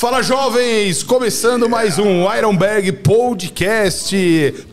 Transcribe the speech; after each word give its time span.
Fala 0.00 0.22
jovens, 0.22 1.02
começando 1.02 1.68
mais 1.68 1.98
um 1.98 2.24
Ironberg 2.34 2.90
Podcast, 2.90 4.16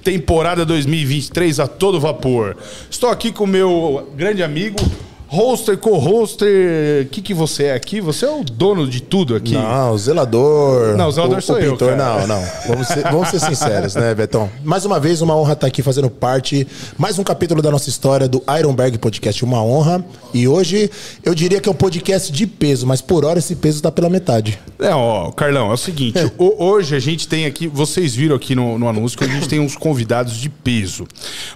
temporada 0.02 0.66
2023 0.66 1.60
a 1.60 1.68
todo 1.68 2.00
vapor. 2.00 2.56
Estou 2.90 3.10
aqui 3.10 3.34
com 3.34 3.46
meu 3.46 4.10
grande 4.16 4.42
amigo 4.42 4.78
Hoster, 5.30 5.78
co-hoster, 5.78 7.04
o 7.06 7.10
que, 7.10 7.22
que 7.22 7.34
você 7.34 7.66
é 7.66 7.74
aqui? 7.74 8.00
Você 8.00 8.26
é 8.26 8.30
o 8.32 8.44
dono 8.44 8.88
de 8.88 9.02
tudo 9.02 9.36
aqui? 9.36 9.54
Não, 9.54 9.92
o 9.92 9.98
zelador. 9.98 10.96
Não, 10.96 11.10
o 11.10 11.12
zelador 11.12 11.42
sou 11.42 11.58
o 11.58 11.60
eu, 11.60 11.72
pintor, 11.74 11.98
cara. 11.98 12.26
Não, 12.26 12.28
não. 12.28 12.44
Vamos 12.68 12.88
ser, 12.88 13.04
vamos 13.04 13.28
ser 13.30 13.40
sinceros, 13.42 13.96
né, 13.96 14.16
Betão? 14.16 14.50
Mais 14.64 14.86
uma 14.86 15.00
vez, 15.02 15.22
uma 15.22 15.36
honra 15.36 15.52
estar 15.54 15.68
aqui 15.68 15.82
fazendo 15.84 16.10
parte, 16.10 16.66
mais 16.98 17.20
um 17.20 17.24
capítulo 17.26 17.62
da 17.62 17.70
nossa 17.70 17.90
história 17.90 18.26
do 18.28 18.42
Ironberg 18.58 18.98
Podcast. 19.00 19.44
Uma 19.44 19.62
honra. 19.62 20.04
E 20.34 20.48
hoje, 20.48 20.90
eu 21.26 21.36
diria 21.36 21.60
que 21.60 21.68
é 21.68 21.72
um 21.72 21.76
podcast 21.76 22.32
de 22.32 22.48
peso, 22.48 22.88
mas 22.88 23.02
por 23.02 23.26
hora 23.26 23.40
esse 23.40 23.56
peso 23.56 23.78
está 23.78 23.92
pela 23.92 24.10
metade. 24.10 24.58
É, 24.80 24.94
ó, 24.94 25.30
Carlão, 25.32 25.72
é 25.72 25.74
o 25.74 25.78
seguinte, 25.78 26.20
o- 26.38 26.64
hoje 26.64 26.96
a 26.96 27.00
gente 27.00 27.28
tem 27.28 27.46
aqui, 27.46 27.68
vocês 27.68 28.16
viram 28.16 28.36
aqui 28.36 28.56
no, 28.56 28.80
no 28.80 28.88
anúncio 28.88 29.18
que 29.18 29.24
a 29.24 29.28
gente 29.28 29.50
tem 29.50 29.60
uns 29.60 29.76
convidados 29.76 30.38
de 30.38 30.50
peso. 30.50 31.06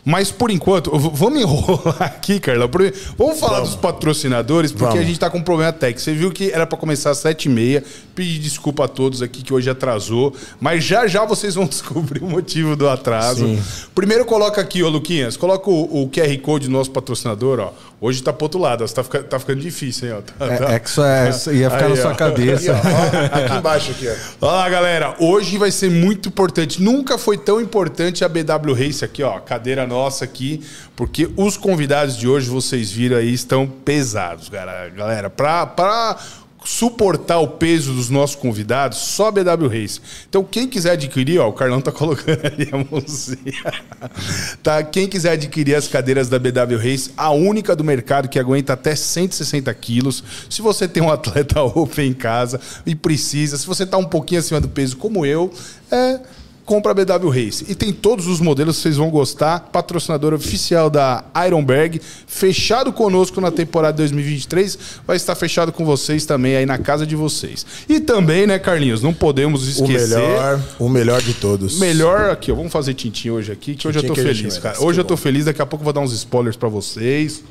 Mas 0.04 0.30
por 0.30 0.52
enquanto, 0.52 0.92
vamos 1.14 1.40
enrolar 1.42 2.02
aqui, 2.04 2.40
Carlão. 2.40 2.70
Vamos 3.18 3.40
falar 3.40 3.61
dos 3.64 3.76
patrocinadores, 3.76 4.72
porque 4.72 4.86
Vamos. 4.86 5.00
a 5.02 5.04
gente 5.04 5.20
tá 5.20 5.30
com 5.30 5.38
um 5.38 5.44
problema 5.44 5.72
técnico. 5.72 6.02
Você 6.02 6.14
viu 6.14 6.32
que 6.32 6.52
era 6.52 6.66
pra 6.66 6.78
começar 6.78 7.12
às 7.12 7.20
sete 7.20 7.46
e 7.46 7.50
meia. 7.50 7.84
Pedi 8.16 8.40
desculpa 8.40 8.86
a 8.86 8.88
todos 8.88 9.22
aqui 9.22 9.42
que 9.42 9.54
hoje 9.54 9.70
atrasou, 9.70 10.36
mas 10.60 10.84
já 10.84 11.08
já 11.08 11.26
vocês 11.26 11.56
vão 11.56 11.66
descobrir 11.68 12.24
o 12.24 12.28
motivo 12.30 12.76
do 12.76 12.88
atraso. 12.90 13.46
Sim. 13.46 13.62
Primeiro 13.96 14.26
coloca 14.26 14.60
aqui, 14.60 14.84
ô 14.84 14.90
Luquinhas, 14.90 15.38
coloca 15.38 15.70
o, 15.70 16.04
o 16.04 16.10
QR 16.10 16.38
Code 16.40 16.68
do 16.68 16.72
nosso 16.72 16.92
patrocinador, 16.92 17.60
ó. 17.60 17.91
Hoje 18.04 18.24
tá 18.24 18.34
pro 18.34 18.46
outro 18.46 18.60
lado, 18.60 18.84
tá, 18.92 19.04
fica- 19.04 19.22
tá 19.22 19.38
ficando 19.38 19.62
difícil, 19.62 20.08
hein, 20.10 20.16
ó. 20.18 20.22
Tá- 20.22 20.58
tá- 20.58 20.72
É, 20.72 20.76
é 20.76 20.80
que 20.80 20.90
isso 20.90 21.04
é, 21.04 21.30
isso 21.30 21.54
ia 21.54 21.70
ficar 21.70 21.84
Aí, 21.86 21.94
na 21.94 22.00
ó. 22.00 22.02
sua 22.02 22.16
cabeça. 22.16 22.72
ó, 22.74 23.38
aqui 23.46 23.56
embaixo, 23.58 23.92
aqui, 23.92 24.08
ó. 24.10 24.48
Olha 24.48 24.52
lá, 24.58 24.70
galera. 24.70 25.16
Hoje 25.20 25.56
vai 25.60 25.70
ser 25.70 25.92
muito 25.92 26.28
importante. 26.28 26.82
Nunca 26.82 27.20
foi 27.20 27.38
tão 27.38 27.62
importante 27.62 28.26
a 28.26 28.28
BW 28.28 28.74
Race 28.74 29.06
aqui, 29.06 29.22
ó. 29.22 29.40
Cadeira 29.40 29.86
nossa 29.86 30.26
aqui. 30.26 30.64
Porque 30.96 31.30
os 31.38 31.58
convidados 31.58 32.18
de 32.18 32.28
hoje, 32.28 32.50
vocês 32.50 32.92
viram 32.92 33.18
aí, 33.18 33.32
estão 33.34 33.68
pesados, 33.68 34.50
galera. 34.50 34.90
Galera, 34.90 35.30
pra, 35.30 35.68
pra 35.68 36.18
suportar 36.64 37.40
o 37.40 37.48
peso 37.48 37.94
dos 37.94 38.10
nossos 38.10 38.36
convidados, 38.36 39.00
só 39.00 39.28
a 39.28 39.32
BW 39.32 39.68
Race. 39.68 40.00
Então, 40.30 40.44
quem 40.44 40.68
quiser 40.68 40.92
adquirir, 40.92 41.40
ó, 41.40 41.50
o 41.50 41.54
Carlão 41.54 41.82
tá 41.82 41.92
colocando 41.92 42.46
ali 42.46 42.70
a 42.72 42.78
mãozinha. 42.78 43.74
tá? 44.62 44.84
Quem 44.84 45.08
quiser 45.08 45.32
adquirir 45.32 45.76
as 45.76 45.88
cadeiras 45.88 46.30
da 46.30 46.38
BW 46.38 46.78
Race, 46.78 47.12
a 47.18 47.32
única 47.32 47.76
do 47.76 47.84
mercado 47.84 48.30
que 48.30 48.38
aguenta 48.38 48.74
até 48.74 48.96
160 48.96 49.74
quilos. 49.74 50.24
Se 50.50 50.62
você 50.62 50.88
tem 50.88 51.02
um 51.02 51.12
atleta 51.12 51.62
open 51.64 52.10
em 52.10 52.14
casa 52.14 52.60
e 52.86 52.96
precisa, 52.96 53.58
se 53.58 53.66
você 53.66 53.86
tá 53.86 53.98
um 53.98 54.06
pouquinho 54.06 54.40
acima 54.40 54.62
do 54.62 54.70
peso 54.70 54.98
como 54.98 55.26
eu, 55.26 55.52
é 55.92 56.20
compra 56.66 56.92
a 56.92 56.96
BW 56.96 57.30
Race. 57.30 57.66
E 57.68 57.76
tem 57.76 57.92
todos 57.92 58.28
os 58.28 58.40
modelos 58.40 58.78
vocês 58.78 58.98
vão 58.98 59.10
gostar. 59.10 59.60
Patrocinador 59.72 60.34
oficial 60.34 60.90
da 60.90 61.24
Ironberg. 61.46 62.02
Fechado 62.28 62.92
conosco 62.94 63.42
na 63.42 63.52
temporada 63.52 63.98
2023. 63.98 64.78
Vai 65.06 65.18
estar 65.18 65.36
fechado 65.36 65.72
com 65.72 65.84
vocês 65.86 66.26
também 66.26 66.56
aí 66.56 66.66
na 66.66 66.78
casa 66.78 67.06
de 67.06 67.16
vocês. 67.16 67.66
E 67.90 68.00
também, 68.00 68.48
né, 68.48 68.58
Carlinhos? 68.60 69.02
Não 69.02 69.14
podemos 69.14 69.66
O 69.66 69.70
esquecer. 69.70 70.18
melhor, 70.18 70.62
o 70.80 70.90
melhor 70.90 71.22
de 71.22 71.34
todos. 71.34 71.80
Melhor 71.80 72.30
aqui, 72.30 72.52
ó. 72.52 72.56
Vamos 72.56 72.72
fazer 72.72 72.94
tintim 72.94 73.30
hoje 73.30 73.52
aqui, 73.52 73.76
que 73.76 73.88
hoje 73.88 74.00
eu 74.00 74.04
tô 74.04 74.16
feliz, 74.16 74.58
cara. 74.58 74.82
Hoje 74.82 75.00
eu 75.00 75.06
tô 75.06 75.16
bom. 75.16 75.22
feliz, 75.22 75.46
daqui 75.46 75.62
a 75.62 75.66
pouco 75.66 75.82
eu 75.82 75.86
vou 75.86 75.94
dar 75.94 76.02
uns 76.02 76.14
spoilers 76.14 76.56
pra 76.56 76.70
vocês. 76.70 77.44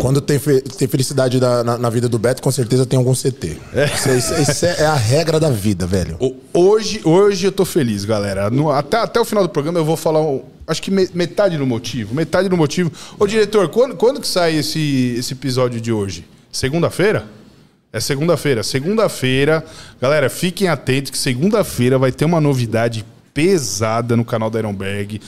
Quando 0.00 0.20
tem, 0.20 0.38
fe- 0.38 0.60
tem 0.60 0.86
felicidade 0.86 1.40
da- 1.40 1.64
na, 1.64 1.76
na 1.76 1.90
vida 1.90 2.08
do 2.08 2.18
Beto, 2.20 2.40
com 2.40 2.52
certeza 2.52 2.86
tem 2.86 2.96
algum 2.96 3.12
CT. 3.14 3.56
Isso, 3.94 4.08
isso- 4.10 4.34
isso 4.50 4.64
é, 4.66 4.76
é 4.82 4.86
a 4.86 4.94
regra 4.94 5.40
da 5.40 5.50
vida, 5.50 5.86
velho. 5.86 6.16
O- 6.20 6.36
Hoje, 6.54 7.00
hoje 7.04 7.46
eu 7.46 7.52
tô 7.52 7.64
feliz, 7.64 8.04
galera. 8.04 8.48
No- 8.48 8.70
até, 8.70 8.96
até 8.98 9.20
o 9.20 9.24
final 9.24 9.42
do 9.42 9.50
programa 9.50 9.78
eu 9.78 9.84
vou 9.84 9.96
falar, 9.96 10.20
um- 10.22 10.42
acho 10.68 10.80
que 10.82 10.90
me- 10.90 11.08
metade 11.14 11.56
do 11.58 11.66
motivo. 11.66 12.14
Metade 12.14 12.48
do 12.48 12.56
motivo. 12.56 12.92
Ô, 13.18 13.26
diretor, 13.26 13.68
quando, 13.70 13.96
quando 13.96 14.20
que 14.20 14.26
sai 14.28 14.54
esse, 14.56 15.16
esse 15.18 15.32
episódio 15.34 15.80
de 15.80 15.90
hoje? 15.92 16.24
Segunda-feira? 16.52 17.26
É 17.92 17.98
segunda-feira. 17.98 18.62
Segunda-feira, 18.62 19.64
galera, 20.00 20.30
fiquem 20.30 20.68
atentos 20.68 21.10
que 21.10 21.18
segunda-feira 21.18 21.98
vai 21.98 22.12
ter 22.12 22.24
uma 22.24 22.40
novidade 22.40 23.04
pesada 23.34 24.16
no 24.16 24.24
canal 24.24 24.50
da 24.50 24.58
Ironberg 24.58 25.20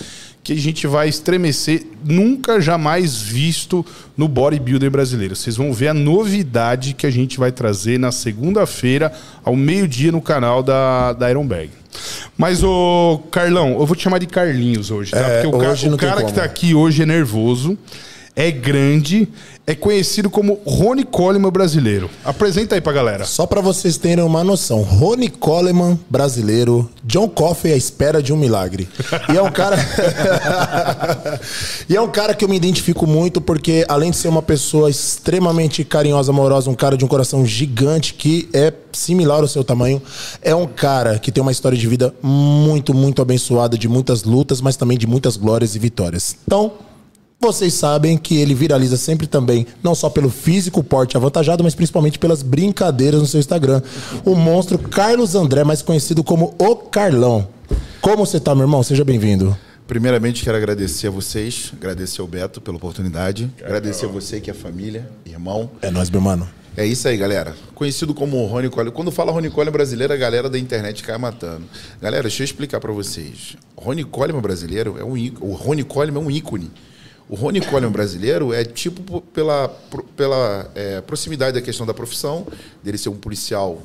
que 0.42 0.54
a 0.54 0.56
gente 0.56 0.86
vai 0.86 1.08
estremecer, 1.08 1.82
nunca 2.04 2.60
jamais 2.60 3.20
visto 3.20 3.84
no 4.16 4.26
bodybuilder 4.26 4.90
brasileiro. 4.90 5.36
Vocês 5.36 5.56
vão 5.56 5.72
ver 5.72 5.88
a 5.88 5.94
novidade 5.94 6.94
que 6.94 7.06
a 7.06 7.10
gente 7.10 7.38
vai 7.38 7.52
trazer 7.52 7.98
na 7.98 8.10
segunda-feira, 8.10 9.12
ao 9.44 9.54
meio-dia, 9.54 10.10
no 10.10 10.20
canal 10.22 10.62
da, 10.62 11.12
da 11.12 11.28
Ironberg. 11.30 11.70
Mas, 12.38 12.62
ô 12.62 13.20
Carlão, 13.30 13.72
eu 13.78 13.84
vou 13.84 13.94
te 13.94 14.02
chamar 14.02 14.18
de 14.18 14.26
Carlinhos 14.26 14.90
hoje, 14.90 15.10
tá? 15.10 15.18
É, 15.18 15.42
Porque 15.42 15.56
o, 15.56 15.60
ca- 15.60 15.70
hoje 15.72 15.86
o 15.88 15.90
não 15.90 15.98
tem 15.98 16.08
cara 16.08 16.24
que 16.24 16.32
tá 16.32 16.42
aqui 16.44 16.74
hoje 16.74 17.02
é 17.02 17.06
nervoso, 17.06 17.76
é 18.40 18.50
grande, 18.50 19.28
é 19.66 19.74
conhecido 19.74 20.30
como 20.30 20.58
Rony 20.64 21.04
Coleman 21.04 21.50
brasileiro. 21.50 22.08
Apresenta 22.24 22.74
aí 22.74 22.80
pra 22.80 22.90
galera. 22.90 23.26
Só 23.26 23.46
pra 23.46 23.60
vocês 23.60 23.98
terem 23.98 24.24
uma 24.24 24.42
noção, 24.42 24.80
Rony 24.80 25.28
Coleman, 25.28 25.98
brasileiro, 26.08 26.88
John 27.04 27.28
Coffey 27.28 27.74
à 27.74 27.76
espera 27.76 28.22
de 28.22 28.32
um 28.32 28.38
milagre. 28.38 28.88
E 29.30 29.36
é 29.36 29.42
um 29.42 29.52
cara. 29.52 29.76
e 31.86 31.94
é 31.94 32.00
um 32.00 32.08
cara 32.08 32.34
que 32.34 32.42
eu 32.42 32.48
me 32.48 32.56
identifico 32.56 33.06
muito 33.06 33.42
porque, 33.42 33.84
além 33.86 34.10
de 34.10 34.16
ser 34.16 34.28
uma 34.28 34.40
pessoa 34.40 34.88
extremamente 34.88 35.84
carinhosa, 35.84 36.32
amorosa, 36.32 36.70
um 36.70 36.74
cara 36.74 36.96
de 36.96 37.04
um 37.04 37.08
coração 37.08 37.44
gigante 37.44 38.14
que 38.14 38.48
é 38.54 38.72
similar 38.90 39.40
ao 39.40 39.48
seu 39.48 39.62
tamanho, 39.62 40.00
é 40.40 40.54
um 40.54 40.66
cara 40.66 41.18
que 41.18 41.30
tem 41.30 41.42
uma 41.42 41.52
história 41.52 41.76
de 41.76 41.86
vida 41.86 42.14
muito, 42.22 42.94
muito 42.94 43.20
abençoada, 43.20 43.76
de 43.76 43.86
muitas 43.86 44.24
lutas, 44.24 44.62
mas 44.62 44.76
também 44.76 44.96
de 44.96 45.06
muitas 45.06 45.36
glórias 45.36 45.76
e 45.76 45.78
vitórias. 45.78 46.36
Então. 46.46 46.88
Vocês 47.42 47.72
sabem 47.72 48.18
que 48.18 48.36
ele 48.36 48.54
viraliza 48.54 48.98
sempre 48.98 49.26
também, 49.26 49.66
não 49.82 49.94
só 49.94 50.10
pelo 50.10 50.28
físico, 50.28 50.84
porte 50.84 51.16
avantajado, 51.16 51.64
mas 51.64 51.74
principalmente 51.74 52.18
pelas 52.18 52.42
brincadeiras 52.42 53.18
no 53.18 53.26
seu 53.26 53.40
Instagram. 53.40 53.80
O 54.26 54.34
monstro 54.34 54.78
Carlos 54.78 55.34
André, 55.34 55.64
mais 55.64 55.80
conhecido 55.80 56.22
como 56.22 56.54
O 56.58 56.76
Carlão. 56.76 57.48
Como 58.02 58.26
você 58.26 58.38
tá, 58.38 58.54
meu 58.54 58.64
irmão? 58.64 58.82
Seja 58.82 59.06
bem-vindo. 59.06 59.56
Primeiramente, 59.88 60.44
quero 60.44 60.58
agradecer 60.58 61.06
a 61.06 61.10
vocês, 61.10 61.72
agradecer 61.74 62.20
ao 62.20 62.26
Beto 62.26 62.60
pela 62.60 62.76
oportunidade, 62.76 63.50
agradecer 63.64 64.04
a 64.04 64.08
você 64.10 64.38
que 64.38 64.50
é 64.50 64.54
família, 64.54 65.10
irmão. 65.24 65.70
É 65.80 65.90
nóis, 65.90 66.10
meu 66.10 66.20
mano. 66.20 66.46
É 66.76 66.84
isso 66.84 67.08
aí, 67.08 67.16
galera. 67.16 67.54
Conhecido 67.74 68.12
como 68.12 68.44
Rony 68.44 68.68
Coleman. 68.68 68.92
Quando 68.92 69.10
fala 69.10 69.32
Rony 69.32 69.48
Coleman 69.48 69.72
brasileiro, 69.72 70.12
a 70.12 70.16
galera 70.16 70.50
da 70.50 70.58
internet 70.58 71.02
cai 71.02 71.16
matando. 71.16 71.62
Galera, 72.02 72.24
deixa 72.24 72.42
eu 72.42 72.44
explicar 72.44 72.80
pra 72.80 72.92
vocês. 72.92 73.56
Rony 73.74 74.04
Coleman 74.04 74.42
brasileiro 74.42 74.96
é 74.98 75.04
um 75.04 75.16
ícone. 75.16 75.50
O 75.50 75.54
Rony 75.54 75.84
Coleman 75.84 76.20
é 76.20 76.26
um 76.26 76.30
ícone. 76.30 76.70
O 77.30 77.36
Rony 77.36 77.60
Coleman 77.60 77.92
brasileiro 77.92 78.52
é 78.52 78.64
tipo 78.64 79.20
pela, 79.20 79.68
pela 80.16 80.68
é, 80.74 81.00
proximidade 81.00 81.52
da 81.54 81.62
questão 81.62 81.86
da 81.86 81.94
profissão, 81.94 82.44
dele 82.82 82.98
ser 82.98 83.08
um 83.08 83.16
policial 83.16 83.80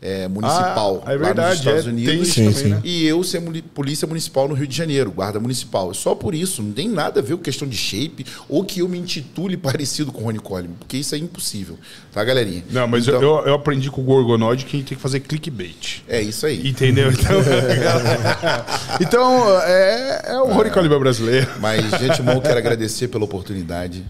é, 0.00 0.28
municipal 0.28 1.02
Ah, 1.04 1.12
é 1.12 1.16
lá 1.16 1.24
verdade, 1.24 1.48
nos 1.50 1.58
Estados 1.58 1.86
é, 1.86 1.88
Unidos. 1.90 2.12
tem 2.12 2.22
isso 2.22 2.32
Sim, 2.34 2.44
também, 2.44 2.62
sim. 2.62 2.68
né? 2.70 2.80
E 2.84 3.04
eu 3.06 3.22
ser 3.24 3.40
muni- 3.40 3.62
polícia 3.62 4.06
municipal 4.06 4.46
no 4.48 4.54
Rio 4.54 4.66
de 4.66 4.76
Janeiro, 4.76 5.10
guarda 5.10 5.40
municipal. 5.40 5.92
Só 5.92 6.14
por 6.14 6.34
isso, 6.34 6.62
não 6.62 6.72
tem 6.72 6.88
nada 6.88 7.20
a 7.20 7.22
ver 7.22 7.36
com 7.36 7.42
questão 7.42 7.66
de 7.66 7.76
shape 7.76 8.24
ou 8.48 8.64
que 8.64 8.80
eu 8.80 8.88
me 8.88 8.98
intitule 8.98 9.56
parecido 9.58 10.12
com 10.12 10.20
o 10.22 10.24
Rony 10.24 10.38
Coleman, 10.38 10.76
porque 10.78 10.96
isso 10.96 11.14
é 11.14 11.18
impossível, 11.18 11.76
tá, 12.12 12.22
galerinha? 12.24 12.64
Não, 12.70 12.86
mas 12.86 13.08
Então, 13.08 13.20
eu, 13.20 13.46
eu 13.46 13.54
aprendi 13.54 13.90
com 13.90 14.00
o 14.00 14.04
Gorgonoid 14.04 14.64
que 14.64 14.76
a 14.76 14.78
gente 14.78 14.88
tem 14.88 14.96
que 14.96 15.02
fazer 15.02 15.20
clickbait. 15.20 16.02
É 16.08 16.20
isso 16.22 16.46
aí. 16.46 16.68
Entendeu? 16.68 17.10
Então, 17.10 17.38
então 19.00 19.60
é, 19.62 20.22
é 20.26 20.38
o 20.40 20.52
Rony 20.52 20.70
Coleman 20.70 20.98
brasileiro. 20.98 21.48
Mas, 21.60 21.84
gente, 21.98 22.18
irmão, 22.20 22.40
quero 22.40 22.58
agradecer 22.58 23.08
pela 23.08 23.24
oportunidade. 23.24 24.04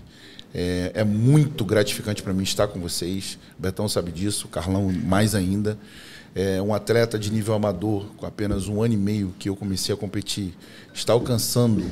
É, 0.55 0.92
é 0.94 1.05
muito 1.05 1.64
gratificante 1.64 2.22
para 2.22 2.32
mim 2.32 2.42
estar 2.42 2.68
com 2.68 2.80
vocês. 2.80 3.38
O 3.59 3.62
Betão 3.62 3.88
sabe 3.88 4.11
disso, 4.11 4.46
o 4.46 4.49
Carlão 4.49 4.90
mais 4.92 5.34
ainda. 5.34 5.78
É 6.34 6.61
um 6.62 6.74
atleta 6.74 7.18
de 7.18 7.32
nível 7.32 7.55
amador, 7.55 8.07
com 8.16 8.26
apenas 8.26 8.68
um 8.68 8.82
ano 8.82 8.94
e 8.94 8.96
meio 8.96 9.34
que 9.38 9.49
eu 9.49 9.57
comecei 9.57 9.94
a 9.94 9.99
competir, 9.99 10.55
está 10.94 11.12
alcançando 11.12 11.84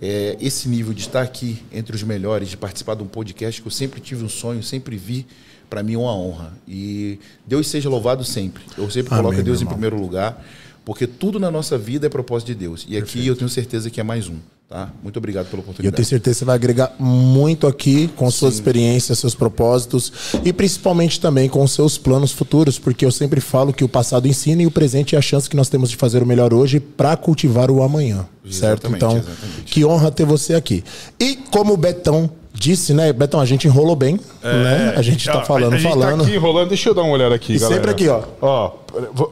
é, 0.00 0.36
esse 0.40 0.68
nível 0.68 0.92
de 0.92 1.00
estar 1.00 1.22
aqui 1.22 1.62
entre 1.72 1.94
os 1.94 2.02
melhores, 2.02 2.48
de 2.48 2.56
participar 2.56 2.94
de 2.94 3.02
um 3.02 3.06
podcast 3.06 3.60
que 3.60 3.66
eu 3.66 3.72
sempre 3.72 4.00
tive 4.00 4.24
um 4.24 4.28
sonho, 4.28 4.62
sempre 4.62 4.96
vi. 4.96 5.26
Para 5.68 5.82
mim 5.82 5.94
é 5.94 5.98
uma 5.98 6.14
honra. 6.14 6.52
E 6.66 7.18
Deus 7.44 7.66
seja 7.66 7.88
louvado 7.88 8.24
sempre. 8.24 8.62
Eu 8.78 8.88
sempre 8.88 9.12
Amém, 9.12 9.24
coloco 9.24 9.42
Deus 9.42 9.60
em 9.60 9.66
primeiro 9.66 10.00
lugar, 10.00 10.44
porque 10.84 11.06
tudo 11.06 11.40
na 11.40 11.50
nossa 11.50 11.76
vida 11.76 12.06
é 12.06 12.08
propósito 12.08 12.48
de 12.48 12.54
Deus. 12.54 12.86
E 12.88 12.96
aqui 12.96 13.26
eu 13.26 13.34
tenho 13.34 13.48
certeza 13.48 13.90
que 13.90 14.00
é 14.00 14.04
mais 14.04 14.28
um. 14.28 14.38
Tá? 14.68 14.88
Muito 15.00 15.16
obrigado 15.18 15.46
pela 15.46 15.58
E 15.58 15.60
eu 15.60 15.62
oportunidade. 15.62 15.94
tenho 15.94 16.06
certeza 16.08 16.34
que 16.34 16.38
você 16.40 16.44
vai 16.44 16.56
agregar 16.56 16.92
muito 16.98 17.68
aqui 17.68 18.08
com 18.16 18.28
suas 18.32 18.54
experiências, 18.54 19.16
seus 19.20 19.32
propósitos 19.32 20.12
e 20.44 20.52
principalmente 20.52 21.20
também 21.20 21.48
com 21.48 21.62
os 21.62 21.70
seus 21.70 21.96
planos 21.96 22.32
futuros, 22.32 22.76
porque 22.76 23.04
eu 23.06 23.12
sempre 23.12 23.40
falo 23.40 23.72
que 23.72 23.84
o 23.84 23.88
passado 23.88 24.26
ensina 24.26 24.62
e 24.62 24.66
o 24.66 24.70
presente 24.70 25.14
é 25.14 25.18
a 25.18 25.22
chance 25.22 25.48
que 25.48 25.54
nós 25.54 25.68
temos 25.68 25.88
de 25.88 25.96
fazer 25.96 26.20
o 26.20 26.26
melhor 26.26 26.52
hoje 26.52 26.80
para 26.80 27.16
cultivar 27.16 27.70
o 27.70 27.80
amanhã, 27.80 28.26
certo? 28.50 28.88
Exatamente, 28.88 28.96
Então, 28.96 29.10
exatamente. 29.18 29.62
que 29.66 29.84
honra 29.84 30.10
ter 30.10 30.24
você 30.26 30.54
aqui. 30.54 30.82
E 31.20 31.36
como 31.36 31.74
o 31.74 31.76
Betão 31.76 32.28
disse, 32.52 32.92
né, 32.92 33.12
Betão, 33.12 33.38
a 33.38 33.44
gente 33.46 33.68
enrolou 33.68 33.94
bem, 33.94 34.18
né? 34.42 34.94
A 34.96 35.02
gente 35.02 35.24
tá 35.26 35.38
Ó, 35.38 35.44
falando, 35.44 35.74
a 35.74 35.78
gente 35.78 35.88
falando. 35.88 36.18
Tá 36.22 36.24
aqui 36.26 36.34
enrolando. 36.34 36.68
Deixa 36.70 36.88
eu 36.88 36.94
dar 36.94 37.02
uma 37.02 37.12
olhada 37.12 37.36
aqui, 37.36 37.52
E 37.54 37.58
galera. 37.58 37.74
sempre 37.76 37.90
aqui, 37.92 38.08
ó. 38.08 38.22
Ó, 38.40 38.72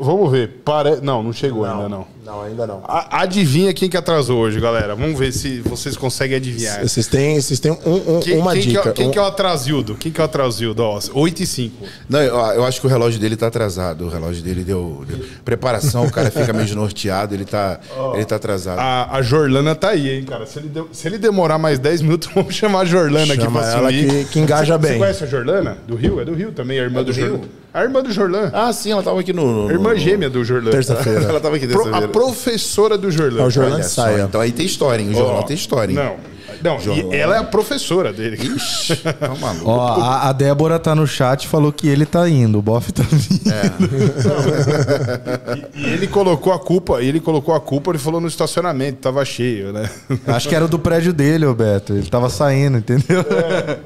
vamos 0.01 0.31
ver. 0.31 0.61
Pare... 0.65 1.01
Não, 1.03 1.23
não 1.25 1.33
chegou 1.33 1.65
ainda, 1.65 1.89
não. 1.89 2.07
Não, 2.25 2.41
ainda 2.41 2.67
não. 2.67 2.83
A- 2.89 3.21
adivinha 3.21 3.75
quem 3.75 3.87
que 3.89 3.97
atrasou 3.99 4.39
hoje, 4.41 4.59
galera. 4.59 4.95
Vamos 4.95 5.19
ver 5.19 5.31
se 5.31 5.61
vocês 5.61 5.95
conseguem 5.95 6.39
adivinhar. 6.39 6.81
Vocês 6.81 7.07
têm, 7.07 7.39
vocês 7.39 7.61
têm 7.61 7.71
um- 7.73 8.17
um- 8.17 8.21
Quem, 8.21 8.39
uma 8.39 8.53
quem 8.55 8.63
dica. 8.63 8.81
Que 8.83 8.89
é, 8.89 8.93
quem 8.93 9.09
um- 9.09 9.11
que 9.11 9.19
é 9.19 9.21
o 9.21 9.27
atrasildo? 9.27 9.95
Quem 9.95 10.11
que 10.11 10.19
é 10.19 10.23
o 10.23 10.25
atrasildo? 10.25 10.83
Ó, 10.83 10.99
8 11.13 11.43
e 11.43 11.47
5. 11.47 11.85
Não, 12.09 12.21
eu, 12.23 12.35
eu 12.35 12.65
acho 12.65 12.81
que 12.81 12.87
o 12.87 12.91
relógio 12.91 13.21
dele 13.21 13.37
tá 13.37 13.49
atrasado. 13.49 14.07
O 14.07 14.09
relógio 14.09 14.43
dele 14.43 14.65
deu, 14.65 15.05
deu 15.07 15.19
preparação, 15.45 16.07
o 16.07 16.11
cara 16.11 16.31
fica 16.31 16.51
meio 16.55 16.65
desnorteado, 16.65 17.35
ele 17.35 17.45
tá, 17.45 17.79
ele 18.15 18.25
tá 18.25 18.37
atrasado. 18.37 18.79
A, 18.79 19.17
a 19.17 19.21
Jorlana 19.21 19.75
tá 19.75 19.91
aí, 19.91 20.09
hein, 20.09 20.25
cara. 20.25 20.47
Se 20.47 20.59
ele, 20.59 20.69
de- 20.69 20.85
se 20.93 21.07
ele 21.07 21.19
demorar 21.19 21.59
mais 21.59 21.79
10 21.79 22.01
minutos, 22.01 22.31
vamos 22.35 22.55
chamar 22.55 22.81
a 22.81 22.85
Jorlana 22.87 23.35
aqui 23.35 23.43
Chama 23.43 23.61
pra 23.61 23.71
ela 23.71 23.89
assumir. 23.91 24.09
que- 24.09 24.25
que 24.33 24.41
engaja 24.41 24.79
Você- 24.79 24.83
bem. 24.83 24.93
Você 24.93 24.99
conhece 24.99 25.25
a 25.25 25.27
Jorlana? 25.27 25.77
Do 25.87 25.95
Rio? 25.95 26.19
É 26.21 26.25
do 26.25 26.33
Rio 26.33 26.53
também, 26.53 26.79
a 26.81 26.85
irmã 26.85 27.01
É 27.01 27.05
do, 27.05 27.13
do. 27.13 27.21
Rio? 27.21 27.41
A 27.75 27.83
irmã 27.83 28.03
do 28.05 28.13
Jorlan. 28.13 28.51
Ah, 28.53 28.73
sim, 28.73 28.93
ela 28.93 29.03
tava 29.03 29.19
aqui 29.19 29.33
no. 29.33 29.65
no- 29.65 29.69
a 29.69 29.73
irmã 29.73 29.91
no- 29.91 29.99
gêmea 29.99 30.31
do 30.31 30.45
Jorlan. 30.45 30.71
Terça-feira. 30.71 31.25
Ela 31.25 31.41
tava 31.41 31.57
aqui 31.57 31.67
Pro- 31.67 31.81
a 31.81 31.83
terça-feira. 31.83 32.09
professora 32.13 32.97
do 32.97 33.11
Jorlan. 33.11 33.43
É 33.43 33.47
o 33.47 33.51
Jorlan 33.51 33.75
Olha 33.75 33.83
só, 33.83 34.03
saia. 34.03 34.23
Então 34.23 34.41
aí 34.41 34.53
tem 34.53 34.65
história, 34.65 35.03
hein? 35.03 35.11
O 35.11 35.13
jornal 35.13 35.39
Ó, 35.39 35.43
tem 35.43 35.57
história, 35.57 35.91
hein? 35.93 35.99
Não. 35.99 36.34
Não, 36.63 36.79
Jorlan. 36.81 37.15
e 37.15 37.19
ela 37.19 37.37
é 37.37 37.39
a 37.39 37.45
professora 37.45 38.13
dele. 38.13 38.37
Ixi, 38.57 38.97
tá 39.19 39.35
maluco. 39.41 39.69
Ó, 39.71 39.87
a, 40.01 40.29
a 40.29 40.33
Débora 40.33 40.79
tá 40.79 40.95
no 40.95 41.07
chat 41.07 41.45
e 41.45 41.49
falou 41.49 41.73
que 41.73 41.89
ele 41.89 42.07
tá 42.07 42.29
indo, 42.29 42.59
o 42.59 42.63
Boff 42.63 42.93
tá 42.93 43.03
vindo. 43.11 43.45
E, 45.75 45.81
e 45.81 45.85
ele 45.93 46.07
colocou 46.07 46.53
a 46.53 46.59
culpa, 46.59 47.03
ele 47.03 47.21
colocou 47.21 47.55
a 47.55 47.61
culpa, 47.61 47.91
ele 47.91 47.99
falou 47.99 48.21
no 48.21 48.29
estacionamento, 48.29 48.99
tava 48.99 49.25
cheio, 49.25 49.73
né? 49.73 49.89
Acho 50.27 50.49
que 50.49 50.55
era 50.55 50.67
do 50.67 50.79
prédio 50.79 51.13
dele, 51.13 51.47
ô 51.47 51.55
Beto. 51.55 51.95
Ele 51.95 52.09
tava 52.09 52.29
saindo, 52.29 52.79
entendeu? 52.79 53.25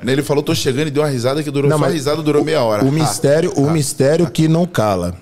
Ele 0.07 0.23
falou, 0.23 0.43
tô 0.43 0.55
chegando 0.55 0.89
e 0.89 0.91
deu 0.91 1.03
uma 1.03 1.09
risada 1.09 1.43
que 1.43 1.51
durou 1.51 1.71
Não, 1.71 1.79
só 1.79 1.85
a 1.85 1.89
risada 1.89 2.23
durou 2.23 2.45
meia 2.45 2.63
hora. 2.63 2.85
O 2.85 2.89
Ah, 2.89 2.93
mistério, 2.93 3.53
o 3.57 3.71
mistério 3.71 4.31
que 4.31 4.49
não 4.49 4.67
cala. 4.67 5.15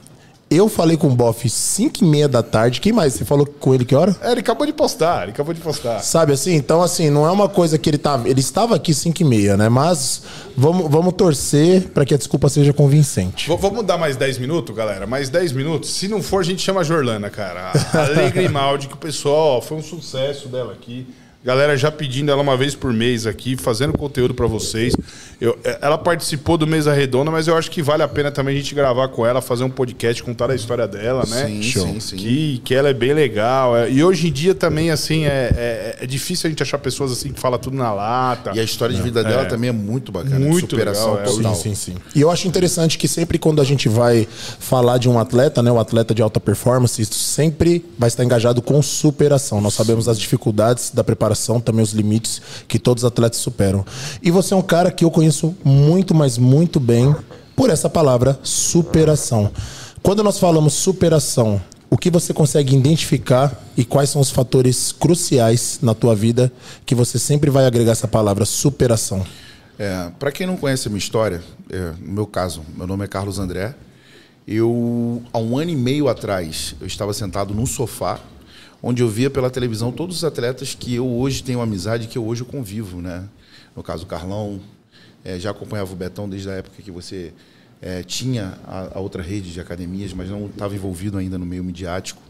Eu 0.49 0.69
falei 0.69 0.97
com 0.97 1.09
o 1.09 1.11
Boff 1.11 1.49
5 1.51 2.05
e 2.05 2.07
meia 2.07 2.29
da 2.29 2.41
tarde. 2.41 2.81
Quem 2.81 2.93
mais? 2.93 3.15
Você 3.15 3.25
falou 3.25 3.45
com 3.45 3.75
ele 3.75 3.85
que 3.85 3.97
hora? 3.97 4.15
É, 4.23 4.31
ele 4.31 4.41
acabou 4.41 4.65
de 4.65 4.73
postar, 4.73 5.25
ele 5.25 5.33
acabou 5.33 5.53
de 5.53 5.61
postar. 5.61 5.99
Sabe 6.01 6.33
assim? 6.35 6.55
Então, 6.55 6.81
assim, 6.83 7.11
não 7.11 7.27
é 7.27 7.31
uma 7.33 7.49
coisa 7.49 7.77
que 7.77 7.91
ele 7.91 7.99
tava. 7.99 8.29
Ele 8.29 8.39
estava 8.39 8.77
aqui 8.77 8.95
5 8.95 9.21
e 9.23 9.25
meia, 9.25 9.57
né? 9.57 9.69
Mas 9.69 10.23
vamos, 10.57 10.89
vamos 10.89 11.15
torcer 11.15 11.89
para 11.89 12.05
que 12.05 12.15
a 12.15 12.17
desculpa 12.17 12.49
seja 12.49 12.73
convincente. 12.73 13.49
V- 13.49 13.57
vamos 13.57 13.85
dar 13.85 13.99
mais 13.99 14.15
10 14.17 14.39
minutos, 14.39 14.73
galera? 14.75 15.05
Mais 15.05 15.29
10 15.29 15.51
minutos? 15.51 15.91
Se 15.91 16.07
não 16.07 16.23
for, 16.23 16.41
a 16.43 16.45
gente 16.45 16.63
chama 16.63 16.83
a 16.83 16.85
Jorlana, 16.85 17.29
cara. 17.29 17.73
A 17.93 18.03
Lei 18.17 18.31
Grimaldi, 18.31 18.87
que 18.89 18.95
o 18.95 18.99
pessoal, 18.99 19.61
foi 19.61 19.77
um 19.79 19.83
sucesso 19.83 20.47
dela 20.47 20.73
aqui. 20.75 21.09
Galera 21.47 21.77
já 21.77 21.93
pedindo 21.93 22.33
ela 22.33 22.43
uma 22.43 22.57
vez 22.57 22.75
por 22.75 22.93
mês 22.93 23.25
aqui, 23.25 23.57
fazendo 23.57 23.97
conteúdo 23.97 24.35
pra 24.35 24.49
vocês. 24.49 24.93
Eu- 25.41 25.57
é, 25.63 25.79
ela 25.81 25.97
participou 25.97 26.59
do 26.59 26.67
Mesa 26.67 26.93
Redonda, 26.93 27.31
mas 27.31 27.47
eu 27.47 27.57
acho 27.57 27.71
que 27.71 27.81
vale 27.81 28.03
a 28.03 28.09
pena 28.09 28.33
também 28.33 28.57
a 28.57 28.59
gente 28.59 28.75
gravar 28.75 29.07
com 29.09 29.25
ela, 29.25 29.41
fazer 29.41 29.63
um 29.63 29.71
podcast, 29.71 30.21
contar 30.25 30.51
a 30.51 30.57
história 30.57 30.89
dela, 30.89 31.25
né? 31.29 31.47
Sim, 31.47 31.63
Show. 31.63 31.87
sim, 31.87 32.01
sim. 32.01 32.17
Que, 32.17 32.61
que 32.65 32.75
ela 32.75 32.89
é 32.89 32.93
bem 32.93 33.15
legal. 33.15 33.77
é. 33.77 33.89
E 33.89 34.03
hoje 34.03 34.27
em 34.27 34.33
dia 34.33 34.57
também, 34.57 34.91
assim, 34.91 35.25
é, 35.25 35.53
é, 35.57 35.97
é 36.01 36.07
difícil 36.07 36.49
a 36.49 36.51
gente 36.51 36.63
achar 36.65 36.79
pessoas 36.79 37.13
assim 37.13 37.33
que 37.33 37.39
falam 37.39 37.61
tudo 37.61 37.77
na 37.77 37.95
lata. 37.95 38.51
E 38.53 38.59
a 38.59 38.65
história 38.65 38.97
de 38.97 39.01
vida 39.01 39.23
dela 39.23 39.45
também 39.45 39.69
é 39.71 39.73
muito 39.73 40.11
bacana. 40.11 40.41
Muito 40.41 40.71
superação 40.71 41.15
legal, 41.15 41.23
é. 41.23 41.37
total. 41.37 41.55
Sim, 41.55 41.75
sim, 41.77 41.93
sim. 41.93 41.99
E 42.13 42.21
eu 42.21 42.29
acho 42.29 42.49
interessante 42.49 42.99
que 42.99 43.07
sempre 43.07 43.39
quando 43.39 43.61
a 43.61 43.65
gente 43.65 43.89
vai 43.89 44.27
falar 44.59 44.99
de 44.99 45.09
um 45.09 45.17
atleta, 45.17 45.63
né, 45.63 45.71
o 45.71 45.79
atleta 45.79 46.13
de 46.13 46.23
alta 46.23 46.41
performance, 46.41 47.01
isso 47.01 47.15
sempre 47.15 47.85
vai 47.97 48.09
estar 48.09 48.25
engajado 48.25 48.61
com 48.61 48.83
superação. 48.83 49.61
Nós 49.61 49.75
sabemos 49.75 50.09
as 50.09 50.19
dificuldades 50.19 50.91
da 50.91 51.05
preparação, 51.05 51.36
também 51.61 51.83
os 51.83 51.93
limites 51.93 52.41
que 52.67 52.79
todos 52.79 53.05
os 53.05 53.07
atletas 53.07 53.39
superam. 53.39 53.85
E 54.23 54.31
você 54.31 54.55
é 54.55 54.57
um 54.57 54.63
cara 54.63 54.91
que 54.91 55.05
eu 55.05 55.11
conheço 55.11 55.55
muito, 55.65 56.15
mas 56.15 56.39
muito 56.39 56.81
bem 56.81 57.15
por 57.55 57.71
essa 57.71 57.89
palavra 57.89 58.39
superação. 58.43 59.51
Quando 60.03 60.23
nós 60.23 60.39
falamos 60.39 60.75
superação, 60.75 61.61
o 61.89 61.97
que 61.97 62.11
você 62.11 62.35
consegue 62.35 62.77
identificar 62.77 63.61
e 63.77 63.85
quais 63.85 64.11
são 64.11 64.21
os 64.21 64.31
fatores 64.31 64.93
cruciais 64.93 65.79
na 65.81 65.95
tua 65.95 66.15
vida 66.15 66.53
que 66.85 66.95
você 66.95 67.19
sempre 67.19 67.51
vai 67.51 67.65
agregar 67.65 67.93
essa 67.93 68.09
palavra 68.09 68.45
superação? 68.45 69.25
É, 69.79 70.11
para 70.19 70.33
quem 70.33 70.47
não 70.47 70.57
conhece 70.57 70.89
a 70.89 70.91
minha 70.91 70.99
história, 70.99 71.43
é, 71.71 71.93
no 72.01 72.13
meu 72.13 72.27
caso, 72.27 72.63
meu 72.77 72.87
nome 72.87 73.05
é 73.05 73.09
Carlos 73.09 73.39
André. 73.39 73.75
Eu, 74.47 75.23
há 75.33 75.39
um 75.39 75.59
ano 75.59 75.71
e 75.71 75.77
meio 75.77 76.09
atrás, 76.09 76.75
eu 76.81 76.87
estava 76.87 77.13
sentado 77.13 77.53
num 77.53 77.67
sofá, 77.67 78.21
onde 78.87 79.03
eu 79.03 79.09
via 79.09 79.29
pela 79.29 79.51
televisão 79.51 79.91
todos 79.91 80.19
os 80.19 80.23
atletas 80.25 80.73
que 80.73 80.95
eu 80.95 81.05
hoje 81.05 81.43
tenho 81.43 81.61
amizade, 81.61 82.07
que 82.07 82.17
eu 82.17 82.25
hoje 82.25 82.45
convivo, 82.45 83.03
né? 83.03 83.25
No 83.75 83.83
caso, 83.83 84.05
o 84.05 84.07
Carlão, 84.07 84.61
é, 85.25 85.41
já 85.41 85.51
acompanhava 85.51 85.93
o 85.93 85.97
Betão 85.97 86.29
desde 86.29 86.49
a 86.49 86.53
época 86.53 86.81
que 86.81 86.93
você 86.93 87.33
é, 87.83 88.05
tinha 88.05 88.57
a, 88.65 88.97
a 88.97 89.01
outra 89.01 89.25
rede 89.25 89.53
de 89.53 89.61
academias, 89.61 90.13
mas 90.13 90.31
não 90.31 90.47
estava 90.47 90.73
envolvido 90.73 91.19
ainda 91.19 91.37
no 91.37 91.45
meio 91.45 91.65
midiático 91.65 92.23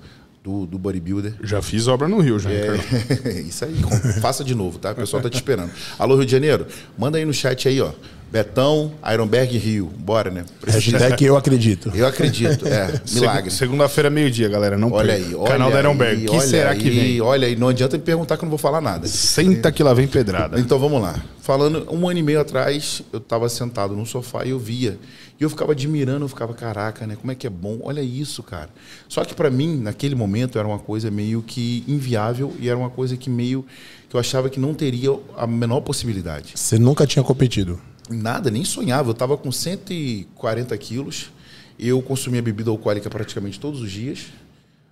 do, 0.43 0.65
do 0.65 0.79
bodybuilder. 0.79 1.35
Já 1.43 1.61
fiz 1.61 1.89
obra 1.89 2.09
no 2.09 2.21
Rio, 2.21 2.39
já. 2.39 2.51
É, 2.51 2.75
isso 3.47 3.63
aí, 3.67 3.77
faça 4.23 4.43
de 4.43 4.55
novo, 4.55 4.79
tá? 4.79 4.93
O 4.93 4.95
pessoal 4.95 5.23
tá 5.23 5.29
te 5.29 5.35
esperando. 5.35 5.71
Alô, 5.99 6.17
Rio 6.17 6.25
de 6.25 6.33
Janeiro, 6.33 6.67
manda 6.97 7.19
aí 7.19 7.27
no 7.27 7.35
chat 7.35 7.69
aí, 7.69 7.83
ó. 7.83 7.93
Betão, 8.31 8.93
Ironberg 9.13 9.57
Rio. 9.57 9.87
Bora, 9.99 10.31
né? 10.31 10.45
Hashtag 10.67 11.25
eu 11.25 11.37
acredito. 11.37 11.91
Eu 11.95 12.07
acredito, 12.07 12.67
é. 12.67 13.01
Milagre. 13.13 13.51
Segu- 13.51 13.67
Segunda-feira, 13.77 14.11
meio-dia, 14.11 14.49
galera. 14.49 14.77
Não 14.77 14.91
Olha 14.93 15.15
perca. 15.15 15.29
aí, 15.29 15.35
olha 15.35 15.49
Canal 15.51 15.71
da 15.71 15.79
Ironberg. 15.79 16.21
aí, 16.23 16.29
O 16.29 16.31
que 16.33 16.41
será 16.47 16.71
aí, 16.71 16.79
que 16.79 16.91
vem? 16.91 17.21
Olha 17.21 17.47
aí, 17.47 17.57
não 17.57 17.69
adianta 17.69 17.97
me 17.97 18.03
perguntar 18.03 18.37
que 18.37 18.43
eu 18.43 18.47
não 18.47 18.51
vou 18.51 18.59
falar 18.59 18.81
nada. 18.81 19.07
Senta 19.07 19.71
que 19.71 19.83
lá 19.83 19.95
vem 19.95 20.07
pedrada. 20.09 20.59
Então 20.59 20.79
vamos 20.79 21.01
lá. 21.01 21.21
Falando 21.41 21.87
um 21.93 22.09
ano 22.09 22.19
e 22.19 22.23
meio 22.23 22.41
atrás, 22.41 23.03
eu 23.13 23.19
estava 23.19 23.49
sentado 23.49 23.95
no 23.95 24.05
sofá 24.05 24.45
e 24.45 24.51
eu 24.51 24.59
via. 24.59 24.99
E 25.39 25.43
eu 25.45 25.51
ficava 25.51 25.73
admirando, 25.73 26.25
eu 26.25 26.29
ficava, 26.29 26.55
caraca, 26.55 27.07
né? 27.07 27.15
Como 27.21 27.31
é 27.31 27.35
que 27.35 27.47
é 27.47 27.51
bom? 27.51 27.79
Olha 27.83 28.01
isso, 28.01 28.43
cara. 28.43 28.71
Só 29.09 29.23
que 29.25 29.35
para 29.35 29.51
mim, 29.51 29.77
naquele 29.81 30.15
momento, 30.15 30.59
era 30.59 30.67
uma 30.67 30.79
coisa 30.79 31.11
meio 31.11 31.43
que 31.43 31.85
inviável 31.87 32.55
e 32.59 32.69
era 32.69 32.77
uma 32.79 32.89
coisa 32.91 33.17
que 33.17 33.29
meio 33.29 33.65
que 34.09 34.17
eu 34.17 34.21
achava 34.21 34.49
que 34.49 34.59
não 34.59 34.73
teria 34.73 35.11
a 35.37 35.47
menor 35.47 35.81
possibilidade. 35.83 36.53
Você 36.55 36.79
nunca 36.79 37.07
tinha 37.07 37.23
competido. 37.23 37.79
Nada, 38.09 38.51
nem 38.51 38.65
sonhava. 38.65 39.09
Eu 39.09 39.13
estava 39.13 39.37
com 39.37 39.51
140 39.51 40.77
quilos. 40.79 41.31
Eu 41.79 42.01
consumia 42.01 42.41
bebida 42.41 42.71
alcoólica 42.71 43.11
praticamente 43.11 43.61
todos 43.61 43.81
os 43.81 43.91
dias. 43.91 44.27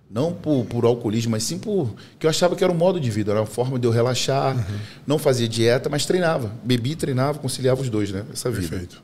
Não 0.09 0.31
por, 0.31 0.65
por 0.65 0.85
alcoolismo, 0.85 1.31
mas 1.31 1.43
sim 1.43 1.57
por. 1.57 1.95
que 2.19 2.25
eu 2.25 2.29
achava 2.29 2.55
que 2.55 2.63
era 2.63 2.71
um 2.71 2.75
modo 2.75 2.99
de 2.99 3.09
vida, 3.09 3.31
era 3.31 3.41
uma 3.41 3.47
forma 3.47 3.79
de 3.79 3.87
eu 3.87 3.91
relaxar. 3.91 4.55
Não 5.05 5.17
fazia 5.17 5.47
dieta, 5.47 5.89
mas 5.89 6.05
treinava. 6.05 6.53
Bebi, 6.63 6.95
treinava, 6.95 7.39
conciliava 7.39 7.81
os 7.81 7.89
dois, 7.89 8.11
né? 8.11 8.23
Essa 8.31 8.51
vida. 8.51 8.67
Perfeito. 8.67 9.03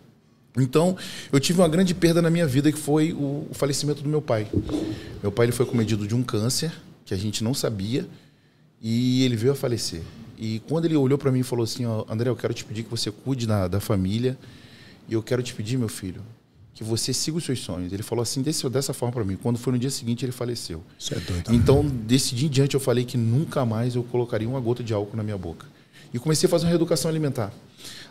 Então, 0.57 0.97
eu 1.32 1.39
tive 1.39 1.59
uma 1.59 1.70
grande 1.70 1.93
perda 1.93 2.22
na 2.22 2.30
minha 2.30 2.45
vida, 2.45 2.72
que 2.72 2.78
foi 2.78 3.14
o, 3.14 3.47
o 3.49 3.53
falecimento 3.53 4.03
do 4.03 4.09
meu 4.09 4.22
pai. 4.22 4.47
Meu 5.24 5.32
pai 5.32 5.45
ele 5.45 5.53
foi 5.53 5.66
cometido 5.66 6.05
de 6.05 6.14
um 6.14 6.22
câncer, 6.22 6.72
que 7.05 7.14
a 7.14 7.18
gente 7.18 7.43
não 7.43 7.53
sabia, 7.53 8.05
e 8.82 9.24
ele 9.24 9.36
veio 9.36 9.53
a 9.53 9.55
falecer. 9.55 10.01
E 10.41 10.59
quando 10.67 10.85
ele 10.85 10.97
olhou 10.97 11.19
para 11.19 11.31
mim 11.31 11.41
e 11.41 11.43
falou 11.43 11.63
assim: 11.63 11.85
ó, 11.85 12.03
André, 12.09 12.27
eu 12.27 12.35
quero 12.35 12.51
te 12.51 12.65
pedir 12.65 12.81
que 12.81 12.89
você 12.89 13.11
cuide 13.11 13.45
da, 13.45 13.67
da 13.67 13.79
família, 13.79 14.35
e 15.07 15.13
eu 15.13 15.21
quero 15.21 15.43
te 15.43 15.53
pedir, 15.53 15.77
meu 15.77 15.87
filho, 15.87 16.23
que 16.73 16.83
você 16.83 17.13
siga 17.13 17.37
os 17.37 17.43
seus 17.43 17.59
sonhos. 17.59 17.93
Ele 17.93 18.01
falou 18.01 18.23
assim, 18.23 18.41
desse, 18.41 18.67
dessa 18.67 18.91
forma 18.91 19.13
para 19.13 19.23
mim. 19.23 19.35
Quando 19.35 19.59
foi 19.59 19.73
no 19.73 19.77
dia 19.77 19.91
seguinte, 19.91 20.25
ele 20.25 20.31
faleceu. 20.31 20.83
Isso 20.97 21.13
é 21.13 21.19
doido. 21.19 21.53
Então, 21.53 21.85
desse 21.85 22.33
dia 22.33 22.47
em 22.47 22.51
diante, 22.51 22.73
eu 22.73 22.79
falei 22.79 23.05
que 23.05 23.17
nunca 23.17 23.63
mais 23.67 23.95
eu 23.95 24.03
colocaria 24.03 24.49
uma 24.49 24.59
gota 24.59 24.83
de 24.83 24.93
álcool 24.93 25.15
na 25.15 25.21
minha 25.21 25.37
boca. 25.37 25.67
E 26.11 26.17
comecei 26.17 26.47
a 26.47 26.49
fazer 26.49 26.65
uma 26.65 26.69
reeducação 26.69 27.09
alimentar. 27.09 27.53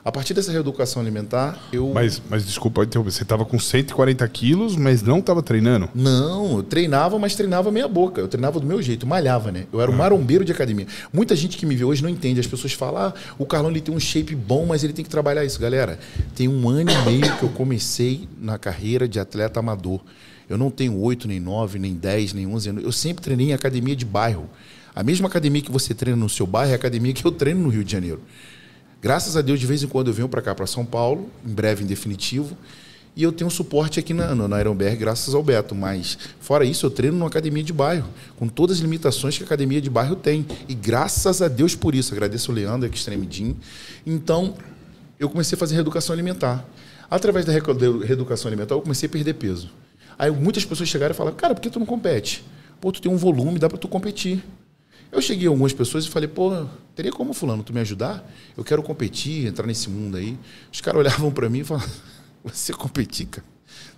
A 0.02 0.10
partir 0.10 0.32
dessa 0.32 0.50
reeducação 0.50 1.02
alimentar, 1.02 1.58
eu. 1.72 1.92
Mas, 1.92 2.22
mas 2.28 2.46
desculpa 2.46 2.82
interromper. 2.82 3.10
Você 3.10 3.24
tava 3.24 3.44
com 3.44 3.58
140 3.58 4.26
quilos, 4.28 4.74
mas 4.74 5.02
não 5.02 5.20
tava 5.20 5.42
treinando? 5.42 5.90
Não, 5.94 6.56
eu 6.56 6.62
treinava, 6.62 7.18
mas 7.18 7.34
treinava 7.34 7.70
meia 7.70 7.86
boca. 7.86 8.20
Eu 8.20 8.28
treinava 8.28 8.58
do 8.58 8.66
meu 8.66 8.80
jeito, 8.80 9.06
malhava, 9.06 9.52
né? 9.52 9.66
Eu 9.70 9.80
era 9.80 9.90
um 9.90 9.96
marombeiro 9.96 10.42
de 10.44 10.52
academia. 10.52 10.86
Muita 11.12 11.36
gente 11.36 11.58
que 11.58 11.66
me 11.66 11.76
vê 11.76 11.84
hoje 11.84 12.02
não 12.02 12.08
entende. 12.08 12.40
As 12.40 12.46
pessoas 12.46 12.72
falam, 12.72 13.08
ah, 13.08 13.14
o 13.38 13.44
Carlão 13.44 13.70
ele 13.70 13.80
tem 13.82 13.94
um 13.94 14.00
shape 14.00 14.34
bom, 14.34 14.64
mas 14.64 14.82
ele 14.82 14.94
tem 14.94 15.04
que 15.04 15.10
trabalhar 15.10 15.44
isso. 15.44 15.60
Galera, 15.60 15.98
tem 16.34 16.48
um 16.48 16.68
ano 16.68 16.90
e 16.90 17.04
meio 17.04 17.36
que 17.36 17.42
eu 17.42 17.50
comecei 17.50 18.26
na 18.40 18.58
carreira 18.58 19.06
de 19.06 19.20
atleta 19.20 19.60
amador. 19.60 20.00
Eu 20.48 20.56
não 20.56 20.70
tenho 20.70 20.98
oito, 20.98 21.28
nem 21.28 21.38
nove, 21.38 21.78
nem 21.78 21.94
dez, 21.94 22.32
nem 22.32 22.46
onze 22.46 22.70
anos. 22.70 22.82
Eu 22.82 22.90
sempre 22.90 23.22
treinei 23.22 23.50
em 23.50 23.52
academia 23.52 23.94
de 23.94 24.04
bairro. 24.06 24.48
A 24.94 25.02
mesma 25.02 25.28
academia 25.28 25.62
que 25.62 25.70
você 25.70 25.94
treina 25.94 26.18
no 26.18 26.28
seu 26.28 26.46
bairro 26.46 26.70
é 26.70 26.72
a 26.72 26.76
academia 26.76 27.12
que 27.12 27.24
eu 27.24 27.30
treino 27.30 27.60
no 27.60 27.68
Rio 27.68 27.84
de 27.84 27.92
Janeiro. 27.92 28.20
Graças 29.02 29.36
a 29.36 29.40
Deus, 29.40 29.58
de 29.58 29.66
vez 29.66 29.82
em 29.82 29.86
quando 29.86 30.08
eu 30.08 30.14
venho 30.14 30.28
para 30.28 30.42
cá, 30.42 30.54
para 30.54 30.66
São 30.66 30.84
Paulo, 30.84 31.30
em 31.46 31.52
breve, 31.52 31.84
em 31.84 31.86
definitivo. 31.86 32.56
E 33.16 33.22
eu 33.22 33.32
tenho 33.32 33.50
suporte 33.50 33.98
aqui 33.98 34.12
na, 34.12 34.34
na 34.34 34.60
Ironberg, 34.60 34.96
graças 34.96 35.34
ao 35.34 35.42
Beto. 35.42 35.74
Mas, 35.74 36.18
fora 36.40 36.64
isso, 36.64 36.86
eu 36.86 36.90
treino 36.90 37.16
numa 37.16 37.28
academia 37.28 37.62
de 37.62 37.72
bairro, 37.72 38.08
com 38.36 38.46
todas 38.46 38.76
as 38.76 38.82
limitações 38.82 39.36
que 39.36 39.42
a 39.42 39.46
academia 39.46 39.80
de 39.80 39.90
bairro 39.90 40.14
tem. 40.14 40.46
E 40.68 40.74
graças 40.74 41.40
a 41.40 41.48
Deus 41.48 41.74
por 41.74 41.94
isso. 41.94 42.12
Agradeço 42.12 42.52
o 42.52 42.54
Leandro, 42.54 42.88
Extreme 42.88 43.26
Gym. 43.28 43.56
Então, 44.06 44.54
eu 45.18 45.28
comecei 45.28 45.56
a 45.56 45.58
fazer 45.58 45.74
reeducação 45.74 46.12
alimentar. 46.12 46.64
Através 47.10 47.44
da 47.44 47.52
reeducação 47.52 48.48
alimentar, 48.48 48.74
eu 48.74 48.82
comecei 48.82 49.08
a 49.08 49.10
perder 49.10 49.34
peso. 49.34 49.70
Aí 50.18 50.30
muitas 50.30 50.64
pessoas 50.64 50.88
chegaram 50.88 51.12
e 51.14 51.16
falaram, 51.16 51.36
cara, 51.36 51.54
por 51.54 51.60
que 51.62 51.70
tu 51.70 51.78
não 51.78 51.86
compete? 51.86 52.44
Pô, 52.80 52.92
tu 52.92 53.00
tem 53.00 53.10
um 53.10 53.16
volume, 53.16 53.58
dá 53.58 53.68
para 53.68 53.78
tu 53.78 53.88
competir. 53.88 54.42
Eu 55.12 55.20
cheguei 55.20 55.46
a 55.46 55.50
algumas 55.50 55.72
pessoas 55.72 56.04
e 56.04 56.08
falei, 56.08 56.28
pô, 56.28 56.66
teria 56.94 57.10
como, 57.10 57.32
fulano, 57.32 57.62
tu 57.62 57.72
me 57.72 57.80
ajudar? 57.80 58.24
Eu 58.56 58.62
quero 58.62 58.82
competir, 58.82 59.46
entrar 59.46 59.66
nesse 59.66 59.90
mundo 59.90 60.16
aí. 60.16 60.38
Os 60.72 60.80
caras 60.80 61.00
olhavam 61.00 61.32
para 61.32 61.48
mim 61.48 61.60
e 61.60 61.64
falavam, 61.64 61.88
você 62.44 62.72
competir, 62.72 63.26
cara? 63.26 63.46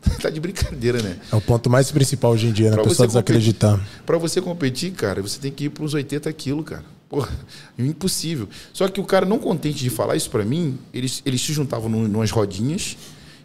tá 0.21 0.31
de 0.31 0.41
brincadeira, 0.41 1.03
né? 1.03 1.19
É 1.31 1.37
o 1.37 1.41
ponto 1.41 1.71
mais 1.71 1.91
principal 1.91 2.33
hoje 2.33 2.49
em 2.49 2.53
dia, 2.53 2.71
né? 2.71 2.77
A 2.81 2.83
pessoa 2.83 3.07
desacreditar. 3.07 3.81
Para 4.05 4.19
você 4.19 4.41
competir, 4.41 4.93
cara, 4.93 5.23
você 5.23 5.39
tem 5.39 5.53
que 5.53 5.65
ir 5.65 5.69
para 5.71 5.85
uns 5.85 5.95
80 5.95 6.33
quilos, 6.33 6.65
cara. 6.65 6.85
Porra, 7.09 7.31
é 7.79 7.83
impossível. 7.83 8.49
Só 8.73 8.89
que 8.89 9.01
o 9.01 9.05
cara, 9.05 9.27
não 9.27 9.39
contente 9.39 9.79
de 9.79 9.91
falar 9.91 10.17
isso 10.17 10.31
para 10.31 10.45
mim, 10.45 10.79
eles, 10.93 11.23
eles 11.25 11.41
se 11.41 11.53
juntavam 11.53 11.89
num, 11.89 12.09
numas 12.09 12.31
rodinhas 12.31 12.97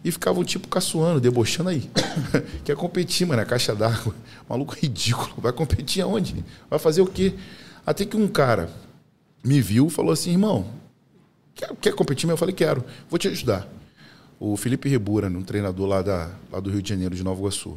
e 0.04 0.10
ficavam 0.10 0.44
tipo 0.44 0.68
caçoando, 0.68 1.20
debochando 1.20 1.70
aí. 1.70 1.90
Quer 2.64 2.76
competir, 2.76 3.26
mano, 3.26 3.40
na 3.40 3.46
caixa 3.46 3.74
d'água. 3.74 4.14
Maluco 4.48 4.74
ridículo. 4.74 5.34
Vai 5.38 5.52
competir 5.52 6.02
aonde? 6.02 6.44
Vai 6.70 6.78
fazer 6.78 7.00
o 7.00 7.06
quê? 7.06 7.34
Até 7.84 8.04
que 8.04 8.16
um 8.16 8.28
cara 8.28 8.70
me 9.42 9.60
viu 9.60 9.86
e 9.86 9.90
falou 9.90 10.12
assim, 10.12 10.30
irmão, 10.30 10.66
quer, 11.54 11.70
quer 11.80 11.94
competir? 11.94 12.28
Eu 12.28 12.36
falei, 12.36 12.54
quero. 12.54 12.84
Vou 13.08 13.18
te 13.18 13.28
ajudar 13.28 13.68
o 14.40 14.56
Felipe 14.56 14.88
Rebura, 14.88 15.26
um 15.28 15.42
treinador 15.42 15.86
lá, 15.86 16.02
da, 16.02 16.30
lá 16.52 16.60
do 16.60 16.70
Rio 16.70 16.80
de 16.80 16.88
Janeiro, 16.88 17.14
de 17.14 17.24
Nova 17.24 17.40
Iguaçu. 17.40 17.76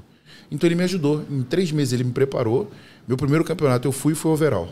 Então 0.51 0.67
ele 0.67 0.76
me 0.76 0.84
ajudou. 0.84 1.26
Em 1.30 1.41
três 1.41 1.72
meses 1.72 1.93
ele 1.93 2.03
me 2.03 2.11
preparou. 2.11 2.69
Meu 3.07 3.17
primeiro 3.17 3.43
campeonato 3.43 3.88
eu 3.88 3.91
fui 3.91 4.13
e 4.13 4.15
foi 4.15 4.32
overall. 4.32 4.69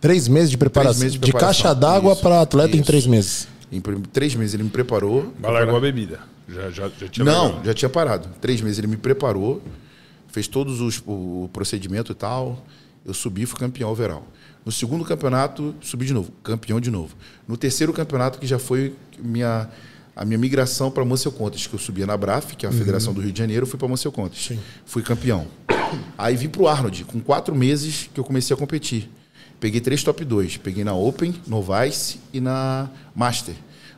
Três 0.00 0.28
meses 0.28 0.50
de 0.50 0.58
preparação. 0.58 1.00
Meses 1.00 1.12
de, 1.14 1.18
preparação. 1.18 1.52
de, 1.52 1.62
caixa 1.62 1.74
d'água 1.74 2.16
para 2.16 2.40
atleta 2.40 2.70
isso. 2.70 2.78
em 2.78 2.82
três 2.82 3.06
meses. 3.06 3.48
Em 3.76 3.80
três 4.12 4.34
meses 4.34 4.54
ele 4.54 4.62
me 4.62 4.70
preparou. 4.70 5.32
Mas 5.40 5.52
largou 5.52 5.76
a 5.76 5.80
bebida. 5.80 6.20
Já, 6.48 6.70
já, 6.70 6.88
já 6.88 7.08
tinha 7.08 7.24
Não, 7.24 7.44
largado. 7.44 7.66
já 7.66 7.74
tinha 7.74 7.88
parado. 7.88 8.28
Três 8.40 8.60
meses 8.60 8.78
ele 8.78 8.86
me 8.86 8.96
preparou, 8.96 9.62
fez 10.28 10.46
todos 10.46 10.80
os 10.80 11.02
o 11.06 11.48
procedimento 11.52 12.12
e 12.12 12.14
tal. 12.14 12.64
Eu 13.04 13.14
subi, 13.14 13.46
fui 13.46 13.58
campeão 13.58 13.90
overall. 13.90 14.26
No 14.64 14.72
segundo 14.72 15.04
campeonato, 15.04 15.74
subi 15.80 16.06
de 16.06 16.14
novo, 16.14 16.32
campeão 16.42 16.80
de 16.80 16.90
novo. 16.90 17.14
No 17.46 17.56
terceiro 17.56 17.92
campeonato, 17.92 18.38
que 18.38 18.46
já 18.46 18.58
foi 18.58 18.94
minha 19.18 19.68
a 20.16 20.24
minha 20.24 20.38
migração 20.38 20.90
para 20.90 21.04
Mansell 21.04 21.32
Contas, 21.32 21.66
que 21.66 21.74
eu 21.74 21.78
subia 21.78 22.06
na 22.06 22.16
BRAF, 22.16 22.54
que 22.54 22.64
é 22.64 22.68
a 22.68 22.72
uhum. 22.72 22.78
Federação 22.78 23.12
do 23.12 23.20
Rio 23.20 23.32
de 23.32 23.38
Janeiro, 23.38 23.66
fui 23.66 23.78
para 23.78 23.88
Mansell 23.88 24.12
Contas. 24.12 24.38
Sim. 24.38 24.60
Fui 24.86 25.02
campeão. 25.02 25.46
Aí 26.16 26.36
vim 26.36 26.48
para 26.48 26.62
o 26.62 26.68
Arnold, 26.68 27.04
com 27.04 27.20
quatro 27.20 27.54
meses 27.54 28.08
que 28.12 28.20
eu 28.20 28.24
comecei 28.24 28.54
a 28.54 28.56
competir. 28.56 29.10
Peguei 29.64 29.80
três 29.80 30.02
top 30.02 30.22
2. 30.22 30.58
Peguei 30.58 30.84
na 30.84 30.92
Open, 30.92 31.34
no 31.46 31.62
Vice 31.62 32.20
e 32.34 32.38
na 32.38 32.90
Master. 33.16 33.54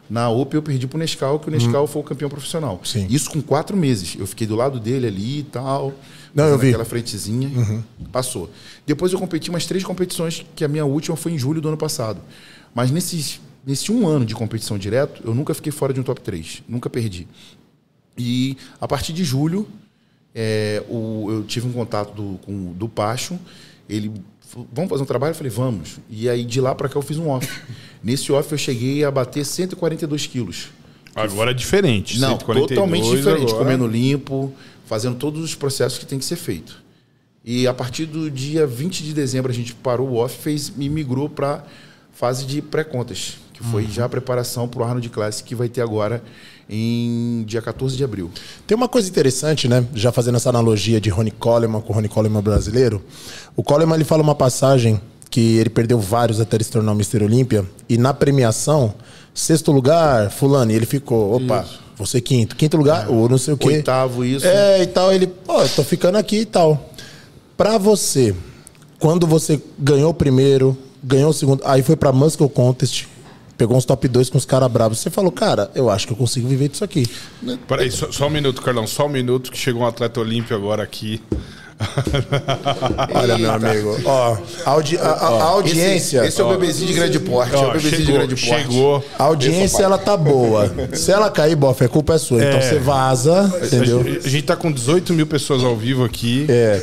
Na 0.09 0.31
Open 0.31 0.59
eu 0.59 0.63
perdi 0.63 0.87
para 0.87 0.95
o 0.95 1.01
Nescau, 1.01 1.41
que 1.41 1.49
o 1.49 1.51
Nescau 1.51 1.81
uhum. 1.81 1.87
foi 1.89 2.03
o 2.03 2.05
campeão 2.05 2.31
profissional. 2.31 2.81
Sim. 2.85 3.09
Isso 3.11 3.29
com 3.29 3.43
quatro 3.43 3.77
meses. 3.77 4.15
Eu 4.17 4.29
fiquei 4.29 4.47
do 4.47 4.55
lado 4.55 4.79
dele 4.79 5.09
ali 5.09 5.41
e 5.41 5.43
tal. 5.43 5.93
Não, 6.33 6.45
eu 6.45 6.57
vi. 6.57 6.69
Aquela 6.69 6.85
frentezinha. 6.85 7.49
Uhum. 7.49 7.83
Passou. 8.13 8.49
Depois 8.87 9.13
eu 9.13 9.19
competi 9.19 9.51
umas 9.51 9.67
três 9.67 9.83
competições, 9.83 10.47
que 10.55 10.65
a 10.65 10.69
minha 10.69 10.85
última 10.85 11.17
foi 11.17 11.33
em 11.33 11.39
julho 11.39 11.61
do 11.61 11.67
ano 11.67 11.77
passado. 11.77 12.21
Mas 12.73 12.93
nesses 12.93 13.41
nesse 13.67 13.91
um 13.91 14.07
ano 14.07 14.25
de 14.25 14.37
competição 14.37 14.79
direto, 14.79 15.21
eu 15.25 15.35
nunca 15.35 15.53
fiquei 15.53 15.73
fora 15.73 15.93
de 15.93 15.99
um 15.99 16.05
top 16.05 16.21
3. 16.21 16.63
Nunca 16.69 16.89
perdi. 16.89 17.27
E 18.17 18.57
a 18.81 18.87
partir 18.87 19.13
de 19.13 19.25
julho, 19.25 19.67
é, 20.33 20.85
o, 20.89 21.27
eu 21.29 21.43
tive 21.43 21.67
um 21.67 21.73
contato 21.73 22.15
do, 22.15 22.39
com, 22.47 22.73
do 22.73 22.89
Pacho. 22.89 23.37
Ele 23.89 24.13
vamos 24.73 24.91
fazer 24.91 25.03
um 25.03 25.07
trabalho? 25.07 25.33
Eu 25.33 25.35
falei, 25.35 25.51
vamos. 25.51 25.99
E 26.09 26.29
aí 26.29 26.45
de 26.45 26.61
lá 26.61 26.75
para 26.75 26.89
cá 26.89 26.99
eu 26.99 27.03
fiz 27.03 27.19
um 27.19 27.29
off. 27.29 27.49
Nesse 28.03 28.31
off 28.33 28.51
eu 28.53 28.59
cheguei 28.59 29.05
a 29.05 29.11
bater 29.11 29.45
142 29.45 30.27
quilos. 30.27 30.69
Agora 31.15 31.51
é 31.51 31.55
diferente. 31.55 32.19
Não, 32.19 32.37
totalmente 32.37 33.09
diferente. 33.09 33.53
Agora... 33.53 33.59
Comendo 33.59 33.87
limpo, 33.87 34.53
fazendo 34.85 35.17
todos 35.17 35.43
os 35.43 35.55
processos 35.55 35.99
que 35.99 36.07
tem 36.07 36.19
que 36.19 36.25
ser 36.25 36.37
feito. 36.37 36.85
E 37.45 37.67
a 37.67 37.73
partir 37.73 38.07
do 38.07 38.31
dia 38.31 38.67
20 38.67 39.03
de 39.03 39.15
dezembro 39.15 39.51
a 39.51 39.55
gente 39.55 39.75
parou 39.75 40.09
o 40.09 40.17
off 40.17 40.37
fez, 40.37 40.73
e 40.77 40.89
migrou 40.89 41.29
para 41.29 41.65
fase 42.13 42.45
de 42.45 42.61
pré-contas 42.61 43.39
que 43.57 43.65
foi 43.65 43.85
uhum. 43.85 43.91
já 43.91 44.05
a 44.05 44.09
preparação 44.09 44.69
para 44.69 44.81
o 44.81 44.85
Arnold 44.85 45.09
Classic 45.09 45.49
que 45.49 45.55
vai 45.55 45.69
ter 45.69 45.81
agora 45.81 46.23
em 46.69 47.43
dia 47.47 47.63
14 47.63 47.97
de 47.97 48.05
abril. 48.05 48.31
Tem 48.67 48.77
uma 48.77 48.89
coisa 48.89 49.09
interessante, 49.09 49.67
né? 49.67 49.87
Já 49.95 50.13
fazendo 50.13 50.35
essa 50.37 50.51
analogia 50.51 51.01
de 51.01 51.09
Ronnie 51.09 51.31
Coleman 51.31 51.81
com 51.81 51.93
o 51.93 51.97
Ronnie 51.97 52.09
Coleman 52.09 52.43
brasileiro. 52.43 53.03
O 53.57 53.63
Coleman 53.63 53.95
ele 53.95 54.05
fala 54.05 54.23
uma 54.23 54.35
passagem 54.35 55.01
que 55.31 55.57
ele 55.57 55.71
perdeu 55.71 55.99
vários 55.99 56.39
até 56.39 56.57
ele 56.57 56.65
se 56.65 56.71
tornar 56.71 56.93
o 56.93 56.95
Mr. 56.95 57.25
Olímpia 57.25 57.65
e 57.89 57.97
na 57.97 58.13
premiação, 58.13 58.95
sexto 59.35 59.73
lugar, 59.73 60.31
fulano, 60.31 60.71
e 60.71 60.75
ele 60.75 60.87
ficou, 60.87 61.37
opa, 61.37 61.63
isso. 61.63 61.81
você 61.97 62.21
quinto, 62.21 62.57
quinto 62.57 62.77
lugar, 62.77 63.07
é. 63.07 63.09
ou 63.09 63.29
não 63.29 63.39
sei 63.39 63.55
o 63.55 63.57
quê. 63.57 63.69
Oitavo, 63.69 64.25
isso. 64.25 64.47
É, 64.47 64.83
e 64.83 64.87
tal, 64.87 65.13
ele, 65.13 65.27
pô, 65.27 65.63
eu 65.63 65.69
tô 65.69 65.83
ficando 65.83 66.17
aqui 66.17 66.41
e 66.41 66.45
tal. 66.45 66.91
Pra 67.57 67.79
você, 67.79 68.35
quando 68.99 69.27
você 69.27 69.61
ganhou 69.79 70.11
o 70.11 70.15
primeiro, 70.15 70.77
ganhou 71.03 71.31
o 71.31 71.35
segundo, 71.35 71.63
aí 71.65 71.83
foi 71.83 71.97
pra 71.97 72.13
Muscle 72.13 72.49
Contest, 72.49 73.07
pegou 73.57 73.77
uns 73.77 73.85
top 73.85 74.07
2 74.07 74.31
com 74.31 74.39
os 74.39 74.45
caras 74.45 74.71
bravos. 74.71 74.99
Você 74.99 75.11
falou, 75.11 75.33
cara, 75.33 75.71
eu 75.75 75.91
acho 75.91 76.07
que 76.07 76.13
eu 76.13 76.17
consigo 76.17 76.49
viver 76.49 76.69
disso 76.69 76.85
aqui. 76.85 77.07
Peraí, 77.67 77.91
só, 77.91 78.11
só 78.13 78.27
um 78.27 78.31
minuto, 78.31 78.63
Carlão, 78.63 78.87
só 78.87 79.07
um 79.07 79.11
minuto 79.11 79.51
que 79.51 79.59
chegou 79.59 79.83
um 79.83 79.87
atleta 79.87 80.21
olímpico 80.21 80.55
agora 80.55 80.83
aqui. 80.83 81.23
Olha, 83.15 83.37
meu 83.37 83.53
amigo. 83.53 84.01
Ó, 84.05 84.37
audi 84.65 84.97
a, 84.97 85.03
a, 85.03 85.29
a 85.29 85.43
audiência. 85.45 86.19
Esse, 86.21 86.29
esse, 86.29 86.41
é 86.41 86.45
o 86.45 86.49
bebezinho 86.49 86.89
de 86.89 86.95
grande 86.95 87.21
porte. 87.21 87.55
Ó, 87.55 87.65
é 87.65 87.69
o 87.69 87.73
bebezinho 87.73 87.91
chegou, 87.91 88.07
de 88.07 88.13
grande 88.13 88.47
porte. 88.47 88.63
Chegou. 88.63 89.05
A 89.19 89.25
audiência, 89.25 89.83
ela 89.83 89.99
tá 89.99 90.17
boa. 90.17 90.73
Se 90.95 91.13
ela 91.13 91.31
cair, 91.31 91.55
bof, 91.55 91.85
a 91.85 91.89
culpa 91.89 92.15
é 92.15 92.19
sua. 92.19 92.39
Então 92.39 92.49
é. 92.49 92.57
Então 92.57 92.69
você 92.69 92.79
vaza, 92.79 93.61
entendeu? 93.63 94.01
A 94.01 94.29
gente 94.29 94.43
tá 94.43 94.57
com 94.57 94.73
18 94.73 95.13
mil 95.13 95.27
pessoas 95.27 95.63
ao 95.63 95.77
vivo 95.77 96.05
aqui. 96.05 96.47
É. 96.49 96.81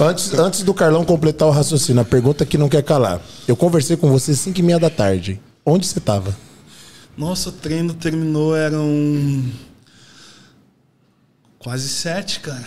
antes, 0.00 0.32
antes 0.34 0.62
do 0.62 0.72
Carlão 0.72 1.04
completar 1.04 1.48
o 1.48 1.50
raciocínio, 1.50 2.00
a 2.00 2.04
pergunta 2.04 2.46
que 2.46 2.56
não 2.56 2.68
quer 2.68 2.82
calar. 2.82 3.20
Eu 3.46 3.56
conversei 3.56 3.96
com 3.96 4.10
você 4.10 4.32
às 4.32 4.38
5 4.38 4.58
e 4.58 4.62
meia 4.62 4.78
da 4.78 4.88
tarde. 4.88 5.40
Onde 5.64 5.86
você 5.86 6.00
tava? 6.00 6.34
Nossa, 7.16 7.50
o 7.50 7.52
treino 7.52 7.92
terminou, 7.92 8.56
eram 8.56 9.44
quase 11.62 11.88
sete, 11.88 12.40
cara. 12.40 12.64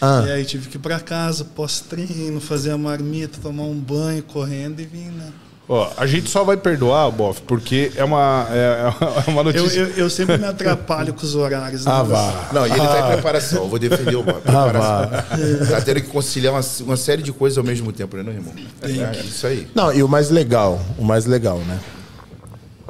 Ah. 0.00 0.24
E 0.26 0.32
aí 0.32 0.44
tive 0.44 0.68
que 0.68 0.76
ir 0.76 0.80
para 0.80 0.98
casa, 0.98 1.44
pós-treino, 1.44 2.40
fazer 2.40 2.72
a 2.72 2.78
marmita, 2.78 3.38
tomar 3.40 3.62
um 3.62 3.78
banho, 3.78 4.22
correndo 4.22 4.80
e 4.80 4.84
vir, 4.84 5.12
né? 5.12 5.32
Ó, 5.68 5.90
a 5.96 6.06
gente 6.06 6.28
só 6.28 6.42
vai 6.42 6.56
perdoar, 6.56 7.08
Boff, 7.12 7.40
porque 7.42 7.92
é 7.94 8.02
uma, 8.02 8.46
é, 8.50 8.92
é 9.26 9.30
uma 9.30 9.44
notícia. 9.44 9.78
Eu, 9.78 9.86
eu, 9.86 9.96
eu, 9.98 10.10
sempre 10.10 10.36
me 10.36 10.44
atrapalho 10.44 11.14
com 11.14 11.24
os 11.24 11.36
horários. 11.36 11.86
Né? 11.86 11.92
Ah, 11.92 12.02
vá. 12.02 12.48
Não, 12.52 12.66
e 12.66 12.70
ele 12.70 12.80
tá 12.80 13.08
em 13.08 13.12
preparação. 13.12 13.62
Eu 13.62 13.68
vou 13.68 13.78
defender 13.78 14.16
o 14.16 14.24
Boff. 14.24 14.42
Ah, 14.44 14.66
vá. 14.66 15.24
Tá 15.70 15.80
tendo 15.80 16.00
que 16.00 16.08
conciliar 16.08 16.52
uma, 16.52 16.64
uma, 16.80 16.96
série 16.96 17.22
de 17.22 17.32
coisas 17.32 17.56
ao 17.56 17.64
mesmo 17.64 17.92
tempo, 17.92 18.16
né, 18.16 18.32
irmão? 18.32 18.52
É, 18.82 19.18
é 19.18 19.20
isso 19.20 19.46
aí. 19.46 19.68
Não, 19.72 19.92
e 19.92 20.02
o 20.02 20.08
mais 20.08 20.30
legal, 20.30 20.80
o 20.98 21.04
mais 21.04 21.26
legal, 21.26 21.58
né? 21.58 21.78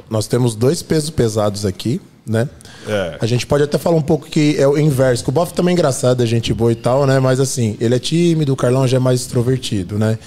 Nós 0.09 0.25
temos 0.25 0.55
dois 0.55 0.81
pesos 0.81 1.11
pesados 1.11 1.65
aqui, 1.65 2.01
né? 2.25 2.49
É. 2.87 3.17
A 3.19 3.25
gente 3.25 3.45
pode 3.45 3.63
até 3.63 3.77
falar 3.77 3.95
um 3.95 4.01
pouco 4.01 4.27
que 4.27 4.55
é 4.57 4.67
o 4.67 4.77
inverso. 4.77 5.23
Que 5.23 5.29
o 5.29 5.33
Boff 5.33 5.53
também 5.53 5.73
é 5.73 5.73
engraçado, 5.73 6.21
é 6.21 6.25
gente 6.25 6.53
boa 6.53 6.71
e 6.71 6.75
tal, 6.75 7.05
né? 7.05 7.19
Mas 7.19 7.39
assim, 7.39 7.77
ele 7.79 7.95
é 7.95 7.99
tímido, 7.99 8.53
o 8.53 8.55
Carlão 8.55 8.87
já 8.87 8.97
é 8.97 8.99
mais 8.99 9.21
extrovertido, 9.21 9.97
né? 9.97 10.17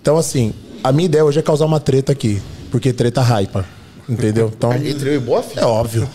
Então, 0.00 0.16
assim, 0.16 0.52
a 0.82 0.92
minha 0.92 1.06
ideia 1.06 1.24
hoje 1.24 1.38
é 1.38 1.42
causar 1.42 1.66
uma 1.66 1.80
treta 1.80 2.12
aqui. 2.12 2.40
Porque 2.70 2.92
treta 2.92 3.22
hypa. 3.22 3.64
Entendeu? 4.08 4.50
Então, 4.56 4.72
Entre 4.72 5.10
eu 5.10 5.16
e 5.16 5.18
Boff? 5.18 5.58
É 5.58 5.64
óbvio. 5.66 6.08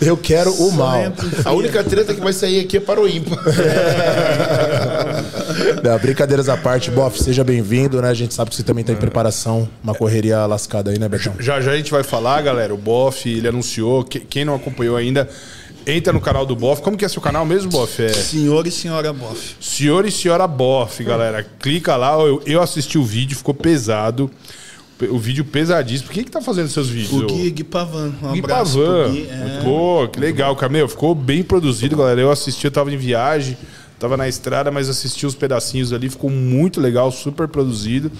eu 0.00 0.16
quero 0.16 0.50
o 0.54 0.72
mal. 0.72 1.12
A 1.44 1.52
única 1.52 1.84
treta 1.84 2.14
que 2.14 2.20
vai 2.20 2.32
sair 2.32 2.60
aqui 2.60 2.78
é 2.78 2.80
para 2.80 2.98
o 3.00 3.06
ímpar. 3.06 3.38
Não, 5.84 5.98
brincadeiras 5.98 6.48
à 6.48 6.56
parte, 6.56 6.90
Boff, 6.90 7.22
seja 7.22 7.44
bem-vindo, 7.44 8.00
né? 8.00 8.08
A 8.08 8.14
gente 8.14 8.32
sabe 8.32 8.48
que 8.50 8.56
você 8.56 8.62
também 8.62 8.80
está 8.80 8.92
em 8.94 8.96
preparação, 8.96 9.68
uma 9.82 9.94
correria 9.94 10.46
lascada 10.46 10.90
aí, 10.90 10.98
né, 10.98 11.08
Betão? 11.08 11.34
Já 11.38 11.60
já 11.60 11.72
a 11.72 11.76
gente 11.76 11.90
vai 11.90 12.02
falar, 12.02 12.40
galera. 12.40 12.72
O 12.72 12.78
Boff, 12.78 13.28
ele 13.28 13.48
anunciou. 13.48 14.02
Quem 14.04 14.46
não 14.46 14.54
acompanhou 14.54 14.96
ainda, 14.96 15.28
Entra 15.86 16.12
no 16.12 16.20
canal 16.20 16.46
do 16.46 16.54
Boff. 16.54 16.82
Como 16.82 16.96
que 16.96 17.04
é 17.04 17.08
seu 17.08 17.20
canal 17.22 17.44
mesmo, 17.44 17.70
Boff? 17.70 18.02
É... 18.02 18.08
Senhor 18.12 18.66
e 18.66 18.70
Senhora 18.70 19.12
Boff. 19.12 19.56
Senhor 19.60 20.06
e 20.06 20.10
Senhora 20.10 20.46
Boff, 20.46 21.02
galera. 21.02 21.42
Clica 21.60 21.96
lá. 21.96 22.12
Eu, 22.20 22.42
eu 22.46 22.62
assisti 22.62 22.98
o 22.98 23.04
vídeo, 23.04 23.36
ficou 23.36 23.54
pesado. 23.54 24.30
O 25.10 25.18
vídeo 25.18 25.44
pesadíssimo. 25.44 26.10
Quem 26.10 26.22
que 26.22 26.30
tá 26.30 26.40
fazendo 26.40 26.68
seus 26.68 26.88
vídeos? 26.88 27.22
O 27.22 27.26
Gui, 27.26 27.50
Gui 27.50 27.64
Pavan. 27.64 28.12
Um 28.22 28.32
Gui 28.32 28.38
abraço 28.38 28.78
Pavan. 28.78 29.10
Gui. 29.10 29.28
É... 29.28 29.60
Pô, 29.64 30.06
que 30.06 30.20
legal, 30.20 30.54
Camilo. 30.54 30.88
Ficou 30.88 31.14
bem 31.14 31.42
produzido, 31.42 31.96
galera. 31.96 32.20
Eu 32.20 32.30
assisti, 32.30 32.66
eu 32.66 32.70
tava 32.70 32.92
em 32.92 32.96
viagem, 32.96 33.56
tava 33.98 34.16
na 34.16 34.28
estrada, 34.28 34.70
mas 34.70 34.88
assisti 34.88 35.26
os 35.26 35.34
pedacinhos 35.34 35.92
ali. 35.92 36.08
Ficou 36.08 36.30
muito 36.30 36.80
legal, 36.80 37.10
super 37.10 37.48
produzido. 37.48 38.12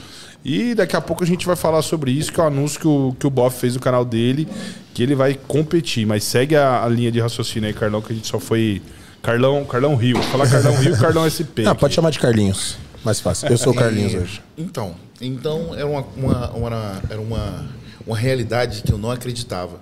E 0.44 0.74
daqui 0.74 0.96
a 0.96 1.00
pouco 1.00 1.22
a 1.22 1.26
gente 1.26 1.46
vai 1.46 1.54
falar 1.54 1.82
sobre 1.82 2.10
isso, 2.10 2.32
que 2.32 2.40
é 2.40 2.42
o 2.42 2.46
anúncio 2.46 2.80
que 2.80 2.88
o, 2.88 3.16
que 3.18 3.26
o 3.26 3.30
Boff 3.30 3.58
fez 3.60 3.74
no 3.74 3.80
canal 3.80 4.04
dele, 4.04 4.48
que 4.92 5.02
ele 5.02 5.14
vai 5.14 5.34
competir. 5.34 6.04
Mas 6.06 6.24
segue 6.24 6.56
a, 6.56 6.84
a 6.84 6.88
linha 6.88 7.12
de 7.12 7.20
raciocínio 7.20 7.68
aí, 7.68 7.74
Carlão, 7.74 8.02
que 8.02 8.12
a 8.12 8.16
gente 8.16 8.26
só 8.26 8.40
foi. 8.40 8.82
Carlão, 9.22 9.64
Carlão 9.64 9.94
Rio. 9.94 10.20
Falar 10.24 10.50
Carlão 10.50 10.74
Rio 10.74 10.98
Carlão 10.98 11.30
SP. 11.30 11.62
Não, 11.62 11.76
pode 11.76 11.94
chamar 11.94 12.10
de 12.10 12.18
Carlinhos. 12.18 12.76
Mais 13.04 13.20
fácil. 13.20 13.48
Eu 13.48 13.58
sou 13.58 13.72
o 13.72 13.76
Carlinhos 13.76 14.14
hoje. 14.14 14.42
Então, 14.58 14.94
então 15.20 15.74
era 15.74 15.86
uma, 15.86 16.04
uma, 16.16 16.50
uma, 16.50 17.02
era 17.08 17.20
uma, 17.20 17.68
uma 18.04 18.16
realidade 18.16 18.82
que 18.82 18.92
eu 18.92 18.98
não 18.98 19.10
acreditava. 19.10 19.80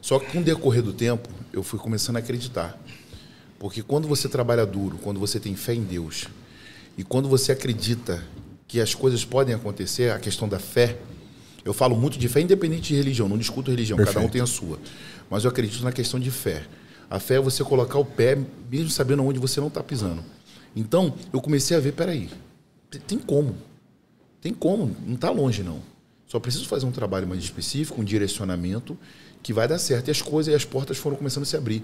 Só 0.00 0.20
que 0.20 0.30
com 0.30 0.38
o 0.38 0.42
decorrer 0.42 0.82
do 0.82 0.92
tempo, 0.92 1.28
eu 1.52 1.64
fui 1.64 1.80
começando 1.80 2.16
a 2.16 2.18
acreditar. 2.20 2.78
Porque 3.58 3.82
quando 3.82 4.06
você 4.06 4.28
trabalha 4.28 4.64
duro, 4.64 4.98
quando 5.02 5.18
você 5.18 5.40
tem 5.40 5.56
fé 5.56 5.74
em 5.74 5.82
Deus 5.82 6.26
e 6.96 7.02
quando 7.02 7.28
você 7.28 7.52
acredita 7.52 8.22
que 8.68 8.80
as 8.80 8.94
coisas 8.94 9.24
podem 9.24 9.54
acontecer, 9.54 10.10
a 10.10 10.18
questão 10.18 10.48
da 10.48 10.58
fé, 10.58 10.98
eu 11.64 11.72
falo 11.72 11.96
muito 11.96 12.18
de 12.18 12.28
fé 12.28 12.40
independente 12.40 12.88
de 12.88 12.96
religião, 12.96 13.28
não 13.28 13.38
discuto 13.38 13.70
religião, 13.70 13.98
cada 13.98 14.20
um 14.20 14.28
tem 14.28 14.40
a 14.40 14.46
sua. 14.46 14.78
Mas 15.28 15.44
eu 15.44 15.50
acredito 15.50 15.82
na 15.82 15.92
questão 15.92 16.18
de 16.18 16.30
fé. 16.30 16.64
A 17.10 17.18
fé 17.18 17.34
é 17.34 17.40
você 17.40 17.62
colocar 17.64 17.98
o 17.98 18.04
pé, 18.04 18.38
mesmo 18.70 18.90
sabendo 18.90 19.24
onde 19.24 19.38
você 19.38 19.60
não 19.60 19.68
está 19.68 19.82
pisando. 19.82 20.22
Então, 20.74 21.14
eu 21.32 21.40
comecei 21.40 21.76
a 21.76 21.80
ver, 21.80 21.92
peraí, 21.92 22.28
tem 23.06 23.18
como. 23.18 23.56
Tem 24.40 24.52
como, 24.52 24.94
não 25.04 25.14
está 25.14 25.30
longe 25.30 25.62
não. 25.62 25.80
Só 26.26 26.38
preciso 26.38 26.66
fazer 26.66 26.86
um 26.86 26.92
trabalho 26.92 27.26
mais 27.26 27.42
específico, 27.42 28.00
um 28.00 28.04
direcionamento 28.04 28.98
que 29.42 29.52
vai 29.52 29.66
dar 29.66 29.78
certo. 29.78 30.08
E 30.08 30.10
as 30.10 30.20
coisas 30.20 30.52
e 30.52 30.56
as 30.56 30.64
portas 30.64 30.98
foram 30.98 31.16
começando 31.16 31.44
a 31.44 31.46
se 31.46 31.56
abrir. 31.56 31.82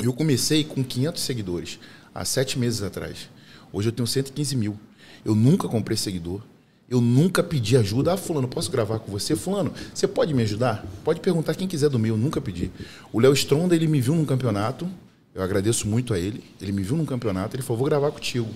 Eu 0.00 0.12
comecei 0.12 0.64
com 0.64 0.82
500 0.82 1.22
seguidores 1.22 1.78
há 2.14 2.24
sete 2.24 2.58
meses 2.58 2.82
atrás. 2.82 3.28
Hoje 3.72 3.88
eu 3.88 3.92
tenho 3.92 4.06
115 4.06 4.56
mil. 4.56 4.78
Eu 5.24 5.34
nunca 5.34 5.68
comprei 5.68 5.96
seguidor. 5.96 6.40
Eu 6.88 7.00
nunca 7.00 7.42
pedi 7.42 7.76
ajuda. 7.76 8.12
Ah, 8.12 8.16
fulano, 8.16 8.48
posso 8.48 8.70
gravar 8.70 8.98
com 8.98 9.12
você? 9.12 9.36
Fulano, 9.36 9.72
você 9.94 10.08
pode 10.08 10.34
me 10.34 10.42
ajudar? 10.42 10.84
Pode 11.04 11.20
perguntar 11.20 11.54
quem 11.54 11.68
quiser 11.68 11.88
do 11.88 11.98
meu. 11.98 12.14
Eu 12.14 12.18
nunca 12.18 12.40
pedi. 12.40 12.70
O 13.12 13.20
Léo 13.20 13.32
Stronda, 13.32 13.76
ele 13.76 13.86
me 13.86 14.00
viu 14.00 14.14
num 14.14 14.24
campeonato. 14.24 14.88
Eu 15.34 15.42
agradeço 15.42 15.86
muito 15.86 16.12
a 16.12 16.18
ele. 16.18 16.42
Ele 16.60 16.72
me 16.72 16.82
viu 16.82 16.96
num 16.96 17.06
campeonato. 17.06 17.54
Ele 17.54 17.62
falou, 17.62 17.78
vou 17.78 17.88
gravar 17.88 18.10
contigo. 18.10 18.48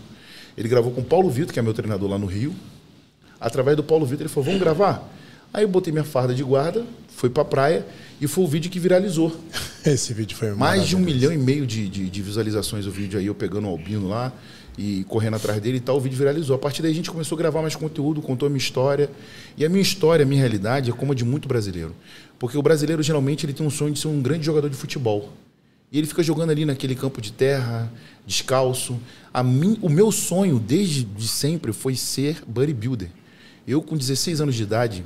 Ele 0.57 0.69
gravou 0.69 0.93
com 0.93 1.01
o 1.01 1.05
Paulo 1.05 1.31
Vitor, 1.31 1.53
que 1.53 1.59
é 1.61 1.63
meu 1.63 1.75
treinador 1.75 2.11
lá 2.11 2.19
no 2.19 2.27
Rio. 2.27 2.55
Através 3.41 3.77
do 3.77 3.85
Paulo 3.85 4.05
Vitor, 4.05 4.23
ele 4.23 4.29
falou, 4.29 4.47
vamos 4.47 4.61
gravar? 4.61 5.09
Aí 5.53 5.63
eu 5.63 5.69
botei 5.69 5.93
minha 5.93 6.05
farda 6.05 6.35
de 6.35 6.43
guarda, 6.43 6.85
fui 7.09 7.31
pra 7.31 7.45
praia 7.45 7.87
e 8.21 8.27
foi 8.27 8.43
o 8.43 8.47
vídeo 8.49 8.69
que 8.69 8.81
viralizou. 8.81 9.33
Esse 9.87 10.13
vídeo 10.13 10.37
foi 10.37 10.53
Mais 10.53 10.85
de 10.85 10.97
um 10.97 10.99
milhão 10.99 11.33
e 11.33 11.39
meio 11.39 11.65
de, 11.65 11.89
de, 11.89 12.11
de, 12.11 12.23
visualizações 12.23 12.87
o 12.87 12.91
vídeo 12.91 13.21
aí, 13.21 13.27
eu 13.27 13.35
pegando 13.37 13.69
o 13.69 13.71
Albino 13.71 14.09
lá 14.09 14.33
e 14.77 15.05
correndo 15.05 15.35
atrás 15.37 15.61
dele 15.61 15.79
e 15.79 15.81
tal, 15.81 15.97
o 15.97 16.01
vídeo 16.01 16.19
viralizou. 16.19 16.57
A 16.57 16.59
partir 16.59 16.83
daí 16.83 16.91
a 16.91 16.95
gente 16.95 17.11
começou 17.11 17.37
a 17.37 17.39
gravar 17.39 17.63
mais 17.63 17.77
conteúdo, 17.77 18.21
contou 18.21 18.47
a 18.47 18.51
minha 18.51 18.59
história. 18.59 19.11
E 19.57 19.65
a 19.65 19.69
minha 19.69 19.83
história, 19.83 20.25
a 20.25 20.27
minha 20.27 20.41
realidade 20.41 20.91
é 20.91 20.93
como 20.93 21.13
a 21.13 21.15
de 21.15 21.25
muito 21.25 21.47
brasileiro. 21.47 21.95
Porque 22.39 22.59
o 22.59 22.63
brasileiro 22.63 23.03
geralmente 23.03 23.47
ele 23.47 23.53
tem 23.53 23.65
um 23.65 23.71
sonho 23.71 23.93
de 23.93 24.01
ser 24.01 24.09
um 24.09 24.21
grande 24.21 24.45
jogador 24.45 24.69
de 24.69 24.77
futebol. 24.77 25.33
E 25.93 25.99
ele 25.99 26.07
fica 26.07 26.23
jogando 26.23 26.51
ali 26.51 26.65
naquele 26.65 26.97
campo 26.97 27.21
de 27.21 27.33
terra, 27.33 27.93
descalço. 28.27 28.99
A 29.33 29.43
mim, 29.45 29.79
o 29.81 29.89
meu 29.89 30.11
sonho 30.11 30.59
desde 30.59 31.05
de 31.05 31.29
sempre 31.29 31.73
foi 31.73 31.95
ser 31.95 32.43
bodybuilder. 32.47 33.11
Eu 33.67 33.81
com 33.81 33.97
16 33.97 34.41
anos 34.41 34.57
de 34.57 34.65
idade, 34.65 35.05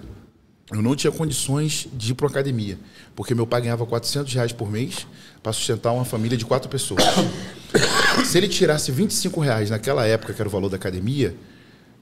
eu 0.73 0.82
não 0.82 0.97
tinha 0.97 1.11
condições 1.11 1.89
de 1.93 2.12
ir 2.12 2.15
para 2.15 2.27
academia, 2.27 2.78
porque 3.15 3.35
meu 3.35 3.47
pai 3.47 3.62
ganhava 3.62 3.86
400 3.86 4.32
reais 4.35 4.53
por 4.53 4.70
mês 4.70 5.07
para 5.43 5.52
sustentar 5.52 5.93
uma 5.93 6.05
família 6.05 6.36
de 6.36 6.44
quatro 6.44 6.69
pessoas. 6.69 7.02
Se 8.24 8.39
ele 8.39 8.48
tirasse 8.48 8.90
25 8.90 9.40
reais 9.40 9.70
naquela 9.70 10.06
época, 10.06 10.32
que 10.32 10.40
era 10.40 10.48
o 10.48 10.52
valor 10.52 10.69
da 10.69 10.77
academia, 10.77 11.35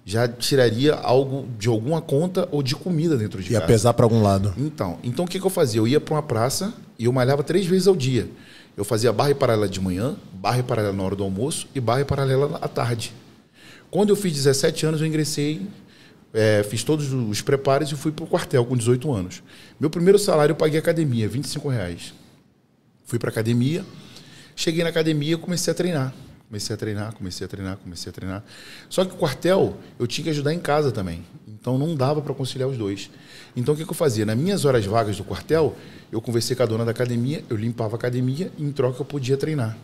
já 0.05 0.29
tiraria 0.29 0.95
algo 0.95 1.49
de 1.59 1.69
alguma 1.69 2.01
conta 2.01 2.49
ou 2.53 2.63
de 2.63 2.75
comida 2.75 3.17
dentro 3.17 3.43
de 3.43 3.53
Ia 3.53 3.61
casa. 3.61 3.73
pesar 3.73 3.95
para 3.95 4.05
algum 4.05 4.23
lado. 4.23 4.55
Então, 4.57 4.99
então 5.03 5.25
o 5.25 5.29
que, 5.29 5.41
que 5.41 5.47
eu 5.47 5.51
fazia? 5.51 5.81
Eu 5.81 5.89
ia 5.89 6.01
para 6.01 6.15
uma 6.15 6.23
praça 6.23 6.73
e 6.99 7.07
eu 7.07 7.13
malhava 7.13 7.43
três 7.43 7.67
vezes 7.67 7.89
ao 7.89 7.97
dia. 7.97 8.29
Eu 8.77 8.85
fazia 8.85 9.13
barra 9.13 9.31
e 9.31 9.35
paralela 9.35 9.69
de 9.69 9.81
manhã, 9.81 10.17
barra 10.35 10.59
e 10.59 10.63
paralela 10.63 10.95
na 10.95 11.03
hora 11.03 11.17
do 11.17 11.25
almoço 11.25 11.67
e 11.75 11.81
barra 11.81 12.03
e 12.03 12.05
paralela 12.05 12.59
à 12.61 12.69
tarde. 12.69 13.13
Quando 13.91 14.11
eu 14.11 14.17
fiz 14.17 14.33
17 14.33 14.87
anos, 14.87 15.01
eu 15.01 15.07
ingressei 15.07 15.67
é, 16.37 16.63
fiz 16.63 16.85
todos 16.85 17.15
os 17.15 17.41
preparos 17.41 17.91
e 17.91 17.97
fui 17.97 18.13
para 18.13 18.25
o 18.25 18.29
quartel 18.29 18.65
com 18.67 18.77
18 18.77 19.11
anos. 19.11 19.43
Meu 19.81 19.89
primeiro 19.89 20.19
salário 20.19 20.53
eu 20.53 20.57
paguei 20.57 20.79
academia, 20.79 21.27
25 21.27 21.67
reais. 21.71 22.13
Fui 23.07 23.21
para 23.21 23.31
academia, 23.31 23.85
cheguei 24.57 24.83
na 24.83 24.91
academia 24.91 25.39
comecei 25.39 25.71
a 25.71 25.75
treinar. 25.75 26.13
Comecei 26.49 26.75
a 26.75 26.77
treinar, 26.77 27.15
comecei 27.15 27.45
a 27.45 27.49
treinar, 27.49 27.77
comecei 27.77 28.11
a 28.11 28.13
treinar. 28.13 28.45
Só 28.89 29.05
que 29.05 29.15
o 29.15 29.17
quartel 29.17 29.77
eu 29.99 30.07
tinha 30.09 30.25
que 30.25 30.31
ajudar 30.31 30.53
em 30.53 30.59
casa 30.59 30.91
também. 30.91 31.25
Então 31.47 31.79
não 31.79 31.95
dava 31.95 32.21
para 32.21 32.35
conciliar 32.35 32.69
os 32.69 32.77
dois. 32.77 33.09
Então 33.57 33.75
o 33.75 33.77
que, 33.77 33.85
que, 33.85 33.91
eu 33.91 33.95
fazia? 33.95 34.27
Nas 34.27 34.37
minhas 34.37 34.65
horas 34.65 34.85
vagas 34.85 35.17
do 35.17 35.25
quartel, 35.25 35.77
eu 36.11 36.21
conversei 36.21 36.57
com 36.57 36.65
a 36.65 36.67
dona 36.67 36.85
da 36.85 36.91
academia, 36.91 37.45
eu 37.49 37.57
limpava 37.57 37.95
a 37.95 37.99
academia 37.99 38.51
e 38.59 38.65
em 38.65 38.73
troca 38.73 39.01
eu 39.01 39.05
podia 39.05 39.37
treinar. 39.37 39.77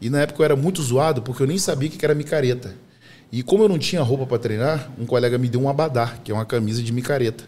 E 0.00 0.10
na 0.10 0.20
época 0.22 0.40
eu 0.40 0.44
era 0.44 0.56
muito 0.56 0.82
zoado 0.82 1.22
porque 1.22 1.42
eu 1.44 1.46
nem 1.46 1.58
sabia 1.58 1.88
o 1.88 1.92
que 1.92 2.04
era 2.04 2.14
micareta. 2.16 2.74
E 3.30 3.44
como 3.44 3.62
eu 3.62 3.68
não 3.68 3.78
tinha 3.78 4.02
roupa 4.02 4.26
para 4.26 4.38
treinar, 4.38 4.90
um 4.98 5.06
colega 5.06 5.38
me 5.38 5.48
deu 5.48 5.62
um 5.62 5.68
abadá, 5.68 6.18
que 6.24 6.32
é 6.32 6.34
uma 6.34 6.44
camisa 6.44 6.82
de 6.82 6.92
micareta. 6.92 7.44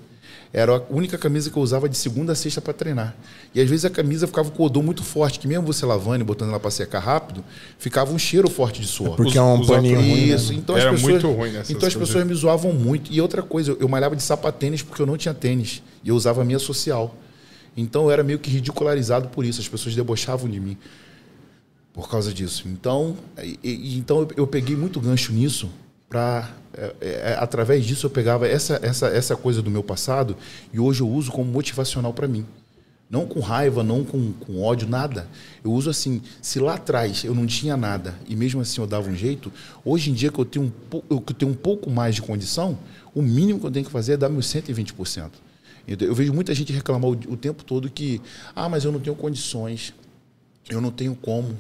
Era 0.53 0.77
a 0.77 0.83
única 0.91 1.17
camisa 1.17 1.51
que 1.51 1.57
eu 1.57 1.63
usava 1.63 1.89
de 1.89 1.97
segunda 1.97 2.33
a 2.33 2.35
sexta 2.35 2.61
para 2.61 2.75
treinar. 2.75 3.17
E 3.55 3.61
às 3.61 3.71
vezes 3.71 3.87
a 3.87 3.91
camisa 3.91 4.27
ficava 4.27 4.51
com 4.51 4.63
o 4.63 4.67
odor 4.67 4.83
muito 4.83 5.03
forte, 5.03 5.39
que 5.39 5.49
mesmo 5.49 5.65
você 5.65 5.87
lavando 5.87 6.21
e 6.21 6.25
botando 6.25 6.51
ela 6.51 6.61
para 6.61 6.71
secar 6.71 6.99
rápido, 6.99 7.43
ficava 7.79 8.13
um 8.13 8.19
cheiro 8.19 8.51
forte 8.51 8.83
de 8.83 8.87
suor. 8.87 9.15
É 9.15 9.17
porque 9.17 9.39
é 9.39 9.43
um 9.43 9.65
paninho 9.67 9.97
ruim. 9.97 10.27
Né? 10.27 10.35
Isso. 10.35 10.53
Né? 10.53 10.59
Então 10.59 10.77
Era 10.77 10.91
as 10.91 10.97
pessoas, 10.97 11.23
muito 11.23 11.37
ruim 11.39 11.53
nessas 11.53 11.71
Então 11.71 11.89
as 11.89 11.95
pessoas 11.95 12.27
me 12.27 12.35
zoavam 12.35 12.73
muito. 12.75 13.11
E 13.11 13.19
outra 13.19 13.43
coisa, 13.43 13.75
eu 13.81 13.89
malhava 13.89 14.15
de 14.15 14.23
sapatênis 14.23 14.83
porque 14.83 15.01
eu 15.01 15.07
não 15.07 15.17
tinha 15.17 15.33
tênis. 15.33 15.83
E 16.05 16.11
eu 16.11 16.15
usava 16.15 16.43
a 16.43 16.45
minha 16.45 16.59
social. 16.59 17.15
Então 17.75 18.05
eu 18.05 18.11
era 18.11 18.23
meio 18.23 18.39
que 18.39 18.51
ridicularizado 18.51 19.29
por 19.29 19.47
isso. 19.47 19.59
As 19.59 19.69
pessoas 19.69 19.95
debochavam 19.95 20.51
de 20.51 20.61
mim 20.61 20.77
por 21.95 22.11
causa 22.11 22.33
disso. 22.33 22.65
Então, 22.69 23.17
e, 23.43 23.59
e, 23.63 23.99
então 23.99 24.29
eu 24.37 24.47
peguei 24.47 24.77
muito 24.77 25.01
gancho 25.01 25.33
nisso 25.33 25.71
para 26.11 26.51
é, 26.75 26.95
é, 27.01 27.37
através 27.39 27.85
disso 27.85 28.07
eu 28.07 28.11
pegava 28.11 28.47
essa, 28.47 28.81
essa, 28.83 29.09
essa 29.09 29.37
coisa 29.37 29.61
do 29.61 29.71
meu 29.71 29.83
passado 29.83 30.37
e 30.73 30.81
hoje 30.81 31.03
eu 31.03 31.09
uso 31.09 31.31
como 31.31 31.51
motivacional 31.51 32.13
para 32.13 32.27
mim. 32.27 32.47
Não 33.11 33.27
com 33.27 33.41
raiva, 33.41 33.83
não 33.83 34.05
com, 34.05 34.33
com 34.33 34.63
ódio, 34.63 34.89
nada. 34.89 35.29
Eu 35.63 35.71
uso 35.71 35.91
assim, 35.91 36.23
se 36.41 36.59
lá 36.59 36.77
atrás 36.77 37.25
eu 37.25 37.35
não 37.35 37.47
tinha 37.47 37.77
nada 37.77 38.15
e 38.27 38.35
mesmo 38.35 38.61
assim 38.63 38.81
eu 38.81 38.87
dava 38.87 39.09
um 39.11 39.15
jeito, 39.15 39.53
hoje 39.85 40.11
em 40.11 40.15
dia 40.15 40.33
que 40.33 40.39
eu 40.39 40.47
tenho 40.47 40.67
um, 40.67 41.03
eu 41.11 41.21
tenho 41.21 41.51
um 41.51 41.55
pouco 41.55 41.91
mais 41.91 42.15
de 42.15 42.23
condição, 42.23 42.79
o 43.15 43.21
mínimo 43.21 43.61
que 43.61 43.67
eu 43.67 43.71
tenho 43.71 43.85
que 43.85 43.93
fazer 43.93 44.15
é 44.15 44.17
dar 44.17 44.31
meus 44.31 44.47
120%. 44.47 45.31
Eu 45.87 46.15
vejo 46.15 46.33
muita 46.33 46.55
gente 46.55 46.73
reclamar 46.73 47.11
o, 47.11 47.13
o 47.13 47.37
tempo 47.37 47.65
todo 47.65 47.91
que, 47.91 48.21
ah, 48.55 48.69
mas 48.69 48.85
eu 48.85 48.93
não 48.93 49.01
tenho 49.01 49.17
condições, 49.17 49.93
eu 50.71 50.81
não 50.81 50.91
tenho 50.91 51.15
como, 51.15 51.57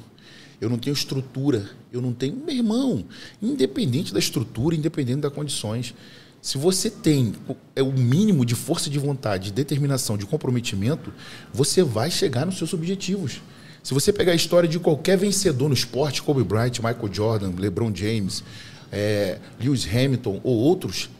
eu 0.62 0.70
não 0.70 0.78
tenho 0.78 0.94
estrutura, 0.94 1.68
eu 1.92 2.00
não 2.00 2.12
tenho. 2.12 2.36
Meu 2.36 2.54
irmão, 2.54 3.04
independente 3.42 4.12
da 4.12 4.20
estrutura, 4.20 4.76
independente 4.76 5.18
das 5.22 5.32
condições, 5.32 5.92
se 6.40 6.56
você 6.56 6.88
tem 6.88 7.34
é 7.74 7.82
o 7.82 7.92
mínimo 7.92 8.46
de 8.46 8.54
força 8.54 8.88
de 8.88 8.96
vontade, 8.96 9.46
de 9.46 9.52
determinação, 9.54 10.16
de 10.16 10.24
comprometimento, 10.24 11.12
você 11.52 11.82
vai 11.82 12.12
chegar 12.12 12.46
nos 12.46 12.58
seus 12.58 12.72
objetivos. 12.72 13.42
Se 13.82 13.92
você 13.92 14.12
pegar 14.12 14.30
a 14.30 14.36
história 14.36 14.68
de 14.68 14.78
qualquer 14.78 15.18
vencedor 15.18 15.66
no 15.66 15.74
esporte, 15.74 16.22
Kobe 16.22 16.44
Bryant, 16.44 16.78
Michael 16.78 17.12
Jordan, 17.12 17.52
LeBron 17.58 17.92
James, 17.92 18.44
é, 18.92 19.40
Lewis 19.60 19.84
Hamilton 19.84 20.40
ou 20.44 20.56
outros, 20.58 21.10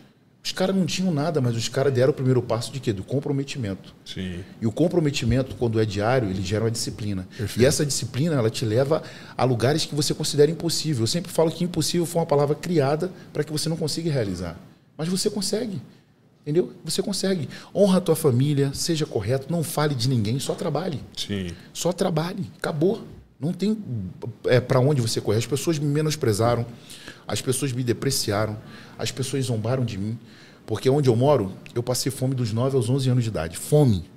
os 0.45 0.51
caras 0.51 0.75
não 0.75 0.85
tinham 0.85 1.13
nada, 1.13 1.41
mas 1.41 1.57
os 1.57 1.69
caras 1.69 1.93
deram 1.93 2.11
o 2.11 2.15
primeiro 2.15 2.43
passo 2.43 2.73
de 2.73 2.81
quê? 2.81 2.93
Do 2.93 3.05
comprometimento. 3.05 3.95
Sim. 4.05 4.41
E 4.61 4.67
o 4.67 4.73
comprometimento, 4.73 5.55
quando 5.55 5.81
é 5.81 5.85
diário, 5.85 6.29
ele 6.29 6.43
gera 6.43 6.65
uma 6.65 6.71
disciplina. 6.71 7.29
Perfeito. 7.37 7.63
E 7.63 7.65
essa 7.65 7.87
disciplina, 7.87 8.35
ela 8.35 8.51
te 8.51 8.65
leva 8.65 9.05
a 9.37 9.45
lugares 9.45 9.87
que 9.87 9.95
você 9.95 10.13
considera 10.13 10.51
impossível. 10.51 11.05
Eu 11.05 11.07
sempre 11.07 11.31
falo 11.31 11.51
que 11.51 11.63
impossível 11.63 12.05
foi 12.05 12.21
uma 12.21 12.27
palavra 12.27 12.57
criada 12.57 13.13
para 13.33 13.45
que 13.45 13.53
você 13.53 13.69
não 13.69 13.77
consiga 13.77 14.11
realizar. 14.11 14.59
Mas 14.99 15.09
você 15.09 15.31
consegue. 15.31 15.81
Entendeu? 16.43 16.73
Você 16.85 17.01
consegue. 17.03 17.49
Honra 17.73 17.99
a 17.99 18.01
tua 18.01 18.17
família, 18.17 18.73
seja 18.75 19.07
correto, 19.07 19.47
não 19.49 19.63
fale 19.63 19.95
de 19.95 20.09
ninguém, 20.09 20.41
só 20.41 20.57
trabalhe. 20.57 21.01
Sim. 21.17 21.53
Só 21.73 21.93
trabalhe. 21.93 22.51
Acabou. 22.59 23.07
Não 23.43 23.53
tem 23.53 23.77
é, 24.45 24.61
para 24.61 24.79
onde 24.79 25.01
você 25.01 25.21
correr. 25.21 25.39
As 25.39 25.47
pessoas 25.47 25.77
me 25.77 25.87
menosprezaram, 25.87 26.65
as 27.27 27.43
pessoas 27.43 27.73
me 27.73 27.83
depreciaram, 27.83 28.57
as 28.97 29.11
pessoas 29.11 29.47
zombaram 29.47 29.85
de 29.85 29.99
mim. 29.99 30.17
Porque 30.65 30.89
onde 30.89 31.09
eu 31.09 31.17
moro, 31.17 31.53
eu 31.75 31.83
passei 31.83 32.13
fome 32.13 32.37
dos 32.37 32.53
9 32.53 32.77
aos 32.77 32.89
11 32.89 33.11
anos 33.11 33.25
de 33.25 33.31
idade. 33.31 33.57
Fome. 33.57 34.09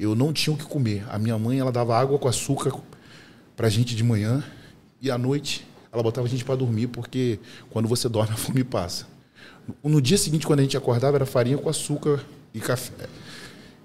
Eu 0.00 0.14
não 0.14 0.32
tinha 0.32 0.54
o 0.54 0.56
que 0.56 0.64
comer. 0.64 1.04
A 1.10 1.18
minha 1.18 1.38
mãe, 1.38 1.58
ela 1.58 1.70
dava 1.70 1.94
água 1.94 2.18
com 2.18 2.26
açúcar 2.26 2.72
pra 3.54 3.68
gente 3.68 3.94
de 3.94 4.02
manhã 4.02 4.42
e 4.98 5.10
à 5.10 5.18
noite 5.18 5.66
ela 5.92 6.02
botava 6.02 6.26
a 6.26 6.30
gente 6.30 6.42
para 6.42 6.56
dormir, 6.56 6.86
porque 6.86 7.38
quando 7.68 7.86
você 7.86 8.08
dorme 8.08 8.32
a 8.32 8.36
fome 8.36 8.64
passa. 8.64 9.06
No 9.82 10.00
dia 10.00 10.16
seguinte, 10.16 10.46
quando 10.46 10.60
a 10.60 10.62
gente 10.62 10.76
acordava, 10.76 11.18
era 11.18 11.26
farinha 11.26 11.58
com 11.58 11.68
açúcar 11.68 12.24
e 12.54 12.60
café. 12.60 13.08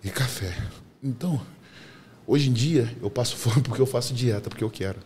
E 0.01 0.09
café. 0.09 0.57
Então, 1.03 1.39
hoje 2.29 2.47
em 2.47 2.53
dia, 2.53 2.95
eu 3.01 3.09
passo 3.09 3.35
fome 3.35 3.61
porque 3.63 3.81
eu 3.81 3.87
faço 3.87 4.13
dieta, 4.13 4.49
porque 4.49 4.63
eu 4.63 4.69
quero. 4.69 4.99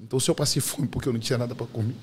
Então, 0.00 0.18
se 0.18 0.28
eu 0.28 0.34
passei 0.34 0.60
fome 0.60 0.88
porque 0.88 1.08
eu 1.08 1.12
não 1.12 1.20
tinha 1.20 1.38
nada 1.38 1.54
para 1.54 1.64
comer, 1.66 1.94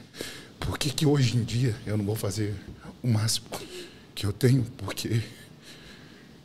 por 0.57 0.77
que, 0.77 0.90
que 0.90 1.06
hoje 1.06 1.35
em 1.35 1.44
dia 1.44 1.76
eu 1.85 1.98
não 1.98 2.06
vou 2.06 2.15
fazer 2.15 2.56
o 3.03 3.07
máximo 3.07 3.48
que 4.15 4.26
eu 4.26 4.31
tenho? 4.31 4.65
Porque 4.77 5.22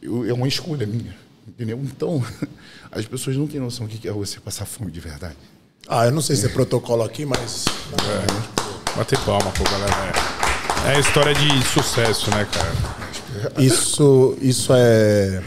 eu, 0.03 0.29
é 0.29 0.33
uma 0.33 0.49
escolha 0.49 0.85
minha. 0.85 1.17
Entendeu? 1.47 1.81
Então, 1.83 2.23
as 2.91 3.07
pessoas 3.07 3.37
não 3.37 3.47
têm 3.47 3.61
noção 3.61 3.87
do 3.87 3.97
que 3.97 4.09
é 4.09 4.13
você 4.13 4.41
passar 4.41 4.67
fome 4.67 4.91
de 4.91 5.01
verdade. 5.01 5.37
Ah, 5.89 6.05
eu 6.05 6.13
não 6.13 6.21
sei 6.21 6.37
se 6.37 6.45
é 6.45 6.49
protocolo 6.49 7.03
aqui, 7.05 7.25
mas. 7.25 7.65
É. 7.93 8.97
Bater 8.97 9.19
palma, 9.21 9.51
pô, 9.53 9.65
galera. 9.65 10.13
É, 10.87 10.97
é 10.97 11.01
história 11.01 11.33
de 11.33 11.67
sucesso, 11.69 12.31
né, 12.31 12.47
cara? 12.53 13.63
Isso, 13.63 14.37
isso 14.43 14.73
é, 14.75 15.43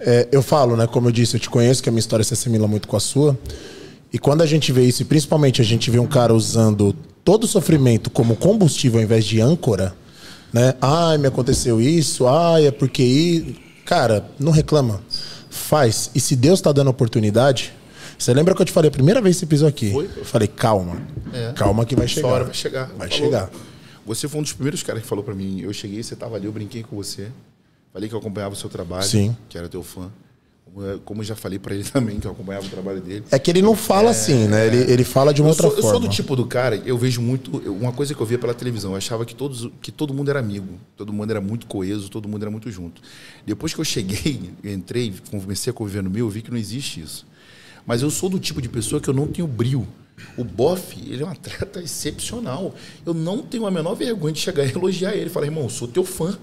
é, 0.00 0.28
Eu 0.30 0.42
falo, 0.42 0.76
né? 0.76 0.86
Como 0.86 1.08
eu 1.08 1.12
disse, 1.12 1.36
eu 1.36 1.40
te 1.40 1.48
conheço, 1.50 1.82
que 1.82 1.88
a 1.88 1.92
minha 1.92 2.00
história 2.00 2.24
se 2.24 2.32
assimila 2.34 2.66
muito 2.66 2.86
com 2.88 2.96
a 2.96 3.00
sua. 3.00 3.38
E 4.12 4.18
quando 4.18 4.42
a 4.42 4.46
gente 4.46 4.72
vê 4.72 4.84
isso, 4.84 5.02
e 5.02 5.04
principalmente 5.04 5.60
a 5.60 5.64
gente 5.64 5.90
vê 5.90 5.98
um 5.98 6.06
cara 6.06 6.32
usando 6.34 6.94
todo 7.24 7.44
o 7.44 7.46
sofrimento 7.46 8.08
como 8.08 8.36
combustível 8.36 8.98
ao 8.98 9.04
invés 9.04 9.24
de 9.24 9.40
âncora, 9.40 9.94
né? 10.52 10.74
Ai, 10.80 11.18
me 11.18 11.26
aconteceu 11.26 11.80
isso, 11.80 12.26
ai, 12.26 12.66
é 12.66 12.70
porque. 12.70 13.02
i-" 13.02 13.56
Cara, 13.84 14.24
não 14.38 14.52
reclama. 14.52 15.02
Faz. 15.50 16.10
E 16.14 16.20
se 16.20 16.36
Deus 16.36 16.60
tá 16.60 16.72
dando 16.72 16.88
oportunidade. 16.90 17.72
Você 18.18 18.34
lembra 18.34 18.52
que 18.54 18.60
eu 18.60 18.66
te 18.66 18.72
falei 18.72 18.88
a 18.88 18.90
primeira 18.90 19.20
vez 19.20 19.36
que 19.36 19.40
você 19.40 19.46
pisou 19.46 19.68
aqui? 19.68 19.92
Foi. 19.92 20.08
Eu 20.16 20.24
falei, 20.24 20.48
calma. 20.48 21.00
Calma 21.54 21.86
que 21.86 21.94
vai 21.94 22.08
chegar. 22.08 22.28
hora 22.28 22.44
vai 22.44 22.54
chegar. 22.54 22.86
Vai 22.98 23.08
Falou. 23.08 23.24
chegar. 23.24 23.50
Você 24.04 24.26
foi 24.26 24.40
um 24.40 24.42
dos 24.42 24.52
primeiros 24.52 24.82
caras 24.82 25.02
que 25.02 25.08
falou 25.08 25.22
pra 25.22 25.34
mim. 25.34 25.60
Eu 25.60 25.72
cheguei, 25.72 26.02
você 26.02 26.16
tava 26.16 26.34
ali, 26.36 26.46
eu 26.46 26.52
brinquei 26.52 26.82
com 26.82 26.96
você. 26.96 27.28
Falei 27.98 28.08
que 28.08 28.14
eu 28.14 28.20
acompanhava 28.20 28.54
o 28.54 28.56
seu 28.56 28.70
trabalho. 28.70 29.02
Sim. 29.02 29.36
Que 29.48 29.58
era 29.58 29.68
teu 29.68 29.82
fã. 29.82 30.08
Como, 30.72 30.86
eu- 30.86 31.02
eu 31.16 31.24
já 31.24 31.34
falei 31.34 31.58
pra 31.58 31.74
ele 31.74 31.82
também, 31.90 32.20
que 32.20 32.28
eu 32.28 32.30
acompanhava 32.30 32.64
o 32.64 32.68
trabalho 32.68 33.00
dele. 33.00 33.24
É 33.28 33.40
que 33.40 33.50
ele 33.50 33.60
não 33.60 33.74
fala 33.74 34.10
assim, 34.10 34.46
né? 34.46 34.68
Ele, 34.68 34.92
ele 34.92 35.02
fala 35.02 35.34
de 35.34 35.40
uma 35.42 35.48
Eu 35.48 35.50
outra 35.50 35.66
sou, 35.66 35.76
eu 35.76 35.82
forma. 35.82 35.98
sou 35.98 36.08
do 36.08 36.14
tipo 36.14 36.36
do 36.36 36.46
cara, 36.46 36.76
eu 36.76 36.96
vejo 36.96 37.20
muito. 37.20 37.60
eu- 37.64 37.74
Uma 37.74 37.90
coisa 37.90 38.14
que 38.14 38.20
eu 38.20 38.24
via 38.26 38.38
pela 38.38 38.54
televisão, 38.54 38.92
eu 38.92 38.96
achava 38.96 39.24
que, 39.26 39.34
todos, 39.34 39.68
que 39.82 39.90
todo 39.90 40.14
mundo 40.14 40.30
era 40.30 40.38
amigo, 40.38 40.78
todo 40.96 41.12
mundo 41.12 41.28
era 41.28 41.40
muito 41.40 41.66
coeso, 41.66 42.08
todo 42.08 42.28
mundo 42.28 42.40
era 42.44 42.52
muito 42.52 42.70
junto. 42.70 43.02
Depois 43.44 43.74
que 43.74 43.80
eu 43.80 43.84
cheguei, 43.84 44.52
eu 44.62 44.72
entrei, 44.72 45.12
comecei 45.28 45.72
a 45.72 45.74
conviver 45.74 46.00
no 46.04 46.08
meu, 46.10 46.26
eu 46.26 46.30
vi 46.30 46.40
que 46.40 46.52
não 46.52 46.58
existe 46.58 47.00
isso. 47.00 47.26
Mas 47.84 48.00
eu 48.02 48.10
sou 48.12 48.28
do 48.30 48.38
tipo 48.38 48.62
de 48.62 48.68
pessoa 48.68 49.00
que 49.00 49.08
eu 49.10 49.14
não 49.14 49.26
tenho 49.26 49.48
brilho. 49.48 49.84
O 50.36 50.44
Boff, 50.44 50.96
ele 51.04 51.24
é 51.24 51.26
um 51.26 51.30
atleta 51.30 51.80
excepcional. 51.82 52.76
Eu 53.04 53.12
não 53.12 53.38
tenho 53.42 53.66
a 53.66 53.72
menor 53.72 53.96
vergonha 53.96 54.32
de 54.32 54.38
chegar 54.38 54.64
e 54.64 54.70
elogiar 54.70 55.16
ele. 55.16 55.28
Falar, 55.30 55.46
irmão, 55.46 55.64
eu 55.64 55.70
sou 55.70 55.88
teu 55.88 56.04
fã. 56.04 56.38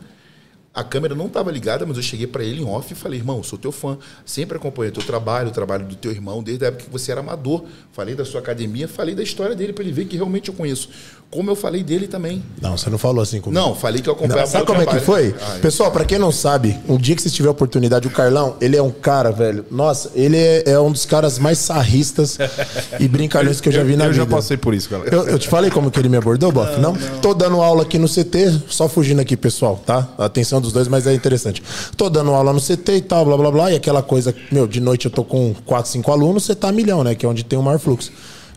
A 0.75 0.83
câmera 0.83 1.15
não 1.15 1.27
estava 1.27 1.49
ligada, 1.51 1.85
mas 1.85 1.95
eu 1.95 2.03
cheguei 2.03 2.27
para 2.27 2.43
ele 2.43 2.61
em 2.61 2.65
off 2.65 2.91
e 2.91 2.95
falei, 2.95 3.17
irmão, 3.19 3.41
sou 3.41 3.57
teu 3.57 3.71
fã. 3.71 3.97
Sempre 4.25 4.57
acompanhei 4.57 4.91
teu 4.91 5.01
trabalho, 5.03 5.47
o 5.47 5.51
trabalho 5.51 5.85
do 5.85 5.95
teu 5.95 6.11
irmão, 6.11 6.43
desde 6.43 6.65
a 6.65 6.67
época 6.67 6.83
que 6.83 6.89
você 6.91 7.11
era 7.13 7.21
amador. 7.21 7.63
Falei 7.93 8.13
da 8.13 8.25
sua 8.25 8.41
academia, 8.41 8.85
falei 8.87 9.15
da 9.15 9.23
história 9.23 9.55
dele 9.55 9.71
para 9.71 9.83
ele 9.85 9.93
ver 9.93 10.05
que 10.05 10.17
realmente 10.17 10.49
eu 10.49 10.53
conheço. 10.53 10.89
Como 11.31 11.49
eu 11.49 11.55
falei 11.55 11.81
dele 11.83 12.07
também. 12.07 12.43
Não, 12.61 12.77
você 12.77 12.89
não 12.89 12.97
falou 12.97 13.21
assim 13.21 13.41
comigo. 13.41 13.59
Não, 13.59 13.73
falei 13.73 14.01
que 14.01 14.07
eu 14.07 14.13
acompanhava 14.13 14.41
Não, 14.41 14.47
sabe 14.47 14.65
como 14.65 14.81
é 14.81 14.85
que 14.85 14.91
trabalho. 14.99 15.05
foi? 15.05 15.35
Ah, 15.41 15.59
Pessoal, 15.61 15.91
pra 15.91 16.05
quem 16.05 16.19
não 16.19 16.31
sabe, 16.31 16.77
um 16.87 16.97
dia 16.97 17.15
que 17.15 17.21
vocês 17.21 17.33
tiverem 17.33 17.49
a 17.49 17.51
oportunidade, 17.51 18.07
o 18.07 18.11
Carlão, 18.11 18.55
ele 18.61 18.77
é 18.77 18.81
um 18.81 18.91
cara, 18.91 19.31
velho. 19.31 19.65
Nossa, 19.71 20.11
ele 20.13 20.37
é, 20.37 20.63
é 20.71 20.79
um 20.79 20.91
dos 20.91 21.05
caras 21.05 21.39
mais 21.39 21.57
sarristas 21.57 22.37
e 22.99 23.07
brincalhões 23.07 23.59
que 23.59 23.69
eu 23.69 23.73
já 23.73 23.83
vi 23.83 23.95
na 23.95 24.05
eu 24.05 24.11
vida. 24.11 24.23
já 24.23 24.29
passei 24.29 24.55
por 24.57 24.73
isso, 24.73 24.89
galera. 24.89 25.13
Eu, 25.13 25.27
eu 25.27 25.39
te 25.39 25.47
falei 25.47 25.71
como 25.71 25.89
que 25.89 25.99
ele 25.99 26.09
me 26.09 26.17
abordou, 26.17 26.51
Boff? 26.51 26.79
Não, 26.79 26.93
Tô 27.21 27.33
dando 27.33 27.61
aula 27.61 27.81
aqui 27.83 27.97
no 27.97 28.07
CT, 28.07 28.61
só 28.69 28.87
fugindo 28.87 29.19
aqui, 29.19 29.35
pessoal, 29.35 29.81
tá? 29.85 30.07
A 30.17 30.25
atenção 30.25 30.61
dos 30.65 30.73
dois, 30.73 30.87
mas 30.87 31.07
é 31.07 31.13
interessante. 31.13 31.63
Tô 31.95 32.09
dando 32.09 32.31
aula 32.31 32.51
no 32.51 32.59
CT 32.59 32.97
e 32.97 33.01
tal, 33.01 33.25
blá 33.25 33.37
blá 33.37 33.51
blá, 33.51 33.71
e 33.71 33.75
aquela 33.75 34.03
coisa, 34.03 34.35
meu, 34.51 34.67
de 34.67 34.79
noite 34.79 35.05
eu 35.05 35.11
tô 35.11 35.23
com 35.23 35.53
4, 35.65 35.91
5 35.91 36.11
alunos, 36.11 36.43
você 36.43 36.55
tá 36.55 36.71
milhão, 36.71 37.03
né? 37.03 37.15
Que 37.15 37.25
é 37.25 37.29
onde 37.29 37.43
tem 37.43 37.57
o 37.57 37.63
maior 37.63 37.79
fluxo. 37.79 38.11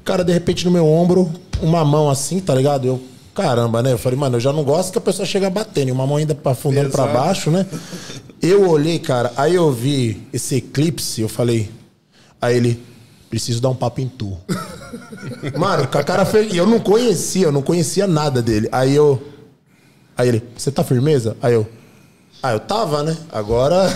Cara, 0.05 0.25
de 0.25 0.33
repente 0.33 0.65
no 0.65 0.71
meu 0.71 0.87
ombro, 0.87 1.31
uma 1.63 1.85
mão 1.85 2.11
assim, 2.11 2.41
tá 2.41 2.55
ligado? 2.55 2.87
Eu, 2.87 3.01
caramba, 3.35 3.83
né? 3.83 3.93
Eu 3.93 3.99
falei, 3.99 4.19
mano, 4.19 4.37
eu 4.37 4.41
já 4.41 4.53
não 4.53 4.65
gosto 4.65 4.93
que 4.93 4.99
a 4.99 5.03
pessoa 5.03 5.27
chega 5.27 5.49
batendo, 5.49 5.89
e 5.89 5.93
uma 5.93 6.07
mão 6.07 6.17
ainda 6.17 6.37
afundando 6.45 6.91
pra 6.91 7.05
Exato. 7.05 7.19
baixo, 7.19 7.51
né? 7.51 7.67
Eu 8.41 8.69
olhei, 8.69 8.99
cara, 8.99 9.33
aí 9.37 9.55
eu 9.55 9.71
vi 9.73 10.27
esse 10.33 10.57
eclipse, 10.57 11.21
eu 11.21 11.29
falei, 11.29 11.71
aí 12.41 12.57
ele, 12.57 12.83
preciso 13.29 13.61
dar 13.61 13.69
um 13.69 13.75
papo 13.75 14.01
em 14.01 14.09
tu. 14.09 14.37
Mano, 15.59 15.87
com 15.87 15.99
a 15.99 16.05
cara 16.05 16.25
feia. 16.25 16.55
Eu 16.55 16.67
não 16.67 16.81
conhecia, 16.81 17.47
eu 17.47 17.53
não 17.53 17.63
conhecia 17.63 18.07
nada 18.07 18.41
dele. 18.41 18.69
Aí 18.73 18.95
eu. 18.95 19.23
Aí 20.17 20.29
ele, 20.29 20.43
você 20.57 20.71
tá 20.71 20.83
firmeza? 20.83 21.37
Aí 21.43 21.55
eu. 21.55 21.69
Ah, 22.41 22.53
eu 22.53 22.61
tava, 22.61 23.03
né? 23.03 23.17
Agora. 23.33 23.89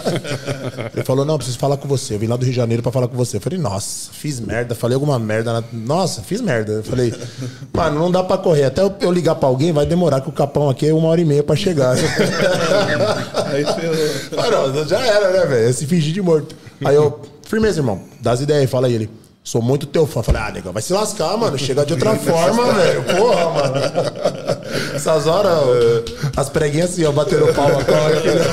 ele 0.94 1.04
falou: 1.04 1.24
não, 1.24 1.36
preciso 1.36 1.58
falar 1.58 1.76
com 1.76 1.86
você. 1.86 2.14
Eu 2.14 2.18
vim 2.18 2.26
lá 2.26 2.34
do 2.36 2.42
Rio 2.42 2.52
de 2.52 2.56
Janeiro 2.56 2.82
pra 2.82 2.90
falar 2.90 3.08
com 3.08 3.16
você. 3.16 3.36
Eu 3.36 3.40
falei, 3.42 3.58
nossa, 3.58 4.10
fiz 4.12 4.40
merda. 4.40 4.74
Falei 4.74 4.94
alguma 4.94 5.18
merda. 5.18 5.52
na- 5.52 5.64
Nossa, 5.72 6.22
fiz 6.22 6.40
merda. 6.40 6.72
Eu 6.72 6.82
falei, 6.82 7.12
mano, 7.72 7.98
não 8.00 8.10
dá 8.10 8.24
pra 8.24 8.38
correr. 8.38 8.64
Até 8.64 8.80
eu, 9.00 9.12
ligar 9.12 9.34
pra 9.34 9.48
alguém, 9.48 9.70
vai 9.72 9.84
demorar, 9.84 10.20
que 10.22 10.28
o 10.30 10.32
capão 10.32 10.70
aqui 10.70 10.86
é 10.88 10.94
uma 10.94 11.08
hora 11.08 11.20
e 11.20 11.24
meia 11.26 11.42
pra 11.42 11.54
chegar. 11.56 11.94
Aí 13.52 13.64
ferrou. 13.64 14.72
Não, 14.72 14.88
já 14.88 15.00
era, 15.06 15.30
né, 15.32 15.46
velho? 15.46 15.74
Se 15.74 15.86
fingir 15.86 16.14
de 16.14 16.22
morto. 16.22 16.56
Aí 16.84 16.94
eu, 16.96 17.20
firmeza, 17.46 17.80
irmão, 17.80 18.00
dá 18.20 18.32
as 18.32 18.40
ideias 18.40 18.62
aí, 18.62 18.66
fala 18.66 18.86
aí 18.86 18.94
ele. 18.94 19.10
Sou 19.48 19.62
muito 19.62 19.86
teu 19.86 20.06
fã. 20.06 20.22
Falei, 20.22 20.42
ah, 20.42 20.50
negão, 20.52 20.74
vai 20.74 20.82
se 20.82 20.92
lascar, 20.92 21.34
mano. 21.38 21.56
Chega 21.56 21.82
de 21.86 21.94
outra 21.94 22.14
forma, 22.16 22.70
velho. 22.74 23.02
Porra, 23.04 23.48
mano. 23.48 23.76
Essas 24.94 25.26
horas, 25.26 25.58
as 26.36 26.50
preguinhas 26.50 26.90
assim, 26.90 27.06
ó, 27.06 27.12
bateram 27.12 27.50
palma 27.54 27.80
agora 27.80 28.18
aqui, 28.18 28.28
né? 28.28 28.44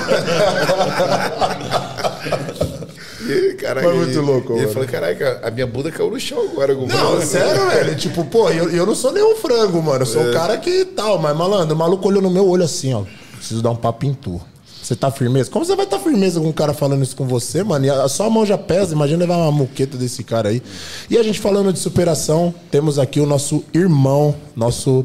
E, 3.27 3.53
caraca, 3.55 3.85
Foi 3.89 3.97
muito 3.97 4.21
louco, 4.21 4.53
E 4.53 4.55
ele 4.55 4.61
mano. 4.61 4.73
falou, 4.73 4.87
caraca, 4.87 5.41
a 5.43 5.51
minha 5.51 5.67
bunda 5.67 5.91
caiu 5.91 6.09
no 6.09 6.17
chão 6.17 6.47
agora. 6.49 6.73
Não, 6.73 7.21
sério, 7.21 7.67
velho. 7.71 7.95
Tipo, 7.97 8.23
pô, 8.23 8.49
eu, 8.49 8.69
eu 8.69 8.85
não 8.85 8.95
sou 8.95 9.11
nenhum 9.11 9.35
frango, 9.35 9.83
mano. 9.83 10.03
Eu 10.03 10.05
sou 10.05 10.21
um 10.21 10.31
cara 10.31 10.55
que 10.57 10.85
tal, 10.85 11.19
mas 11.19 11.35
malandro, 11.35 11.75
o 11.75 11.77
maluco 11.77 12.07
olhou 12.07 12.21
no 12.21 12.31
meu 12.31 12.47
olho 12.47 12.63
assim, 12.63 12.93
ó. 12.93 13.03
Preciso 13.35 13.61
dar 13.61 13.71
um 13.71 13.75
papo 13.75 14.05
em 14.05 14.13
tu. 14.13 14.39
Você 14.85 14.95
tá 14.95 15.09
firmeza? 15.09 15.49
Como 15.49 15.65
você 15.65 15.75
vai 15.75 15.85
estar 15.85 15.97
tá 15.97 16.03
firmeza 16.03 16.39
com 16.39 16.47
um 16.47 16.51
cara 16.51 16.71
falando 16.71 17.01
isso 17.01 17.15
com 17.15 17.25
você, 17.25 17.63
mano? 17.63 17.85
E 17.85 17.89
a, 17.89 18.07
só 18.07 18.27
a 18.27 18.29
mão 18.29 18.45
já 18.45 18.55
pesa, 18.55 18.93
imagina 18.93 19.17
levar 19.17 19.37
uma 19.37 19.51
muqueta 19.51 19.97
desse 19.97 20.23
cara 20.23 20.49
aí. 20.49 20.61
E 21.09 21.17
a 21.17 21.23
gente 21.23 21.39
falando 21.39 21.73
de 21.73 21.79
superação, 21.79 22.53
temos 22.69 22.99
aqui 22.99 23.19
o 23.19 23.25
nosso 23.25 23.63
irmão, 23.73 24.35
nosso 24.55 25.03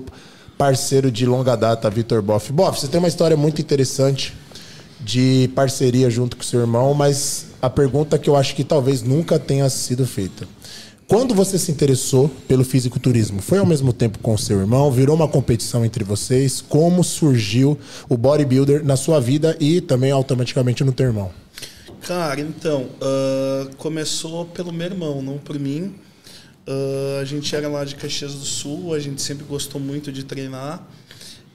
parceiro 0.59 1.11
de 1.11 1.24
longa 1.24 1.57
data, 1.57 1.89
Vitor 1.89 2.20
Boff. 2.20 2.52
Boff, 2.52 2.78
você 2.78 2.89
tem 2.89 2.98
uma 2.98 3.09
história 3.09 3.39
muito 3.39 3.62
interessante 3.62 4.35
de 5.01 5.51
parceria 5.55 6.11
junto 6.11 6.36
com 6.36 6.43
seu 6.43 6.61
irmão, 6.61 6.93
mas 6.93 7.47
a 7.62 7.70
pergunta 7.70 8.19
que 8.19 8.28
eu 8.28 8.36
acho 8.36 8.55
que 8.55 8.62
talvez 8.62 9.02
nunca 9.02 9.39
tenha 9.39 9.66
sido 9.70 10.07
feita. 10.07 10.47
Quando 11.11 11.35
você 11.35 11.59
se 11.59 11.73
interessou 11.73 12.28
pelo 12.47 12.62
fisiculturismo, 12.62 13.43
foi 13.43 13.59
ao 13.59 13.66
mesmo 13.66 13.93
tempo 13.93 14.20
com 14.20 14.39
seu 14.39 14.61
irmão? 14.61 14.93
Virou 14.93 15.16
uma 15.16 15.27
competição 15.27 15.85
entre 15.85 16.05
vocês? 16.05 16.61
Como 16.61 17.03
surgiu 17.03 17.77
o 18.09 18.16
bodybuilder 18.16 18.85
na 18.85 18.95
sua 18.97 19.20
vida 19.20 19.57
e 19.59 19.81
também 19.81 20.12
automaticamente 20.12 20.85
no 20.85 20.93
teu 20.93 21.07
irmão? 21.07 21.32
Cara, 22.03 22.41
então, 22.41 22.89
ah, 23.03 23.69
começou 23.77 24.45
pelo 24.45 24.73
meu 24.73 24.87
irmão, 24.87 25.20
não 25.20 25.37
por 25.37 25.59
mim. 25.59 25.97
Ah, 26.65 27.19
a 27.20 27.24
gente 27.24 27.57
era 27.57 27.66
lá 27.66 27.85
de 27.85 27.97
Caxias 27.97 28.32
do 28.32 28.45
Sul, 28.45 28.95
a 28.95 29.01
gente 29.01 29.20
sempre 29.20 29.45
gostou 29.45 29.81
muito 29.81 30.12
de 30.12 30.23
treinar. 30.23 30.81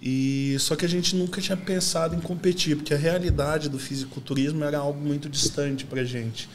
E 0.01 0.57
só 0.59 0.75
que 0.75 0.83
a 0.83 0.89
gente 0.89 1.15
nunca 1.15 1.39
tinha 1.39 1.55
pensado 1.55 2.13
em 2.13 2.19
competir, 2.19 2.75
porque 2.75 2.93
a 2.93 2.97
realidade 2.97 3.69
do 3.69 3.79
fisiculturismo 3.79 4.65
era 4.65 4.79
algo 4.79 4.99
muito 4.99 5.29
distante 5.29 5.85
pra 5.85 6.03
gente. 6.03 6.49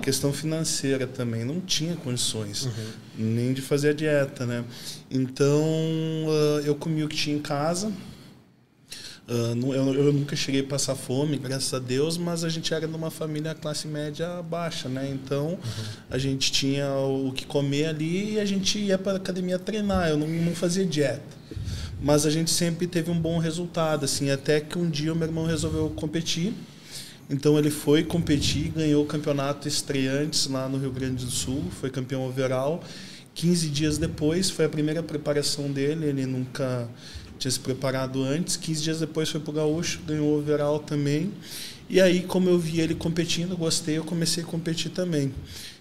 Questão 0.00 0.32
financeira 0.32 1.06
também, 1.06 1.44
não 1.44 1.60
tinha 1.60 1.94
condições 1.96 2.68
nem 3.16 3.52
de 3.52 3.60
fazer 3.60 3.90
a 3.90 3.92
dieta, 3.92 4.46
né? 4.46 4.64
Então, 5.10 5.62
ah, 6.28 6.62
eu 6.64 6.74
comia 6.74 7.04
o 7.04 7.08
que 7.08 7.16
tinha 7.16 7.36
em 7.36 7.40
casa, 7.40 7.92
ah, 9.28 9.54
eu, 9.54 10.12
nunca 10.12 10.34
cheguei 10.34 10.62
a 10.62 10.64
passar 10.64 10.96
fome, 10.96 11.38
graças 11.38 11.72
a 11.72 11.78
Deus, 11.78 12.18
mas 12.18 12.42
a 12.42 12.48
gente 12.48 12.74
era 12.74 12.86
numa 12.86 13.10
família 13.10 13.54
classe 13.54 13.86
média 13.86 14.42
baixa, 14.42 14.88
né? 14.88 15.08
Então 15.10 15.58
a 16.10 16.18
gente 16.18 16.50
tinha 16.50 16.92
o 16.94 17.32
que 17.32 17.46
comer 17.46 17.86
ali 17.86 18.34
e 18.34 18.40
a 18.40 18.44
gente 18.44 18.78
ia 18.78 18.98
para 18.98 19.12
a 19.12 19.16
academia 19.16 19.58
treinar. 19.58 20.08
Eu 20.08 20.16
não, 20.16 20.26
não 20.26 20.54
fazia 20.54 20.84
dieta, 20.84 21.22
mas 22.00 22.26
a 22.26 22.30
gente 22.30 22.50
sempre 22.50 22.86
teve 22.86 23.10
um 23.10 23.18
bom 23.18 23.38
resultado, 23.38 24.04
assim. 24.04 24.30
Até 24.30 24.60
que 24.60 24.76
um 24.76 24.90
dia 24.90 25.12
o 25.12 25.16
meu 25.16 25.28
irmão 25.28 25.46
resolveu 25.46 25.88
competir. 25.90 26.52
Então 27.32 27.58
ele 27.58 27.70
foi 27.70 28.04
competir, 28.04 28.70
ganhou 28.76 29.02
o 29.02 29.06
campeonato 29.06 29.66
estreantes 29.66 30.46
lá 30.48 30.68
no 30.68 30.76
Rio 30.76 30.92
Grande 30.92 31.24
do 31.24 31.30
Sul, 31.30 31.64
foi 31.80 31.88
campeão 31.88 32.28
overall. 32.28 32.84
15 33.34 33.70
dias 33.70 33.96
depois 33.96 34.50
foi 34.50 34.66
a 34.66 34.68
primeira 34.68 35.02
preparação 35.02 35.72
dele, 35.72 36.04
ele 36.04 36.26
nunca 36.26 36.86
tinha 37.38 37.50
se 37.50 37.58
preparado 37.58 38.22
antes. 38.22 38.58
15 38.58 38.82
dias 38.82 39.00
depois 39.00 39.30
foi 39.30 39.40
pro 39.40 39.50
Gaúcho, 39.50 40.00
ganhou 40.06 40.38
overall 40.38 40.78
também. 40.78 41.32
E 41.88 42.02
aí, 42.02 42.20
como 42.20 42.50
eu 42.50 42.58
vi 42.58 42.80
ele 42.80 42.94
competindo, 42.94 43.56
gostei, 43.56 43.96
eu 43.96 44.04
comecei 44.04 44.42
a 44.42 44.46
competir 44.46 44.90
também. 44.90 45.32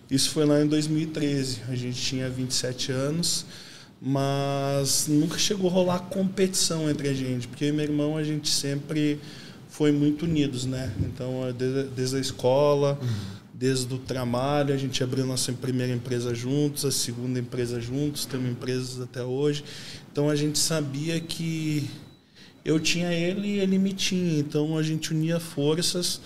Isso 0.09 0.29
foi 0.29 0.45
lá 0.45 0.61
em 0.61 0.67
2013. 0.67 1.63
A 1.67 1.75
gente 1.75 2.01
tinha 2.01 2.29
27 2.29 2.93
anos, 2.93 3.45
mas 4.01 5.07
nunca 5.09 5.37
chegou 5.37 5.69
a 5.69 5.73
rolar 5.73 5.99
competição 5.99 6.89
entre 6.89 7.09
a 7.09 7.13
gente, 7.13 7.49
porque 7.49 7.65
eu 7.65 7.73
meu 7.73 7.83
irmão 7.83 8.15
a 8.15 8.23
gente 8.23 8.49
sempre 8.49 9.19
foi 9.71 9.91
muito 9.91 10.25
unidos, 10.25 10.65
né? 10.65 10.93
Então, 10.99 11.47
é 11.47 11.53
desde, 11.53 11.83
desde 11.95 12.17
a 12.17 12.19
escola, 12.19 12.99
desde 13.53 13.91
o 13.93 13.97
trabalho, 13.97 14.73
a 14.73 14.77
gente 14.77 15.01
abriu 15.01 15.25
nossa 15.25 15.51
primeira 15.53 15.93
empresa 15.93 16.35
juntos, 16.35 16.83
a 16.83 16.91
segunda 16.91 17.39
empresa 17.39 17.79
juntos, 17.79 18.25
temos 18.25 18.51
empresas 18.51 18.99
até 18.99 19.23
hoje. 19.23 19.63
Então, 20.11 20.29
a 20.29 20.35
gente 20.35 20.59
sabia 20.59 21.19
que 21.21 21.89
eu 22.65 22.81
tinha 22.81 23.13
ele 23.13 23.47
e 23.47 23.59
ele 23.59 23.77
me 23.77 23.93
tinha. 23.93 24.39
Então, 24.39 24.77
a 24.77 24.83
gente 24.83 25.13
unia 25.13 25.39
forças 25.39 26.19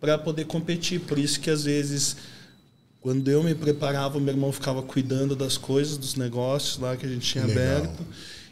para 0.00 0.18
poder 0.18 0.46
competir. 0.46 0.98
Por 0.98 1.20
isso 1.20 1.38
que, 1.38 1.50
às 1.50 1.62
vezes, 1.62 2.16
quando 3.00 3.30
eu 3.30 3.44
me 3.44 3.54
preparava, 3.54 4.18
meu 4.18 4.34
irmão 4.34 4.50
ficava 4.50 4.82
cuidando 4.82 5.36
das 5.36 5.56
coisas, 5.56 5.96
dos 5.96 6.16
negócios 6.16 6.78
lá 6.78 6.96
que 6.96 7.06
a 7.06 7.08
gente 7.08 7.30
tinha 7.30 7.46
Legal. 7.46 7.76
aberto. 7.76 8.04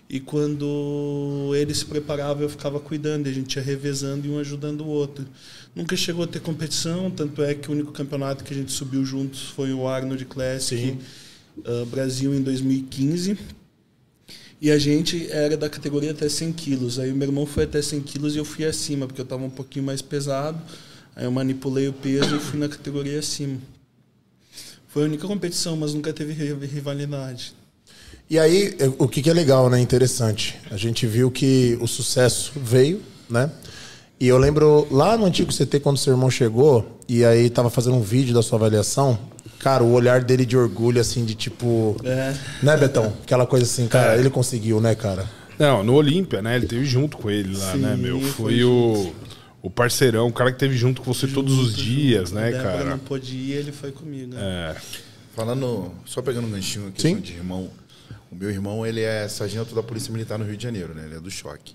E 0.08 0.20
quando 0.20 1.52
ele 1.56 1.74
se 1.74 1.84
preparava, 1.84 2.42
eu 2.42 2.48
ficava 2.48 2.78
cuidando, 2.78 3.26
e 3.26 3.30
a 3.30 3.32
gente 3.32 3.56
ia 3.56 3.62
revezando 3.62 4.26
e 4.26 4.30
um 4.30 4.38
ajudando 4.38 4.82
o 4.82 4.86
outro. 4.86 5.26
Nunca 5.74 5.96
chegou 5.96 6.24
a 6.24 6.28
ter 6.28 6.40
competição, 6.40 7.10
tanto 7.10 7.42
é 7.42 7.54
que 7.54 7.68
o 7.68 7.72
único 7.72 7.92
campeonato 7.92 8.44
que 8.44 8.54
a 8.54 8.56
gente 8.56 8.70
subiu 8.70 9.04
juntos 9.04 9.48
foi 9.48 9.72
o 9.72 9.86
Arnold 9.88 10.24
Classic 10.26 10.96
uh, 11.58 11.86
Brasil 11.86 12.32
em 12.34 12.40
2015. 12.42 13.36
E 14.60 14.70
a 14.70 14.78
gente 14.78 15.30
era 15.30 15.56
da 15.56 15.68
categoria 15.68 16.12
até 16.12 16.28
100 16.28 16.52
quilos. 16.52 16.98
Aí 16.98 17.12
o 17.12 17.16
meu 17.16 17.28
irmão 17.28 17.44
foi 17.44 17.64
até 17.64 17.82
100 17.82 18.00
quilos 18.02 18.34
e 18.34 18.38
eu 18.38 18.44
fui 18.44 18.64
acima, 18.64 19.06
porque 19.06 19.20
eu 19.20 19.24
estava 19.24 19.44
um 19.44 19.50
pouquinho 19.50 19.84
mais 19.84 20.00
pesado. 20.00 20.58
Aí 21.14 21.24
eu 21.24 21.30
manipulei 21.32 21.88
o 21.88 21.92
peso 21.92 22.36
e 22.36 22.38
fui 22.38 22.58
na 22.58 22.68
categoria 22.68 23.18
acima. 23.18 23.58
Foi 24.88 25.02
a 25.02 25.06
única 25.06 25.26
competição, 25.26 25.76
mas 25.76 25.92
nunca 25.92 26.12
teve 26.12 26.32
ri- 26.32 26.66
rivalidade. 26.66 27.52
E 28.28 28.38
aí, 28.38 28.76
o 28.98 29.06
que, 29.06 29.22
que 29.22 29.30
é 29.30 29.32
legal, 29.32 29.70
né? 29.70 29.80
Interessante. 29.80 30.56
A 30.70 30.76
gente 30.76 31.06
viu 31.06 31.30
que 31.30 31.78
o 31.80 31.86
sucesso 31.86 32.52
veio, 32.56 33.00
né? 33.30 33.50
E 34.18 34.26
eu 34.26 34.36
lembro 34.38 34.86
lá 34.90 35.16
no 35.16 35.24
antigo 35.26 35.52
CT, 35.52 35.78
quando 35.80 35.96
seu 35.98 36.12
irmão 36.14 36.30
chegou, 36.30 36.98
e 37.08 37.24
aí 37.24 37.48
tava 37.50 37.70
fazendo 37.70 37.96
um 37.96 38.00
vídeo 38.02 38.34
da 38.34 38.42
sua 38.42 38.58
avaliação. 38.58 39.18
Cara, 39.60 39.84
o 39.84 39.92
olhar 39.92 40.22
dele 40.24 40.44
de 40.44 40.56
orgulho, 40.56 41.00
assim, 41.00 41.24
de 41.24 41.34
tipo. 41.34 41.96
É. 42.02 42.34
Né, 42.62 42.76
Betão? 42.76 43.12
Aquela 43.22 43.46
coisa 43.46 43.64
assim, 43.64 43.86
cara, 43.86 44.16
É. 44.16 44.18
ele 44.18 44.30
conseguiu, 44.30 44.80
né, 44.80 44.94
cara? 44.94 45.28
Não, 45.58 45.82
no 45.84 45.94
Olímpia, 45.94 46.42
né? 46.42 46.56
Ele 46.56 46.66
teve 46.66 46.84
junto 46.84 47.16
com 47.16 47.30
ele 47.30 47.56
lá, 47.56 47.72
Sim, 47.72 47.78
né, 47.78 47.96
meu? 47.96 48.20
foi 48.20 48.30
Foi 48.52 48.64
o, 48.64 49.12
o 49.62 49.70
parceirão, 49.70 50.26
o 50.28 50.32
cara 50.32 50.50
que 50.52 50.58
teve 50.58 50.76
junto 50.76 51.00
com 51.00 51.12
você 51.12 51.26
todos 51.26 51.58
os 51.58 51.74
dias, 51.76 52.32
A 52.32 52.34
né, 52.40 52.50
Débora 52.50 52.72
cara? 52.72 52.84
não 52.90 52.98
pôde 52.98 53.34
ir, 53.36 53.52
ele 53.52 53.72
foi 53.72 53.92
comigo. 53.92 54.34
né? 54.34 54.40
É. 54.40 54.76
Falando, 55.34 55.92
só 56.04 56.20
pegando 56.22 56.46
um 56.46 56.50
ganchinho 56.50 56.88
aqui 56.88 57.02
Sim. 57.02 57.16
de 57.20 57.32
irmão. 57.34 57.68
O 58.30 58.34
meu 58.34 58.50
irmão, 58.50 58.84
ele 58.86 59.00
é 59.00 59.28
sargento 59.28 59.74
da 59.74 59.82
Polícia 59.82 60.12
Militar 60.12 60.38
no 60.38 60.44
Rio 60.44 60.56
de 60.56 60.62
Janeiro, 60.62 60.94
né? 60.94 61.04
Ele 61.06 61.16
é 61.16 61.20
do 61.20 61.30
choque. 61.30 61.74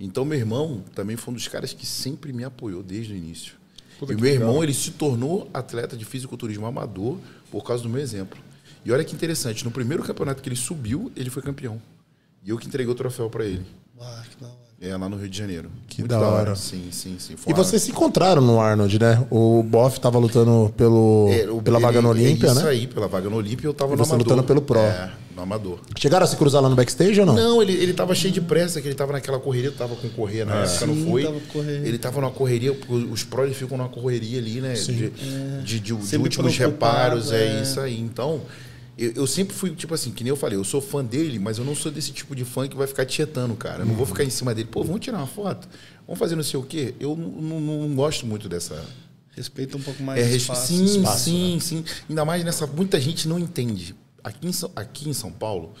Então, 0.00 0.24
meu 0.24 0.38
irmão 0.38 0.82
também 0.94 1.16
foi 1.16 1.32
um 1.32 1.36
dos 1.36 1.48
caras 1.48 1.72
que 1.72 1.86
sempre 1.86 2.32
me 2.32 2.44
apoiou 2.44 2.82
desde 2.82 3.12
o 3.12 3.16
início. 3.16 3.54
Puta 3.98 4.12
e 4.12 4.16
meu 4.16 4.24
legal. 4.24 4.48
irmão, 4.48 4.62
ele 4.62 4.72
se 4.74 4.92
tornou 4.92 5.48
atleta 5.52 5.96
de 5.96 6.04
fisiculturismo 6.04 6.66
amador 6.66 7.16
por 7.50 7.64
causa 7.64 7.82
do 7.82 7.88
meu 7.88 8.00
exemplo. 8.00 8.38
E 8.84 8.92
olha 8.92 9.02
que 9.02 9.12
interessante, 9.14 9.64
no 9.64 9.70
primeiro 9.72 10.04
campeonato 10.04 10.40
que 10.40 10.48
ele 10.48 10.54
subiu, 10.56 11.10
ele 11.16 11.30
foi 11.30 11.42
campeão. 11.42 11.80
E 12.44 12.50
eu 12.50 12.58
que 12.58 12.68
entreguei 12.68 12.92
o 12.92 12.94
troféu 12.94 13.28
para 13.28 13.44
ele. 13.44 13.66
Ah, 14.00 14.22
que 14.30 14.40
da 14.40 14.46
hora. 14.46 14.58
É, 14.80 14.96
lá 14.96 15.08
no 15.08 15.16
Rio 15.16 15.28
de 15.28 15.36
Janeiro. 15.36 15.68
Que 15.88 16.04
da 16.04 16.20
hora. 16.20 16.54
Sim, 16.54 16.90
sim, 16.92 17.16
sim. 17.18 17.36
Foi 17.36 17.52
E 17.52 17.56
vocês 17.56 17.82
se 17.82 17.90
encontraram 17.90 18.40
no 18.40 18.60
Arnold, 18.60 18.96
né? 19.00 19.26
O 19.28 19.60
Boff 19.64 19.98
tava 19.98 20.16
lutando 20.20 20.72
pelo, 20.76 21.26
É, 21.30 21.50
o- 21.50 21.60
pela 21.60 21.80
vaga 21.80 21.98
ele- 21.98 22.02
no 22.06 22.10
Olímpia, 22.10 22.46
é 22.46 22.52
Isso 22.52 22.62
né? 22.62 22.68
aí, 22.70 22.86
pela 22.86 23.08
vaga 23.08 23.28
no 23.28 23.34
Olímpia, 23.36 23.66
eu 23.66 23.74
tava 23.74 23.94
E 23.94 23.96
no 23.96 24.04
você 24.04 24.12
Amador. 24.12 24.28
lutando 24.28 24.46
pelo 24.46 24.62
Pro. 24.62 24.78
É, 24.78 25.10
no 25.38 25.42
Amador. 25.44 25.78
Chegaram 25.96 26.24
a 26.24 26.26
se 26.26 26.36
cruzar 26.36 26.60
lá 26.60 26.68
no 26.68 26.74
backstage 26.74 27.18
ou 27.20 27.24
não? 27.26 27.34
Não, 27.34 27.62
ele, 27.62 27.72
ele 27.72 27.92
tava 27.94 28.14
cheio 28.14 28.34
de 28.34 28.40
pressa, 28.40 28.80
que 28.82 28.88
ele 28.88 28.94
tava 28.94 29.12
naquela 29.12 29.38
correria, 29.38 29.70
tava 29.70 29.94
com 29.94 30.08
correria 30.10 30.44
na 30.44 30.56
época, 30.64 30.86
não 30.86 30.94
Sim, 30.94 31.06
foi? 31.10 31.22
tava. 31.22 31.40
Ele 31.84 31.98
tava 31.98 32.20
numa 32.20 32.30
correria, 32.32 32.74
porque 32.74 32.92
os 32.92 33.22
prós 33.22 33.56
ficam 33.56 33.78
numa 33.78 33.88
correria 33.88 34.38
ali, 34.38 34.60
né? 34.60 34.72
De, 34.74 35.10
de, 35.10 35.10
de- 35.62 35.80
de 35.94 36.04
Sempre 36.06 36.24
últimos 36.24 36.56
reparos, 36.58 37.30
é, 37.32 37.58
é. 37.58 37.62
isso 37.62 37.78
aí. 37.80 37.98
Então, 38.00 38.42
eu, 38.98 39.12
eu 39.14 39.26
sempre 39.28 39.54
fui, 39.54 39.70
tipo 39.70 39.94
assim, 39.94 40.10
que 40.10 40.24
nem 40.24 40.30
eu 40.30 40.36
falei, 40.36 40.58
eu 40.58 40.64
sou 40.64 40.80
fã 40.80 41.04
dele, 41.04 41.38
mas 41.38 41.56
eu 41.58 41.64
não 41.64 41.74
sou 41.76 41.90
desse 41.92 42.10
tipo 42.10 42.34
de 42.34 42.44
fã 42.44 42.66
que 42.66 42.76
vai 42.76 42.86
ficar 42.88 43.06
tietando, 43.06 43.54
cara. 43.54 43.82
Eu 43.82 43.86
não 43.86 43.94
vou 43.94 44.04
ficar 44.06 44.24
em 44.24 44.30
cima 44.30 44.52
dele, 44.54 44.68
pô, 44.70 44.82
vamos 44.82 45.00
tirar 45.00 45.18
uma 45.18 45.26
foto? 45.28 45.68
Vamos 46.06 46.18
fazer 46.18 46.34
não 46.34 46.42
sei 46.42 46.58
o 46.58 46.62
quê? 46.64 46.94
Eu 46.98 47.16
não, 47.16 47.60
não- 47.60 47.88
não 47.88 47.94
gosto 47.94 48.26
muito 48.26 48.48
dessa, 48.48 48.84
Respeita 49.36 49.76
um 49.76 49.80
pouco 49.80 50.02
mais 50.02 50.20
é, 50.26 50.34
espaço. 50.34 50.66
sim, 50.66 50.84
espaço, 50.84 51.24
sim, 51.26 51.58
sim. 51.60 51.84
Ainda 52.08 52.24
mais 52.24 52.42
nessa. 52.42 52.66
Muita 52.66 53.00
gente 53.00 53.28
não 53.28 53.38
entende. 53.38 53.94
Aqui 54.28 54.46
em, 54.46 54.52
São, 54.52 54.70
aqui 54.76 55.08
em 55.08 55.12
São 55.14 55.32
Paulo, 55.32 55.72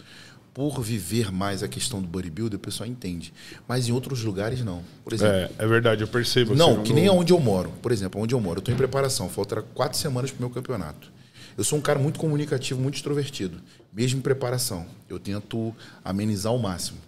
por 0.54 0.80
viver 0.80 1.30
mais 1.30 1.62
a 1.62 1.68
questão 1.68 2.00
do 2.00 2.08
bodybuilder, 2.08 2.56
o 2.56 2.60
pessoal 2.60 2.88
entende. 2.88 3.30
Mas 3.68 3.88
em 3.88 3.92
outros 3.92 4.24
lugares, 4.24 4.64
não. 4.64 4.82
Por 5.04 5.12
exemplo. 5.12 5.34
É, 5.34 5.50
é 5.58 5.66
verdade, 5.66 6.00
eu 6.00 6.08
percebo. 6.08 6.54
Não, 6.54 6.72
assim, 6.72 6.82
que 6.84 6.92
nem 6.94 7.10
onde 7.10 7.30
eu 7.30 7.38
moro. 7.38 7.70
Por 7.82 7.92
exemplo, 7.92 8.18
onde 8.18 8.34
eu 8.34 8.40
moro. 8.40 8.56
Eu 8.56 8.60
estou 8.60 8.74
em 8.74 8.76
preparação. 8.76 9.28
Falta 9.28 9.60
quatro 9.60 9.98
semanas 9.98 10.30
para 10.30 10.38
o 10.38 10.40
meu 10.40 10.50
campeonato. 10.50 11.12
Eu 11.58 11.62
sou 11.62 11.78
um 11.78 11.82
cara 11.82 11.98
muito 11.98 12.18
comunicativo, 12.18 12.80
muito 12.80 12.94
extrovertido. 12.94 13.60
Mesmo 13.92 14.20
em 14.20 14.22
preparação. 14.22 14.86
Eu 15.10 15.18
tento 15.18 15.74
amenizar 16.02 16.50
ao 16.50 16.58
máximo. 16.58 16.98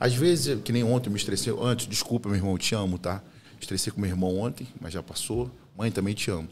Às 0.00 0.14
vezes, 0.14 0.62
que 0.62 0.72
nem 0.72 0.82
ontem, 0.82 1.08
eu 1.08 1.12
me 1.12 1.18
estressei. 1.18 1.54
Antes, 1.60 1.86
desculpa, 1.86 2.28
meu 2.28 2.38
irmão, 2.38 2.52
eu 2.52 2.58
te 2.58 2.74
amo, 2.74 2.98
tá? 2.98 3.22
Estressei 3.60 3.92
com 3.92 4.00
meu 4.00 4.08
irmão 4.08 4.38
ontem, 4.38 4.66
mas 4.80 4.94
já 4.94 5.02
passou. 5.02 5.50
Mãe, 5.76 5.90
também 5.90 6.14
te 6.14 6.30
amo. 6.30 6.48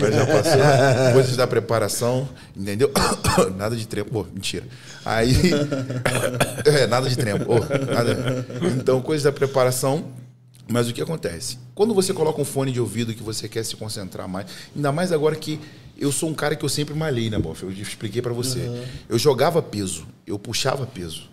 Mas 0.00 0.14
já 0.14 0.26
passou. 0.26 1.12
Coisas 1.12 1.36
da 1.36 1.46
preparação, 1.46 2.28
entendeu? 2.56 2.90
nada 3.56 3.76
de 3.76 3.86
trempo. 3.86 4.10
Pô, 4.10 4.26
mentira. 4.32 4.64
Aí. 5.04 5.34
é, 6.64 6.86
nada 6.86 7.08
de. 7.08 7.16
Pô, 7.44 7.60
nada. 7.92 8.46
Então, 8.76 9.00
coisas 9.00 9.24
da 9.24 9.32
preparação. 9.32 10.04
Mas 10.68 10.88
o 10.88 10.92
que 10.92 11.02
acontece? 11.02 11.58
Quando 11.74 11.92
você 11.92 12.14
coloca 12.14 12.40
um 12.40 12.44
fone 12.44 12.70
de 12.70 12.80
ouvido 12.80 13.12
que 13.12 13.22
você 13.22 13.48
quer 13.48 13.64
se 13.64 13.74
concentrar 13.74 14.28
mais, 14.28 14.46
ainda 14.74 14.92
mais 14.92 15.10
agora 15.10 15.34
que 15.34 15.58
eu 15.98 16.12
sou 16.12 16.28
um 16.30 16.34
cara 16.34 16.56
que 16.56 16.64
eu 16.64 16.68
sempre 16.68 16.94
malhei, 16.94 17.28
né, 17.28 17.38
Boff? 17.38 17.62
Eu 17.62 17.72
expliquei 17.72 18.22
pra 18.22 18.32
você. 18.32 18.70
Eu 19.08 19.18
jogava 19.18 19.60
peso, 19.60 20.06
eu 20.26 20.38
puxava 20.38 20.86
peso. 20.86 21.29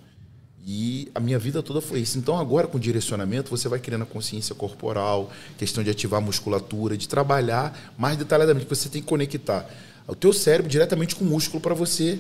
E 0.70 1.10
a 1.16 1.22
minha 1.22 1.40
vida 1.40 1.64
toda 1.64 1.80
foi 1.80 2.02
isso. 2.02 2.18
Então, 2.18 2.38
agora 2.38 2.68
com 2.68 2.78
direcionamento, 2.78 3.50
você 3.50 3.70
vai 3.70 3.80
criando 3.80 4.02
a 4.02 4.06
consciência 4.06 4.54
corporal, 4.54 5.32
questão 5.58 5.82
de 5.82 5.90
ativar 5.90 6.22
a 6.22 6.22
musculatura, 6.22 6.98
de 6.98 7.08
trabalhar 7.08 7.94
mais 7.98 8.18
detalhadamente. 8.18 8.68
Você 8.68 8.90
tem 8.90 9.02
que 9.02 9.08
conectar 9.08 9.66
o 10.06 10.14
teu 10.14 10.34
cérebro 10.34 10.70
diretamente 10.70 11.16
com 11.16 11.24
o 11.24 11.28
músculo 11.28 11.62
para 11.62 11.74
você 11.74 12.20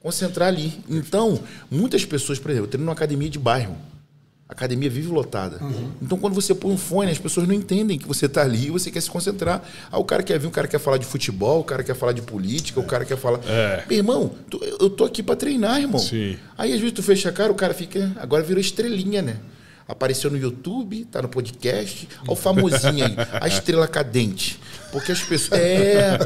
concentrar 0.00 0.48
ali. 0.48 0.82
Então, 0.88 1.38
muitas 1.70 2.02
pessoas, 2.02 2.38
por 2.38 2.50
exemplo, 2.50 2.66
eu 2.66 2.70
treino 2.70 2.86
numa 2.86 2.94
academia 2.94 3.28
de 3.28 3.38
bairro. 3.38 3.76
A 4.48 4.52
academia 4.52 4.88
vive 4.88 5.08
lotada. 5.08 5.58
Então, 6.00 6.16
quando 6.16 6.32
você 6.34 6.54
põe 6.54 6.72
um 6.72 6.76
fone, 6.78 7.10
as 7.10 7.18
pessoas 7.18 7.48
não 7.48 7.54
entendem 7.54 7.98
que 7.98 8.06
você 8.06 8.26
está 8.26 8.42
ali 8.42 8.66
e 8.66 8.70
você 8.70 8.92
quer 8.92 9.00
se 9.00 9.10
concentrar. 9.10 9.60
Ah, 9.90 9.98
o 9.98 10.04
cara 10.04 10.22
quer 10.22 10.38
vir, 10.38 10.46
o 10.46 10.52
cara 10.52 10.68
quer 10.68 10.78
falar 10.78 10.98
de 10.98 11.04
futebol, 11.04 11.60
o 11.60 11.64
cara 11.64 11.82
quer 11.82 11.96
falar 11.96 12.12
de 12.12 12.22
política, 12.22 12.78
o 12.78 12.84
cara 12.84 13.04
quer 13.04 13.16
falar. 13.16 13.40
É. 13.44 13.82
Meu 13.88 13.98
irmão, 13.98 14.30
tu- 14.48 14.60
eu 14.78 14.88
tô 14.88 15.04
aqui 15.04 15.20
para 15.20 15.34
treinar, 15.34 15.80
irmão. 15.80 15.98
Sim. 15.98 16.36
Aí, 16.56 16.72
às 16.72 16.78
vezes, 16.78 16.94
tu 16.94 17.02
fecha 17.02 17.28
a 17.28 17.32
cara, 17.32 17.50
o 17.50 17.56
cara 17.56 17.74
fica. 17.74 18.12
Agora 18.20 18.42
virou 18.44 18.60
estrelinha, 18.60 19.20
né? 19.20 19.36
Apareceu 19.88 20.30
no 20.30 20.36
YouTube, 20.36 21.04
tá 21.04 21.22
no 21.22 21.28
podcast. 21.28 22.08
Olha 22.22 22.32
o 22.32 22.36
famosinho 22.36 23.04
aí, 23.04 23.16
a 23.40 23.46
estrela 23.46 23.86
cadente. 23.86 24.60
Porque 24.90 25.12
as 25.12 25.22
pessoas. 25.22 25.60
É. 25.60 26.18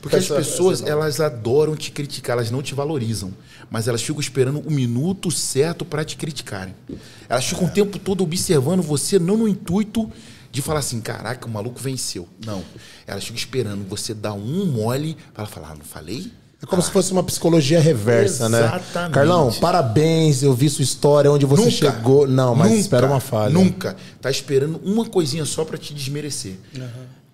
Porque 0.00 0.16
as 0.16 0.26
pessoas, 0.26 0.82
elas 0.82 1.20
adoram 1.20 1.76
te 1.76 1.90
criticar, 1.90 2.36
elas 2.36 2.50
não 2.50 2.62
te 2.62 2.74
valorizam. 2.74 3.32
Mas 3.70 3.86
elas 3.86 4.02
ficam 4.02 4.20
esperando 4.20 4.60
o 4.60 4.70
minuto 4.70 5.30
certo 5.30 5.84
para 5.84 6.04
te 6.04 6.16
criticarem. 6.16 6.74
Elas 7.28 7.44
ficam 7.46 7.66
o 7.66 7.70
tempo 7.70 7.98
todo 7.98 8.24
observando 8.24 8.82
você, 8.82 9.18
não 9.18 9.36
no 9.36 9.48
intuito 9.48 10.10
de 10.50 10.62
falar 10.62 10.80
assim, 10.80 11.00
caraca, 11.00 11.46
o 11.46 11.50
maluco 11.50 11.80
venceu. 11.80 12.28
Não. 12.44 12.64
Elas 13.06 13.24
ficam 13.24 13.36
esperando 13.36 13.88
você 13.88 14.14
dar 14.14 14.34
um 14.34 14.66
mole 14.66 15.16
para 15.32 15.46
falar, 15.46 15.72
ah, 15.72 15.74
não 15.74 15.84
falei? 15.84 16.30
É 16.64 16.66
como 16.66 16.80
se 16.80 16.90
fosse 16.90 17.12
uma 17.12 17.22
psicologia 17.22 17.78
reversa, 17.78 18.48
né? 18.48 18.60
Exatamente. 18.60 19.12
Carlão, 19.12 19.52
parabéns, 19.60 20.42
eu 20.42 20.54
vi 20.54 20.70
sua 20.70 20.82
história, 20.82 21.30
onde 21.30 21.44
você 21.44 21.70
chegou. 21.70 22.26
Não, 22.26 22.54
mas 22.54 22.70
nunca, 22.70 22.80
espera 22.80 23.06
uma 23.06 23.20
falha. 23.20 23.52
Nunca. 23.52 23.94
Tá 24.18 24.30
esperando 24.30 24.80
uma 24.82 25.04
coisinha 25.04 25.44
só 25.44 25.62
para 25.62 25.76
te 25.76 25.92
desmerecer. 25.92 26.56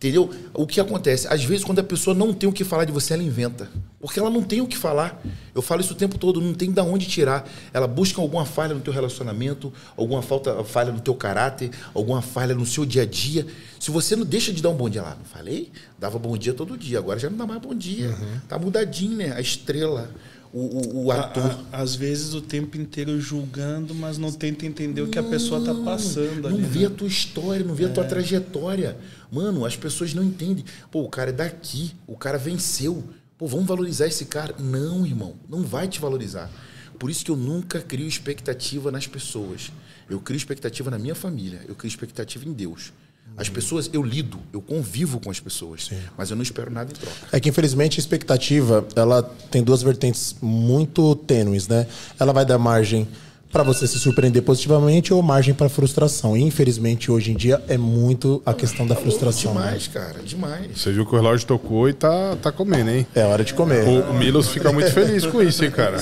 Entendeu? 0.00 0.30
O 0.54 0.66
que 0.66 0.80
acontece? 0.80 1.28
Às 1.28 1.44
vezes, 1.44 1.62
quando 1.62 1.80
a 1.80 1.84
pessoa 1.84 2.16
não 2.16 2.32
tem 2.32 2.48
o 2.48 2.52
que 2.54 2.64
falar 2.64 2.86
de 2.86 2.92
você, 2.92 3.12
ela 3.12 3.22
inventa. 3.22 3.68
Porque 4.00 4.18
ela 4.18 4.30
não 4.30 4.42
tem 4.42 4.62
o 4.62 4.66
que 4.66 4.78
falar. 4.78 5.22
Eu 5.54 5.60
falo 5.60 5.82
isso 5.82 5.92
o 5.92 5.94
tempo 5.94 6.16
todo, 6.16 6.40
não 6.40 6.54
tem 6.54 6.72
de 6.72 6.80
onde 6.80 7.06
tirar. 7.06 7.46
Ela 7.70 7.86
busca 7.86 8.18
alguma 8.18 8.46
falha 8.46 8.72
no 8.72 8.80
teu 8.80 8.94
relacionamento, 8.94 9.70
alguma 9.94 10.22
falta, 10.22 10.64
falha 10.64 10.90
no 10.90 11.00
teu 11.00 11.14
caráter, 11.14 11.70
alguma 11.92 12.22
falha 12.22 12.54
no 12.54 12.64
seu 12.64 12.86
dia 12.86 13.02
a 13.02 13.04
dia. 13.04 13.46
Se 13.78 13.90
você 13.90 14.16
não 14.16 14.24
deixa 14.24 14.54
de 14.54 14.62
dar 14.62 14.70
um 14.70 14.74
bom 14.74 14.88
dia 14.88 15.02
lá, 15.02 15.16
não 15.18 15.24
falei? 15.26 15.70
Dava 15.98 16.18
bom 16.18 16.34
dia 16.34 16.54
todo 16.54 16.78
dia, 16.78 16.96
agora 16.96 17.18
já 17.18 17.28
não 17.28 17.36
dá 17.36 17.46
mais 17.46 17.60
bom 17.60 17.74
dia. 17.74 18.08
Uhum. 18.08 18.40
Tá 18.48 18.58
mudadinho, 18.58 19.18
né? 19.18 19.34
A 19.36 19.40
estrela, 19.42 20.10
o, 20.52 20.58
o, 20.58 21.04
o 21.06 21.12
A- 21.12 21.20
ator. 21.20 21.44
a- 21.72 21.80
às 21.80 21.94
vezes 21.94 22.34
o 22.34 22.40
tempo 22.40 22.76
inteiro 22.76 23.20
julgando, 23.20 23.94
mas 23.94 24.18
não 24.18 24.32
tenta 24.32 24.66
entender 24.66 25.00
o 25.02 25.08
que 25.08 25.18
a 25.18 25.22
pessoa 25.22 25.64
tá 25.64 25.74
passando 25.74 26.42
Não 26.42 26.50
ali. 26.50 26.62
vê 26.62 26.80
né? 26.80 26.86
a 26.86 26.90
tua 26.90 27.06
história, 27.08 27.64
não 27.64 27.74
vê 27.74 27.84
a 27.84 27.88
tua 27.88 28.04
trajetória. 28.04 28.96
Mano, 29.30 29.64
as 29.64 29.76
pessoas 29.76 30.12
não 30.14 30.24
entendem. 30.24 30.64
Pô, 30.90 31.02
o 31.02 31.08
cara 31.08 31.30
é 31.30 31.32
daqui, 31.32 31.92
o 32.06 32.16
cara 32.16 32.36
venceu. 32.38 33.04
Pô, 33.38 33.46
vamos 33.46 33.66
valorizar 33.66 34.06
esse 34.06 34.24
cara. 34.26 34.54
Não, 34.58 35.06
irmão, 35.06 35.36
não 35.48 35.62
vai 35.62 35.88
te 35.88 36.00
valorizar. 36.00 36.50
Por 36.98 37.08
isso 37.10 37.24
que 37.24 37.30
eu 37.30 37.36
nunca 37.36 37.80
crio 37.80 38.06
expectativa 38.06 38.90
nas 38.90 39.06
pessoas. 39.06 39.72
Eu 40.08 40.20
crio 40.20 40.36
expectativa 40.36 40.90
na 40.90 40.98
minha 40.98 41.14
família, 41.14 41.60
eu 41.68 41.74
crio 41.74 41.88
expectativa 41.88 42.46
em 42.46 42.52
Deus. 42.52 42.92
As 43.36 43.48
pessoas, 43.48 43.88
eu 43.92 44.02
lido, 44.02 44.38
eu 44.52 44.60
convivo 44.60 45.18
com 45.18 45.30
as 45.30 45.40
pessoas, 45.40 45.90
mas 46.16 46.30
eu 46.30 46.36
não 46.36 46.42
espero 46.42 46.70
nada 46.70 46.92
em 46.92 46.94
troca. 46.94 47.16
É 47.32 47.40
que 47.40 47.48
infelizmente 47.48 47.98
a 47.98 48.00
expectativa 48.00 48.86
ela 48.94 49.22
tem 49.50 49.62
duas 49.62 49.82
vertentes 49.82 50.36
muito 50.42 51.14
tênues, 51.14 51.66
né? 51.66 51.86
Ela 52.18 52.32
vai 52.32 52.44
dar 52.44 52.58
margem 52.58 53.08
para 53.52 53.62
você 53.62 53.86
se 53.86 53.98
surpreender 53.98 54.42
positivamente 54.42 55.12
ou 55.12 55.20
margem 55.22 55.52
para 55.52 55.68
frustração. 55.68 56.36
E, 56.36 56.42
infelizmente, 56.42 57.10
hoje 57.10 57.32
em 57.32 57.34
dia 57.34 57.60
é 57.66 57.76
muito 57.76 58.40
a 58.46 58.54
questão 58.54 58.86
da 58.86 58.94
frustração. 58.94 59.54
né? 59.54 59.62
Demais, 59.62 59.88
cara, 59.88 60.20
demais. 60.24 60.78
Você 60.78 60.92
viu 60.92 61.04
que 61.04 61.12
o 61.12 61.16
relógio 61.16 61.46
tocou 61.46 61.88
e 61.88 61.92
tá, 61.92 62.36
tá 62.36 62.52
comendo, 62.52 62.90
hein? 62.90 63.06
É 63.14 63.24
hora 63.24 63.42
de 63.42 63.52
comer. 63.54 63.84
O, 63.88 64.10
o 64.10 64.14
Milos 64.14 64.48
fica 64.48 64.70
muito 64.72 64.92
feliz 64.92 65.26
com 65.26 65.42
isso, 65.42 65.64
hein, 65.64 65.70
cara. 65.70 65.98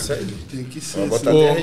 Tem 0.51 0.65
que 0.65 0.81
ser. 0.81 1.09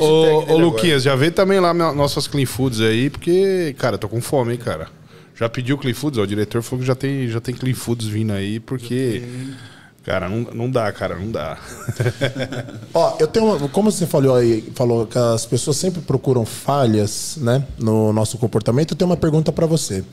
Ô. 0.01 0.57
Luquinhas, 0.57 1.03
já 1.03 1.15
vê 1.15 1.29
também 1.29 1.59
lá 1.59 1.73
nossas 1.73 2.27
Clean 2.27 2.45
Foods 2.47 2.81
aí, 2.81 3.09
porque, 3.09 3.75
cara, 3.77 3.97
tô 3.97 4.09
com 4.09 4.21
fome, 4.21 4.53
hein, 4.53 4.59
cara. 4.59 4.87
Já 5.35 5.49
pediu 5.49 5.77
Clean 5.77 5.93
Foods? 5.93 6.17
Ó, 6.19 6.23
o 6.23 6.27
diretor 6.27 6.61
falou 6.63 6.79
que 6.81 6.87
já 6.87 6.95
tem, 6.95 7.27
já 7.27 7.41
tem 7.41 7.53
Clean 7.53 7.75
Foods 7.75 8.07
vindo 8.07 8.31
aí, 8.33 8.59
porque. 8.59 9.21
Cara, 10.05 10.29
não, 10.29 10.41
não 10.53 10.69
dá, 10.69 10.91
cara, 10.91 11.15
não 11.15 11.31
dá. 11.31 11.57
Ó, 12.93 13.17
eu 13.19 13.25
tenho, 13.27 13.47
uma- 13.55 13.67
como 13.69 13.91
você 13.91 14.05
falou 14.05 14.35
aí, 14.35 14.63
falou 14.75 15.07
que 15.07 15.17
as 15.17 15.47
pessoas 15.47 15.77
sempre 15.77 15.99
procuram 15.99 16.45
falhas, 16.45 17.37
né, 17.41 17.63
no 17.79 18.13
nosso 18.13 18.37
comportamento. 18.37 18.91
Eu 18.91 18.97
tenho 18.97 19.09
uma 19.09 19.17
pergunta 19.17 19.51
para 19.51 19.65
você. 19.65 20.03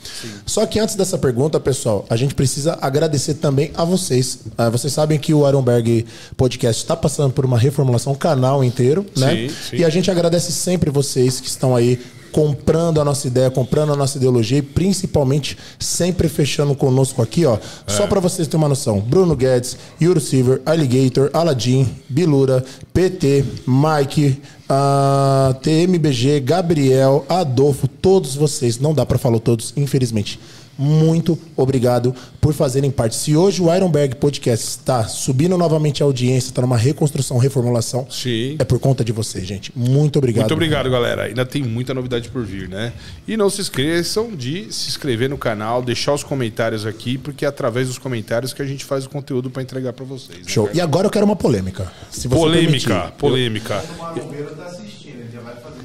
Só 0.46 0.64
que 0.64 0.78
antes 0.78 0.94
dessa 0.94 1.18
pergunta, 1.18 1.60
pessoal, 1.60 2.06
a 2.08 2.16
gente 2.16 2.34
precisa 2.34 2.78
agradecer 2.80 3.34
também 3.34 3.70
a 3.74 3.84
vocês. 3.84 4.38
Ah, 4.56 4.70
vocês 4.70 4.94
sabem 4.94 5.18
que 5.18 5.34
o 5.34 5.46
Ironberg 5.46 6.06
Podcast 6.38 6.82
está 6.82 6.96
passando 6.96 7.32
por 7.34 7.44
uma 7.44 7.58
reformulação, 7.58 8.14
o 8.14 8.16
canal 8.16 8.64
inteiro, 8.64 9.04
né? 9.14 9.30
Sim, 9.30 9.48
sim. 9.70 9.76
E 9.76 9.84
a 9.84 9.90
gente 9.90 10.10
agradece 10.10 10.52
sempre 10.52 10.90
vocês 10.90 11.38
que 11.38 11.48
estão 11.48 11.76
aí 11.76 12.00
comprando 12.32 13.00
a 13.00 13.04
nossa 13.04 13.26
ideia, 13.28 13.50
comprando 13.50 13.92
a 13.92 13.96
nossa 13.96 14.16
ideologia 14.16 14.58
e 14.58 14.62
principalmente 14.62 15.56
sempre 15.78 16.28
fechando 16.28 16.74
conosco 16.74 17.22
aqui, 17.22 17.44
ó. 17.44 17.58
Só 17.86 18.06
para 18.06 18.18
vocês 18.18 18.48
terem 18.48 18.62
uma 18.62 18.68
noção. 18.68 18.98
Bruno 18.98 19.36
Guedes, 19.36 19.76
Yuri 20.00 20.20
Silver, 20.20 20.62
Alligator, 20.64 21.30
Aladdin, 21.32 21.86
Bilura, 22.08 22.64
PT, 22.92 23.44
Mike, 23.66 24.40
ah, 24.68 25.54
TMBG, 25.62 26.40
Gabriel, 26.40 27.26
Adolfo, 27.28 27.86
todos 27.86 28.34
vocês, 28.34 28.78
não 28.78 28.94
dá 28.94 29.04
para 29.04 29.18
falar 29.18 29.38
todos, 29.38 29.74
infelizmente. 29.76 30.40
Muito 30.82 31.38
obrigado 31.56 32.14
por 32.40 32.52
fazerem 32.52 32.90
parte. 32.90 33.14
Se 33.14 33.36
hoje 33.36 33.62
o 33.62 33.72
Ironberg 33.72 34.16
Podcast 34.16 34.66
está 34.66 35.04
subindo 35.04 35.56
novamente 35.56 36.02
a 36.02 36.06
audiência, 36.06 36.48
está 36.50 36.60
numa 36.60 36.76
reconstrução, 36.76 37.38
reformulação, 37.38 38.06
Sim. 38.10 38.56
é 38.58 38.64
por 38.64 38.80
conta 38.80 39.04
de 39.04 39.12
vocês, 39.12 39.46
gente. 39.46 39.70
Muito 39.76 40.18
obrigado. 40.18 40.42
Muito 40.42 40.54
obrigado, 40.54 40.90
galera. 40.90 41.22
Ainda 41.24 41.46
tem 41.46 41.62
muita 41.62 41.94
novidade 41.94 42.28
por 42.30 42.44
vir, 42.44 42.68
né? 42.68 42.92
E 43.28 43.36
não 43.36 43.48
se 43.48 43.60
esqueçam 43.60 44.34
de 44.34 44.72
se 44.72 44.88
inscrever 44.88 45.30
no 45.30 45.38
canal, 45.38 45.82
deixar 45.82 46.14
os 46.14 46.24
comentários 46.24 46.84
aqui, 46.84 47.16
porque 47.16 47.44
é 47.44 47.48
através 47.48 47.86
dos 47.86 47.98
comentários 47.98 48.52
que 48.52 48.60
a 48.60 48.66
gente 48.66 48.84
faz 48.84 49.06
o 49.06 49.08
conteúdo 49.10 49.48
para 49.50 49.62
entregar 49.62 49.92
para 49.92 50.04
vocês. 50.04 50.38
né, 50.40 50.44
Show. 50.48 50.64
cara? 50.66 50.76
E 50.76 50.80
agora 50.80 51.06
eu 51.06 51.10
quero 51.10 51.24
uma 51.24 51.36
polêmica. 51.36 51.92
Se 52.10 52.26
você 52.26 52.34
Polêmica, 52.40 52.88
permitir. 52.94 53.16
polêmica. 53.18 53.84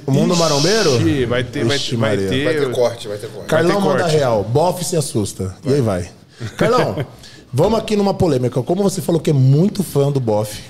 O 0.07 0.11
mundo 0.11 0.35
marombeiro? 0.37 0.97
Ixi, 1.01 1.25
vai 1.25 1.43
ter, 1.43 1.65
vai, 1.65 1.75
Ixi, 1.75 1.89
ter- 1.91 1.95
vai 1.97 2.17
ter. 2.17 2.43
Vai 2.45 2.55
ter 2.55 2.71
corte, 2.71 3.07
vai 3.09 3.17
ter 3.17 3.27
corte. 3.29 3.47
Carlão 3.47 3.75
ter 3.81 3.87
manda 3.87 3.99
corte. 4.03 4.15
real. 4.15 4.43
Boff 4.43 4.83
se 4.85 4.95
assusta. 4.95 5.55
E 5.65 5.73
aí 5.73 5.81
vai. 5.81 6.09
Carlão, 6.57 7.05
vamos 7.53 7.77
aqui 7.77 7.95
numa 7.97 8.13
polêmica. 8.13 8.63
Como 8.63 8.81
você 8.81 9.01
falou 9.01 9.19
que 9.19 9.29
é 9.29 9.33
muito 9.33 9.83
fã 9.83 10.09
do 10.11 10.19
Boff, 10.21 10.63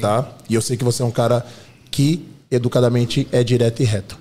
tá? 0.00 0.30
E 0.48 0.54
eu 0.54 0.60
sei 0.60 0.76
que 0.76 0.84
você 0.84 1.02
é 1.02 1.06
um 1.06 1.10
cara 1.10 1.44
que 1.90 2.28
educadamente 2.50 3.26
é 3.32 3.42
direto 3.42 3.80
e 3.80 3.84
reto. 3.86 4.18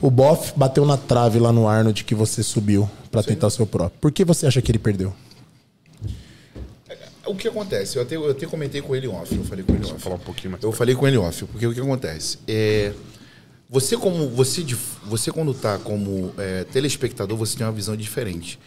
O 0.00 0.10
Boff 0.10 0.52
bateu 0.56 0.84
na 0.84 0.96
trave 0.96 1.38
lá 1.38 1.52
no 1.52 1.68
Arnold 1.68 2.02
que 2.04 2.14
você 2.14 2.42
subiu 2.42 2.90
pra 3.10 3.22
tentar 3.22 3.46
o 3.46 3.50
seu 3.50 3.66
próprio. 3.66 3.98
Por 4.00 4.10
que 4.10 4.24
você 4.24 4.46
acha 4.46 4.60
que 4.60 4.70
ele 4.72 4.78
perdeu? 4.78 5.12
O 7.24 7.36
que 7.36 7.46
acontece? 7.46 7.96
Eu 7.96 8.02
até, 8.02 8.16
eu 8.16 8.30
até 8.30 8.46
comentei 8.46 8.82
com 8.82 8.96
ele 8.96 9.06
off. 9.06 9.32
Eu 9.34 9.44
falei 9.44 9.64
com 9.64 9.72
ele 9.74 9.84
off. 9.84 9.94
falar 9.98 10.16
um 10.16 10.20
pouquinho 10.20 10.50
mais 10.52 10.62
Eu 10.64 10.72
falei 10.72 10.94
com 10.96 11.06
ele 11.06 11.16
off, 11.16 11.44
porque 11.46 11.66
o 11.66 11.72
que 11.72 11.80
acontece? 11.80 12.38
É, 12.48 12.92
você 13.72 13.96
como 13.96 14.28
você, 14.28 14.62
de- 14.62 14.76
você 15.06 15.32
quando 15.32 15.50
está 15.52 15.78
como 15.78 16.32
é, 16.38 16.62
telespectador, 16.64 17.36
você 17.38 17.56
tem 17.56 17.66
uma 17.66 17.72
visão 17.72 17.96
diferente. 17.96 18.58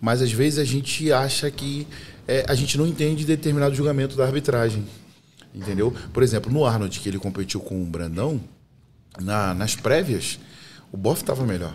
Mas 0.00 0.22
às 0.22 0.32
vezes 0.32 0.58
a 0.58 0.64
gente 0.64 1.12
acha 1.12 1.50
que 1.50 1.86
é, 2.26 2.44
a 2.48 2.54
gente 2.54 2.76
não 2.78 2.86
entende 2.86 3.24
determinado 3.26 3.74
julgamento 3.74 4.16
da 4.16 4.24
arbitragem. 4.24 4.84
Entendeu? 5.54 5.94
Por 6.12 6.22
exemplo, 6.22 6.50
no 6.52 6.64
Arnold, 6.64 6.98
que 7.00 7.08
ele 7.08 7.18
competiu 7.18 7.60
com 7.60 7.80
o 7.82 7.84
Brandão, 7.84 8.40
na- 9.20 9.52
nas 9.54 9.74
prévias, 9.76 10.38
o 10.90 10.96
Boff 10.96 11.22
estava 11.22 11.44
melhor. 11.44 11.74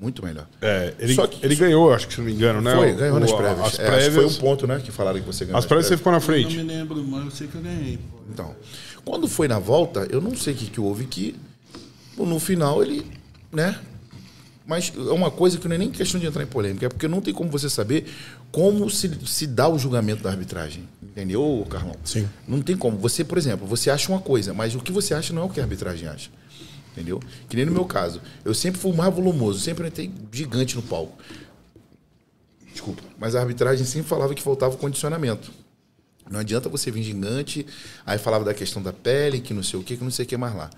Muito 0.00 0.22
melhor. 0.24 0.46
É, 0.60 0.94
ele, 0.98 1.14
Só 1.14 1.26
que- 1.26 1.44
ele 1.46 1.54
ganhou, 1.56 1.92
acho 1.92 2.06
que 2.08 2.12
se 2.14 2.18
não 2.20 2.26
me 2.26 2.32
engano, 2.32 2.60
né? 2.60 2.74
Foi, 2.74 2.92
O- 2.92 2.96
ganhou 2.96 3.18
nas 3.20 3.30
o- 3.30 3.36
prévias. 3.36 3.58
As 3.60 3.64
É, 3.64 3.66
acho 3.66 3.76
que 3.76 3.84
prévias, 3.86 4.14
foi 4.14 4.26
um 4.26 4.34
ponto, 4.34 4.66
né? 4.66 4.80
Que 4.84 4.90
falaram 4.92 5.18
que 5.20 5.26
você 5.26 5.44
ganhou. 5.46 5.58
as 5.58 5.64
nas 5.64 5.68
prévias 5.68 5.86
você 5.86 5.96
ficou 5.96 6.12
na 6.12 6.18
Eu 6.18 6.20
não 6.20 6.26
frente. 6.26 6.56
me 6.56 6.62
lembro, 6.64 7.02
mas 7.04 7.24
eu 7.24 7.30
sei 7.30 7.46
que 7.48 7.54
eu 7.54 7.62
ganhei. 7.62 7.96
pô. 8.10 8.18
Então, 8.30 8.54
quando 9.04 9.26
foi 9.26 9.48
na 9.48 9.58
volta, 9.58 10.06
eu 10.10 10.20
não 10.20 10.36
sei 10.36 10.52
o 10.52 10.56
que, 10.56 10.66
que 10.66 10.80
houve 10.80 11.06
que 11.06 11.34
no 12.24 12.38
final 12.38 12.82
ele, 12.82 13.04
né? 13.52 13.78
Mas 14.66 14.92
é 14.96 15.12
uma 15.12 15.30
coisa 15.30 15.58
que 15.58 15.68
não 15.68 15.76
é 15.76 15.78
nem 15.78 15.90
questão 15.90 16.20
de 16.20 16.26
entrar 16.26 16.42
em 16.42 16.46
polêmica, 16.46 16.86
é 16.86 16.88
porque 16.88 17.06
não 17.06 17.20
tem 17.20 17.32
como 17.32 17.48
você 17.48 17.70
saber 17.70 18.06
como 18.50 18.90
se, 18.90 19.08
se 19.24 19.46
dá 19.46 19.68
o 19.68 19.78
julgamento 19.78 20.24
da 20.24 20.30
arbitragem. 20.30 20.88
Entendeu, 21.02 21.64
Carlão? 21.70 21.94
Sim. 22.04 22.28
Não 22.48 22.60
tem 22.60 22.76
como. 22.76 22.98
Você, 22.98 23.22
por 23.22 23.38
exemplo, 23.38 23.66
você 23.66 23.90
acha 23.90 24.10
uma 24.10 24.20
coisa, 24.20 24.52
mas 24.52 24.74
o 24.74 24.80
que 24.80 24.90
você 24.90 25.14
acha 25.14 25.32
não 25.32 25.42
é 25.42 25.44
o 25.44 25.48
que 25.48 25.60
a 25.60 25.62
arbitragem 25.62 26.08
acha. 26.08 26.30
Entendeu? 26.92 27.20
Que 27.48 27.56
nem 27.56 27.64
no 27.64 27.72
meu 27.72 27.84
caso. 27.84 28.20
Eu 28.44 28.54
sempre 28.54 28.80
fui 28.80 28.92
mais 28.92 29.14
volumoso, 29.14 29.60
sempre 29.60 29.86
entrei 29.86 30.10
gigante 30.32 30.74
no 30.74 30.82
palco. 30.82 31.16
Desculpa. 32.72 33.02
Mas 33.18 33.34
a 33.34 33.40
arbitragem 33.40 33.86
sempre 33.86 34.08
falava 34.08 34.34
que 34.34 34.42
faltava 34.42 34.76
condicionamento. 34.76 35.52
Não 36.28 36.40
adianta 36.40 36.68
você 36.68 36.90
vir 36.90 37.02
gigante, 37.02 37.64
aí 38.04 38.18
falava 38.18 38.44
da 38.44 38.52
questão 38.52 38.82
da 38.82 38.92
pele, 38.92 39.40
que 39.40 39.54
não 39.54 39.62
sei 39.62 39.78
o 39.78 39.82
que, 39.82 39.96
que 39.96 40.02
não 40.02 40.10
sei 40.10 40.24
o 40.24 40.28
que 40.28 40.36
mais 40.36 40.56
lá. 40.56 40.70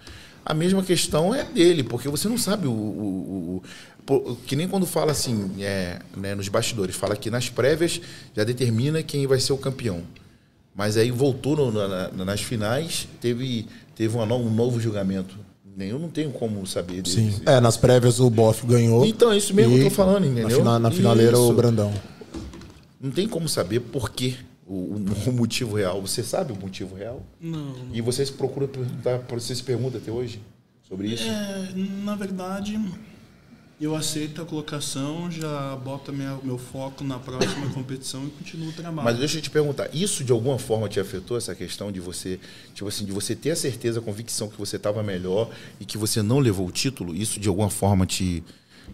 A 0.44 0.54
mesma 0.54 0.82
questão 0.82 1.34
é 1.34 1.44
dele, 1.44 1.82
porque 1.82 2.08
você 2.08 2.28
não 2.28 2.38
sabe 2.38 2.66
o. 2.66 2.70
o- 2.72 3.62
o- 4.08 4.14
o- 4.32 4.36
que 4.46 4.56
nem 4.56 4.66
quando 4.66 4.86
fala 4.86 5.12
assim, 5.12 5.50
é, 5.60 5.98
né, 6.16 6.34
nos 6.34 6.48
bastidores, 6.48 6.96
fala 6.96 7.14
que 7.14 7.30
nas 7.30 7.48
prévias 7.50 8.00
já 8.34 8.42
determina 8.44 9.02
quem 9.02 9.26
vai 9.26 9.38
ser 9.38 9.52
o 9.52 9.58
campeão. 9.58 10.02
Mas 10.74 10.96
aí 10.96 11.10
voltou 11.10 11.54
no- 11.56 11.70
na- 11.72 12.08
na- 12.10 12.24
nas 12.24 12.40
finais, 12.40 13.06
teve, 13.20 13.66
teve 13.94 14.14
uma 14.16 14.24
um 14.34 14.48
novo 14.50 14.80
julgamento. 14.80 15.36
Nem 15.76 15.90
Eu 15.90 15.98
não 15.98 16.08
tenho 16.08 16.30
como 16.30 16.66
saber 16.66 17.02
Sim. 17.06 17.28
dele. 17.30 17.42
É, 17.46 17.60
nas 17.60 17.76
prévias 17.76 18.18
o 18.18 18.28
Boff 18.30 18.66
ganhou. 18.66 19.04
Então, 19.04 19.30
é 19.30 19.36
isso 19.36 19.52
mesmo 19.54 19.74
que 19.74 19.80
eu 19.82 19.84
tô 19.90 19.90
falando, 19.94 20.20
Na, 20.24 20.26
entendeu? 20.26 20.58
fina- 20.58 20.78
na 20.78 20.90
finaleira 20.90 21.32
Isso. 21.34 21.50
o 21.50 21.52
Brandão. 21.52 21.92
Não 23.00 23.10
tem 23.12 23.28
como 23.28 23.48
saber 23.48 23.78
por 23.80 24.10
quê, 24.10 24.34
o, 24.68 25.02
o- 25.28 25.32
motivo 25.32 25.76
real. 25.76 26.00
Você 26.02 26.22
sabe 26.22 26.52
o 26.52 26.56
motivo 26.56 26.94
real? 26.94 27.22
Não. 27.40 27.74
E 27.92 28.00
você 28.00 28.24
se 28.26 28.32
procura 28.32 28.68
perguntar, 28.68 29.18
você 29.28 29.54
se 29.54 29.62
pergunta 29.62 29.98
até 29.98 30.10
hoje 30.10 30.40
sobre 30.86 31.08
isso? 31.08 31.24
É, 31.28 31.72
na 32.04 32.14
verdade, 32.14 32.78
eu 33.80 33.94
aceito 33.94 34.42
a 34.42 34.44
colocação, 34.44 35.30
já 35.30 35.76
boto 35.76 36.12
minha, 36.12 36.36
meu 36.42 36.58
foco 36.58 37.04
na 37.04 37.18
próxima 37.18 37.68
competição 37.74 38.26
e 38.26 38.30
continuo 38.30 38.70
o 38.70 38.72
trabalho. 38.72 39.04
Mas 39.04 39.18
deixa 39.18 39.38
eu 39.38 39.42
te 39.42 39.50
perguntar, 39.50 39.88
isso 39.94 40.24
de 40.24 40.32
alguma 40.32 40.58
forma 40.58 40.88
te 40.88 40.98
afetou 40.98 41.36
essa 41.36 41.54
questão 41.54 41.92
de 41.92 42.00
você, 42.00 42.40
tipo 42.74 42.88
assim, 42.88 43.04
de 43.04 43.12
você 43.12 43.36
ter 43.36 43.52
a 43.52 43.56
certeza, 43.56 44.00
a 44.00 44.02
convicção 44.02 44.48
que 44.48 44.58
você 44.58 44.76
estava 44.76 45.02
melhor 45.02 45.48
e 45.80 45.84
que 45.84 45.96
você 45.96 46.22
não 46.22 46.40
levou 46.40 46.66
o 46.66 46.72
título? 46.72 47.14
Isso 47.14 47.38
de 47.38 47.48
alguma 47.48 47.70
forma 47.70 48.04
te, 48.04 48.42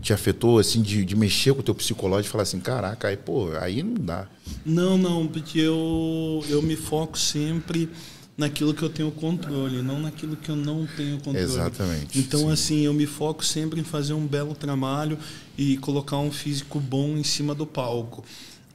te 0.03 0.13
afetou, 0.13 0.59
assim, 0.59 0.83
de, 0.83 1.05
de 1.05 1.17
mexer 1.17 1.55
com 1.55 1.61
o 1.61 1.63
teu 1.63 1.75
psicológico 1.75 2.29
e 2.29 2.33
falar 2.33 2.43
assim, 2.43 2.61
caraca, 2.61 3.09
aí, 3.09 3.17
pô, 3.17 3.49
aí 3.61 3.83
não 3.83 3.95
dá. 3.95 4.27
Não, 4.65 4.99
não, 4.99 5.27
porque 5.27 5.59
eu, 5.59 6.45
eu 6.49 6.61
me 6.63 6.77
foco 6.77 7.19
sempre 7.19 7.89
naquilo 8.37 8.75
que 8.75 8.83
eu 8.83 8.91
tenho 8.91 9.11
controle, 9.13 9.81
não 9.81 10.01
naquilo 10.01 10.37
que 10.37 10.49
eu 10.51 10.57
não 10.57 10.87
tenho 10.97 11.17
controle. 11.19 11.39
Exatamente, 11.45 12.19
Então, 12.19 12.41
sim. 12.41 12.51
assim, 12.53 12.81
eu 12.81 12.93
me 12.93 13.07
foco 13.07 13.45
sempre 13.45 13.81
em 13.81 13.85
fazer 13.85 14.13
um 14.13 14.27
belo 14.27 14.55
trabalho 14.55 15.19
e 15.57 15.77
colocar 15.79 16.19
um 16.19 16.31
físico 16.33 16.81
bom 16.81 17.17
em 17.17 17.23
cima 17.25 17.55
do 17.55 17.65
palco. 17.67 18.25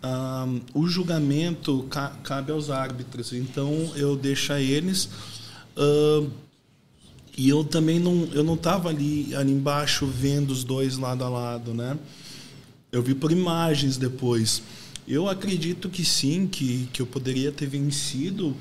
Ah, 0.02 0.48
o 0.74 0.88
julgamento 0.88 1.84
ca- 1.90 2.14
cabe 2.24 2.52
aos 2.54 2.70
árbitros, 2.70 3.34
então 3.34 3.92
eu 3.98 4.16
deixo 4.16 4.54
a 4.54 4.62
eles. 4.62 5.10
ah, 5.76 6.24
e 7.40 7.48
eu 7.48 7.64
também 7.64 8.00
não 8.02 8.28
eu 8.34 8.44
não 8.44 8.56
estava 8.56 8.90
ali, 8.90 9.34
ali 9.34 9.54
embaixo 9.54 10.06
vendo 10.06 10.52
os 10.52 10.66
dois 10.66 10.98
lado 10.98 11.24
a 11.24 11.30
lado, 11.30 11.74
né? 11.74 11.98
Eu 12.92 13.02
vi 13.02 13.16
por 13.16 13.32
imagens 13.32 13.96
depois. 13.96 14.62
Eu 15.08 15.30
acredito 15.30 15.88
que 15.88 16.04
sim, 16.04 16.48
que, 16.48 16.90
que 16.92 17.02
eu 17.02 17.06
poderia 17.06 17.50
ter 17.50 17.66
vencido, 17.66 18.54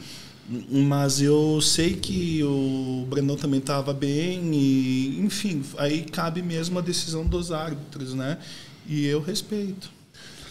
mas 0.71 1.21
eu 1.21 1.61
sei 1.61 1.95
que 1.95 2.41
o 2.45 3.05
Brandão 3.11 3.35
também 3.35 3.59
estava 3.59 3.93
bem 3.93 4.55
e, 4.55 5.19
enfim, 5.25 5.61
aí 5.77 6.03
cabe 6.03 6.41
mesmo 6.41 6.79
a 6.79 6.83
decisão 6.83 7.27
dos 7.27 7.51
árbitros, 7.51 8.15
né? 8.15 8.39
E 8.87 9.07
eu 9.07 9.21
respeito. 9.21 9.91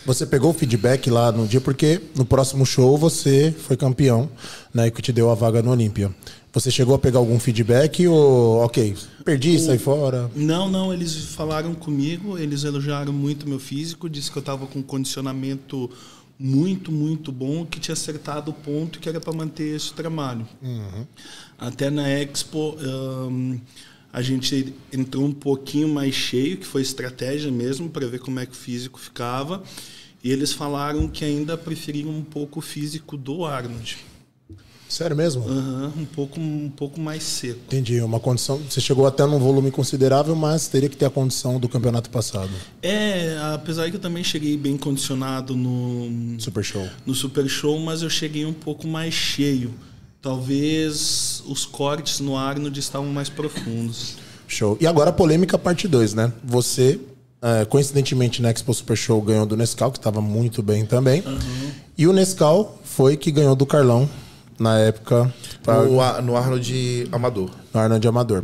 Você 0.05 0.25
pegou 0.25 0.51
o 0.51 0.53
feedback 0.53 1.09
lá 1.09 1.31
no 1.31 1.47
dia, 1.47 1.61
porque 1.61 2.01
no 2.13 2.25
próximo 2.25 2.65
show 2.65 2.97
você 2.97 3.55
foi 3.57 3.77
campeão, 3.77 4.29
né? 4.73 4.91
Que 4.91 5.01
te 5.01 5.13
deu 5.13 5.31
a 5.31 5.35
vaga 5.35 5.61
no 5.61 5.71
Olímpia. 5.71 6.13
Você 6.57 6.71
chegou 6.71 6.95
a 6.95 6.97
pegar 6.97 7.19
algum 7.19 7.39
feedback 7.39 8.07
ou, 8.07 8.57
ok, 8.65 8.95
perdi, 9.23 9.59
sai 9.59 9.77
fora? 9.77 10.27
Não, 10.35 10.67
não, 10.67 10.91
eles 10.91 11.15
falaram 11.35 11.75
comigo, 11.75 12.35
eles 12.35 12.63
elogiaram 12.63 13.13
muito 13.13 13.47
meu 13.47 13.59
físico, 13.59 14.09
disse 14.09 14.31
que 14.31 14.39
eu 14.39 14.41
estava 14.41 14.65
com 14.65 14.79
um 14.79 14.81
condicionamento 14.81 15.87
muito, 16.39 16.91
muito 16.91 17.31
bom, 17.31 17.63
que 17.63 17.79
tinha 17.79 17.93
acertado 17.93 18.49
o 18.49 18.53
ponto 18.55 18.99
que 18.99 19.07
era 19.07 19.19
para 19.19 19.33
manter 19.33 19.75
esse 19.75 19.93
trabalho. 19.93 20.47
Até 21.59 21.91
na 21.91 22.09
Expo, 22.09 22.75
hum, 23.29 23.59
A 24.11 24.21
gente 24.23 24.73
entrou 24.91 25.25
um 25.25 25.31
pouquinho 25.33 25.87
mais 25.87 26.15
cheio, 26.15 26.57
que 26.57 26.65
foi 26.65 26.81
estratégia 26.81 27.51
mesmo, 27.51 27.87
para 27.87 28.07
ver 28.07 28.19
como 28.19 28.39
é 28.39 28.47
que 28.47 28.53
o 28.53 28.55
físico 28.55 28.99
ficava. 28.99 29.61
E 30.23 30.31
eles 30.31 30.53
falaram 30.53 31.07
que 31.07 31.23
ainda 31.23 31.55
preferiam 31.55 32.09
um 32.09 32.23
pouco 32.23 32.57
o 32.57 32.61
físico 32.63 33.15
do 33.15 33.45
Arnold. 33.45 33.97
Sério 34.89 35.15
mesmo? 35.15 35.47
Aham, 35.47 35.91
um, 35.97 36.05
pouco, 36.05 36.39
um 36.39 36.69
pouco 36.69 36.99
mais 36.99 37.23
seco. 37.23 37.59
Entendi. 37.67 37.99
Uma 38.01 38.19
condição. 38.19 38.57
Você 38.69 38.79
chegou 38.79 39.05
até 39.05 39.25
num 39.25 39.37
volume 39.37 39.69
considerável, 39.69 40.35
mas 40.35 40.67
teria 40.67 40.87
que 40.87 40.95
ter 40.95 41.05
a 41.05 41.09
condição 41.09 41.59
do 41.59 41.67
campeonato 41.67 42.09
passado. 42.09 42.49
É, 42.81 43.37
apesar 43.53 43.89
que 43.89 43.97
eu 43.97 43.99
também 43.99 44.23
cheguei 44.23 44.55
bem 44.55 44.77
condicionado 44.77 45.55
no, 45.55 46.39
Super 46.39 46.63
show. 46.63 46.87
no 47.05 47.13
Super 47.13 47.47
Show, 47.47 47.77
mas 47.79 48.01
eu 48.01 48.09
cheguei 48.09 48.45
um 48.45 48.53
pouco 48.53 48.87
mais 48.87 49.13
cheio. 49.13 49.73
Talvez 50.21 51.43
os 51.45 51.65
cortes 51.65 52.19
no 52.19 52.35
Arnold 52.37 52.79
estavam 52.79 53.07
mais 53.07 53.29
profundos. 53.29 54.15
Show. 54.47 54.77
E 54.79 54.87
agora 54.87 55.09
a 55.09 55.13
polêmica 55.13 55.57
parte 55.57 55.87
2, 55.87 56.13
né? 56.13 56.31
Você, 56.43 56.99
é, 57.41 57.65
coincidentemente, 57.65 58.41
na 58.41 58.49
Expo 58.49 58.73
Super 58.73 58.95
Show 58.95 59.21
ganhou 59.21 59.45
do 59.45 59.57
Nescau, 59.57 59.91
que 59.91 59.97
estava 59.97 60.21
muito 60.21 60.63
bem 60.63 60.85
também. 60.85 61.23
E 61.97 62.07
o 62.07 62.13
Nescau 62.13 62.79
foi 62.83 63.17
que 63.17 63.31
ganhou 63.31 63.55
do 63.55 63.65
Carlão 63.65 64.09
na 64.59 64.77
época 64.79 65.33
pra- 65.63 65.83
No, 65.83 66.21
no 66.21 66.35
Arnold 66.37 67.07
Amador. 67.11 67.49
no 67.73 67.79
Arnold 67.79 68.07
Amador. 68.07 68.43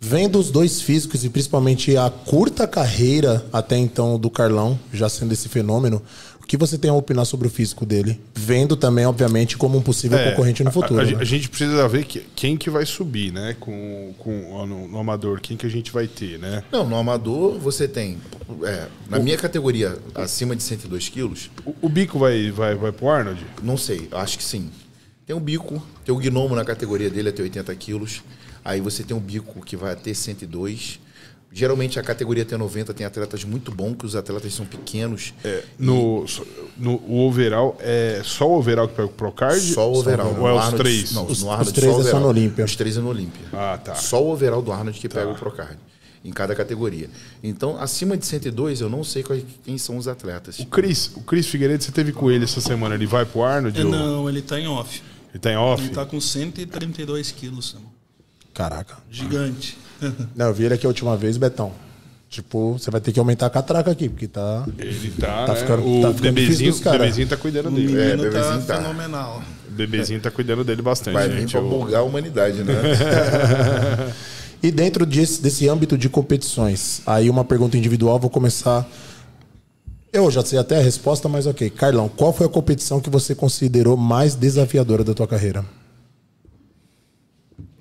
Vendo 0.00 0.38
os 0.38 0.50
dois 0.50 0.82
físicos 0.82 1.24
e 1.24 1.30
principalmente 1.30 1.96
a 1.96 2.10
curta 2.10 2.66
carreira 2.68 3.44
até 3.52 3.78
então 3.78 4.18
do 4.18 4.28
Carlão, 4.28 4.78
já 4.92 5.08
sendo 5.08 5.32
esse 5.32 5.48
fenômeno, 5.48 6.02
o 6.42 6.46
que 6.46 6.58
você 6.58 6.76
tem 6.76 6.90
a 6.90 6.94
opinar 6.94 7.24
sobre 7.24 7.46
o 7.48 7.50
físico 7.50 7.86
dele? 7.86 8.20
Vendo 8.34 8.76
também, 8.76 9.06
obviamente, 9.06 9.56
como 9.56 9.78
um 9.78 9.80
possível 9.80 10.18
É, 10.18 10.28
concorrente 10.30 10.62
no 10.62 10.68
a- 10.68 10.72
futuro. 10.72 11.00
A, 11.00 11.04
né? 11.04 11.16
a 11.18 11.24
gente 11.24 11.48
precisa 11.48 11.88
ver 11.88 12.04
que- 12.04 12.22
quem 12.36 12.54
que 12.54 12.68
vai 12.68 12.84
subir, 12.84 13.32
né? 13.32 13.56
Com, 13.58 14.12
com, 14.18 14.66
no, 14.66 14.86
no 14.88 14.98
amador, 14.98 15.40
quem 15.40 15.56
que 15.56 15.64
a 15.64 15.70
gente 15.70 15.90
vai 15.90 16.06
ter, 16.06 16.38
né? 16.38 16.62
Não, 16.70 16.86
no 16.86 16.96
Amador 16.96 17.58
você 17.58 17.88
tem. 17.88 18.18
é, 18.62 18.88
na 19.08 19.18
minha 19.18 19.38
categoria, 19.38 19.96
acima 20.14 20.54
de 20.54 20.62
102 20.62 21.08
quilos, 21.08 21.50
O, 21.64 21.74
o 21.80 21.88
bico 21.88 22.18
vai, 22.18 22.50
vai, 22.50 22.74
vai 22.74 22.92
pro 22.92 23.08
Arnold? 23.08 23.40
não 23.62 23.78
sei, 23.78 24.06
acho 24.12 24.36
que 24.36 24.44
sim. 24.44 24.68
Tem 25.26 25.34
o 25.34 25.40
bico, 25.40 25.82
tem 26.04 26.14
o 26.14 26.18
gnomo 26.18 26.54
na 26.54 26.64
categoria 26.64 27.08
dele 27.08 27.30
até 27.30 27.42
80 27.42 27.74
quilos. 27.76 28.22
Aí 28.64 28.80
você 28.80 29.02
tem 29.02 29.16
o 29.16 29.20
bico 29.20 29.60
que 29.64 29.76
vai 29.76 29.92
até 29.92 30.12
102. 30.12 31.00
Geralmente 31.52 32.00
a 32.00 32.02
categoria 32.02 32.42
até 32.42 32.56
90 32.56 32.92
tem 32.92 33.06
atletas 33.06 33.44
muito 33.44 33.70
bons, 33.70 33.94
que 33.96 34.04
os 34.04 34.16
atletas 34.16 34.52
são 34.52 34.66
pequenos. 34.66 35.32
No, 35.78 36.26
no 36.76 36.94
o 37.06 37.20
overall, 37.26 37.76
é 37.80 38.20
só 38.24 38.48
o 38.50 38.58
overall 38.58 38.88
que 38.88 38.94
pega 38.96 39.06
o 39.06 39.12
Procard? 39.12 39.60
Só 39.60 39.90
o 39.90 39.96
overall. 39.98 40.34
Ou 40.38 40.48
é 40.48 40.50
No 40.50 40.56
os 40.58 40.64
Arnold- 40.64 40.76
três? 40.78 41.12
Não, 41.12 41.26
Os- 41.26 41.40
no 41.42 41.46
os 41.46 41.52
Arnold 41.52 41.72
três 41.72 41.94
só 41.94 42.00
é 42.00 42.10
só 42.10 42.20
no 42.20 42.26
Olímpia. 42.28 42.64
Os 42.64 42.76
três 42.76 42.96
é 42.96 43.00
no 43.00 43.08
Olímpia. 43.08 43.46
Ah, 43.52 43.78
tá. 43.82 43.94
Só 43.94 44.22
o 44.22 44.30
overall 44.32 44.60
do 44.60 44.72
Arnold 44.72 44.98
que 44.98 45.08
pega 45.08 45.30
o 45.30 45.34
Procard. 45.36 45.78
Em 46.24 46.32
cada 46.32 46.54
categoria. 46.54 47.08
Então, 47.42 47.78
acima 47.78 48.16
de 48.16 48.24
102, 48.26 48.80
eu 48.80 48.88
não 48.88 49.04
sei 49.04 49.22
quem 49.62 49.76
são 49.78 49.96
os 49.98 50.08
atletas. 50.08 50.58
O 50.58 50.66
Cris, 50.66 51.10
o 51.14 51.20
Cris 51.20 51.46
Figueiredo, 51.46 51.84
você 51.84 51.92
teve 51.92 52.12
com 52.12 52.30
ele 52.30 52.44
essa 52.44 52.62
semana, 52.62 52.94
ele 52.94 53.06
vai 53.06 53.24
pro 53.26 53.42
Arnold? 53.42 53.78
ou- 53.80 53.90
Não, 53.90 54.28
ele 54.28 54.40
tá 54.42 54.58
em 54.58 54.66
off. 54.66 55.02
Ele 55.34 55.40
tá 55.40 55.52
em 55.52 55.56
off? 55.56 55.82
Ele 55.84 55.92
tá 55.92 56.06
com 56.06 56.20
132 56.20 57.32
quilos. 57.32 57.76
Caraca. 58.54 58.96
Gigante. 59.10 59.76
Não, 60.34 60.46
eu 60.46 60.54
vi 60.54 60.64
ele 60.64 60.74
aqui 60.74 60.86
a 60.86 60.88
última 60.88 61.16
vez, 61.16 61.36
Betão. 61.36 61.72
Tipo, 62.30 62.72
você 62.78 62.90
vai 62.90 63.00
ter 63.00 63.12
que 63.12 63.18
aumentar 63.18 63.46
a 63.46 63.50
catraca 63.50 63.90
aqui, 63.90 64.08
porque 64.08 64.26
tá. 64.26 64.64
Ele 64.78 65.10
tá, 65.12 65.46
Tá 65.46 65.52
né? 65.54 65.60
ficando- 65.60 65.82
o 65.86 66.02
tá 66.02 66.08
ficando 66.14 66.32
bebezinho, 66.34 66.70
dos 66.72 66.80
cara. 66.80 66.98
bebezinho 66.98 67.28
tá 67.28 67.36
cuidando 67.36 67.68
O 67.68 67.70
dele. 67.70 67.86
menino 67.92 68.02
É, 68.04 68.16
tá 68.16 68.22
bebezinho 68.22 68.62
tá. 68.66 68.76
fenomenal. 68.76 69.42
O 69.68 69.70
bebezinho 69.72 70.20
tá 70.20 70.30
cuidando 70.30 70.64
dele 70.64 70.82
bastante, 70.82 71.14
Vai 71.14 71.28
vir 71.28 71.40
gente. 71.40 71.50
pra 71.52 71.60
Eu- 71.60 71.68
bugar 71.68 72.00
a 72.00 72.02
humanidade, 72.04 72.62
né? 72.64 72.74
E 74.62 74.70
dentro 74.70 75.04
desse, 75.04 75.42
desse 75.42 75.68
âmbito 75.68 75.98
de 75.98 76.08
competições, 76.08 77.02
aí 77.04 77.28
uma 77.28 77.44
pergunta 77.44 77.76
individual, 77.76 78.18
vou 78.18 78.30
começar. 78.30 78.88
Eu 80.14 80.30
já 80.30 80.44
sei 80.44 80.60
até 80.60 80.78
a 80.78 80.80
resposta, 80.80 81.28
mas 81.28 81.44
ok. 81.44 81.68
Carlão, 81.70 82.08
qual 82.08 82.32
foi 82.32 82.46
a 82.46 82.48
competição 82.48 83.00
que 83.00 83.10
você 83.10 83.34
considerou 83.34 83.96
mais 83.96 84.36
desafiadora 84.36 85.02
da 85.02 85.12
tua 85.12 85.26
carreira? 85.26 85.66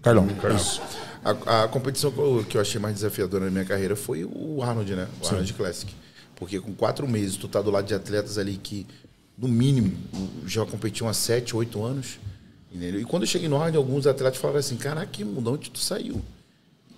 Carlão. 0.01 0.27
Isso. 0.55 0.81
A, 1.23 1.64
a 1.64 1.68
competição 1.68 2.11
que 2.49 2.57
eu, 2.57 2.61
achei 2.61 2.81
mais 2.81 2.95
desafiadora 2.95 3.45
na 3.45 3.51
minha 3.51 3.64
carreira 3.65 3.95
foi 3.95 4.26
o 4.26 4.64
Arnold, 4.64 4.95
né? 4.95 5.07
O 5.23 5.27
Arnold 5.27 5.53
Classic. 5.53 5.93
Porque 6.35 6.60
com 6.60 6.73
quatro 6.73 7.07
meses, 7.07 7.38
tu 7.38 7.47
tá 7.47 7.61
do 7.61 7.69
lado 7.69 7.85
de 7.85 7.93
atletas 7.93 8.39
ali 8.39 8.57
que, 8.57 8.88
no 9.38 9.47
mínimo, 9.47 9.95
já 10.47 10.65
competiam 10.65 11.07
há 11.07 11.14
sete, 11.14 11.55
oito 11.55 11.84
anos. 11.84 12.18
Entendeu? 12.73 12.99
E 12.99 13.05
quando 13.05 13.23
eu 13.23 13.27
cheguei 13.27 13.47
no 13.47 13.57
Arnold, 13.57 13.77
alguns 13.77 14.07
atletas 14.07 14.39
falaram 14.41 14.60
assim, 14.60 14.76
caraca, 14.76 15.05
que 15.05 15.23
mundo, 15.23 15.53
onde 15.53 15.69
tu 15.69 15.77
saiu? 15.77 16.19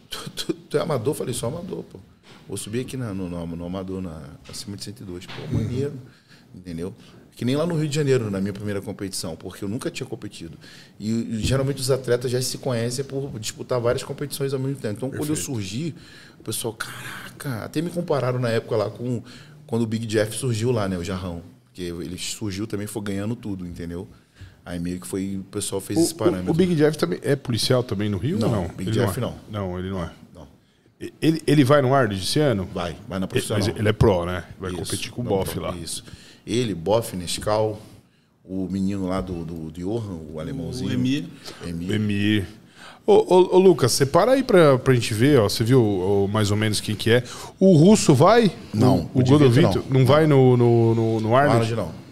Tu, 0.10 0.30
tu- 0.30 0.54
tu 0.54 0.78
é 0.78 0.80
amador? 0.80 1.12
Eu 1.12 1.18
falei, 1.18 1.34
sou 1.34 1.50
amador, 1.50 1.84
pô. 1.84 2.00
Vou 2.48 2.58
subir 2.58 2.82
aqui 2.82 2.96
na- 2.98 3.14
no, 3.14 3.30
no, 3.30 3.46
no 3.56 3.66
amador, 3.66 4.02
na, 4.02 4.22
acima 4.50 4.78
de 4.78 4.84
102. 4.84 5.26
Pô, 5.26 5.34
maneiro. 5.52 5.94
Entendeu? 6.54 6.94
Que 7.36 7.44
nem 7.44 7.56
lá 7.58 7.66
no 7.66 7.76
Rio 7.76 7.90
de 7.90 7.96
Janeiro, 7.96 8.32
na 8.32 8.40
minha 8.40 8.54
primeira 8.54 8.82
competição, 8.82 9.36
porque 9.36 9.66
eu 9.66 9.68
nunca 9.68 9.92
tinha 9.92 10.08
competido. 10.08 10.58
E, 10.98 11.10
e 11.12 11.40
geralmente 11.40 11.82
os 11.82 11.92
atletas 11.92 12.32
já 12.32 12.42
se 12.42 12.58
conhecem 12.58 13.04
por 13.04 13.38
disputar 13.40 13.78
várias 13.82 14.04
competições 14.04 14.54
ao 14.54 14.60
mesmo 14.60 14.78
tempo. 14.78 14.96
Então, 14.96 15.10
quando 15.12 15.30
eu 15.32 15.36
surgi, 15.36 15.94
o 16.40 16.44
pessoal, 16.44 16.74
caraca, 16.74 17.66
até 17.66 17.82
me 17.82 17.90
compararam 17.90 18.40
na 18.40 18.48
época 18.50 18.78
lá 18.78 18.90
com 18.90 19.22
quando 19.68 19.82
o 19.82 19.86
Big 19.88 20.06
Jeff 20.06 20.34
surgiu 20.38 20.72
lá, 20.72 20.88
né? 20.88 20.98
O 20.98 21.04
Jarrão. 21.04 21.42
Porque 21.66 21.82
ele 21.82 22.18
surgiu 22.18 22.66
também, 22.66 22.88
foi 22.88 23.02
ganhando 23.02 23.36
tudo, 23.36 23.68
entendeu? 23.68 24.08
Aí 24.66 24.80
meio 24.80 25.02
que 25.02 25.06
foi, 25.06 25.36
o 25.38 25.44
pessoal 25.44 25.82
fez 25.82 26.00
esse 26.00 26.14
O, 26.14 26.16
parâmetro. 26.16 26.48
o, 26.48 26.52
o 26.52 26.54
Big 26.54 26.74
Jeff 26.74 26.98
também 26.98 27.20
é 27.22 27.36
policial 27.36 27.84
também 27.84 28.08
no 28.10 28.18
Rio 28.18 28.40
Não, 28.40 28.50
não? 28.50 28.68
Big 28.70 28.90
Ele 28.90 28.92
Jeff 28.92 29.20
é. 29.20 29.22
não. 29.22 29.36
Não, 29.52 29.78
ele 29.78 29.90
não 29.90 30.02
é. 30.02 30.10
Ele, 31.22 31.42
ele 31.46 31.64
vai 31.64 31.82
no 31.82 31.94
Arnold 31.94 32.22
esse 32.24 32.40
ano? 32.40 32.68
vai, 32.74 32.96
vai 33.08 33.20
na 33.20 33.28
profissional. 33.28 33.66
mas 33.68 33.76
ele 33.78 33.90
é 33.90 33.94
pro, 33.94 34.26
né? 34.26 34.44
Vai 34.60 34.72
Isso, 34.72 34.80
competir 34.80 35.12
com 35.12 35.22
o 35.22 35.26
Boff 35.26 35.60
lá. 35.60 35.76
Isso. 35.76 36.04
Ele, 36.46 36.74
Boff, 36.76 37.16
Nescau, 37.16 37.80
o 38.44 38.68
menino 38.70 39.08
lá 39.08 39.22
do, 39.22 39.44
do, 39.44 39.72
do 39.72 39.80
Johan, 39.82 40.20
o 40.34 40.40
alemãozinho. 40.40 40.90
O 40.90 40.94
Emir. 40.94 41.26
Emir. 41.66 41.92
Emir. 41.92 42.46
Ô, 43.08 43.14
ô, 43.14 43.56
ô, 43.56 43.60
Lucas, 43.60 43.92
separa 43.92 44.32
aí 44.32 44.42
pra, 44.44 44.80
pra 44.80 44.94
gente 44.94 45.14
ver, 45.14 45.40
ó. 45.40 45.48
Você 45.50 45.64
viu 45.64 45.84
ó, 45.84 46.28
mais 46.28 46.50
ou 46.52 46.58
menos 46.58 46.82
quem 46.82 46.96
que 46.96 47.12
é. 47.12 47.24
O 47.60 47.76
russo 47.76 48.14
vai? 48.16 48.52
Não, 48.74 49.10
O, 49.14 49.20
o 49.20 49.24
Godovito? 49.24 49.84
não. 49.90 50.00
Não. 50.00 50.06
vai 50.06 50.26
no, 50.26 50.58
no, 50.58 50.96
no, 50.96 51.20
no 51.20 51.36
Arnold? 51.36 51.72
Arnold 51.72 51.76
não. 51.76 52.05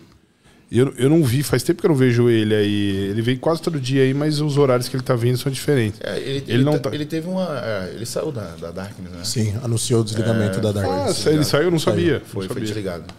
Eu, 0.75 0.91
eu 0.97 1.07
não 1.07 1.23
vi, 1.23 1.43
faz 1.43 1.61
tempo 1.61 1.79
que 1.81 1.85
eu 1.85 1.89
não 1.89 1.95
vejo 1.95 2.29
ele 2.29 2.55
aí. 2.55 2.89
Ele 3.11 3.21
vem 3.21 3.37
quase 3.37 3.61
todo 3.61 3.79
dia 3.79 4.01
aí, 4.01 4.11
mas 4.13 4.41
os 4.41 4.57
horários 4.57 4.89
que 4.89 4.95
ele 4.95 5.03
tá 5.03 5.15
vindo 5.15 5.37
são 5.37 5.51
diferentes. 5.51 5.99
É, 6.03 6.17
ele, 6.17 6.29
Ele 6.29 6.43
ele, 6.47 6.63
não 6.63 6.73
tá- 6.73 6.89
tá- 6.89 6.95
ele 6.95 7.05
teve 7.05 7.27
uma. 7.27 7.47
é, 7.63 7.91
ele 7.93 8.05
saiu 8.07 8.31
da, 8.31 8.55
da 8.55 8.71
Darkness, 8.71 9.11
né? 9.11 9.23
Sim, 9.23 9.53
anunciou 9.63 10.01
o 10.01 10.03
desligamento 10.03 10.59
da 10.59 10.71
Dark. 10.71 10.87
Ah, 10.89 11.29
ele 11.29 11.43
saiu, 11.43 11.65
eu 11.65 11.71
não 11.71 11.77
sabia. 11.79 12.21
Foi, 12.25 12.47
não 12.47 12.47
foi 12.47 12.47
sabia. 12.47 12.63
desligado. 12.63 13.13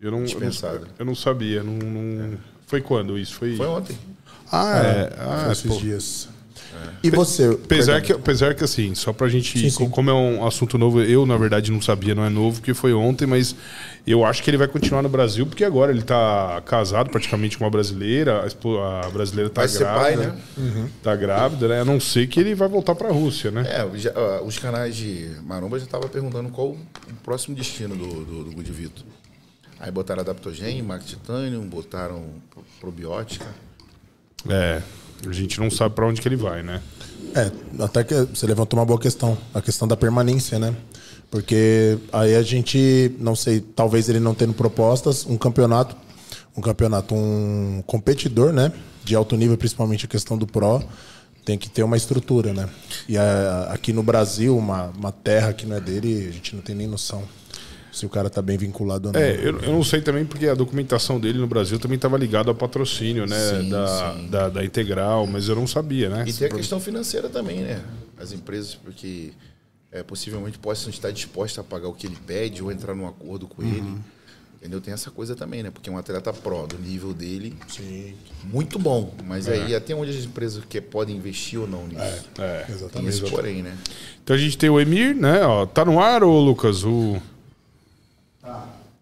Eu 0.00 0.10
não, 0.10 0.24
eu 0.24 0.40
não, 0.40 0.50
eu 0.98 1.04
não 1.06 1.14
sabia. 1.14 1.62
Não, 1.62 1.74
não- 1.74 2.38
Foi 2.66 2.80
quando 2.80 3.16
isso? 3.18 3.34
Foi, 3.34 3.54
Foi 3.54 3.66
ontem. 3.66 3.96
Ah, 4.50 4.78
é. 4.82 5.12
Ah, 5.18 5.40
Foi 5.44 5.52
esses 5.52 5.70
pô. 5.70 5.76
dias. 5.78 6.28
E 7.02 7.10
você? 7.10 7.46
Apesar 7.64 8.00
que, 8.02 8.12
apesar 8.12 8.54
que, 8.54 8.62
assim, 8.64 8.94
só 8.94 9.12
pra 9.12 9.28
gente. 9.28 9.58
Sim, 9.58 9.70
sim. 9.70 9.88
Como 9.90 10.10
é 10.10 10.14
um 10.14 10.46
assunto 10.46 10.76
novo, 10.76 11.00
eu, 11.02 11.24
na 11.26 11.36
verdade, 11.36 11.70
não 11.72 11.80
sabia, 11.80 12.14
não 12.14 12.24
é 12.24 12.28
novo, 12.28 12.58
porque 12.60 12.74
foi 12.74 12.92
ontem, 12.92 13.26
mas 13.26 13.54
eu 14.06 14.24
acho 14.24 14.42
que 14.42 14.50
ele 14.50 14.56
vai 14.56 14.68
continuar 14.68 15.02
no 15.02 15.08
Brasil, 15.08 15.46
porque 15.46 15.64
agora 15.64 15.92
ele 15.92 16.02
tá 16.02 16.62
casado 16.66 17.10
praticamente 17.10 17.56
com 17.56 17.64
uma 17.64 17.70
brasileira, 17.70 18.46
a, 18.46 19.08
brasileira 19.10 19.48
tá 19.50 19.62
Vai 19.62 19.68
ser 19.68 19.84
pai, 19.84 20.16
grávida. 20.16 20.38
né? 20.56 20.88
Tá 21.02 21.16
grávida, 21.16 21.68
né? 21.68 21.80
A 21.80 21.84
não 21.84 21.98
ser 22.00 22.26
que 22.26 22.38
ele 22.40 22.54
vai 22.54 22.68
voltar 22.68 22.94
pra 22.94 23.10
Rússia, 23.10 23.50
né? 23.50 23.62
É, 23.66 23.98
já- 23.98 24.12
os 24.42 24.58
canais 24.58 24.94
de 24.96 25.30
Maromba 25.44 25.78
já 25.78 25.84
estavam 25.86 26.08
perguntando 26.08 26.48
qual 26.50 26.68
o 26.68 26.78
próximo 27.24 27.54
destino 27.56 27.96
do, 27.96 28.24
do, 28.24 28.44
do 28.44 28.50
Gudivito. 28.52 29.04
Aí 29.78 29.90
botaram 29.90 30.20
Adaptogen, 30.20 30.82
Max 30.82 31.06
Titanium, 31.06 31.62
botaram 31.66 32.24
pro- 32.50 32.62
probiótica. 32.80 33.46
É. 34.48 34.82
A 35.26 35.32
gente 35.32 35.60
não 35.60 35.70
sabe 35.70 35.94
pra 35.94 36.06
onde 36.06 36.20
que 36.20 36.28
ele 36.28 36.36
vai, 36.36 36.62
né? 36.62 36.80
É, 37.34 37.50
até 37.82 38.02
que 38.02 38.14
você 38.24 38.46
levantou 38.46 38.78
uma 38.78 38.86
boa 38.86 38.98
questão, 38.98 39.36
a 39.54 39.60
questão 39.60 39.86
da 39.86 39.96
permanência, 39.96 40.58
né? 40.58 40.74
Porque 41.30 41.98
aí 42.12 42.34
a 42.34 42.42
gente, 42.42 43.14
não 43.20 43.36
sei, 43.36 43.60
talvez 43.60 44.08
ele 44.08 44.18
não 44.18 44.34
tendo 44.34 44.52
propostas, 44.52 45.24
um 45.26 45.36
campeonato, 45.36 45.94
um 46.56 46.60
campeonato, 46.60 47.14
um 47.14 47.82
competidor, 47.86 48.52
né? 48.52 48.72
De 49.04 49.14
alto 49.14 49.36
nível, 49.36 49.56
principalmente 49.56 50.06
a 50.06 50.08
questão 50.08 50.36
do 50.36 50.46
Pro, 50.46 50.82
tem 51.44 51.56
que 51.56 51.68
ter 51.70 51.82
uma 51.84 51.96
estrutura, 51.96 52.52
né? 52.52 52.68
E 53.08 53.16
a- 53.16 53.68
aqui 53.70 53.92
no 53.92 54.02
Brasil, 54.02 54.56
uma, 54.56 54.86
uma 54.98 55.12
terra 55.12 55.52
que 55.52 55.64
não 55.66 55.76
é 55.76 55.80
dele, 55.80 56.26
a 56.28 56.32
gente 56.32 56.54
não 56.56 56.62
tem 56.62 56.74
nem 56.74 56.86
noção 56.88 57.22
se 57.92 58.06
o 58.06 58.08
cara 58.08 58.30
tá 58.30 58.40
bem 58.40 58.56
vinculado 58.56 59.08
ou 59.08 59.14
não. 59.14 59.20
É, 59.20 59.34
eu, 59.34 59.58
eu 59.60 59.72
não 59.72 59.82
sei 59.82 60.00
também 60.00 60.24
porque 60.24 60.46
a 60.46 60.54
documentação 60.54 61.18
dele 61.18 61.38
no 61.38 61.46
Brasil 61.46 61.78
também 61.78 61.96
estava 61.96 62.16
ligada 62.16 62.50
ao 62.50 62.54
patrocínio, 62.54 63.26
né? 63.26 63.36
Sim, 63.38 63.68
da, 63.68 64.14
sim. 64.14 64.26
Da, 64.28 64.48
da 64.48 64.64
Integral, 64.64 65.26
mas 65.26 65.48
eu 65.48 65.56
não 65.56 65.66
sabia, 65.66 66.08
né? 66.08 66.24
E 66.26 66.32
tem 66.32 66.46
a 66.46 66.50
questão 66.50 66.80
financeira 66.80 67.28
também, 67.28 67.60
né? 67.60 67.82
As 68.18 68.32
empresas, 68.32 68.74
porque 68.74 69.32
é, 69.90 70.02
possivelmente 70.02 70.58
possam 70.58 70.90
estar 70.90 71.10
dispostas 71.10 71.58
a 71.58 71.64
pagar 71.64 71.88
o 71.88 71.92
que 71.92 72.06
ele 72.06 72.18
pede 72.26 72.62
ou 72.62 72.70
entrar 72.70 72.94
num 72.94 73.06
acordo 73.06 73.46
com 73.48 73.62
ele. 73.62 73.98
Entendeu? 74.60 74.78
Tem 74.78 74.92
essa 74.92 75.10
coisa 75.10 75.34
também, 75.34 75.62
né? 75.62 75.70
Porque 75.70 75.88
um 75.88 75.96
atleta 75.96 76.34
pró 76.34 76.66
do 76.66 76.78
nível 76.78 77.14
dele, 77.14 77.56
muito 78.44 78.78
bom. 78.78 79.14
Mas 79.24 79.48
aí 79.48 79.74
até 79.74 79.94
onde 79.94 80.10
as 80.10 80.24
empresas 80.24 80.62
que 80.68 80.78
podem 80.82 81.16
investir 81.16 81.58
ou 81.58 81.66
não 81.66 81.86
nisso. 81.86 82.28
É. 82.38 82.66
Tem 82.92 83.06
esse 83.06 83.22
porém, 83.22 83.62
né? 83.62 83.74
Então 84.22 84.36
a 84.36 84.38
gente 84.38 84.58
tem 84.58 84.68
o 84.68 84.78
Emir, 84.78 85.16
né? 85.16 85.42
Ó, 85.46 85.64
tá 85.64 85.82
no 85.82 85.98
ar, 85.98 86.22
ô 86.22 86.38
Lucas? 86.38 86.84
O... 86.84 87.16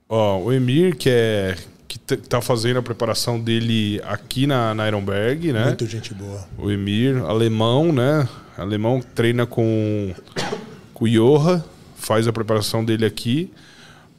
Ó, 0.08 0.38
o 0.38 0.52
Emir, 0.52 0.96
que 0.96 1.10
é. 1.10 1.56
que 1.86 1.98
tá 1.98 2.40
fazendo 2.40 2.78
a 2.78 2.82
preparação 2.82 3.38
dele 3.38 4.00
aqui 4.06 4.46
na, 4.46 4.74
na 4.74 4.86
Ironberg, 4.88 5.52
né? 5.52 5.66
Muito 5.66 5.86
gente 5.86 6.14
boa. 6.14 6.46
O 6.56 6.70
Emir, 6.70 7.18
alemão, 7.24 7.92
né? 7.92 8.28
Alemão 8.56 9.00
treina 9.14 9.46
com, 9.46 10.14
com 10.94 11.04
o 11.04 11.08
Joha, 11.08 11.64
faz 11.96 12.26
a 12.26 12.32
preparação 12.32 12.84
dele 12.84 13.04
aqui. 13.04 13.50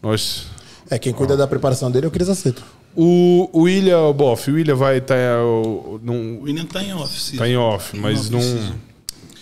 Nós. 0.02 0.48
É, 0.90 0.98
quem 0.98 1.12
cuida 1.14 1.36
da 1.36 1.46
preparação 1.48 1.92
dele 1.92 2.06
é 2.06 2.08
o 2.08 2.12
Cris 2.12 2.30
Aceto. 2.30 2.64
O, 2.96 3.50
o 3.54 3.62
William, 3.64 4.12
Boff, 4.14 4.50
o 4.50 4.56
William 4.56 4.76
vai 4.76 4.98
estar. 4.98 5.16
Tá, 5.16 5.44
O 5.44 6.00
num, 6.02 6.42
William 6.42 6.66
tá 6.66 6.82
em 6.82 6.94
office. 6.94 7.38
tá 7.38 7.48
em 7.48 7.58
off, 7.58 7.96
mas 7.98 8.30
não. 8.30 8.40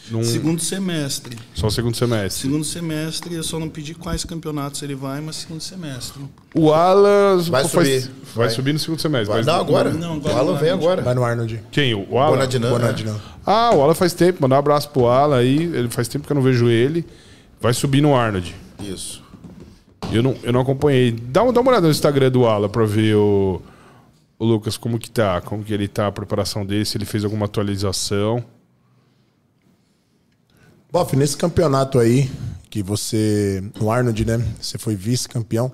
Num 0.09 0.23
Segundo 0.23 0.61
semestre. 0.61 1.37
só 1.53 1.69
segundo 1.69 1.95
semestre. 1.95 2.41
Segundo 2.43 2.63
semestre, 2.63 3.35
eu 3.35 3.43
só 3.43 3.59
não 3.59 3.67
pedi 3.69 3.93
quais 3.93 4.23
campeonatos 4.25 4.81
ele 4.83 4.95
vai, 4.95 5.19
mas 5.21 5.37
segundo 5.37 5.61
semestre. 5.61 6.21
O 6.55 6.71
Alas 6.73 7.47
Vai 7.47 7.63
pô, 7.63 7.69
subir. 7.69 8.01
vai 8.33 8.47
Vai. 8.47 8.49
subir 8.49 8.73
no 8.73 8.79
segundo 8.79 8.99
semestre. 9.01 9.27
Vai, 9.27 9.37
mas- 9.37 9.45
não, 9.45 9.55
agora. 9.55 9.91
Não, 9.93 10.13
agora 10.13 10.35
o 10.35 10.37
Alan 10.37 10.55
vem 10.57 10.69
agora. 10.69 11.01
Vai 11.01 11.13
no 11.13 11.23
Arnold. 11.23 11.61
Quem? 11.71 11.93
O 11.93 12.17
Alan? 12.17 12.31
Bonadinã. 12.37 12.77
né? 12.77 13.19
Ah, 13.45 13.71
o 13.75 13.81
Alan 13.81 13.93
faz 13.93 14.13
tempo. 14.13 14.41
Mandar 14.41 14.55
um 14.55 14.59
abraço 14.59 14.89
pro 14.89 15.07
Alan 15.07 15.37
aí. 15.37 15.63
Ele 15.63 15.89
faz 15.89 16.07
tempo 16.07 16.25
que 16.25 16.31
eu 16.31 16.35
não 16.35 16.41
vejo 16.41 16.67
ele. 16.69 17.05
Vai 17.59 17.73
subir 17.73 18.01
no 18.01 18.15
Arnold. 18.15 18.55
Isso. 18.83 19.23
Eu 20.11 20.23
não, 20.23 20.35
eu 20.43 20.53
não 20.53 20.61
acompanhei. 20.61 21.11
Dá, 21.11 21.43
uma- 21.43 21.51
dá 21.51 21.59
uma 21.61 21.71
olhada 21.71 21.85
no 21.87 21.91
Instagram 21.91 22.31
do 22.31 22.45
Alan 22.45 22.69
pra 22.69 22.85
ver 22.85 23.15
o, 23.15 23.61
o 24.39 24.45
Lucas 24.45 24.77
como 24.77 24.97
que 24.99 25.09
tá. 25.11 25.41
Como 25.41 25.63
que 25.63 25.73
ele 25.73 25.87
tá, 25.87 26.07
a 26.07 26.11
preparação 26.11 26.65
dele, 26.65 26.85
se 26.85 26.97
ele 26.97 27.05
fez 27.05 27.23
alguma 27.23 27.45
atualização. 27.45 28.43
Boff, 30.91 31.15
nesse 31.15 31.35
campeonato 31.35 31.99
aí, 31.99 32.31
que 32.69 32.81
você. 32.81 33.61
No 33.79 33.91
Arnold, 33.91 34.25
né? 34.25 34.45
Você 34.59 34.77
foi 34.77 34.95
vice-campeão. 34.95 35.71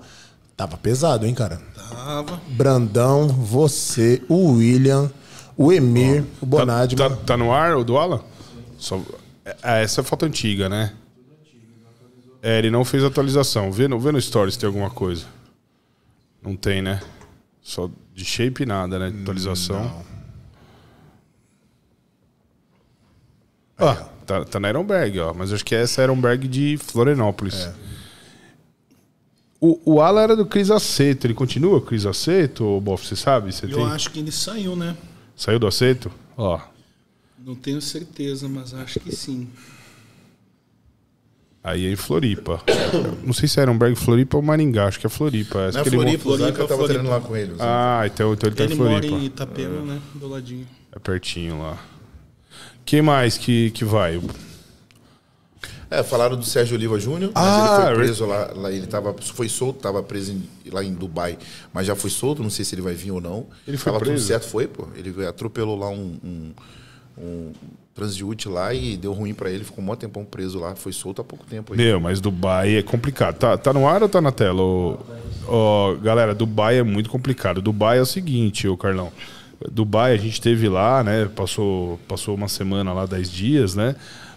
Tava 0.56 0.76
pesado, 0.76 1.26
hein, 1.26 1.34
cara? 1.34 1.60
Tava. 1.76 2.40
Brandão, 2.48 3.28
você, 3.28 4.22
o 4.28 4.52
William, 4.52 5.10
o 5.56 5.72
Emir, 5.72 6.24
o 6.40 6.46
Bonadi. 6.46 6.96
Tá, 6.96 7.10
tá, 7.10 7.16
tá 7.16 7.36
no 7.36 7.52
ar 7.52 7.76
o 7.76 7.84
do 7.84 7.96
Alan? 7.96 8.22
Só, 8.78 9.00
é, 9.44 9.82
essa 9.82 10.00
é 10.00 10.04
foto 10.04 10.24
antiga, 10.24 10.68
né? 10.68 10.92
É, 12.42 12.58
ele 12.58 12.70
não 12.70 12.84
fez 12.84 13.02
atualização. 13.02 13.72
Vê 13.72 13.88
no, 13.88 13.98
vê 13.98 14.12
no 14.12 14.20
Stories 14.20 14.54
se 14.54 14.60
tem 14.60 14.66
alguma 14.66 14.90
coisa. 14.90 15.24
Não 16.42 16.56
tem, 16.56 16.82
né? 16.82 17.00
Só 17.62 17.88
de 18.14 18.24
shape 18.24 18.66
nada, 18.66 18.98
né? 18.98 19.12
Atualização. 19.22 20.04
Ah, 23.78 24.08
tá, 24.26 24.44
tá 24.44 24.60
na 24.60 24.68
Ironberg, 24.68 25.18
ó. 25.20 25.32
Mas 25.34 25.52
acho 25.52 25.64
que 25.64 25.74
essa 25.74 26.00
é 26.00 26.04
a 26.04 26.06
Ironberg 26.06 26.46
de 26.48 26.76
Florianópolis. 26.78 27.68
O, 29.60 29.80
o 29.94 30.00
Alan 30.00 30.22
era 30.22 30.36
do 30.36 30.44
Cris 30.46 30.70
Aceto. 30.70 31.26
Ele 31.26 31.34
continua 31.34 31.80
Cris 31.80 32.04
Aceto, 32.06 32.64
ou 32.64 32.80
Boff, 32.80 33.06
você 33.06 33.16
sabe? 33.16 33.52
Você 33.52 33.66
Eu 33.66 33.70
tem? 33.76 33.86
acho 33.86 34.10
que 34.10 34.18
ele 34.18 34.30
saiu, 34.32 34.76
né? 34.76 34.96
Saiu 35.36 35.58
do 35.58 35.66
Aceto? 35.66 36.10
Ó. 36.36 36.60
Não 37.38 37.54
tenho 37.54 37.80
certeza, 37.80 38.48
mas 38.48 38.72
acho 38.74 39.00
que 39.00 39.14
sim. 39.14 39.48
Aí 41.62 41.86
é 41.86 41.92
em 41.92 41.96
Floripa. 41.96 42.60
Não 43.24 43.32
sei 43.32 43.48
se 43.48 43.58
é 43.58 43.62
Ironberg, 43.62 43.96
Floripa 43.96 44.36
ou 44.36 44.42
Maringá. 44.42 44.86
Acho 44.86 45.00
que 45.00 45.06
é 45.06 45.10
Floripa. 45.10 45.68
Acho 45.68 45.78
Na 45.78 45.82
que 45.82 45.88
ele 45.88 45.96
Floripa, 45.96 46.18
o 46.18 46.22
Floripa, 46.36 46.46
Zanca 46.46 46.58
tava 46.58 46.68
Floripa. 46.68 46.88
treinando 46.88 47.10
lá 47.10 47.20
com 47.20 47.36
ele. 47.36 47.54
Ah, 47.58 48.02
então, 48.04 48.34
então 48.34 48.48
ele 48.48 48.56
tá 48.56 48.64
ele 48.64 48.74
em 48.74 48.76
mora 48.76 48.90
Floripa. 48.90 49.14
em 49.16 49.24
Itapema, 49.24 49.80
né? 49.82 50.00
Do 50.14 50.28
ladinho. 50.28 50.66
É 50.92 50.98
pertinho 50.98 51.58
lá. 51.62 51.78
Quem 52.84 53.02
mais 53.02 53.38
que, 53.38 53.70
que 53.70 53.84
vai? 53.84 54.20
É, 55.90 56.02
falaram 56.02 56.36
do 56.36 56.44
Sérgio 56.44 56.76
Oliva 56.76 56.98
Júnior, 56.98 57.30
mas 57.34 57.44
Ah, 57.44 57.58
ele 57.60 57.68
foi 57.68 57.84
re- 57.84 57.94
preso 57.94 58.26
lá, 58.26 58.50
lá, 58.54 58.70
ele 58.72 58.86
tava, 58.86 59.14
foi 59.34 59.48
solto, 59.48 59.80
tava 59.80 60.02
preso 60.02 60.32
em- 60.32 60.70
lá 60.70 60.82
em 60.82 60.92
Dubai, 60.92 61.38
mas 61.72 61.86
já 61.86 61.94
foi 61.94 62.10
solto, 62.10 62.42
não 62.42 62.50
sei 62.50 62.64
se 62.64 62.74
ele 62.74 62.82
vai 62.82 62.94
vir 62.94 63.12
ou 63.12 63.20
não. 63.20 63.46
Ele 63.66 63.76
foi 63.76 63.92
tava 63.92 64.04
preso? 64.04 64.16
tudo 64.22 64.26
certo, 64.26 64.48
foi, 64.48 64.66
pô. 64.66 64.88
Ele 64.96 65.24
atropelou 65.26 65.78
lá 65.78 65.88
um, 65.88 66.16
um, 66.24 66.52
um 67.16 67.52
transeúnte 67.94 68.48
lá 68.48 68.74
e 68.74 68.96
deu 68.96 69.12
ruim 69.12 69.34
pra 69.34 69.50
ele, 69.50 69.62
ficou 69.62 69.82
um 69.84 69.86
maior 69.86 69.96
tempão 69.96 70.24
preso 70.24 70.58
lá, 70.58 70.74
foi 70.74 70.92
solto 70.92 71.20
há 71.20 71.24
pouco 71.24 71.44
tempo. 71.46 71.72
aí. 71.72 71.78
Meu, 71.78 72.00
mas 72.00 72.20
Dubai 72.20 72.76
é 72.76 72.82
complicado. 72.82 73.36
Tá, 73.36 73.56
tá 73.56 73.72
no 73.72 73.86
ar 73.86 74.02
ou 74.02 74.08
tá 74.08 74.20
na 74.20 74.32
tela? 74.32 74.60
Ô, 74.62 74.98
ô, 75.46 75.96
galera, 76.02 76.34
Dubai 76.34 76.78
é 76.78 76.82
muito 76.82 77.08
complicado. 77.08 77.62
Dubai 77.62 77.98
é 77.98 78.02
o 78.02 78.06
seguinte, 78.06 78.66
ô 78.66 78.76
Carlão. 78.76 79.12
Dubai, 79.70 80.12
a 80.12 80.16
gente 80.16 80.40
teve 80.40 80.68
lá, 80.68 81.02
né? 81.04 81.26
Passou, 81.34 81.98
passou 82.08 82.34
uma 82.34 82.48
semana 82.48 82.92
lá, 82.92 83.06
10 83.06 83.30
dias, 83.30 83.74
né? 83.74 83.94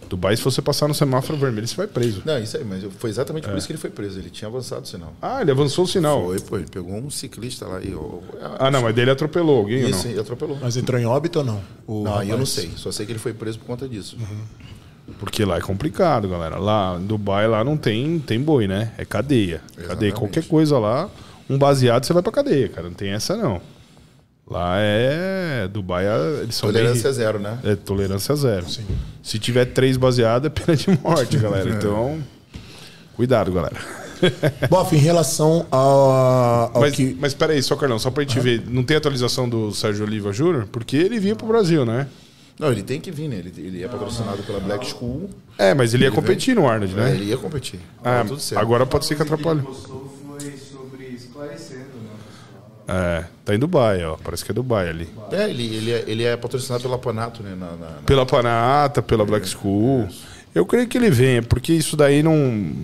Dubai, 0.10 0.38
se 0.38 0.44
você 0.44 0.62
passar 0.62 0.88
no 0.88 0.94
semáforo 0.94 1.38
vermelho, 1.38 1.68
você 1.68 1.76
vai 1.76 1.86
preso. 1.88 2.22
Não, 2.24 2.40
isso 2.40 2.56
aí, 2.56 2.64
mas 2.64 2.82
foi 2.98 3.10
exatamente 3.10 3.46
É. 3.46 3.50
por 3.52 3.58
isso 3.58 3.68
que 3.68 3.74
ele 3.74 3.80
foi 3.80 3.90
preso, 3.90 4.18
ele 4.20 4.30
tinha 4.30 4.48
avançado 4.48 4.84
o 4.84 4.88
sinal. 4.88 5.14
Ah, 5.22 5.42
ele 5.42 5.52
avançou 5.52 5.84
o 5.84 5.88
sinal. 5.88 6.24
Foi, 6.28 6.40
pô, 6.40 6.56
ele 6.58 6.68
pegou 6.72 6.94
um 6.96 7.10
ciclista 7.10 7.66
lá 7.66 7.82
e... 7.82 7.94
ó, 7.94 8.20
Ah, 8.58 8.72
não, 8.72 8.84
mas 8.84 8.96
dele 8.96 9.12
atropelou 9.12 9.58
alguém 9.60 9.84
ou 9.84 9.90
Isso, 9.90 10.06
não? 10.06 10.12
ele 10.12 10.20
atropelou. 10.22 10.58
Mas 10.62 10.78
entrou 10.78 10.98
em 11.00 11.06
óbito 11.06 11.40
ou 11.40 11.46
não? 11.46 11.62
O 11.86 12.04
Não, 12.06 12.14
aí 12.20 12.28
eu 12.30 12.38
não 12.38 12.46
rapaz? 12.46 12.50
sei, 12.52 12.72
só 12.78 12.90
sei 12.90 13.06
que 13.06 13.12
ele 13.12 13.20
foi 13.20 13.34
preso 13.34 13.60
por 13.60 13.66
conta 13.66 13.86
disso. 13.86 14.16
Porque 15.20 15.44
lá 15.44 15.58
é 15.58 15.62
complicado, 15.62 16.28
galera. 16.30 16.58
Lá 16.58 16.98
Dubai 16.98 17.46
lá 17.48 17.64
não 17.64 17.76
tem, 17.76 18.18
tem 18.20 18.40
boi, 18.40 18.66
né? 18.68 18.94
É 18.98 19.04
cadeia. 19.04 19.62
Cadeia. 19.76 19.88
Exatamente. 19.88 20.14
Qualquer 20.16 20.44
coisa 20.48 20.78
lá, 20.80 21.10
um 21.50 21.58
baseado, 21.58 22.06
você 22.06 22.14
vai 22.14 22.22
pra 22.24 22.32
cadeia, 22.32 22.70
cara. 22.70 22.88
Não 22.88 22.94
tem 22.96 23.10
essa, 23.12 23.36
não. 23.36 23.62
Lá 24.50 24.76
é. 24.80 25.68
Dubai, 25.68 26.06
é- 26.08 26.40
eles 26.44 26.56
são 26.56 26.70
Tolerância 26.70 27.04
bem... 27.04 27.14
zero, 27.14 27.40
né? 27.40 27.60
É 27.64 27.76
tolerância 27.76 28.36
zero. 28.36 28.66
Se 29.22 29.38
tiver 29.40 29.66
três 29.66 29.98
baseados, 29.98 30.48
é 30.48 30.50
pena 30.50 30.76
de 30.78 30.90
morte, 31.04 31.36
galera. 31.40 31.70
Então, 31.70 32.20
cuidado, 33.16 33.52
galera. 33.52 33.76
Boff, 34.70 34.96
em 34.96 35.00
relação 35.00 35.68
ao, 35.70 36.72
ao 36.74 36.82
Mas, 36.82 36.96
que. 36.96 37.16
mas 37.20 37.34
peraí, 37.34 37.62
só, 37.62 37.76
Carlão, 37.76 38.00
só 38.00 38.10
pra 38.10 38.24
gente 38.24 38.40
ver. 38.40 38.64
Não 38.68 38.84
tem 38.84 38.98
atualização 38.98 39.48
do 39.48 39.72
Sérgio 39.74 40.06
Oliva 40.06 40.32
Júnior? 40.32 40.66
Porque 40.72 40.96
ele 40.98 41.20
vinha 41.20 41.36
pro 41.36 41.46
Brasil, 41.46 41.86
né? 41.86 42.08
Não, 42.60 42.72
ele 42.72 42.82
tem 42.82 43.00
que 43.00 43.12
vir, 43.12 43.28
né? 43.28 43.36
Ele, 43.36 43.54
ele 43.58 43.84
é 43.84 43.88
patrocinado 43.88 44.42
pela 44.42 44.60
Black 44.60 44.88
School, 44.90 45.30
É, 45.60 45.76
mas 45.76 45.94
ele 45.94 46.06
ia 46.06 46.12
competir 46.12 46.56
no 46.56 46.68
Arnold, 46.68 46.96
né? 46.96 47.04
né? 47.04 47.12
ele 47.12 47.26
ia 47.26 47.38
competir. 47.38 47.80
Ah, 48.00 48.22
Tá 48.22 48.26
tudo 48.26 48.40
certo. 48.40 48.60
agora 48.62 48.84
pode 48.88 49.06
ser 49.06 49.14
que 49.16 49.22
atrapalhe. 49.22 49.60
ele 49.60 49.68
postou 49.68 50.18
foi 50.40 50.52
sobre 50.58 51.06
esclarecendo, 51.10 51.82
né? 52.04 52.10
É, 52.88 53.26
tá 53.44 53.54
em 53.54 53.60
Dubai, 53.60 54.04
ó. 54.06 54.16
Parece 54.24 54.46
que 54.46 54.52
é 54.52 54.54
Dubai 54.54 54.88
ali. 54.90 55.10
É, 55.32 55.50
ele, 55.50 55.76
ele, 55.76 55.92
é, 55.92 56.04
ele 56.08 56.24
é 56.24 56.38
patrocinado 56.38 56.82
pela 56.84 56.98
Panato, 56.98 57.44
né? 57.44 57.50
Na, 57.60 57.66
na- 57.68 57.76
na- 57.76 58.02
Pela 58.06 58.26
Panata, 58.26 59.02
pela 59.02 59.26
Black 59.26 59.48
School. 59.50 60.08
Eu 60.56 60.66
creio 60.66 60.88
que 60.88 60.98
ele 60.98 61.10
venha, 61.12 61.44
porque 61.44 61.74
isso 61.74 61.96
daí 61.98 62.24
não. 62.24 62.34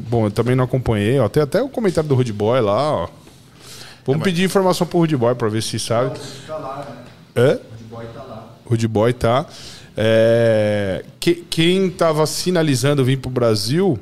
Bom, 0.09 0.25
eu 0.25 0.31
também 0.31 0.55
não 0.55 0.65
acompanhei, 0.65 1.17
ó. 1.19 1.27
Tem 1.29 1.41
até 1.41 1.61
o 1.61 1.69
comentário 1.69 2.07
do 2.07 2.15
Rude 2.15 2.33
Boy 2.33 2.59
lá, 2.61 2.91
ó. 2.91 3.07
Vamos 4.05 4.21
pedir 4.23 4.43
informação 4.43 4.85
pro 4.85 4.99
Rude 4.99 5.15
Boy 5.15 5.33
pra 5.35 5.47
ver 5.47 5.63
se 5.63 5.79
sabe. 5.79 6.19
Tá 6.45 6.57
lá, 6.57 6.85
né? 7.35 7.41
É? 7.41 7.53
O 7.85 7.95
boy 7.95 8.05
tá 8.13 8.21
lá. 8.23 8.49
Rude 8.65 8.87
Boy 8.87 9.13
tá. 9.13 9.45
É, 9.95 11.05
que- 11.19 11.45
quem 11.49 11.89
tava 11.89 12.25
sinalizando 12.25 13.05
vir 13.05 13.17
pro 13.17 13.29
Brasil 13.31 13.97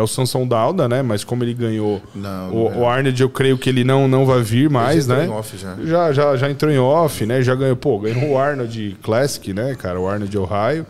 é 0.00 0.02
o 0.02 0.06
Sansão 0.06 0.46
Dauda, 0.48 0.88
né? 0.88 1.02
Mas 1.02 1.22
como 1.24 1.44
ele 1.44 1.54
ganhou 1.54 2.00
Não, 2.14 2.50
o, 2.50 2.70
não 2.70 2.72
é. 2.72 2.78
o 2.78 2.88
Arnold, 2.88 3.22
eu 3.22 3.28
creio 3.30 3.56
que 3.58 3.68
ele 3.68 3.84
não, 3.84 4.08
não 4.08 4.24
vai 4.26 4.42
vir 4.42 4.68
mais, 4.70 5.06
né? 5.06 5.28
já. 5.56 5.76
já, 5.84 6.12
já. 6.12 6.36
Já 6.36 6.50
entrou 6.50 6.72
em 6.72 6.78
off, 6.78 7.24
né? 7.26 7.42
Já 7.42 7.54
ganhou, 7.54 7.76
pô, 7.76 7.98
ganhou 7.98 8.30
o 8.32 8.38
Arnold 8.38 8.96
Classic, 9.02 9.52
né, 9.52 9.74
cara? 9.74 10.00
O 10.00 10.08
Arnold 10.08 10.36
Ohio. 10.38 10.86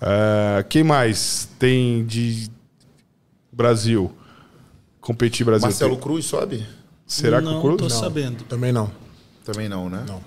É, 0.00 0.64
quem 0.68 0.82
mais 0.82 1.48
tem 1.58 2.04
de 2.06 2.48
Brasil? 3.52 4.10
Competir 5.00 5.44
Brasil. 5.44 5.66
Marcelo 5.68 5.92
Tem- 5.94 6.00
Cruz 6.02 6.24
sobe? 6.24 6.66
Será 7.06 7.38
que 7.40 7.44
não 7.46 7.58
o 7.58 7.62
Cruz? 7.62 7.76
tô 7.78 7.84
Não. 7.84 7.90
sabendo. 7.90 8.44
Também 8.44 8.72
não. 8.72 8.90
Também 9.44 9.68
não, 9.68 9.88
né? 9.90 10.04
Não. 10.06 10.20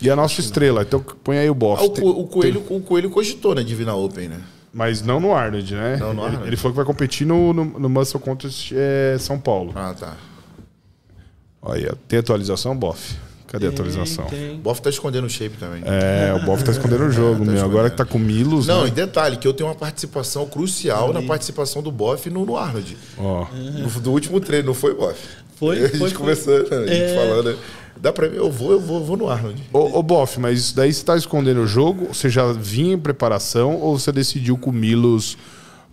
E 0.00 0.08
a 0.08 0.16
nossa 0.16 0.40
estrela, 0.40 0.82
então 0.82 1.00
põe 1.22 1.36
aí 1.36 1.48
o 1.50 1.52
Ah, 1.52 1.54
Boff. 1.54 1.84
o, 1.84 1.88
Tem- 1.90 2.04
o 2.08 2.24
Coelho, 2.24 2.64
o 2.70 2.80
Coelho 2.80 3.10
cogitou, 3.10 3.54
né? 3.54 3.62
De 3.62 3.74
vir 3.74 3.84
na 3.86 3.94
Open, 3.94 4.28
né? 4.28 4.40
Mas 4.72 5.02
não 5.02 5.18
no 5.18 5.34
Arnold, 5.34 5.74
né? 5.74 5.96
Não 5.96 6.14
no 6.14 6.22
ele, 6.22 6.26
Arnold. 6.26 6.48
ele 6.48 6.56
falou 6.56 6.72
que 6.72 6.76
vai 6.76 6.84
competir 6.84 7.26
no, 7.26 7.52
no, 7.52 7.64
no 7.64 7.88
Muscle 7.88 8.20
Contest 8.20 8.72
é, 8.74 9.16
São 9.18 9.38
Paulo. 9.38 9.72
Ah, 9.74 9.94
tá. 9.98 10.16
Olha, 11.60 11.94
tem 12.08 12.18
atualização, 12.18 12.76
Boff? 12.76 13.16
Cadê 13.50 13.66
a 13.66 13.70
atualização? 13.70 14.24
Tem, 14.26 14.54
O 14.54 14.58
Boff 14.58 14.80
tá 14.80 14.88
escondendo 14.88 15.26
o 15.26 15.28
shape 15.28 15.56
também. 15.58 15.82
É, 15.84 16.32
o 16.40 16.44
Boff 16.46 16.62
tá 16.64 16.70
escondendo 16.70 17.04
o 17.04 17.10
jogo, 17.12 17.44
meu. 17.44 17.62
Agora 17.64 17.90
que 17.90 17.96
tá 17.96 18.04
com 18.04 18.18
Milos, 18.18 18.66
Não, 18.68 18.82
né? 18.82 18.88
e 18.88 18.90
detalhe, 18.92 19.36
que 19.36 19.46
eu 19.48 19.52
tenho 19.52 19.68
uma 19.68 19.74
participação 19.74 20.46
crucial 20.46 21.12
na 21.12 21.20
participação 21.22 21.82
do 21.82 21.90
Boff 21.90 22.30
no, 22.30 22.46
no 22.46 22.56
Arnold. 22.56 22.96
Ó, 23.18 23.46
No, 23.52 24.00
do 24.00 24.12
último 24.12 24.40
treino, 24.40 24.66
não 24.68 24.74
foi, 24.74 24.94
Boff? 24.94 25.18
Foi, 25.56 25.76
A 25.82 25.88
gente 25.88 25.98
foi, 25.98 26.08
foi. 26.10 26.18
conversando, 26.18 26.72
a 26.74 26.86
gente 26.86 26.92
É. 26.92 27.14
falando. 27.16 27.58
Dá 28.00 28.12
pra 28.12 28.30
mim, 28.30 28.36
eu 28.36 28.50
vou, 28.50 28.72
eu 28.72 28.80
vou, 28.80 29.00
eu 29.00 29.04
vou 29.04 29.16
no 29.16 29.28
Arnold. 29.28 29.60
Ô, 29.72 29.98
ô 29.98 30.02
Boff, 30.02 30.38
mas 30.40 30.58
isso 30.58 30.76
daí 30.76 30.90
você 30.92 31.04
tá 31.04 31.16
escondendo 31.16 31.60
o 31.60 31.66
jogo? 31.66 32.06
Você 32.14 32.30
já 32.30 32.50
vinha 32.52 32.94
em 32.94 32.98
preparação 32.98 33.74
ou 33.76 33.98
você 33.98 34.10
decidiu 34.12 34.56
com 34.56 34.70
o 34.70 34.72
Milos? 34.72 35.36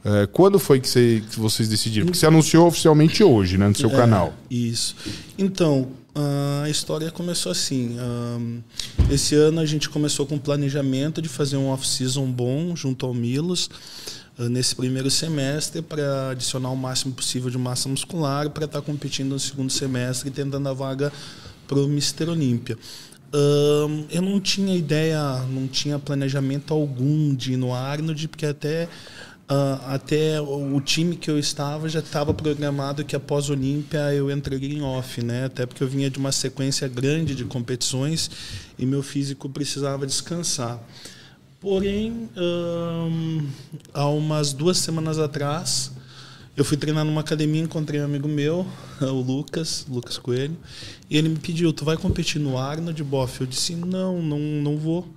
é, 0.05 0.25
quando 0.31 0.57
foi 0.57 0.79
que, 0.79 0.87
você- 0.87 1.21
que 1.29 1.37
vocês 1.37 1.67
decidiram? 1.67 2.05
Porque 2.05 2.17
você 2.17 2.25
anunciou 2.27 2.65
oficialmente 2.67 3.21
hoje, 3.25 3.57
né, 3.57 3.67
no 3.67 3.75
seu 3.75 3.89
canal. 3.89 4.31
Isso. 4.49 4.95
Então, 5.37 5.87
ah, 6.17 6.63
a 6.65 6.69
história 6.69 7.11
começou 7.11 7.51
assim. 7.51 7.95
ahn, 7.99 8.61
esse 9.11 9.35
ano 9.35 9.59
a 9.59 9.65
gente 9.65 9.87
começou 9.87 10.25
com 10.25 10.35
o 10.35 10.39
planejamento 10.39 11.21
de 11.21 11.29
fazer 11.29 11.57
um 11.57 11.67
off-season 11.67 12.25
bom 12.25 12.75
junto 12.75 13.05
ao 13.05 13.13
Milos 13.13 13.69
ah, 14.39 14.49
nesse 14.49 14.75
primeiro 14.75 15.11
semestre 15.11 15.83
para 15.83 16.31
adicionar 16.31 16.71
o 16.71 16.75
máximo 16.75 17.13
possível 17.13 17.51
de 17.51 17.57
massa 17.59 17.87
muscular 17.87 18.49
para 18.49 18.65
estar 18.65 18.81
competindo 18.81 19.29
no 19.29 19.39
segundo 19.39 19.69
semestre 19.69 20.29
e 20.29 20.31
tentando 20.31 20.67
a 20.67 20.73
vaga 20.73 21.13
para 21.67 21.77
o 21.77 21.87
Mister 21.87 22.29
Olímpia. 22.29 22.77
Eu 24.09 24.21
não 24.21 24.39
tinha 24.39 24.75
ideia, 24.75 25.21
não 25.51 25.67
tinha 25.67 25.99
planejamento 25.99 26.73
algum 26.73 27.35
de 27.35 27.53
ir 27.53 27.57
no 27.57 27.73
Arnold, 27.73 28.27
porque 28.29 28.45
até 28.45 28.87
ah, 29.49 29.93
até 29.93 30.41
o 30.41 30.81
time 30.81 31.15
que 31.15 31.31
eu 31.31 31.39
estava 31.39 31.87
já 31.87 31.99
estava 31.99 32.33
programado 32.33 33.05
que 33.05 33.15
após 33.15 33.49
a 33.49 33.53
Olímpia 33.53 34.13
eu 34.13 34.29
entraria 34.29 34.73
em 34.73 34.81
off, 34.81 35.23
né? 35.23 35.45
Até 35.45 35.65
porque 35.65 35.81
eu 35.81 35.87
vinha 35.87 36.09
de 36.09 36.19
uma 36.19 36.33
sequência 36.33 36.85
grande 36.87 37.33
de 37.33 37.45
competições 37.45 38.29
e 38.77 38.85
meu 38.85 39.01
físico 39.01 39.47
precisava 39.47 40.05
descansar. 40.05 40.83
Porém, 41.61 42.29
ahn, 42.35 43.47
há 43.93 44.07
umas 44.09 44.51
duas 44.51 44.77
semanas 44.79 45.17
atrás, 45.17 45.91
eu 46.55 46.65
fui 46.65 46.75
treinar 46.75 47.05
numa 47.05 47.21
academia, 47.21 47.61
encontrei 47.61 48.01
um 48.01 48.05
amigo 48.05 48.27
meu, 48.27 48.67
o 48.99 49.21
Lucas, 49.21 49.85
Lucas 49.89 50.17
Coelho, 50.17 50.57
e 51.09 51.17
ele 51.17 51.29
me 51.29 51.39
pediu, 51.39 51.71
tu 51.71 51.85
vai 51.85 51.95
competir 51.95 52.41
no 52.41 52.57
Arnold 52.57 53.01
Boff? 53.01 53.39
Eu 53.39 53.47
disse, 53.47 53.75
não, 53.75 54.21
não, 54.21 54.39
não 54.39 54.77
vou. 54.77 55.07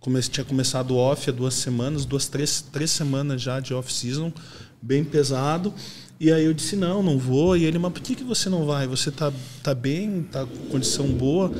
Comece, 0.00 0.30
tinha 0.30 0.44
começado 0.44 0.96
off 0.96 1.28
há 1.28 1.32
duas 1.32 1.54
semanas, 1.54 2.04
duas, 2.04 2.28
três, 2.28 2.60
três 2.72 2.90
semanas 2.90 3.42
já 3.42 3.58
de 3.58 3.74
off-season, 3.74 4.32
bem 4.80 5.04
pesado. 5.04 5.74
E 6.20 6.32
aí 6.32 6.44
eu 6.44 6.54
disse, 6.54 6.76
não, 6.76 7.02
não 7.02 7.18
vou. 7.18 7.56
E 7.56 7.64
ele, 7.64 7.78
mas 7.78 7.92
por 7.92 8.02
que, 8.02 8.14
que 8.14 8.24
você 8.24 8.48
não 8.48 8.66
vai? 8.66 8.86
Você 8.86 9.10
tá, 9.10 9.32
tá 9.62 9.74
bem, 9.74 10.22
tá 10.30 10.44
com 10.46 10.66
condição 10.70 11.06
boa? 11.08 11.52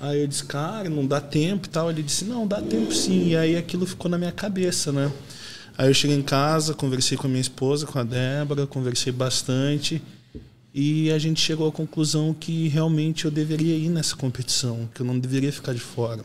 Aí 0.00 0.20
eu 0.20 0.26
disse, 0.26 0.44
cara, 0.44 0.90
não 0.90 1.06
dá 1.06 1.20
tempo 1.20 1.66
e 1.66 1.70
tal. 1.70 1.90
Ele 1.90 2.02
disse, 2.02 2.24
não, 2.24 2.46
dá 2.46 2.60
tempo 2.60 2.92
sim. 2.92 3.28
E 3.28 3.36
aí 3.36 3.56
aquilo 3.56 3.86
ficou 3.86 4.10
na 4.10 4.18
minha 4.18 4.32
cabeça, 4.32 4.90
né? 4.90 5.10
Aí 5.78 5.88
eu 5.88 5.94
cheguei 5.94 6.16
em 6.16 6.22
casa, 6.22 6.74
conversei 6.74 7.16
com 7.16 7.26
a 7.26 7.30
minha 7.30 7.40
esposa, 7.40 7.86
com 7.86 7.98
a 7.98 8.02
Débora, 8.02 8.66
conversei 8.66 9.12
bastante. 9.12 10.02
E 10.74 11.10
a 11.10 11.18
gente 11.18 11.40
chegou 11.40 11.68
à 11.68 11.72
conclusão 11.72 12.34
que 12.34 12.68
realmente 12.68 13.24
eu 13.24 13.30
deveria 13.30 13.76
ir 13.76 13.88
nessa 13.88 14.16
competição, 14.16 14.88
que 14.94 15.00
eu 15.00 15.06
não 15.06 15.18
deveria 15.18 15.52
ficar 15.52 15.72
de 15.72 15.80
fora. 15.80 16.24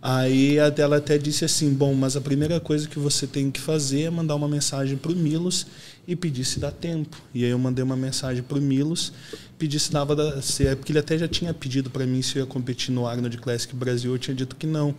Aí 0.00 0.60
a 0.60 0.70
dela 0.70 0.98
até 0.98 1.18
disse 1.18 1.44
assim: 1.44 1.72
Bom, 1.72 1.92
mas 1.94 2.16
a 2.16 2.20
primeira 2.20 2.60
coisa 2.60 2.88
que 2.88 2.98
você 2.98 3.26
tem 3.26 3.50
que 3.50 3.60
fazer 3.60 4.02
é 4.02 4.10
mandar 4.10 4.36
uma 4.36 4.48
mensagem 4.48 4.96
para 4.96 5.10
o 5.10 5.16
Milos 5.16 5.66
e 6.06 6.14
pedir 6.14 6.44
se 6.44 6.60
dá 6.60 6.70
tempo. 6.70 7.20
E 7.34 7.44
aí 7.44 7.50
eu 7.50 7.58
mandei 7.58 7.82
uma 7.82 7.96
mensagem 7.96 8.42
para 8.42 8.58
o 8.58 8.60
Milos, 8.60 9.12
pedi 9.58 9.78
se 9.78 9.90
dava. 9.90 10.14
Da, 10.14 10.40
é 10.60 10.74
porque 10.76 10.92
ele 10.92 11.00
até 11.00 11.18
já 11.18 11.26
tinha 11.26 11.52
pedido 11.52 11.90
para 11.90 12.06
mim 12.06 12.22
se 12.22 12.36
eu 12.36 12.44
ia 12.44 12.46
competir 12.46 12.92
no 12.92 13.06
Arnold 13.06 13.36
Classic 13.38 13.74
Brasil, 13.74 14.12
eu 14.12 14.18
tinha 14.18 14.34
dito 14.34 14.54
que 14.54 14.66
não. 14.66 14.94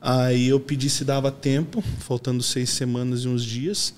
Aí 0.00 0.48
eu 0.48 0.58
pedi 0.58 0.88
se 0.88 1.04
dava 1.04 1.30
tempo, 1.30 1.82
faltando 2.00 2.42
seis 2.42 2.70
semanas 2.70 3.24
e 3.24 3.28
uns 3.28 3.44
dias. 3.44 3.92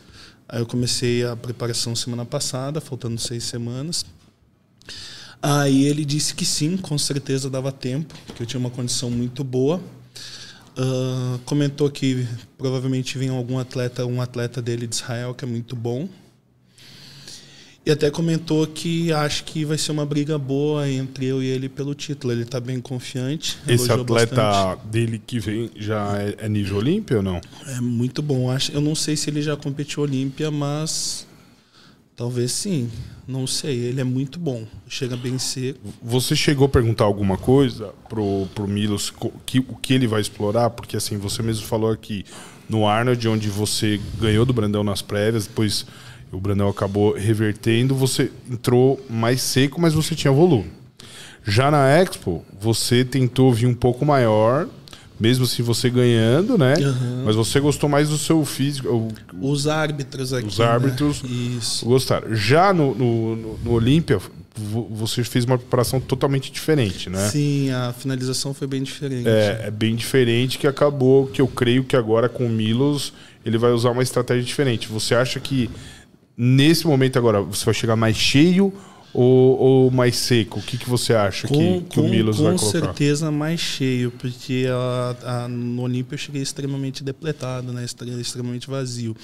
Aí 0.49 0.61
eu 0.61 0.67
comecei 0.67 1.25
a 1.25 1.37
preparação 1.37 1.95
semana 1.95 2.25
passada, 2.25 2.81
faltando 2.81 3.21
seis 3.21 3.45
semanas. 3.45 4.05
Aí 5.41 5.85
ele 5.85 6.05
disse 6.05 6.35
que 6.35 6.45
sim, 6.45 6.77
com 6.77 6.99
certeza 6.99 7.49
dava 7.49 7.71
tempo, 7.71 8.15
que 8.35 8.43
eu 8.43 8.47
tinha 8.47 8.59
uma 8.59 8.71
condição 8.71 9.09
muito 9.09 9.45
boa. 9.45 9.81
Ah, 10.77 11.39
comentou 11.45 11.91
que 11.91 12.27
provavelmente 12.57 13.19
vinha 13.19 13.33
algum 13.33 13.59
atleta, 13.59 14.07
um 14.07 14.21
atleta 14.21 14.63
dele 14.63 14.87
de 14.87 14.95
Israel 14.95 15.35
que 15.35 15.45
é 15.45 15.49
muito 15.49 15.77
bom. 15.77 16.09
E 17.85 17.91
até 17.91 18.13
comentou 18.13 18.65
que 18.65 19.13
acho 19.13 19.43
que 19.43 19.65
vai 19.65 19.77
ser 19.77 19.91
uma 19.91 20.07
briga 20.07 20.39
boa 20.39 20.89
entre 20.89 21.27
eu 21.27 21.43
e 21.43 21.47
ele 21.47 21.69
pelo 21.69 21.97
título. 21.97 22.33
Ele 22.33 22.43
está 22.43 22.61
bem 22.61 22.81
confiante. 22.81 23.59
Esse 23.67 23.91
atleta 23.91 24.37
bastante. 24.37 24.87
dele 24.87 25.21
que 25.27 25.41
vem 25.41 25.69
já 25.75 26.17
é, 26.17 26.47
é 26.47 26.49
nível 26.49 26.77
Olímpia 26.77 27.17
ou 27.17 27.25
não? 27.25 27.41
É 27.67 27.81
muito 27.81 28.23
bom. 28.23 28.49
Acho, 28.49 28.71
eu 28.71 28.81
não 28.81 28.95
sei 28.95 29.17
se 29.17 29.29
ele 29.29 29.43
já 29.43 29.57
competiu 29.57 30.05
Olímpia, 30.05 30.49
mas 30.49 31.27
talvez 32.17 32.53
sim. 32.53 32.91
Não 33.27 33.47
sei. 33.47 33.77
Ele 33.79 34.01
é 34.01 34.05
muito 34.05 34.39
bom. 34.39 34.67
Chega 34.89 35.17
bem 35.17 35.39
seco. 35.39 35.81
Você 36.03 36.35
chegou 36.35 36.67
a 36.67 36.69
perguntar 36.69 37.05
alguma 37.05 37.37
coisa 37.37 37.95
pro, 38.09 38.47
pro 38.55 38.67
Milos, 38.67 39.13
que, 39.47 39.59
o 39.61 39.77
que 39.77 39.95
ele 39.95 40.07
vai 40.07 40.21
explorar? 40.21 40.71
Porque 40.71 40.97
assim, 40.97 41.17
você 41.17 41.43
mesmo 41.43 41.67
falou 41.67 41.91
aqui 41.91 42.25
no 42.69 42.87
Arnold, 42.87 43.29
onde 43.29 43.49
você 43.49 44.01
ganhou 44.19 44.45
do 44.45 44.53
Brandão 44.53 44.83
nas 44.83 45.03
prévias, 45.03 45.47
depois 45.47 45.87
o 46.33 46.41
Brandão 46.41 46.69
acabou 46.69 47.13
revertendo, 47.13 47.95
você 47.95 48.33
entrou 48.51 49.05
mais 49.11 49.43
seco, 49.43 49.81
mas 49.81 49.93
você 49.93 50.15
tinha 50.15 50.33
volume. 50.33 50.71
Já 51.45 51.71
na 51.71 51.89
Expo, 51.89 52.43
você 52.59 53.05
tentou 53.05 53.53
vir 53.53 53.67
um 53.67 53.75
pouco 53.75 54.07
maior, 54.07 54.69
mesmo 55.23 55.45
assim 55.45 55.63
você 55.63 55.89
ganhando, 55.89 56.59
né? 56.59 56.75
Mas 57.25 57.37
você 57.37 57.61
gostou 57.61 57.89
mais 57.89 58.09
do 58.09 58.19
seu 58.19 58.45
físico, 58.45 58.89
o- 58.89 59.53
Os 59.53 59.69
árbitros 59.69 60.33
aqui. 60.33 60.49
Os 60.49 60.61
árbitros- 60.61 61.23
Né? 61.23 61.31
Isso. 61.59 61.87
gostaram. 61.87 62.35
Já 62.35 62.73
no, 62.73 62.93
no, 62.93 63.37
no, 63.37 63.59
no 63.59 63.71
Olímpia, 63.73 64.19
vo- 64.57 64.89
você 64.91 65.23
fez 65.23 65.45
uma 65.45 65.57
preparação 65.57 66.01
totalmente 66.01 66.51
diferente, 66.51 67.09
né? 67.09 67.29
Sim, 67.29 67.71
a 67.71 67.93
finalização 67.93 68.53
foi 68.53 68.67
bem 68.67 68.83
diferente. 68.83 69.29
É, 69.29 69.67
é 69.67 69.71
bem 69.71 69.95
diferente 69.95 70.59
que 70.59 70.67
acabou, 70.67 71.29
que 71.29 71.41
eu 71.41 71.47
creio 71.47 71.85
que 71.85 71.95
agora 71.97 72.29
com 72.29 72.45
o 72.45 72.51
Milos 72.51 73.13
ele 73.47 73.57
vai 73.59 73.71
usar 73.71 73.91
uma 73.91 74.03
estratégia 74.03 74.43
diferente. 74.43 74.89
Você 74.89 75.15
acha 75.15 75.39
que 75.39 75.71
nesse 76.37 76.85
momento 76.87 77.17
agora 77.17 77.41
você 77.41 77.65
vai 77.65 77.75
chegar 77.75 77.95
mais 77.97 78.17
cheio 78.17 78.73
ou, 79.15 79.59
ou 79.59 79.91
mais 79.91 80.17
seco? 80.17 80.59
O 80.61 80.63
que, 80.63 80.79
que 80.79 80.89
você 80.89 81.13
acha 81.15 81.47
que, 81.47 81.53
Com, 81.55 81.83
que 81.83 82.01
o 82.01 82.03
com- 82.03 82.09
Milos 82.09 82.37
com 82.39 82.45
vai 82.45 82.57
colocar? 82.59 82.81
certeza 82.81 83.31
mais 83.31 83.61
cheio, 83.61 84.11
porque 84.13 84.67
a, 84.71 85.45
a- 85.45 85.49
no 85.49 85.83
Olímpia 85.83 86.15
eu 86.15 86.19
cheguei 86.19 86.41
extremamente 86.43 87.03
depletado, 87.05 87.73
né? 87.73 87.85
Extremamente 87.85 88.69
vazio. 88.69 89.15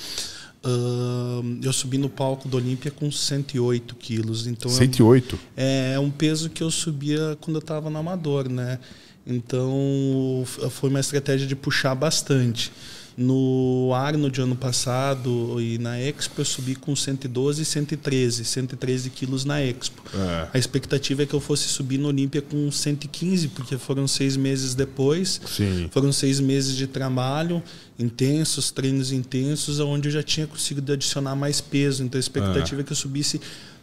Ahn, 0.65 1.60
eu 1.62 1.73
subi 1.73 1.98
no 1.98 2.09
palco 2.09 2.48
do 2.48 2.56
Olímpia 2.56 2.90
com 2.90 3.10
108 3.10 3.94
quilos, 3.94 4.47
então 4.47 4.70
é- 4.70 4.74
108? 4.74 5.39
é, 5.56 5.93
é 5.94 6.01
um 6.01 6.10
peso 6.10 6.51
que 6.51 6.62
eu 6.62 6.70
subia 6.70 7.36
quando 7.40 7.56
eu 7.56 7.60
estava 7.60 7.89
no 7.89 7.98
amador, 7.98 8.48
né? 8.48 8.78
Então 9.27 10.43
foi 10.70 10.90
uma 10.90 11.01
estratégia 11.01 11.47
de 11.47 11.55
puxar 11.55 11.94
bastante. 11.94 12.73
No 13.20 13.93
Arnold 13.93 14.40
ano 14.40 14.55
passado 14.55 15.61
e 15.61 15.77
na 15.77 16.01
Expo 16.01 16.40
eu 16.40 16.45
subi 16.45 16.77
com 16.77 16.95
112 16.95 17.62
e 17.62 17.65
113, 17.65 18.45
113 18.45 19.11
quilos 19.11 19.45
na 19.45 19.61
Expo. 19.61 20.01
É. 20.15 20.49
A 20.55 20.59
expectativa 20.59 21.24
é 21.24 21.27
que 21.27 21.35
eu 21.35 21.40
fosse 21.40 21.65
subir 21.65 21.99
no 21.99 22.07
Olímpia 22.07 22.40
com 22.40 22.70
115, 22.70 23.49
porque 23.49 23.77
foram 23.77 24.07
seis 24.07 24.36
meses 24.36 24.73
depois. 24.73 25.40
Sim. 25.49 25.89
Foram 25.90 26.12
seis 26.12 26.39
meses 26.39 26.77
de 26.77 26.86
trabalho 26.86 27.61
intensos, 27.99 28.70
treinos 28.70 29.11
intensos, 29.11 29.81
onde 29.81 30.07
eu 30.07 30.12
já 30.12 30.23
tinha 30.23 30.47
conseguido 30.47 30.93
adicionar 30.93 31.35
mais 31.35 31.61
peso. 31.61 32.05
Então 32.05 32.19
a 32.19 32.20
expectativa 32.20 32.82
é 32.82 32.85
que 32.85 32.93
eu 32.93 32.97
subisse 32.97 33.40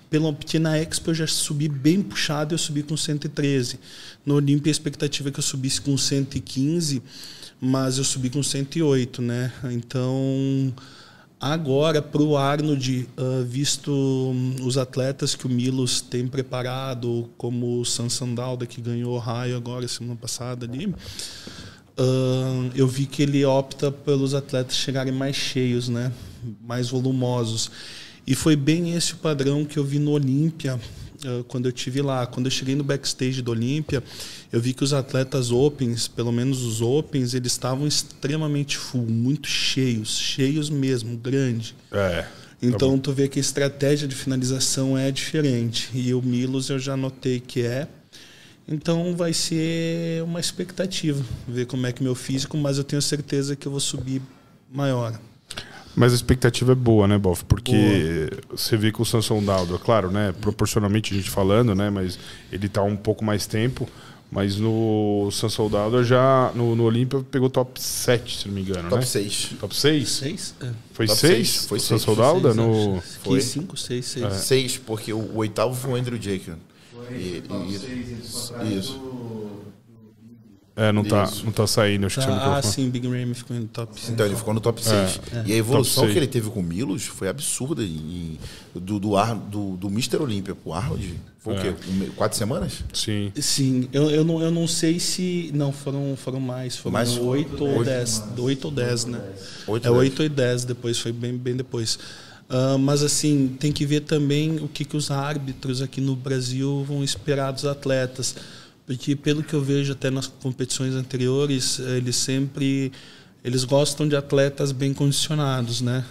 pelo 0.09 0.31
porque 0.33 0.57
na 0.59 0.79
Expo 0.79 1.09
eu 1.09 1.15
já 1.15 1.27
subi 1.27 1.67
bem 1.67 2.01
puxado, 2.01 2.53
eu 2.53 2.57
subi 2.57 2.83
com 2.83 2.95
113. 2.95 3.79
No 4.25 4.35
Olímpia 4.35 4.69
a 4.69 4.71
expectativa 4.71 5.27
é 5.27 5.31
que 5.33 5.39
eu 5.39 5.43
subisse 5.43 5.81
com 5.81 5.97
115, 5.97 7.01
mas 7.59 7.97
eu 7.97 8.03
subi 8.03 8.29
com 8.29 8.43
108, 8.43 9.21
né? 9.21 9.51
Então 9.71 10.73
Agora, 11.39 12.01
para 12.01 12.23
o 12.23 12.37
Arnold, 12.37 13.07
ah, 13.17 13.43
visto 13.45 13.91
hum, 13.91 14.55
os 14.63 14.77
atletas 14.77 15.35
que 15.35 15.45
o 15.45 15.49
Milos 15.49 16.01
tem 16.01 16.27
preparado, 16.27 17.29
como 17.37 17.81
o 17.81 17.85
Sansandalda, 17.85 18.65
que 18.65 18.81
ganhou 18.81 19.13
o 19.13 19.19
raio 19.19 19.55
agora, 19.55 19.87
semana 19.87 20.15
passada 20.15 20.65
ali, 20.65 20.91
ah, 21.97 22.69
eu 22.73 22.87
vi 22.87 23.05
que 23.05 23.21
ele 23.21 23.45
opta 23.45 23.91
pelos 23.91 24.33
atletas 24.33 24.75
chegarem 24.75 25.13
mais 25.13 25.35
cheios, 25.35 25.89
né? 25.89 26.11
mais 26.61 26.89
volumosos. 26.89 27.69
E 28.25 28.33
foi 28.33 28.55
bem 28.55 28.95
esse 28.95 29.13
o 29.13 29.17
padrão 29.17 29.65
que 29.65 29.77
eu 29.77 29.83
vi 29.83 29.99
no 29.99 30.11
Olímpia, 30.11 30.79
quando 31.47 31.65
eu 31.67 31.71
tive 31.71 32.01
lá. 32.01 32.25
Quando 32.25 32.47
eu 32.47 32.51
cheguei 32.51 32.75
no 32.75 32.83
backstage 32.83 33.41
do 33.41 33.51
Olímpia, 33.51 34.03
eu 34.51 34.59
vi 34.59 34.73
que 34.73 34.83
os 34.83 34.93
atletas 34.93 35.51
opens, 35.51 36.07
pelo 36.07 36.31
menos 36.31 36.61
os 36.63 36.81
opens, 36.81 37.33
eles 37.33 37.51
estavam 37.51 37.87
extremamente 37.87 38.77
full, 38.77 39.05
muito 39.05 39.47
cheios, 39.47 40.17
cheios 40.17 40.69
mesmo, 40.69 41.17
grande. 41.17 41.75
É. 41.91 42.25
Então 42.61 42.97
tu 42.97 43.11
vê 43.11 43.27
que 43.27 43.39
a 43.39 43.41
estratégia 43.41 44.07
de 44.07 44.15
finalização 44.15 44.97
é 44.97 45.11
diferente. 45.11 45.89
E 45.93 46.13
o 46.13 46.21
Milos 46.21 46.69
eu 46.69 46.79
já 46.79 46.95
notei 46.95 47.39
que 47.39 47.61
é. 47.61 47.87
Então 48.67 49.15
vai 49.15 49.31
ser 49.31 50.23
uma 50.23 50.39
expectativa, 50.39 51.23
ver 51.47 51.67
como 51.67 51.85
é 51.85 51.91
que 51.91 52.01
meu 52.01 52.15
físico, 52.15 52.57
mas 52.57 52.77
eu 52.77 52.83
tenho 52.83 53.01
certeza 53.01 53.55
que 53.55 53.67
eu 53.67 53.71
vou 53.71 53.79
subir 53.79 54.21
maior. 54.71 55.19
Mas 55.95 56.11
a 56.11 56.15
expectativa 56.15 56.73
é 56.73 56.75
boa, 56.75 57.07
né, 57.07 57.17
Boff? 57.17 57.45
Porque 57.45 58.29
você 58.51 58.75
vê 58.75 58.91
que 58.91 59.01
o 59.01 59.05
Samson 59.05 59.41
Daldo, 59.43 59.75
é 59.75 59.77
claro, 59.77 60.11
né? 60.11 60.33
Proporcionalmente 60.41 61.13
a 61.13 61.17
gente 61.17 61.29
falando, 61.29 61.73
né? 61.73 61.89
Mas 61.89 62.19
ele 62.51 62.67
tá 62.67 62.83
um 62.83 62.95
pouco 62.97 63.23
mais 63.23 63.45
tempo. 63.47 63.87
Mas 64.31 64.57
no 64.57 65.29
Samson 65.31 65.69
Daldo 65.69 66.03
já 66.03 66.51
no, 66.55 66.75
no 66.75 66.83
Olímpia 66.83 67.23
pegou 67.31 67.49
top 67.49 67.79
7, 67.81 68.39
se 68.39 68.47
não 68.47 68.55
me 68.55 68.61
engano, 68.61 68.89
Top 68.89 68.95
né? 68.99 69.05
6. 69.05 69.51
Top 69.59 69.73
6? 69.73 70.09
Seis? 70.09 70.55
É. 70.61 70.69
Foi 70.91 71.05
Top 71.07 71.19
6? 71.19 71.33
seis, 71.47 71.65
foi 71.67 71.77
o 71.77 71.81
seis, 71.81 72.01
Samson 72.01 72.15
foi 72.15 72.23
Dalda 72.23 72.53
Seis, 72.53 72.55
no. 72.57 72.97
acho. 72.97 73.19
Foi. 73.23 73.37
Que 73.39 73.45
cinco, 73.45 73.77
seis, 73.77 74.05
seis. 74.05 74.25
É. 74.25 74.29
6, 74.31 74.77
porque 74.79 75.13
o, 75.13 75.19
o 75.19 75.37
oitavo 75.37 75.73
foi 75.75 75.91
o 75.91 75.95
Andrew 75.95 76.19
Jacob. 76.21 76.55
E- 77.11 77.43
e- 77.47 78.77
isso. 78.79 78.95
É, 80.77 80.91
não 80.91 81.05
tá, 81.05 81.23
Isso. 81.23 81.45
não 81.45 81.53
tá 81.53 81.65
saindo, 81.65 82.05
acho 82.05 82.19
que 82.19 82.25
você 82.25 82.31
Ah, 82.31 82.61
sim, 82.61 82.89
Big 82.89 83.07
Ramy 83.07 83.33
ficou 83.33 83.55
no 83.55 83.65
top 83.65 83.97
5. 83.97 84.11
Então 84.11 84.25
ele 84.25 84.35
ficou 84.35 84.53
no 84.53 84.59
top 84.59 84.83
6. 84.83 85.21
E 85.45 85.53
a 85.53 85.55
evolução 85.55 86.05
que 86.05 86.17
ele 86.17 86.27
teve 86.27 86.49
com 86.49 86.59
o 86.59 86.63
Milos 86.63 87.05
foi 87.05 87.29
absurda. 87.29 87.81
E, 87.81 88.37
do, 88.73 88.99
do, 88.99 89.15
Ar, 89.15 89.35
do, 89.35 89.77
do 89.77 89.87
Mr. 89.87 90.17
Olímpia 90.17 90.53
pro 90.53 90.73
Arnold, 90.73 91.17
foi 91.39 91.53
o 91.53 91.57
É. 91.57 91.61
quê? 91.61 91.73
Um- 91.89 92.09
Quatro 92.17 92.37
semanas? 92.37 92.83
Sim. 92.91 93.31
Sim, 93.39 93.87
eu, 93.93 94.09
eu, 94.11 94.25
não, 94.25 94.41
eu 94.41 94.51
não 94.51 94.67
sei 94.67 94.99
se. 94.99 95.49
Não, 95.53 95.71
foram, 95.71 96.13
foram 96.17 96.41
mais. 96.41 96.75
Foram 96.75 96.91
Mais? 96.93 97.17
oito 97.17 97.63
ou 97.65 97.81
dez. 97.81 98.21
Oito 98.37 98.65
ou 98.65 98.71
dez, 98.71 99.05
né? 99.05 99.21
Oito 99.67 99.87
é 99.87 99.89
ou 99.89 99.95
dez. 99.99 100.09
oito 100.11 100.23
e 100.23 100.27
dez 100.29 100.65
depois, 100.65 100.99
foi 100.99 101.13
bem, 101.13 101.37
bem 101.37 101.55
depois. 101.55 101.97
Ah, 102.49 102.77
mas 102.77 103.01
assim, 103.01 103.55
tem 103.59 103.71
que 103.71 103.85
ver 103.85 104.01
também 104.01 104.57
o 104.57 104.67
que, 104.67 104.83
que 104.83 104.97
os 104.97 105.09
árbitros 105.09 105.81
aqui 105.81 106.01
no 106.01 106.17
Brasil 106.17 106.83
vão 106.85 107.01
esperar 107.01 107.51
dos 107.51 107.63
atletas. 107.63 108.35
Porque 108.85 109.15
pelo 109.15 109.41
que 109.43 109.53
eu 109.53 109.61
vejo 109.61 109.93
até 109.93 110.09
nas 110.11 110.27
competições 110.27 110.93
anteriores, 110.93 111.79
eles 111.79 112.15
sempre 112.15 112.91
eles 113.43 113.63
gostam 113.63 114.07
de 114.07 114.15
atletas 114.15 114.71
bem 114.71 114.93
condicionados, 114.93 115.81
né? 115.81 116.03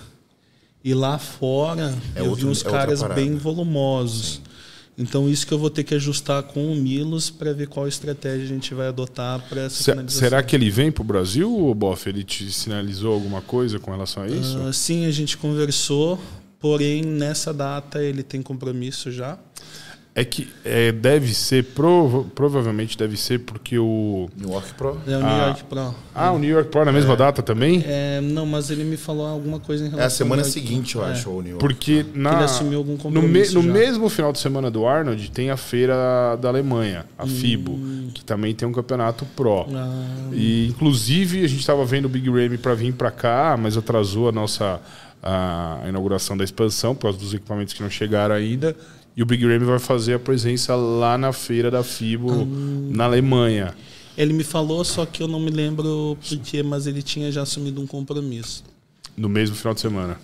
E 0.84 0.92
lá 0.94 1.18
fora 1.18 1.96
É 2.14 2.20
eu 2.20 2.26
outro- 2.26 2.44
vi 2.46 2.46
uns 2.46 2.64
é 2.64 2.70
caras 2.70 3.02
bem 3.14 3.36
volumosos. 3.36 4.40
Então 4.96 5.28
isso 5.28 5.44
que 5.44 5.52
eu 5.52 5.58
vou 5.58 5.70
ter 5.70 5.82
que 5.82 5.94
ajustar 5.96 6.42
com 6.44 6.72
o 6.72 6.76
Milos 6.76 7.28
para 7.30 7.52
ver 7.52 7.66
qual 7.66 7.88
estratégia 7.88 8.44
a 8.44 8.48
gente 8.48 8.72
vai 8.74 8.86
adotar 8.88 9.40
para 9.48 9.62
essa 9.62 9.82
Se- 9.82 9.90
finalização. 9.90 10.20
será 10.20 10.42
que 10.42 10.54
ele 10.54 10.70
vem 10.70 10.92
pro 10.92 11.02
Brasil, 11.02 11.52
ô 11.52 11.74
Boff? 11.74 12.08
Ele 12.08 12.22
te 12.22 12.52
sinalizou 12.52 13.12
alguma 13.12 13.40
coisa 13.42 13.80
com 13.80 13.90
relação 13.90 14.22
a 14.22 14.28
isso? 14.28 14.56
Ah, 14.58 14.72
sim, 14.72 15.04
a 15.06 15.10
gente 15.10 15.36
conversou, 15.36 16.20
porém 16.60 17.02
nessa 17.02 17.52
data 17.52 18.00
ele 18.00 18.22
tem 18.22 18.40
compromisso 18.40 19.10
já. 19.10 19.36
É 20.16 20.24
que 20.24 20.48
é, 20.64 20.92
deve 20.92 21.34
ser, 21.34 21.64
prova- 21.64 22.24
provavelmente 22.36 22.96
deve 22.96 23.16
ser 23.16 23.40
porque 23.40 23.76
o. 23.76 24.28
New 24.36 24.48
York 24.52 24.72
Pro. 24.74 24.96
É 25.08 25.16
o 25.16 25.18
New 25.18 25.26
Ah. 25.28 25.46
York 25.48 25.64
Pro. 25.64 25.94
Ah, 26.14 26.30
o 26.30 26.38
New 26.38 26.48
York 26.50 26.70
Pro 26.70 26.84
na 26.84 26.92
mesma 26.92 27.16
data 27.16 27.42
também? 27.42 27.82
É, 27.84 28.20
não, 28.20 28.46
mas 28.46 28.70
ele 28.70 28.84
me 28.84 28.96
falou 28.96 29.26
alguma 29.26 29.58
coisa 29.58 29.82
em 29.82 29.88
É 29.88 29.90
relação 29.90 30.06
a 30.06 30.10
semana 30.10 30.42
ao 30.42 30.46
New 30.48 30.54
York 30.56 30.68
seguinte, 30.68 30.94
eu 30.94 31.00
Pro. 31.00 31.10
É. 31.10 31.12
acho, 31.14 31.30
o 31.30 31.42
New 31.42 31.50
York. 31.50 31.58
Porque 31.66 32.06
na, 32.14 32.32
ele 32.34 32.44
assumiu 32.44 32.78
algum 32.78 32.92
no, 32.92 32.98
compromisso 32.98 33.54
no 33.60 33.62
já. 33.66 33.72
mesmo 33.72 34.08
final 34.08 34.32
de 34.32 34.38
semana 34.38 34.70
do 34.70 34.86
Arnold 34.86 35.30
tem 35.32 35.50
a 35.50 35.56
feira 35.56 36.36
da 36.40 36.48
Alemanha, 36.48 37.06
a 37.18 37.26
FIBO, 37.26 37.76
que 38.14 38.24
também 38.24 38.54
tem 38.54 38.68
um 38.68 38.72
campeonato 38.72 39.26
Pro. 39.34 39.62
Hum. 39.62 39.74
Ah, 39.74 40.28
E 40.32 40.68
inclusive 40.68 41.44
a 41.44 41.48
gente 41.48 41.58
estava 41.58 41.84
vendo 41.84 42.04
o 42.04 42.08
Big 42.08 42.30
Ramy 42.30 42.56
para 42.56 42.74
vir 42.74 42.92
para 42.92 43.10
cá, 43.10 43.58
mas 43.60 43.76
atrasou 43.76 44.28
a 44.28 44.32
nossa 44.32 44.80
a 45.20 45.80
inauguração 45.88 46.36
da 46.36 46.44
expansão 46.44 46.94
por 46.94 47.02
causa 47.04 47.18
dos 47.18 47.34
equipamentos 47.34 47.74
que 47.74 47.82
não 47.82 47.90
chegaram 47.90 48.34
ainda. 48.34 48.76
E 49.16 49.22
o 49.22 49.26
Big 49.26 49.44
Ramy 49.46 49.64
vai 49.64 49.78
fazer 49.78 50.14
a 50.14 50.18
presença 50.18 50.74
lá 50.74 51.16
na 51.16 51.32
feira 51.32 51.70
da 51.70 51.82
FIBO 51.84 52.32
Hum. 52.32 52.90
na 52.92 53.04
Alemanha. 53.04 53.74
ele 54.16 54.32
me 54.32 54.44
falou, 54.44 54.84
só 54.84 55.04
que 55.06 55.22
eu 55.22 55.28
não 55.28 55.40
me 55.40 55.50
lembro 55.50 56.16
porquê, 56.28 56.62
mas 56.62 56.86
ele 56.86 57.02
tinha 57.02 57.30
já 57.32 57.42
assumido 57.42 57.80
um 57.80 57.86
compromisso. 57.86 58.64
No 59.16 59.28
mesmo 59.28 59.54
final 59.56 59.74
de 59.74 59.80
semana. 59.80 60.18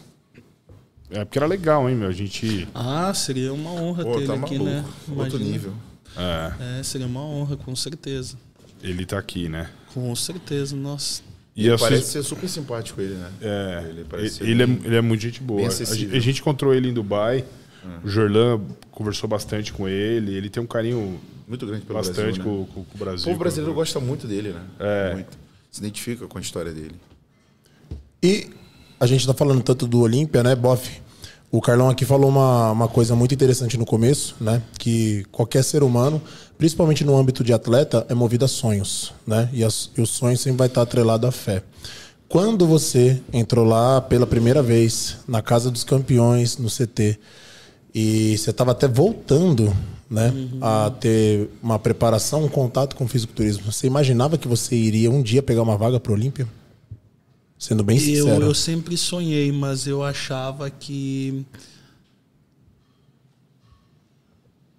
É 1.11 1.25
porque 1.25 1.39
era 1.39 1.47
legal, 1.47 1.89
hein, 1.91 1.97
meu? 1.97 2.09
A 2.09 2.13
gente. 2.13 2.69
Ah, 2.75 3.13
seria 3.15 3.53
uma 3.53 3.71
honra 3.73 4.05
Pô, 4.05 4.19
ter 4.19 4.27
tá 4.27 4.35
ele 4.35 4.45
aqui, 4.45 4.59
maluco. 4.59 4.65
né? 4.77 4.85
Outro 5.09 5.37
Imagina. 5.39 5.45
nível. 5.45 5.73
É, 6.17 6.79
É, 6.79 6.83
seria 6.85 7.07
uma 7.07 7.21
honra, 7.25 7.57
com 7.57 7.75
certeza. 7.75 8.37
ele 8.83 9.05
tá 9.05 9.19
aqui, 9.19 9.49
né? 9.49 9.71
Com 9.93 10.15
certeza, 10.15 10.77
nossa. 10.77 11.23
E 11.57 11.69
a 11.69 11.77
Parece 11.77 12.03
sus- 12.03 12.13
ser 12.13 12.23
super 12.23 12.49
simpático 12.49 13.01
ele, 13.01 13.15
né? 13.15 13.31
É, 13.43 13.85
Ele 13.89 14.07
ele, 14.13 14.31
ele 14.41 14.63
é, 14.63 14.87
ele 14.87 14.97
é 14.97 15.01
muito 15.01 15.21
gente 15.21 15.41
boa. 15.43 15.67
a 15.69 16.19
gente 16.21 16.41
encontrou 16.41 16.73
ele 16.73 16.89
em 16.89 16.93
Dubai. 16.95 17.45
O 18.05 18.09
Jorlan 18.09 18.61
conversou 18.91 19.29
bastante 19.29 19.73
com 19.73 19.89
ele. 19.89 20.35
Ele 20.35 20.51
tem 20.51 20.63
um 20.63 20.67
carinho 20.67 21.19
Muito 21.49 21.67
grande 21.67 21.85
pelo 21.85 21.99
bastante 21.99 22.39
Brasil, 22.39 22.39
né? 22.39 22.45
com, 22.45 22.65
com- 22.67 22.73
com 22.75 22.81
o 22.81 22.95
O 22.95 22.99
Brasil. 22.99 23.25
povo 23.27 23.39
brasileiro 23.39 23.73
com- 23.73 23.79
gosta 23.81 23.99
muito 24.01 24.27
dele, 24.27 24.51
né? 24.53 24.63
É. 24.79 25.15
Muito. 25.15 25.39
Se 25.71 25.81
identifica 25.81 26.27
com 26.27 26.39
a 26.39 26.41
história 26.41 26.73
dele. 26.73 26.95
E 28.23 28.49
a 28.99 29.07
gente 29.07 29.27
tá 29.27 29.33
falando 29.35 29.63
tanto 29.63 29.87
do 29.87 30.01
Olímpia, 30.01 30.43
né, 30.43 30.55
Boff? 30.55 31.01
O 31.51 31.61
Carlão 31.61 31.89
aqui 31.89 32.05
falou 32.05 32.29
uma, 32.31 32.71
uma 32.71 32.87
coisa 32.89 33.17
muito 33.17 33.35
interessante 33.35 33.77
no 33.77 33.85
começo, 33.85 34.37
né? 34.41 34.63
Que 34.79 35.25
qualquer 35.33 35.65
ser 35.65 35.83
humano, 35.83 36.23
principalmente 36.57 37.03
no 37.05 37.17
âmbito 37.17 37.43
de 37.43 37.53
atleta, 37.53 38.07
é 38.09 38.15
movido 38.15 38.45
a 38.45 38.49
sonhos, 38.49 39.13
né? 39.27 39.49
E, 39.53 39.65
as, 39.65 39.91
e 39.97 40.01
o 40.01 40.07
sonho 40.07 40.37
sempre 40.37 40.59
vai 40.59 40.67
estar 40.69 40.83
atrelado 40.83 41.27
à 41.27 41.33
fé. 41.33 41.63
Quando 42.29 42.67
você 42.69 43.21
entrou 43.33 43.65
lá 43.65 44.01
pela 44.01 44.27
primeira 44.27 44.63
vez 44.63 45.17
na 45.27 45.43
Casa 45.43 45.71
dos 45.73 45.83
Campeões, 45.83 46.57
no 46.59 46.69
CT, 46.69 47.19
e 47.95 48.37
você 48.37 48.51
estava 48.51 48.73
até 48.73 48.87
voltando, 48.89 49.75
né, 50.09 50.33
a 50.61 50.91
ter 50.91 51.49
uma 51.63 51.79
preparação, 51.79 52.45
um 52.45 52.49
contato 52.49 52.97
com 52.97 53.05
o 53.05 53.09
fisiculturismo, 53.09 53.71
você 53.71 53.87
imaginava 53.87 54.37
que 54.37 54.49
você 54.49 54.75
iria 54.75 55.11
um 55.11 55.23
dia 55.23 55.43
pegar 55.43 55.63
uma 55.63 55.77
vaga 55.77 56.01
para 56.01 56.11
o 56.11 56.15
Olímpia? 56.15 56.49
Sendo 57.59 57.85
bem 57.85 57.97
Eu, 57.99 58.03
sincero. 58.25 58.45
eu 58.45 58.55
sempre 58.55 58.97
sonhei, 58.97 59.53
mas 59.53 59.87
eu 59.87 60.03
achava 60.03 60.71
que. 60.71 61.45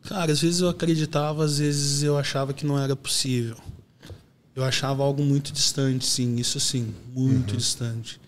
Cara, 0.01 0.31
às 0.31 0.41
vezes 0.41 0.61
eu 0.61 0.67
acreditava, 0.69 1.45
às 1.45 1.59
vezes 1.59 2.01
eu 2.01 2.17
achava 2.17 2.53
que 2.53 2.65
não 2.65 2.79
era 2.79 2.95
possível. 2.95 3.55
Eu 4.55 4.63
achava 4.63 5.03
algo 5.03 5.23
muito 5.23 5.53
distante, 5.53 6.05
sim, 6.05 6.37
isso 6.37 6.59
sim, 6.59 6.93
muito 7.13 7.55
distante. 7.55 8.19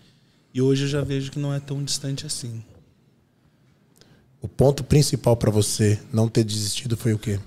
E 0.54 0.62
hoje 0.62 0.84
eu 0.84 0.88
já 0.88 1.02
vejo 1.02 1.32
que 1.32 1.38
não 1.38 1.52
é 1.52 1.58
tão 1.58 1.82
distante 1.82 2.24
assim. 2.24 2.62
O 4.44 4.48
ponto 4.48 4.84
principal 4.84 5.38
para 5.38 5.50
você 5.50 5.98
não 6.12 6.28
ter 6.28 6.44
desistido 6.44 6.98
foi 6.98 7.14
o 7.14 7.18
quê? 7.18 7.40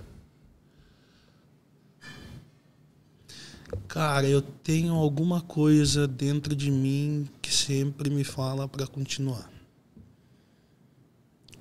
Cara, 3.87 4.27
eu 4.27 4.41
tenho 4.41 4.95
alguma 4.95 5.39
coisa 5.39 6.07
dentro 6.07 6.55
de 6.55 6.71
mim 6.71 7.29
que 7.39 7.53
sempre 7.53 8.09
me 8.09 8.23
fala 8.23 8.67
para 8.67 8.87
continuar. 8.87 9.47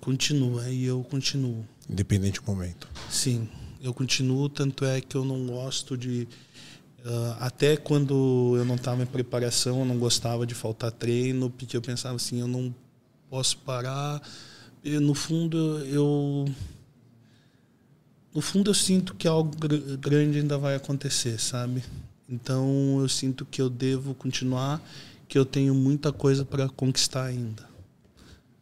Continua 0.01 0.71
e 0.71 0.87
eu 0.87 1.05
continuo. 1.05 1.67
Independente 1.87 2.41
do 2.41 2.47
momento. 2.47 2.89
Sim, 3.11 3.47
eu 3.83 3.93
continuo, 3.93 4.49
tanto 4.49 4.87
é 4.87 5.03
que 5.03 5.19
eu 5.19 5.25
não 5.27 5.49
gosto 5.49 5.99
de. 5.99 6.27
ah, 7.05 7.37
até 7.41 7.77
quando 7.77 8.55
eu 8.57 8.65
não 8.65 8.77
estava 8.77 9.03
em 9.03 9.07
preparação, 9.07 9.81
eu 9.81 9.85
não 9.85 9.99
gostava 9.99 10.47
de 10.47 10.55
faltar 10.55 10.91
treino, 10.91 11.51
porque 11.51 11.77
eu 11.77 11.83
pensava 11.83 12.17
assim: 12.17 12.41
eu 12.41 12.49
não 12.49 12.75
posso 13.29 13.59
parar. 13.59 14.23
No 15.01 15.15
fundo, 15.15 15.79
eu. 15.87 16.45
No 18.35 18.41
fundo, 18.41 18.71
eu 18.71 18.75
sinto 18.75 19.15
que 19.15 19.27
algo 19.27 19.51
gr- 19.57 19.97
grande 19.99 20.39
ainda 20.39 20.57
vai 20.59 20.77
acontecer, 20.77 21.41
sabe? 21.41 21.83
Então, 22.29 22.99
eu 23.01 23.09
sinto 23.09 23.45
que 23.45 23.61
eu 23.61 23.69
devo 23.69 24.15
continuar, 24.15 24.81
que 25.29 25.37
eu 25.39 25.45
tenho 25.45 25.75
muita 25.75 26.13
coisa 26.13 26.45
para 26.45 26.69
conquistar 26.69 27.25
ainda. 27.25 27.65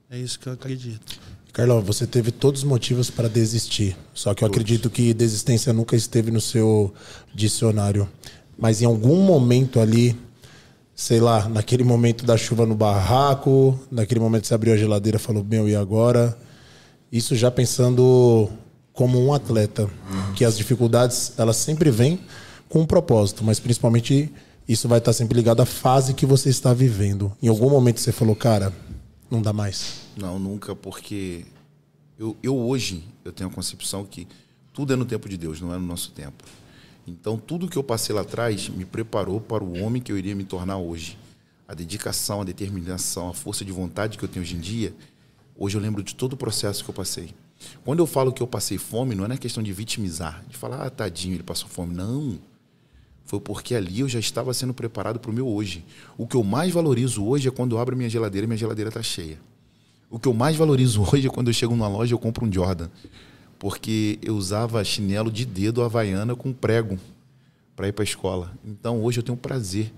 É 0.08 0.18
isso 0.18 0.38
que 0.38 0.46
eu 0.46 0.52
acredito. 0.52 1.18
Carlão, 1.52 1.80
você 1.80 2.06
teve 2.06 2.30
todos 2.30 2.62
os 2.62 2.68
motivos 2.68 3.10
para 3.10 3.28
desistir. 3.28 3.96
Só 4.14 4.32
que 4.34 4.42
eu 4.44 4.48
acredito 4.48 4.88
que 4.88 5.12
desistência 5.12 5.72
nunca 5.72 5.94
esteve 5.94 6.30
no 6.30 6.40
seu 6.40 6.92
dicionário. 7.34 8.08
Mas 8.56 8.80
em 8.80 8.84
algum 8.86 9.22
momento 9.22 9.80
ali, 9.80 10.16
sei 10.94 11.20
lá, 11.20 11.48
naquele 11.48 11.82
momento 11.82 12.24
da 12.24 12.36
chuva 12.36 12.64
no 12.64 12.74
barraco, 12.74 13.78
naquele 13.90 14.20
momento 14.20 14.46
você 14.46 14.54
abriu 14.54 14.74
a 14.74 14.76
geladeira 14.76 15.18
falou, 15.18 15.44
meu, 15.44 15.68
e 15.68 15.74
agora? 15.74 16.36
Isso 17.10 17.34
já 17.34 17.50
pensando 17.50 18.48
como 18.92 19.20
um 19.20 19.34
atleta, 19.34 19.90
que 20.36 20.44
as 20.44 20.56
dificuldades, 20.56 21.32
elas 21.36 21.56
sempre 21.56 21.90
vêm 21.90 22.20
com 22.68 22.80
um 22.80 22.86
propósito, 22.86 23.42
mas 23.42 23.58
principalmente 23.58 24.32
isso 24.68 24.88
vai 24.88 24.98
estar 24.98 25.12
sempre 25.12 25.36
ligado 25.36 25.60
à 25.60 25.66
fase 25.66 26.14
que 26.14 26.24
você 26.24 26.48
está 26.48 26.72
vivendo. 26.72 27.32
Em 27.42 27.48
algum 27.48 27.68
momento 27.68 28.00
você 28.00 28.12
falou, 28.12 28.36
cara, 28.36 28.72
não 29.30 29.42
dá 29.42 29.52
mais. 29.52 30.02
Não, 30.16 30.38
nunca, 30.38 30.76
porque 30.76 31.44
eu, 32.18 32.36
eu 32.42 32.56
hoje 32.56 33.04
eu 33.24 33.32
tenho 33.32 33.50
a 33.50 33.52
concepção 33.52 34.04
que 34.04 34.28
tudo 34.72 34.92
é 34.92 34.96
no 34.96 35.04
tempo 35.04 35.28
de 35.28 35.36
Deus, 35.36 35.60
não 35.60 35.74
é 35.74 35.78
no 35.78 35.86
nosso 35.86 36.12
tempo. 36.12 36.44
Então, 37.06 37.36
tudo 37.36 37.68
que 37.68 37.76
eu 37.76 37.84
passei 37.84 38.14
lá 38.14 38.22
atrás 38.22 38.68
me 38.68 38.84
preparou 38.84 39.40
para 39.40 39.62
o 39.62 39.82
homem 39.82 40.00
que 40.00 40.10
eu 40.10 40.18
iria 40.18 40.34
me 40.34 40.44
tornar 40.44 40.78
hoje. 40.78 41.18
A 41.68 41.74
dedicação, 41.74 42.40
a 42.40 42.44
determinação, 42.44 43.28
a 43.28 43.34
força 43.34 43.64
de 43.64 43.72
vontade 43.72 44.16
que 44.16 44.24
eu 44.24 44.28
tenho 44.28 44.42
hoje 44.42 44.56
em 44.56 44.60
dia, 44.60 44.94
hoje 45.56 45.76
eu 45.76 45.80
lembro 45.80 46.02
de 46.02 46.14
todo 46.14 46.32
o 46.32 46.36
processo 46.36 46.82
que 46.82 46.90
eu 46.90 46.94
passei. 46.94 47.30
Quando 47.84 48.00
eu 48.00 48.06
falo 48.06 48.32
que 48.32 48.42
eu 48.42 48.46
passei 48.46 48.78
fome, 48.78 49.14
não 49.14 49.24
é 49.24 49.28
na 49.28 49.36
questão 49.36 49.62
de 49.62 49.72
vitimizar, 49.72 50.44
de 50.48 50.56
falar, 50.56 50.84
ah, 50.86 50.90
tadinho, 50.90 51.34
ele 51.34 51.42
passou 51.42 51.68
fome. 51.68 51.94
Não. 51.94 52.38
Foi 53.24 53.40
porque 53.40 53.74
ali 53.74 54.00
eu 54.00 54.08
já 54.08 54.18
estava 54.18 54.52
sendo 54.52 54.74
preparado 54.74 55.18
para 55.18 55.30
o 55.30 55.34
meu 55.34 55.48
hoje. 55.48 55.84
O 56.16 56.26
que 56.26 56.36
eu 56.36 56.44
mais 56.44 56.72
valorizo 56.72 57.24
hoje 57.24 57.48
é 57.48 57.50
quando 57.50 57.76
eu 57.76 57.80
abro 57.80 57.96
minha 57.96 58.08
geladeira 58.08 58.44
e 58.44 58.48
minha 58.48 58.58
geladeira 58.58 58.88
está 58.88 59.02
cheia. 59.02 59.38
O 60.10 60.18
que 60.18 60.28
eu 60.28 60.34
mais 60.34 60.56
valorizo 60.56 61.02
hoje 61.10 61.26
é 61.26 61.30
quando 61.30 61.48
eu 61.48 61.54
chego 61.54 61.74
numa 61.74 61.88
loja 61.88 62.12
e 62.12 62.14
eu 62.14 62.18
compro 62.18 62.46
um 62.46 62.52
Jordan. 62.52 62.88
Porque 63.64 64.18
eu 64.20 64.36
usava 64.36 64.84
chinelo 64.84 65.30
de 65.30 65.46
dedo 65.46 65.82
havaiana 65.82 66.36
com 66.36 66.52
prego 66.52 66.98
para 67.74 67.88
ir 67.88 67.92
para 67.92 68.02
a 68.02 68.04
escola. 68.04 68.52
Então 68.62 69.02
hoje 69.02 69.20
eu 69.20 69.22
tenho 69.22 69.38
prazer 69.38 69.90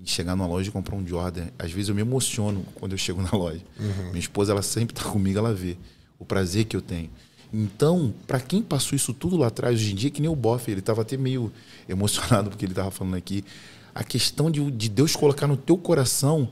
em 0.00 0.06
chegar 0.06 0.34
numa 0.34 0.46
loja 0.46 0.70
e 0.70 0.72
comprar 0.72 0.96
um 0.96 1.06
Jordan. 1.06 1.48
Às 1.58 1.70
vezes 1.70 1.90
eu 1.90 1.94
me 1.94 2.00
emociono 2.00 2.64
quando 2.76 2.92
eu 2.92 2.98
chego 2.98 3.20
na 3.20 3.30
loja. 3.32 3.60
Minha 4.06 4.18
esposa 4.18 4.52
ela 4.52 4.62
sempre 4.62 4.96
está 4.96 5.06
comigo, 5.10 5.38
ela 5.38 5.52
vê 5.52 5.76
o 6.18 6.24
prazer 6.24 6.64
que 6.64 6.74
eu 6.74 6.80
tenho. 6.80 7.10
Então, 7.52 8.14
para 8.26 8.40
quem 8.40 8.62
passou 8.62 8.96
isso 8.96 9.12
tudo 9.12 9.36
lá 9.36 9.48
atrás, 9.48 9.78
hoje 9.78 9.92
em 9.92 9.96
dia, 9.96 10.08
que 10.08 10.22
nem 10.22 10.30
o 10.30 10.34
Boff, 10.34 10.70
ele 10.70 10.80
estava 10.80 11.02
até 11.02 11.18
meio 11.18 11.52
emocionado 11.86 12.48
porque 12.48 12.64
ele 12.64 12.72
estava 12.72 12.90
falando 12.90 13.16
aqui, 13.16 13.44
a 13.94 14.02
questão 14.02 14.50
de, 14.50 14.70
de 14.70 14.88
Deus 14.88 15.14
colocar 15.14 15.46
no 15.46 15.58
teu 15.58 15.76
coração 15.76 16.48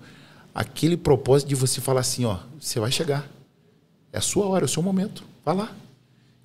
aquele 0.55 0.99
propósito 0.99 1.49
de 1.49 1.55
você 1.55 1.81
falar 1.81 2.01
assim, 2.01 2.27
ó, 2.27 2.41
você 2.61 2.79
vai 2.79 2.93
chegar. 2.93 3.27
É 4.13 4.19
a 4.19 4.21
sua 4.21 4.45
hora, 4.45 4.65
é 4.65 4.67
o 4.67 4.69
seu 4.69 4.83
momento. 4.83 5.25
Vai 5.43 5.57
lá. 5.57 5.75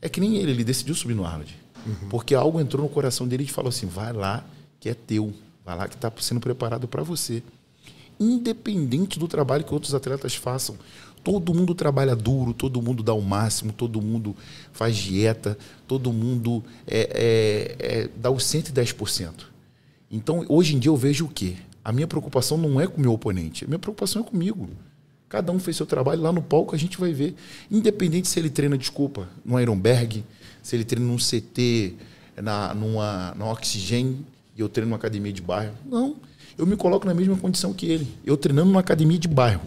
É 0.02 0.10
que 0.10 0.20
nem 0.20 0.38
ele, 0.38 0.52
ele 0.52 0.64
decidiu 0.64 0.94
subir 0.96 1.16
no 1.16 1.26
Arnold. 1.26 1.56
Uhum. 1.86 2.10
Porque 2.10 2.36
algo 2.36 2.60
entrou 2.60 2.84
no 2.84 2.90
coração 2.90 3.28
dele 3.28 3.44
e 3.44 3.48
falou 3.48 3.70
assim: 3.70 3.88
vai 3.88 4.14
lá, 4.14 4.44
que 4.80 4.90
é 4.90 4.94
teu. 4.94 5.34
Vai 5.66 5.76
lá 5.76 5.88
que 5.88 5.96
está 5.96 6.12
sendo 6.20 6.40
preparado 6.40 6.88
para 6.88 7.04
você. 7.04 7.44
Independente 8.20 9.20
do 9.20 9.28
trabalho 9.28 9.64
que 9.64 9.74
outros 9.74 9.94
atletas 9.94 10.36
façam. 10.36 10.76
Todo 11.24 11.54
mundo 11.54 11.76
trabalha 11.76 12.16
duro, 12.16 12.54
todo 12.54 12.82
mundo 12.82 13.04
dá 13.04 13.14
o 13.14 13.22
máximo, 13.22 13.74
todo 13.74 14.02
mundo 14.02 14.36
faz 14.72 14.96
dieta, 14.96 15.58
todo 15.86 16.14
mundo 16.14 16.64
é, 16.88 17.76
é, 17.80 17.98
é, 18.00 18.10
dá 18.16 18.30
o 18.30 18.38
110%. 18.38 19.46
Então, 20.10 20.46
hoje 20.48 20.76
em 20.76 20.80
dia, 20.80 20.90
eu 20.90 20.96
vejo 20.96 21.26
o 21.26 21.30
quê? 21.30 21.56
A 21.84 21.92
minha 21.92 22.08
preocupação 22.08 22.58
não 22.58 22.80
é 22.80 22.88
com 22.88 22.98
o 22.98 23.02
meu 23.02 23.12
oponente, 23.12 23.66
a 23.66 23.68
minha 23.68 23.80
preocupação 23.80 24.22
é 24.22 24.26
comigo. 24.26 24.70
Cada 25.30 25.52
um 25.52 25.60
fez 25.60 25.76
seu 25.76 25.86
trabalho, 25.86 26.22
lá 26.22 26.32
no 26.32 26.42
palco 26.42 26.74
a 26.74 26.78
gente 26.78 26.98
vai 26.98 27.12
ver. 27.12 27.36
Independente 27.70 28.28
se 28.28 28.40
ele 28.40 28.50
treina, 28.50 28.78
desculpa, 28.78 29.28
no 29.46 29.60
Ironberg, 29.60 30.24
se 30.64 30.76
ele 30.76 30.86
treina 30.86 31.06
num 31.06 31.18
CT, 31.18 31.96
na, 32.42 32.74
numa, 32.74 33.34
numa 33.38 33.52
Oxigênio, 33.52 34.20
e 34.56 34.62
eu 34.62 34.70
treino 34.70 34.90
numa 34.90 34.98
academia 34.98 35.34
de 35.34 35.42
bairro. 35.42 35.74
Não, 35.86 36.16
eu 36.58 36.66
me 36.66 36.76
coloco 36.78 37.06
na 37.06 37.14
mesma 37.14 37.36
condição 37.36 37.74
que 37.74 37.88
ele. 37.88 38.08
Eu 38.26 38.38
treinando 38.38 38.70
numa 38.70 38.80
academia 38.80 39.20
de 39.20 39.28
bairro 39.28 39.62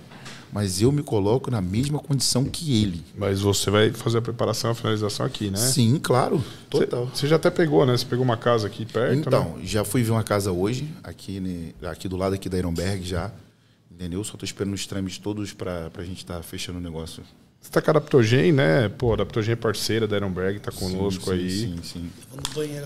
mas 0.53 0.83
eu 0.83 0.91
me 0.91 1.03
coloco 1.03 1.51
na 1.51 1.61
mesma 1.61 1.99
condição 1.99 2.45
que 2.45 2.83
ele. 2.83 3.03
Mas 3.17 3.41
você 3.41 3.71
vai 3.71 3.93
fazer 3.93 4.19
a 4.19 4.23
preparação, 4.23 4.71
a 4.71 4.75
finalização 4.75 5.25
aqui, 5.25 5.51
né? 5.51 5.57
Sim, 5.57 5.99
claro, 6.03 6.43
total. 6.69 7.09
Você 7.15 7.29
já 7.29 7.37
até 7.37 7.51
pegou, 7.51 7.87
né? 7.87 7.97
Você 7.97 8.05
pegou 8.05 8.25
uma 8.25 8.37
casa 8.37 8.67
aqui 8.67 8.85
perto, 8.85 9.15
Então, 9.15 9.57
né? 9.57 9.61
já 9.65 9.85
fui 9.85 10.03
ver 10.03 10.11
uma 10.11 10.25
casa 10.25 10.51
hoje, 10.51 10.89
aqui, 11.05 11.41
né, 11.41 11.89
aqui 11.89 12.09
do 12.09 12.17
lado 12.17 12.35
aqui 12.35 12.49
da 12.49 12.59
Ironberg 12.59 13.07
já, 13.07 13.31
entendeu? 14.01 14.25
Só 14.25 14.33
estou 14.33 14.47
esperando 14.47 14.73
os 14.73 14.87
trâmites 14.87 15.19
todos 15.19 15.53
para 15.53 15.91
a 15.95 16.05
gente 16.05 16.19
estar 16.19 16.37
tá 16.37 16.43
fechando 16.43 16.79
o 16.79 16.83
negócio. 16.83 17.23
Você 17.61 17.69
está 17.69 17.83
com 17.83 17.91
a 17.91 17.93
Adaptogen, 17.93 18.53
né? 18.53 18.89
Pô, 18.89 19.11
a 19.11 19.15
Adaptogen 19.15 19.53
é 19.53 19.57
parceira 19.57 20.09
da 20.09 20.17
Ironberg, 20.17 20.57
está 20.57 20.73
conosco 20.73 21.27
sim, 21.27 21.33
aí. 21.33 21.51
Sim, 21.51 21.77
sim. 21.83 22.11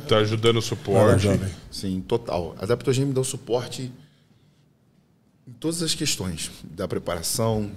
Tá 0.09 0.17
ajudando 0.19 0.57
o 0.57 0.63
suporte. 0.63 1.29
sim, 1.71 2.01
total. 2.01 2.57
A 2.59 2.65
Adaptogen 2.65 3.07
me 3.07 3.13
dá 3.13 3.21
o 3.21 3.25
suporte 3.25 3.93
em 5.47 5.53
todas 5.61 5.81
as 5.81 5.95
questões 5.95 6.51
da 6.65 6.89
preparação, 6.89 7.71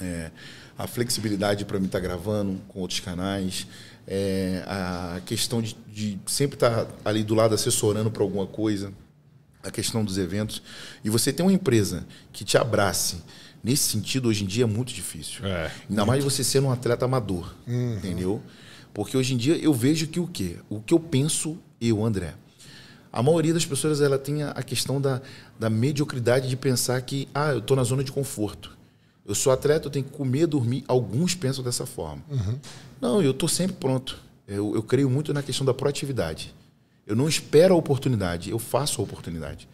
é, 0.00 0.32
a 0.76 0.88
flexibilidade 0.88 1.64
para 1.64 1.78
mim 1.78 1.86
estar 1.86 2.00
tá 2.00 2.04
gravando 2.04 2.60
com 2.66 2.80
outros 2.80 2.98
canais, 2.98 3.64
é, 4.08 4.64
a 4.66 5.20
questão 5.24 5.62
de, 5.62 5.76
de 5.86 6.18
sempre 6.26 6.56
estar 6.56 6.86
tá 6.86 6.94
ali 7.04 7.22
do 7.22 7.36
lado 7.36 7.54
assessorando 7.54 8.10
para 8.10 8.24
alguma 8.24 8.48
coisa, 8.48 8.92
a 9.66 9.70
questão 9.70 10.04
dos 10.04 10.16
eventos. 10.16 10.62
E 11.04 11.10
você 11.10 11.32
tem 11.32 11.44
uma 11.44 11.52
empresa 11.52 12.06
que 12.32 12.44
te 12.44 12.56
abrace 12.56 13.22
nesse 13.62 13.82
sentido, 13.90 14.28
hoje 14.28 14.44
em 14.44 14.46
dia 14.46 14.64
é 14.64 14.66
muito 14.66 14.92
difícil. 14.94 15.44
É, 15.44 15.64
Ainda 15.64 15.72
muito. 15.88 16.06
mais 16.06 16.24
você 16.24 16.44
sendo 16.44 16.68
um 16.68 16.70
atleta 16.70 17.04
amador, 17.04 17.52
uhum. 17.66 17.96
entendeu? 17.96 18.42
Porque 18.94 19.16
hoje 19.16 19.34
em 19.34 19.36
dia 19.36 19.56
eu 19.56 19.74
vejo 19.74 20.06
que 20.06 20.20
o 20.20 20.26
quê? 20.26 20.56
O 20.70 20.80
que 20.80 20.94
eu 20.94 21.00
penso, 21.00 21.58
eu, 21.80 22.04
André, 22.04 22.34
a 23.12 23.22
maioria 23.22 23.52
das 23.52 23.64
pessoas 23.66 24.00
ela 24.00 24.18
tem 24.18 24.42
a 24.42 24.62
questão 24.62 25.00
da, 25.00 25.20
da 25.58 25.68
mediocridade 25.68 26.48
de 26.48 26.56
pensar 26.56 27.00
que, 27.02 27.28
ah, 27.34 27.52
eu 27.52 27.58
estou 27.58 27.76
na 27.76 27.82
zona 27.82 28.04
de 28.04 28.12
conforto. 28.12 28.76
Eu 29.26 29.34
sou 29.34 29.52
atleta, 29.52 29.86
eu 29.86 29.90
tenho 29.90 30.04
que 30.04 30.12
comer, 30.12 30.46
dormir. 30.46 30.84
Alguns 30.86 31.34
pensam 31.34 31.64
dessa 31.64 31.84
forma. 31.84 32.22
Uhum. 32.30 32.58
Não, 33.00 33.20
eu 33.20 33.32
estou 33.32 33.48
sempre 33.48 33.76
pronto. 33.76 34.18
Eu, 34.46 34.74
eu 34.76 34.82
creio 34.82 35.10
muito 35.10 35.34
na 35.34 35.42
questão 35.42 35.66
da 35.66 35.74
proatividade. 35.74 36.54
Eu 37.06 37.14
não 37.14 37.28
espero 37.28 37.74
a 37.74 37.76
oportunidade, 37.76 38.50
eu 38.50 38.58
faço 38.58 39.00
a 39.00 39.04
oportunidade. 39.04 39.68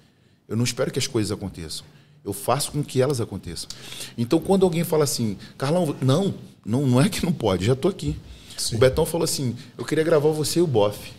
Eu 0.46 0.56
não 0.56 0.64
espero 0.64 0.90
que 0.90 0.98
as 0.98 1.06
coisas 1.06 1.32
aconteçam. 1.32 1.84
Eu 2.24 2.32
faço 2.32 2.72
com 2.72 2.84
que 2.84 3.00
elas 3.00 3.20
aconteçam. 3.20 3.68
Então, 4.16 4.38
quando 4.38 4.64
alguém 4.64 4.84
fala 4.84 5.04
assim, 5.04 5.36
Carlão, 5.56 5.96
não, 6.00 6.34
não, 6.64 6.86
não 6.86 7.00
é 7.00 7.08
que 7.08 7.24
não 7.24 7.32
pode, 7.32 7.64
já 7.64 7.72
estou 7.72 7.90
aqui. 7.90 8.16
Sim. 8.56 8.76
O 8.76 8.78
Betão 8.78 9.06
falou 9.06 9.24
assim: 9.24 9.56
eu 9.76 9.84
queria 9.84 10.04
gravar 10.04 10.28
você 10.30 10.58
e 10.58 10.62
o 10.62 10.66
Boff. 10.66 11.12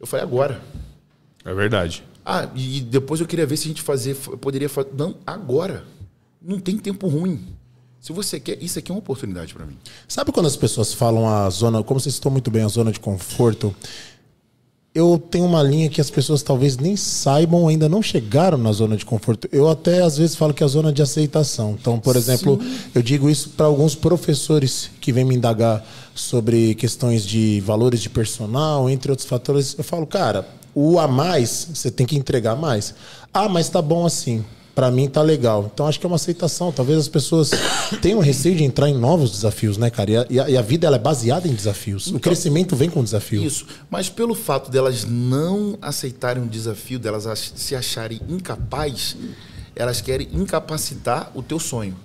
Eu 0.00 0.06
falei, 0.06 0.24
agora. 0.24 0.60
É 1.44 1.54
verdade. 1.54 2.02
Ah, 2.24 2.48
e 2.54 2.80
depois 2.80 3.20
eu 3.20 3.26
queria 3.26 3.46
ver 3.46 3.56
se 3.56 3.66
a 3.66 3.68
gente 3.68 3.82
fazer, 3.82 4.16
poderia 4.40 4.68
fazer. 4.68 4.90
Não, 4.96 5.16
agora. 5.26 5.84
Não 6.40 6.58
tem 6.58 6.78
tempo 6.78 7.06
ruim. 7.06 7.46
Se 8.00 8.12
você 8.12 8.40
quer, 8.40 8.62
isso 8.62 8.78
aqui 8.78 8.90
é 8.90 8.94
uma 8.94 9.00
oportunidade 9.00 9.52
para 9.52 9.66
mim. 9.66 9.76
Sabe 10.08 10.32
quando 10.32 10.46
as 10.46 10.56
pessoas 10.56 10.94
falam 10.94 11.28
a 11.28 11.50
zona, 11.50 11.82
como 11.82 12.00
vocês 12.00 12.14
estão 12.14 12.32
muito 12.32 12.50
bem, 12.50 12.62
a 12.62 12.68
zona 12.68 12.90
de 12.90 12.98
conforto? 12.98 13.76
Eu 14.92 15.22
tenho 15.30 15.44
uma 15.44 15.62
linha 15.62 15.88
que 15.88 16.00
as 16.00 16.10
pessoas 16.10 16.42
talvez 16.42 16.76
nem 16.76 16.96
saibam, 16.96 17.68
ainda 17.68 17.88
não 17.88 18.02
chegaram 18.02 18.58
na 18.58 18.72
zona 18.72 18.96
de 18.96 19.04
conforto. 19.04 19.48
Eu 19.52 19.68
até 19.68 20.02
às 20.02 20.18
vezes 20.18 20.34
falo 20.34 20.52
que 20.52 20.64
é 20.64 20.66
a 20.66 20.68
zona 20.68 20.92
de 20.92 21.00
aceitação. 21.00 21.76
Então, 21.80 21.98
por 22.00 22.16
exemplo, 22.16 22.58
Sim. 22.60 22.78
eu 22.92 23.00
digo 23.00 23.30
isso 23.30 23.50
para 23.50 23.66
alguns 23.66 23.94
professores 23.94 24.90
que 25.00 25.12
vêm 25.12 25.24
me 25.24 25.36
indagar 25.36 25.84
sobre 26.12 26.74
questões 26.74 27.24
de 27.24 27.60
valores 27.60 28.00
de 28.00 28.10
personal, 28.10 28.90
entre 28.90 29.12
outros 29.12 29.28
fatores. 29.28 29.76
Eu 29.78 29.84
falo, 29.84 30.04
cara, 30.06 30.48
o 30.74 30.98
a 30.98 31.06
mais, 31.06 31.68
você 31.72 31.88
tem 31.88 32.04
que 32.04 32.16
entregar 32.16 32.56
mais. 32.56 32.92
Ah, 33.32 33.48
mas 33.48 33.68
tá 33.68 33.80
bom 33.80 34.04
assim 34.04 34.44
para 34.74 34.90
mim 34.90 35.08
tá 35.08 35.22
legal. 35.22 35.70
Então 35.72 35.86
acho 35.86 35.98
que 35.98 36.06
é 36.06 36.08
uma 36.08 36.16
aceitação. 36.16 36.72
Talvez 36.72 36.98
as 36.98 37.08
pessoas 37.08 37.50
tenham 38.00 38.20
receio 38.20 38.54
de 38.54 38.64
entrar 38.64 38.88
em 38.88 38.96
novos 38.96 39.30
desafios, 39.30 39.76
né, 39.76 39.90
cara? 39.90 40.26
E 40.30 40.38
a, 40.38 40.50
e 40.50 40.56
a 40.56 40.62
vida 40.62 40.86
ela 40.86 40.96
é 40.96 40.98
baseada 40.98 41.48
em 41.48 41.54
desafios. 41.54 42.06
Então, 42.08 42.18
o 42.18 42.20
crescimento 42.20 42.76
vem 42.76 42.88
com 42.88 43.02
desafio. 43.02 43.42
Isso. 43.42 43.66
Mas 43.90 44.08
pelo 44.08 44.34
fato 44.34 44.70
delas 44.70 45.04
não 45.04 45.78
aceitarem 45.82 46.42
um 46.42 46.46
desafio, 46.46 46.98
delas 46.98 47.52
se 47.54 47.74
acharem 47.74 48.20
incapazes, 48.28 49.16
elas 49.74 50.00
querem 50.00 50.28
incapacitar 50.32 51.30
o 51.34 51.42
teu 51.42 51.58
sonho. 51.58 51.96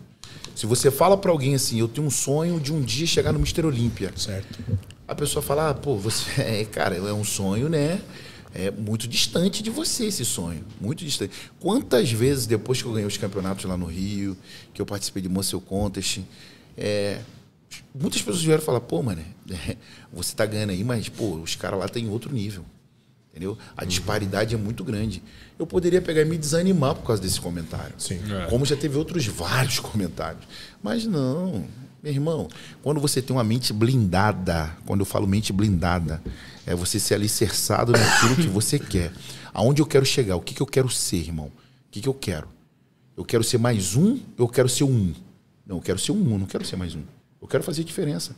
Se 0.55 0.65
você 0.65 0.89
fala 0.89 1.17
para 1.17 1.31
alguém 1.31 1.53
assim, 1.53 1.79
eu 1.79 1.87
tenho 1.87 2.07
um 2.07 2.11
sonho 2.11 2.59
de 2.59 2.71
um 2.71 2.81
dia 2.81 3.05
chegar 3.05 3.33
no 3.33 3.39
Mister 3.39 3.65
Olímpia. 3.65 4.11
Certo. 4.15 4.59
A 5.07 5.13
pessoa 5.13 5.43
fala, 5.43 5.69
ah, 5.69 5.73
pô, 5.73 5.97
você 5.97 6.29
é, 6.41 6.65
cara, 6.65 6.95
é 6.95 7.13
um 7.13 7.23
sonho, 7.23 7.67
né? 7.67 7.99
É 8.55 8.71
muito 8.71 9.05
distante 9.05 9.61
de 9.61 9.69
você 9.69 10.05
esse 10.05 10.23
sonho, 10.23 10.63
muito 10.79 11.03
distante. 11.03 11.33
Quantas 11.59 12.09
vezes 12.09 12.47
depois 12.47 12.81
que 12.81 12.87
eu 12.87 12.93
ganhei 12.93 13.05
os 13.05 13.17
campeonatos 13.17 13.65
lá 13.65 13.75
no 13.75 13.85
Rio, 13.85 14.35
que 14.73 14.81
eu 14.81 14.85
participei 14.85 15.21
de 15.21 15.27
Muscle 15.27 15.59
Contest, 15.59 16.21
é, 16.77 17.19
muitas 17.93 18.21
pessoas 18.21 18.43
vieram 18.43 18.63
falar, 18.63 18.79
pô, 18.79 19.03
mano, 19.03 19.21
é, 19.51 19.75
você 20.11 20.33
tá 20.33 20.45
ganhando 20.45 20.69
aí, 20.69 20.85
mas 20.85 21.09
pô, 21.09 21.35
os 21.35 21.55
caras 21.55 21.77
lá 21.77 21.89
têm 21.89 22.09
outro 22.09 22.33
nível. 22.33 22.65
Entendeu? 23.31 23.57
A 23.75 23.81
uhum. 23.81 23.89
disparidade 23.89 24.55
é 24.55 24.57
muito 24.57 24.81
grande. 24.81 25.21
Eu 25.59 25.67
poderia 25.67 26.01
pegar 26.01 26.21
e 26.21 26.25
me 26.25 26.37
desanimar 26.37 26.95
por 26.95 27.05
causa 27.05 27.21
desse 27.21 27.41
comentário. 27.41 27.93
Sim. 27.97 28.21
É. 28.31 28.45
Como 28.49 28.65
já 28.65 28.77
teve 28.77 28.97
outros 28.97 29.25
vários 29.27 29.77
comentários. 29.81 30.45
Mas 30.81 31.05
não, 31.05 31.67
meu 32.05 32.13
irmão, 32.13 32.47
quando 32.83 32.99
você 32.99 33.19
tem 33.19 33.35
uma 33.35 33.43
mente 33.43 33.73
blindada, 33.73 34.77
quando 34.85 34.99
eu 34.99 35.05
falo 35.07 35.25
mente 35.25 35.51
blindada, 35.51 36.21
é 36.63 36.75
você 36.75 36.99
ser 36.99 37.15
alicerçado 37.15 37.93
naquilo 37.93 38.35
que 38.35 38.47
você 38.47 38.77
quer. 38.77 39.11
Aonde 39.51 39.81
eu 39.81 39.87
quero 39.87 40.05
chegar? 40.05 40.35
O 40.35 40.41
que, 40.41 40.53
que 40.53 40.61
eu 40.61 40.67
quero 40.67 40.87
ser, 40.87 41.17
irmão? 41.17 41.47
O 41.47 41.51
que, 41.89 42.01
que 42.01 42.07
eu 42.07 42.13
quero? 42.13 42.47
Eu 43.17 43.25
quero 43.25 43.43
ser 43.43 43.57
mais 43.57 43.95
um 43.95 44.19
eu 44.37 44.47
quero 44.47 44.69
ser 44.69 44.83
um? 44.83 45.13
Não, 45.65 45.77
eu 45.77 45.81
quero 45.81 45.97
ser 45.97 46.11
um, 46.11 46.37
não 46.37 46.45
quero 46.45 46.63
ser 46.63 46.75
mais 46.75 46.93
um. 46.93 47.01
Eu 47.41 47.47
quero 47.47 47.63
fazer 47.63 47.83
diferença. 47.83 48.35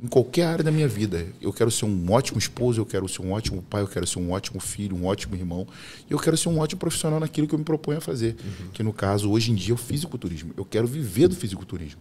Em 0.00 0.06
qualquer 0.06 0.44
área 0.44 0.62
da 0.62 0.70
minha 0.70 0.86
vida. 0.86 1.26
Eu 1.42 1.52
quero 1.52 1.72
ser 1.72 1.86
um 1.86 2.12
ótimo 2.12 2.38
esposo, 2.38 2.80
eu 2.80 2.86
quero 2.86 3.08
ser 3.08 3.20
um 3.20 3.32
ótimo 3.32 3.62
pai, 3.62 3.82
eu 3.82 3.88
quero 3.88 4.06
ser 4.06 4.20
um 4.20 4.30
ótimo 4.30 4.60
filho, 4.60 4.94
um 4.94 5.06
ótimo 5.06 5.34
irmão. 5.34 5.66
E 6.08 6.12
eu 6.12 6.20
quero 6.20 6.36
ser 6.36 6.50
um 6.50 6.60
ótimo 6.60 6.78
profissional 6.78 7.18
naquilo 7.18 7.48
que 7.48 7.54
eu 7.54 7.58
me 7.58 7.64
proponho 7.64 7.98
a 7.98 8.00
fazer. 8.00 8.36
Uhum. 8.44 8.68
Que 8.72 8.84
no 8.84 8.92
caso, 8.92 9.28
hoje 9.28 9.50
em 9.50 9.56
dia, 9.56 9.72
é 9.72 9.74
o 9.74 9.76
fisiculturismo. 9.76 10.54
Eu 10.56 10.64
quero 10.64 10.86
viver 10.86 11.26
do 11.26 11.34
fisiculturismo. 11.34 12.00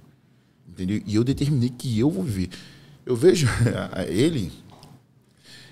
Entendeu? 0.77 1.01
E 1.07 1.15
eu 1.15 1.23
determinei 1.23 1.69
que 1.75 1.97
eu 1.97 2.11
vou 2.11 2.23
viver. 2.23 2.49
Eu 3.03 3.15
vejo 3.15 3.47
ele, 4.07 4.51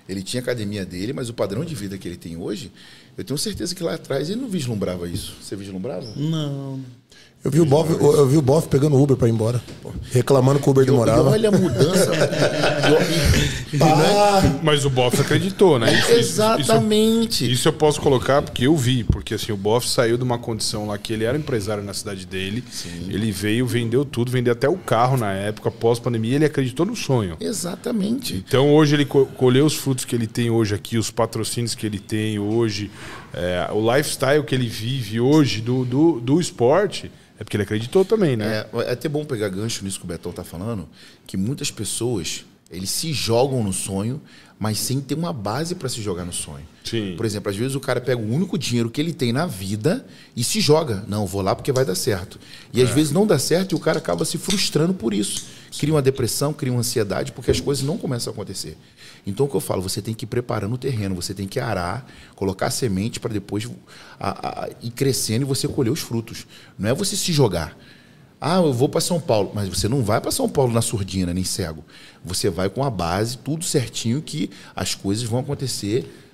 ele 0.08 0.20
tinha 0.20 0.42
academia 0.42 0.84
dele, 0.84 1.12
mas 1.12 1.28
o 1.28 1.34
padrão 1.34 1.64
de 1.64 1.76
vida 1.76 1.96
que 1.96 2.08
ele 2.08 2.16
tem 2.16 2.36
hoje, 2.36 2.72
eu 3.16 3.22
tenho 3.22 3.38
certeza 3.38 3.72
que 3.72 3.84
lá 3.84 3.94
atrás 3.94 4.28
ele 4.28 4.40
não 4.40 4.48
vislumbrava 4.48 5.08
isso. 5.08 5.36
Você 5.40 5.54
vislumbrava? 5.54 6.12
Não. 6.16 6.80
Eu 7.46 7.50
vi, 7.52 7.60
o 7.60 7.64
Boff, 7.64 7.92
eu 7.92 8.26
vi 8.26 8.36
o 8.36 8.42
Boff 8.42 8.66
pegando 8.66 9.00
Uber 9.00 9.16
para 9.16 9.28
ir 9.28 9.30
embora. 9.30 9.62
Reclamando 10.10 10.58
que 10.58 10.68
o 10.68 10.72
Uber 10.72 10.84
demorava. 10.84 11.30
olha 11.30 11.48
a 11.48 11.52
mudança. 11.52 12.10
Mas 14.64 14.84
o 14.84 14.90
Boff 14.90 15.20
acreditou, 15.20 15.78
né? 15.78 15.96
Isso, 15.96 16.10
Exatamente. 16.10 17.44
Isso, 17.44 17.52
isso, 17.52 17.68
eu 17.68 17.72
posso 17.72 18.00
colocar 18.00 18.42
porque 18.42 18.66
eu 18.66 18.76
vi. 18.76 19.04
Porque 19.04 19.34
assim, 19.34 19.52
o 19.52 19.56
Boff 19.56 19.88
saiu 19.88 20.16
de 20.16 20.24
uma 20.24 20.38
condição 20.38 20.88
lá 20.88 20.98
que 20.98 21.12
ele 21.12 21.22
era 21.22 21.38
empresário 21.38 21.84
na 21.84 21.94
cidade 21.94 22.26
dele. 22.26 22.64
Sim. 22.68 23.06
Ele 23.08 23.30
veio, 23.30 23.64
vendeu 23.64 24.04
tudo, 24.04 24.28
vendeu 24.28 24.52
até 24.52 24.68
o 24.68 24.76
carro 24.76 25.16
na 25.16 25.32
época, 25.32 25.70
pós-pandemia. 25.70 26.34
Ele 26.34 26.46
acreditou 26.46 26.84
no 26.84 26.96
sonho. 26.96 27.36
Exatamente. 27.38 28.44
Então 28.44 28.74
hoje 28.74 28.96
ele 28.96 29.04
colheu 29.04 29.66
os 29.66 29.76
frutos 29.76 30.04
que 30.04 30.16
ele 30.16 30.26
tem 30.26 30.50
hoje 30.50 30.74
aqui, 30.74 30.98
os 30.98 31.12
patrocínios 31.12 31.76
que 31.76 31.86
ele 31.86 32.00
tem 32.00 32.40
hoje, 32.40 32.90
é, 33.32 33.68
o 33.72 33.94
lifestyle 33.94 34.42
que 34.42 34.52
ele 34.52 34.66
vive 34.66 35.20
hoje 35.20 35.60
do, 35.60 35.84
do, 35.84 36.18
do 36.18 36.40
esporte. 36.40 37.08
É 37.38 37.44
porque 37.44 37.56
ele 37.56 37.64
acreditou 37.64 38.04
também, 38.04 38.36
né? 38.36 38.66
É, 38.72 38.88
é 38.88 38.92
até 38.92 39.08
bom 39.08 39.24
pegar 39.24 39.48
gancho 39.48 39.84
nisso 39.84 39.98
que 39.98 40.04
o 40.04 40.08
Betão 40.08 40.32
tá 40.32 40.42
falando, 40.44 40.88
que 41.26 41.36
muitas 41.36 41.70
pessoas 41.70 42.44
Eles 42.70 42.90
se 42.90 43.12
jogam 43.12 43.62
no 43.62 43.72
sonho, 43.72 44.20
mas 44.58 44.78
sem 44.78 45.00
ter 45.00 45.14
uma 45.14 45.32
base 45.32 45.74
para 45.74 45.88
se 45.88 46.00
jogar 46.00 46.24
no 46.24 46.32
sonho. 46.32 46.64
Sim. 46.82 47.14
Por 47.16 47.26
exemplo, 47.26 47.50
às 47.50 47.56
vezes 47.56 47.74
o 47.74 47.80
cara 47.80 48.00
pega 48.00 48.20
o 48.20 48.32
único 48.32 48.56
dinheiro 48.56 48.88
que 48.88 49.00
ele 49.00 49.12
tem 49.12 49.32
na 49.32 49.44
vida 49.44 50.06
e 50.34 50.42
se 50.42 50.60
joga. 50.60 51.04
Não, 51.08 51.26
vou 51.26 51.42
lá 51.42 51.54
porque 51.54 51.72
vai 51.72 51.84
dar 51.84 51.94
certo. 51.94 52.38
E 52.72 52.80
às 52.80 52.90
vezes 52.90 53.12
não 53.12 53.26
dá 53.26 53.38
certo 53.38 53.72
e 53.72 53.74
o 53.74 53.78
cara 53.80 53.98
acaba 53.98 54.24
se 54.24 54.38
frustrando 54.38 54.94
por 54.94 55.12
isso. 55.12 55.44
Cria 55.78 55.92
uma 55.92 56.00
depressão, 56.00 56.52
cria 56.54 56.72
uma 56.72 56.80
ansiedade, 56.80 57.32
porque 57.32 57.50
as 57.50 57.60
coisas 57.60 57.84
não 57.84 57.98
começam 57.98 58.30
a 58.30 58.34
acontecer. 58.34 58.78
Então 59.26 59.44
o 59.44 59.48
que 59.48 59.56
eu 59.56 59.60
falo, 59.60 59.82
você 59.82 60.00
tem 60.00 60.14
que 60.14 60.24
ir 60.24 60.28
preparando 60.28 60.74
o 60.74 60.78
terreno, 60.78 61.14
você 61.14 61.34
tem 61.34 61.46
que 61.48 61.58
arar, 61.60 62.06
colocar 62.36 62.70
semente 62.70 63.18
para 63.20 63.32
depois 63.32 63.68
a- 64.18 64.64
a- 64.64 64.68
ir 64.80 64.90
crescendo 64.90 65.42
e 65.42 65.44
você 65.44 65.66
colher 65.68 65.90
os 65.90 66.00
frutos. 66.00 66.46
Não 66.78 66.88
é 66.88 66.94
você 66.94 67.16
se 67.16 67.32
jogar. 67.32 67.76
Ah, 68.40 68.56
eu 68.58 68.72
vou 68.72 68.88
para 68.88 69.00
São 69.00 69.20
Paulo. 69.20 69.52
Mas 69.54 69.68
você 69.68 69.88
não 69.88 70.02
vai 70.02 70.20
para 70.20 70.30
São 70.30 70.48
Paulo 70.48 70.72
na 70.72 70.82
surdina, 70.82 71.32
nem 71.32 71.44
cego. 71.44 71.84
Você 72.24 72.50
vai 72.50 72.68
com 72.68 72.84
a 72.84 72.90
base, 72.90 73.38
tudo 73.38 73.64
certinho, 73.64 74.20
que 74.20 74.50
as 74.74 74.94
coisas 74.94 75.24
vão 75.24 75.40
acontecer 75.40 76.25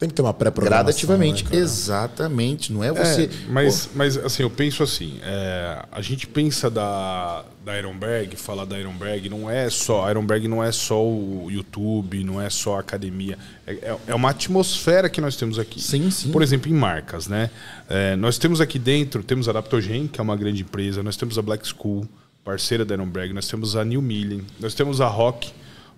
Tem 0.00 0.08
que 0.08 0.14
ter 0.14 0.22
uma 0.22 0.32
pré-programação. 0.32 0.82
gradativamente. 0.84 1.44
né? 1.44 1.58
Exatamente. 1.58 2.72
Não 2.72 2.82
é 2.82 2.88
É, 2.88 2.92
você. 2.92 3.28
mas, 3.50 3.90
mas 3.94 4.16
assim, 4.16 4.42
eu 4.42 4.48
penso 4.50 4.82
assim, 4.82 5.18
é, 5.22 5.84
a 5.92 6.00
gente 6.00 6.26
pensa 6.26 6.70
da, 6.70 7.44
da 7.62 7.78
Ironberg, 7.78 8.34
falar 8.34 8.64
da 8.64 8.78
Ironberg, 8.80 9.28
não 9.28 9.50
é 9.50 9.68
só, 9.68 10.06
a 10.06 10.10
Ironberg 10.10 10.48
não 10.48 10.64
é 10.64 10.72
só 10.72 11.04
o 11.06 11.48
YouTube, 11.50 12.24
não 12.24 12.40
é 12.40 12.48
só 12.48 12.76
a 12.76 12.80
academia, 12.80 13.36
é, 13.66 13.72
é- 13.74 13.96
é 14.08 14.14
uma 14.14 14.30
atmosfera 14.30 15.10
que 15.10 15.20
nós 15.20 15.36
temos 15.36 15.58
aqui. 15.58 15.80
Sim, 15.82 16.10
sim. 16.10 16.30
Por 16.32 16.42
exemplo, 16.42 16.70
em 16.70 16.74
marcas, 16.74 17.28
né? 17.28 17.50
É, 17.88 18.16
nós 18.16 18.38
temos 18.38 18.58
aqui 18.60 18.78
dentro, 18.78 19.22
temos 19.22 19.48
a 19.48 19.50
Adaptogen, 19.50 20.06
que 20.08 20.18
é 20.18 20.22
uma 20.22 20.34
grande 20.36 20.62
empresa, 20.62 21.02
nós 21.02 21.14
temos 21.16 21.38
a 21.38 21.42
Black 21.42 21.68
School, 21.68 22.08
parceira 22.42 22.86
da 22.86 22.94
Ironberg, 22.94 23.34
nós 23.34 23.46
temos 23.46 23.76
a 23.76 23.84
New 23.84 24.00
Milling, 24.00 24.46
nós 24.58 24.72
temos 24.72 24.98
a 25.02 25.06
Rock, 25.06 25.52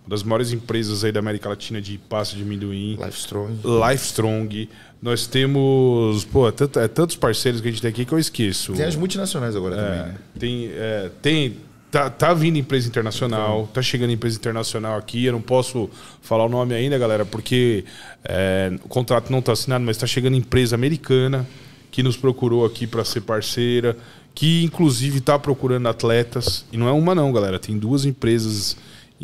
uma 0.05 0.11
das 0.11 0.23
maiores 0.23 0.53
empresas 0.53 1.05
aí 1.05 1.13
da 1.13 1.21
América 1.21 1.49
Latina 1.49 1.81
de 1.81 1.97
pasta 1.99 2.37
de 2.37 2.43
amendoim. 2.43 2.97
Life 3.03 3.19
Strong. 3.19 3.53
Life 3.65 4.05
Strong. 4.05 4.69
Nós 5.01 5.27
temos. 5.27 6.25
Pô, 6.25 6.49
é, 6.49 6.53
tanto- 6.53 6.79
é 6.79 6.89
tantos 6.89 7.17
parceiros 7.17 7.61
que 7.61 7.69
a 7.69 7.71
gente 7.71 7.81
tem 7.81 7.91
aqui 7.91 8.05
que 8.05 8.13
eu 8.13 8.19
esqueço. 8.19 8.73
Tem 8.73 8.85
as 8.87 8.97
multinacionais 8.97 9.55
agora 9.57 9.77
também, 9.77 9.99
né? 9.99 10.15
Tem. 10.39 10.71
é, 10.75 11.11
tem 11.21 11.57
tá, 11.91 12.09
tá 12.09 12.33
vindo 12.35 12.57
empresa 12.57 12.89
internacional, 12.89 13.69
tá 13.73 13.83
chegando 13.83 14.11
empresa 14.13 14.37
internacional 14.39 14.97
aqui. 14.99 15.25
Eu 15.25 15.33
não 15.35 15.43
posso 15.43 15.89
falar 16.21 16.47
o 16.47 16.49
nome 16.49 16.75
ainda, 16.75 16.97
galera, 16.99 17.25
porque 17.25 17.85
é, 18.25 18.73
o 18.85 18.89
contrato 18.89 19.31
não 19.31 19.39
está 19.41 19.53
assinado, 19.53 19.85
mas 19.85 19.97
está 19.97 20.07
chegando 20.07 20.37
empresa 20.37 20.75
americana 20.75 21.47
que 21.91 22.03
nos 22.03 22.17
procurou 22.17 22.65
aqui 22.65 22.87
para 22.87 23.05
ser 23.05 23.21
parceira, 23.21 23.97
que 24.35 24.65
inclusive 24.65 25.19
está 25.19 25.39
procurando 25.39 25.87
atletas. 25.89 26.65
E 26.73 26.77
não 26.77 26.89
é 26.89 26.93
uma, 26.93 27.15
não, 27.15 27.31
galera. 27.33 27.59
Tem 27.59 27.77
duas 27.77 28.05
empresas 28.07 28.77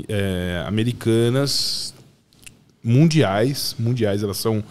é, 0.08 0.64
americanas 0.66 1.94
mundiais, 2.82 3.74
mundiais, 3.78 4.22
elas 4.22 4.36
são 4.38 4.62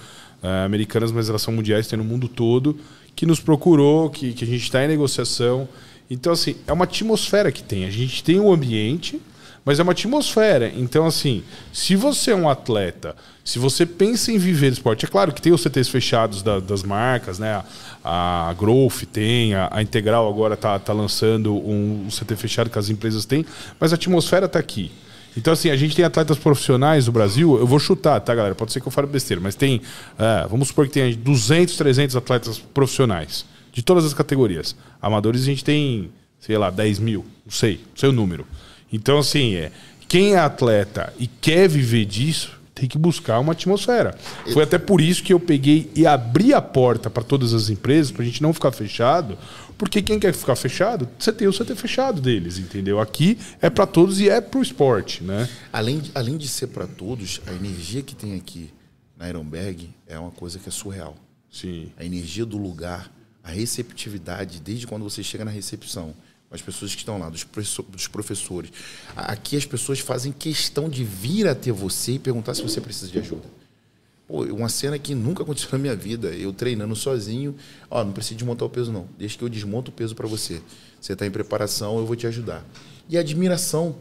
ah, 0.41 0.64
americanas, 0.66 1.12
mas 1.12 1.30
elas 1.30 1.41
são 1.41 1.54
mundiais, 1.54 1.88
tem 1.88 1.98
no 1.98 2.06
mundo 2.06 2.28
todo, 2.28 2.80
que 3.16 3.26
nos 3.26 3.40
procurou, 3.40 4.10
que, 4.10 4.34
que 4.34 4.44
a 4.44 4.48
gente 4.48 4.64
está 4.64 4.84
em 4.84 4.88
negociação. 4.88 5.68
Então, 6.10 6.32
assim, 6.32 6.56
é 6.66 6.74
uma 6.74 6.86
atmosfera 6.86 7.52
que 7.52 7.64
tem. 7.64 7.86
A 7.86 7.90
gente 7.90 8.24
tem 8.24 8.40
um 8.40 8.52
ambiente, 8.52 9.20
mas 9.66 9.80
é 9.80 9.84
uma 9.84 9.91
atmosfera. 9.91 10.72
Então, 10.76 11.06
assim, 11.06 11.44
se 11.74 11.95
você 11.95 12.32
é 12.32 12.36
um 12.36 12.48
atleta, 12.48 13.16
se 13.44 13.60
você 13.60 13.86
pensa 13.86 14.32
em 14.32 14.38
viver 14.38 14.72
esporte, 14.72 15.06
é 15.06 15.08
claro 15.08 15.34
que 15.34 15.41
tem 15.41 15.52
os 15.52 15.62
CTs 15.62 15.90
fechados 15.90 16.41
da- 16.44 16.60
das 16.60 16.84
marcas, 16.84 17.40
né? 17.40 17.64
A, 18.04 18.49
a 18.49 18.54
Growth 18.54 19.04
tem, 19.12 19.54
a, 19.54 19.70
a 19.72 19.82
Integral 19.82 20.30
agora 20.30 20.56
tá, 20.56 20.78
tá 20.80 20.94
lançando 20.94 21.54
um, 21.54 22.06
um 22.06 22.10
CT 22.10 22.36
fechado 22.36 22.70
que 22.70 22.80
as 22.80 22.90
empresas 22.90 23.26
têm, 23.26 23.45
mas 23.80 23.91
a 23.91 23.95
atmosfera 23.95 24.45
está 24.45 24.60
aqui. 24.60 24.91
Então, 25.38 25.53
assim, 25.53 25.69
a 25.69 25.76
gente 25.76 25.95
tem 25.95 26.03
atletas 26.03 26.38
profissionais 26.38 27.05
no 27.05 27.14
Brasil, 27.14 27.57
eu 27.59 27.68
vou 27.68 27.77
chutar, 27.77 28.19
tá, 28.19 28.34
galera? 28.34 28.55
Pode 28.55 28.72
ser 28.72 28.81
que 28.81 28.88
eu 28.88 28.91
fale 28.91 29.05
besteira, 29.05 29.39
mas 29.39 29.53
tem, 29.53 29.81
é, 30.18 30.47
vamos 30.49 30.69
supor 30.69 30.88
que 30.88 30.93
tem 30.93 31.14
200, 31.14 31.77
300 31.77 32.15
atletas 32.15 32.57
profissionais, 32.57 33.45
de 33.72 33.84
todas 33.84 34.03
as 34.03 34.15
categorias. 34.15 34.76
Amadores 34.99 35.43
a 35.43 35.45
gente 35.45 35.64
tem, 35.64 36.09
sei 36.39 36.57
lá, 36.57 36.72
10 36.72 36.97
mil, 36.97 37.23
não 37.45 37.51
sei, 37.51 37.76
não 37.76 37.97
sei 37.97 38.09
o 38.09 38.11
número. 38.11 38.47
Então, 38.91 39.19
assim, 39.19 39.53
é, 39.53 39.72
quem 40.07 40.34
é 40.34 40.39
atleta 40.39 41.14
e 41.19 41.27
quer 41.27 41.69
viver 41.69 42.05
disso, 42.05 42.57
tem 42.73 42.88
que 42.89 42.97
buscar 42.97 43.39
uma 43.39 43.53
atmosfera. 43.53 44.15
Foi 44.53 44.64
até 44.64 44.77
por 44.77 45.01
isso 45.01 45.23
que 45.23 45.34
eu 45.34 45.39
peguei 45.39 45.91
e 45.95 46.05
abri 46.05 46.53
a 46.53 46.61
porta 46.61 47.09
para 47.09 47.23
todas 47.23 47.53
as 47.53 47.69
empresas, 47.69 48.11
para 48.11 48.22
a 48.23 48.26
gente 48.26 48.41
não 48.41 48.53
ficar 48.53 48.72
fechado, 48.72 49.38
porque 49.78 50.02
quem 50.02 50.20
quer 50.20 50.34
ficar 50.34 50.56
fechado, 50.56 51.08
você 51.20 51.32
tem 51.32 51.48
o 51.48 51.52
CT 51.54 51.76
fechado 51.76 52.20
deles, 52.22 52.58
entendeu? 52.58 52.99
Aqui 52.99 53.38
é 53.62 53.70
para 53.70 53.86
todos 53.86 54.20
e 54.20 54.30
é 54.30 54.41
para 54.41 54.60
o 54.60 54.64
esporte, 54.64 55.24
né? 55.24 55.48
Além, 55.72 55.99
de- 55.99 56.12
além 56.16 56.38
de 56.38 56.48
ser 56.48 56.68
para 56.68 56.88
todos, 56.88 57.41
a 57.45 57.54
energia 57.54 58.02
que 58.02 58.16
tem 58.16 58.36
aqui 58.36 58.72
na 59.18 59.28
Ironberg 59.30 59.90
é 60.08 60.18
uma 60.18 60.32
coisa 60.32 60.60
que 60.60 60.68
é 60.70 60.72
surreal. 60.72 61.16
Sim. 61.52 61.91
A 61.98 62.04
energia 62.04 62.45
do 62.45 62.58
lugar, 62.58 63.12
a 63.44 63.49
receptividade, 63.52 64.60
desde 64.60 64.86
quando 64.88 65.04
você 65.04 65.24
chega 65.24 65.45
na 65.45 65.52
recepção, 65.52 66.14
as 66.49 66.62
pessoas 66.62 66.91
que 66.94 66.99
estão 66.99 67.18
lá, 67.18 67.30
dos, 67.30 67.45
dos 67.90 68.08
professores. 68.08 68.72
Aqui 69.16 69.58
as 69.58 69.66
pessoas 69.66 69.99
fazem 69.99 70.32
questão 70.32 70.90
de 70.90 71.04
vir 71.04 71.48
até 71.48 71.72
você 71.72 72.14
e 72.14 72.20
perguntar 72.20 72.54
se 72.56 72.62
você 72.62 72.80
precisa 72.80 73.12
de 73.12 73.20
ajuda. 73.20 73.44
Pô, 74.28 74.44
uma 74.44 74.68
cena 74.70 74.99
que 74.99 75.16
nunca 75.16 75.44
aconteceu 75.44 75.70
na 75.72 75.78
minha 75.78 75.95
vida. 75.95 76.28
Eu 76.30 76.52
treinando 76.52 76.95
sozinho. 76.95 77.56
Ó, 77.90 78.04
não 78.04 78.12
precisa 78.12 78.36
desmontar 78.36 78.68
o 78.68 78.70
peso, 78.70 78.91
não. 78.91 79.08
Deixa 79.18 79.38
que 79.38 79.44
eu 79.44 79.49
desmonto 79.49 79.90
o 79.90 79.94
peso 79.94 80.14
para 80.16 80.28
você. 80.28 80.62
Você 80.99 81.14
está 81.14 81.26
em 81.26 81.32
preparação, 81.32 81.98
eu 81.98 82.06
vou 82.06 82.16
te 82.16 82.28
ajudar. 82.28 82.66
E 83.10 83.18
a 83.18 83.22
admiração. 83.22 83.95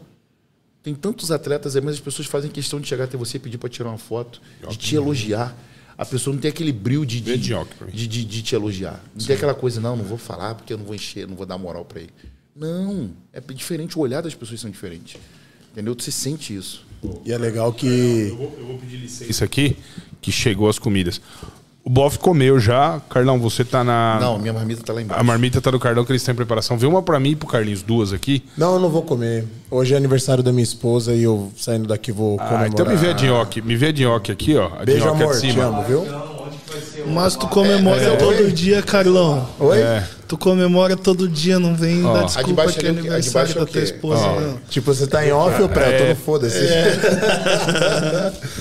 Tem 0.83 0.95
tantos 0.95 1.31
atletas 1.31 1.75
aí, 1.75 1.81
mas 1.81 1.95
as 1.95 1.99
pessoas 2.01 2.27
fazem 2.27 2.49
questão 2.49 2.79
de 2.79 2.87
chegar 2.87 3.05
até 3.05 3.17
você 3.17 3.35
e 3.37 3.39
pedir 3.39 3.57
para 3.57 3.67
tirar 3.69 3.89
uma 3.89 3.97
foto, 3.97 4.41
de 4.69 4.77
te 4.77 4.95
elogiar. 4.95 5.55
A 5.97 6.05
pessoa 6.05 6.33
não 6.33 6.39
tem 6.39 6.49
aquele 6.49 6.71
brilho 6.71 7.05
de, 7.05 7.19
de, 7.19 7.37
de 7.37 7.53
de, 7.91 8.07
de- 8.07 8.23
de 8.25 8.41
te 8.43 8.55
elogiar. 8.55 9.03
Não 9.15 9.25
tem 9.25 9.35
aquela 9.35 9.53
coisa, 9.53 9.81
não, 9.81 9.95
não 9.97 10.05
vou 10.05 10.17
falar 10.17 10.55
porque 10.55 10.71
eu 10.71 10.77
não 10.77 10.85
vou 10.85 10.95
encher, 10.95 11.27
não 11.27 11.35
vou 11.35 11.45
dar 11.45 11.57
moral 11.57 11.83
para 11.83 12.01
ele. 12.01 12.11
Não, 12.55 13.09
é 13.33 13.41
diferente. 13.41 13.97
O 13.97 14.01
olhar 14.01 14.21
das 14.21 14.33
pessoas 14.35 14.61
são 14.61 14.69
diferentes. 14.69 15.19
Entendeu? 15.73 15.93
Você 15.97 16.11
sente 16.11 16.55
isso. 16.55 16.85
E 17.25 17.31
é 17.33 17.37
legal 17.37 17.73
que. 17.73 17.85
Eu 18.29 18.37
vou, 18.37 18.55
eu 18.57 18.65
vou 18.67 18.77
pedir 18.79 18.97
licença. 18.97 19.29
Isso 19.29 19.43
aqui, 19.43 19.75
que 20.21 20.31
chegou 20.31 20.69
as 20.69 20.77
comidas. 20.79 21.21
O 21.83 21.89
Boff 21.89 22.19
comeu 22.19 22.59
já. 22.59 22.99
Carlão, 23.09 23.39
você 23.39 23.63
tá 23.63 23.81
na. 23.81 24.17
Não, 24.19 24.37
minha 24.37 24.51
marmita 24.51 24.83
tá 24.83 24.91
lá 24.91 25.01
embaixo. 25.01 25.21
A 25.21 25.23
marmita 25.23 25.61
tá 25.61 25.71
do 25.71 25.79
Carlão, 25.79 26.03
que 26.03 26.11
eles 26.11 26.21
estão 26.21 26.33
em 26.33 26.35
preparação. 26.35 26.77
Vê 26.77 26.85
uma 26.85 27.01
pra 27.01 27.17
mim 27.17 27.29
e 27.29 27.35
pro 27.37 27.47
Carlinhos, 27.47 27.81
duas 27.81 28.11
aqui. 28.11 28.43
Não, 28.57 28.73
eu 28.73 28.79
não 28.81 28.89
vou 28.89 29.03
comer. 29.03 29.45
Hoje 29.71 29.93
é 29.93 29.97
aniversário 29.97 30.43
da 30.43 30.51
minha 30.51 30.63
esposa 30.65 31.13
e 31.13 31.23
eu 31.23 31.49
saindo 31.57 31.87
daqui 31.87 32.11
vou 32.11 32.35
comemorar. 32.37 32.63
Ah, 32.63 32.67
então 32.67 32.85
me 32.85 32.95
vê 32.97 33.11
a 33.11 33.13
dinhoque. 33.13 33.61
Me 33.61 33.77
vê 33.77 33.87
a 33.87 33.91
dinhoque 33.93 34.33
aqui, 34.33 34.57
ó. 34.57 34.65
A 34.77 34.83
Beijo, 34.83 34.99
dinhoque 35.01 35.21
é 35.21 35.23
amor. 35.23 35.35
de 35.35 35.41
Te 35.41 35.51
cima. 35.51 35.63
amo, 35.63 35.83
viu? 35.83 36.05
Mas 37.07 37.37
tu 37.37 37.47
comemora 37.47 38.17
todo 38.17 38.51
dia, 38.51 38.81
Carlão. 38.83 39.47
Oi? 39.57 39.77
Tu 40.27 40.37
comemora 40.37 40.97
todo 40.97 41.25
dia, 41.29 41.57
não 41.57 41.73
vem 41.73 42.01
dar 42.03 42.09
A 42.11 42.23
de 42.23 42.25
desculpa 42.35 42.67
que 42.67 42.85
é 42.85 42.89
é 42.89 42.91
aniversário 42.91 43.51
é 43.51 43.55
da 43.59 43.65
tua 43.65 43.81
esposa, 43.81 44.21
não. 44.27 44.57
Tipo, 44.69 44.93
você 44.93 45.07
tá 45.07 45.25
em 45.25 45.31
off 45.31 45.61
ou 45.61 45.69
pré? 45.69 45.95
Eu 45.95 46.03
tô 46.03 46.09
no 46.09 46.15
foda-se. 46.17 46.57
Ô, 46.59 46.71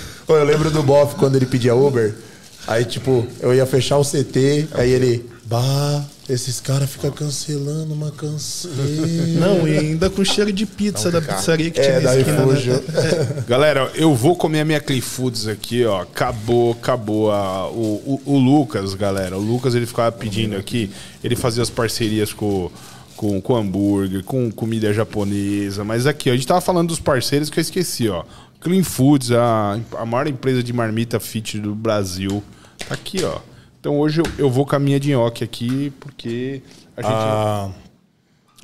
eu 0.34 0.44
lembro 0.44 0.70
do 0.70 0.82
Boff 0.82 1.14
quando 1.16 1.36
ele 1.36 1.46
pedia 1.46 1.74
Uber. 1.74 2.14
Aí, 2.66 2.84
tipo, 2.84 3.26
eu 3.40 3.54
ia 3.54 3.64
fechar 3.64 3.96
o 3.98 4.04
CT, 4.04 4.68
aí 4.72 4.90
ele. 4.90 5.24
Bah, 5.44 6.04
esses 6.28 6.60
caras 6.60 6.90
ficam 6.90 7.12
cancelando 7.12 7.94
uma 7.94 8.10
canseira. 8.10 8.76
Não, 9.38 9.68
e 9.68 9.78
ainda 9.78 10.10
com 10.10 10.24
cheiro 10.24 10.52
de 10.52 10.66
pizza 10.66 11.08
da 11.08 11.22
pizzaria 11.22 11.70
que 11.70 11.80
tinha 11.80 11.94
É, 11.94 12.00
na 12.00 12.16
esquina, 12.16 12.44
né? 12.44 13.44
Galera, 13.46 13.92
eu 13.94 14.12
vou 14.12 14.34
comer 14.34 14.60
a 14.60 14.64
minha 14.64 14.80
Clean 14.80 15.00
Foods 15.00 15.46
aqui, 15.46 15.84
ó. 15.84 16.02
Acabou, 16.02 16.72
acabou. 16.72 17.30
A, 17.30 17.68
o, 17.68 18.20
o, 18.26 18.32
o 18.34 18.38
Lucas, 18.38 18.94
galera. 18.94 19.38
O 19.38 19.40
Lucas, 19.40 19.76
ele 19.76 19.86
ficava 19.86 20.10
pedindo 20.10 20.56
aqui. 20.56 20.90
Ele 21.22 21.36
fazia 21.36 21.62
as 21.62 21.70
parcerias 21.70 22.32
com, 22.32 22.68
com, 23.16 23.40
com 23.40 23.54
hambúrguer, 23.54 24.24
com 24.24 24.50
comida 24.50 24.92
japonesa. 24.92 25.84
Mas 25.84 26.08
aqui, 26.08 26.28
ó, 26.28 26.32
a 26.32 26.36
gente 26.36 26.48
tava 26.48 26.60
falando 26.60 26.88
dos 26.88 26.98
parceiros 26.98 27.48
que 27.48 27.60
eu 27.60 27.62
esqueci, 27.62 28.08
ó. 28.08 28.24
Clean 28.66 28.82
Foods, 28.82 29.30
a, 29.30 29.78
a 29.96 30.04
maior 30.04 30.26
empresa 30.26 30.60
de 30.60 30.72
marmita 30.72 31.20
fit 31.20 31.56
do 31.60 31.72
Brasil. 31.72 32.42
Tá 32.88 32.94
aqui, 32.94 33.22
ó. 33.24 33.38
Então 33.78 33.96
hoje 34.00 34.20
eu, 34.20 34.24
eu 34.38 34.50
vou 34.50 34.66
com 34.66 34.74
a 34.74 34.78
minha 34.80 34.98
de 34.98 35.10
nhoque 35.12 35.44
aqui, 35.44 35.92
porque 36.00 36.60
a 36.96 37.02
gente. 37.02 37.12
Ah, 37.14 37.68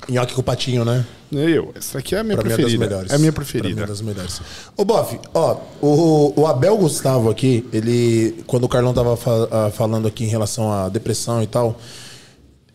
nhoque 0.09 0.33
com 0.33 0.41
patinho, 0.43 0.83
né? 0.83 1.05
Eu, 1.31 1.71
essa 1.73 1.99
aqui 1.99 2.13
é 2.15 2.19
a 2.19 2.23
minha 2.23 2.35
Pra 2.35 2.43
mim 2.43 2.49
é 2.51 2.57
das 2.57 2.63
preferida. 2.65 2.85
melhores. 2.85 3.11
É 3.11 3.15
a 3.15 3.17
minha 3.17 3.31
Pra 3.31 3.41
mim 3.43 3.49
preferida. 3.49 3.81
é 3.83 3.87
das 3.87 4.01
melhores. 4.01 4.41
Ô, 4.75 4.83
Boff, 4.83 5.17
ó, 5.33 5.57
o, 5.81 6.41
o 6.41 6.47
Abel 6.47 6.77
Gustavo 6.77 7.29
aqui, 7.29 7.65
ele, 7.71 8.43
quando 8.45 8.65
o 8.65 8.69
Carlão 8.69 8.93
tava 8.93 9.15
fa- 9.15 9.47
ah, 9.49 9.71
falando 9.71 10.05
aqui 10.05 10.25
em 10.25 10.27
relação 10.27 10.69
à 10.71 10.89
depressão 10.89 11.41
e 11.41 11.47
tal, 11.47 11.79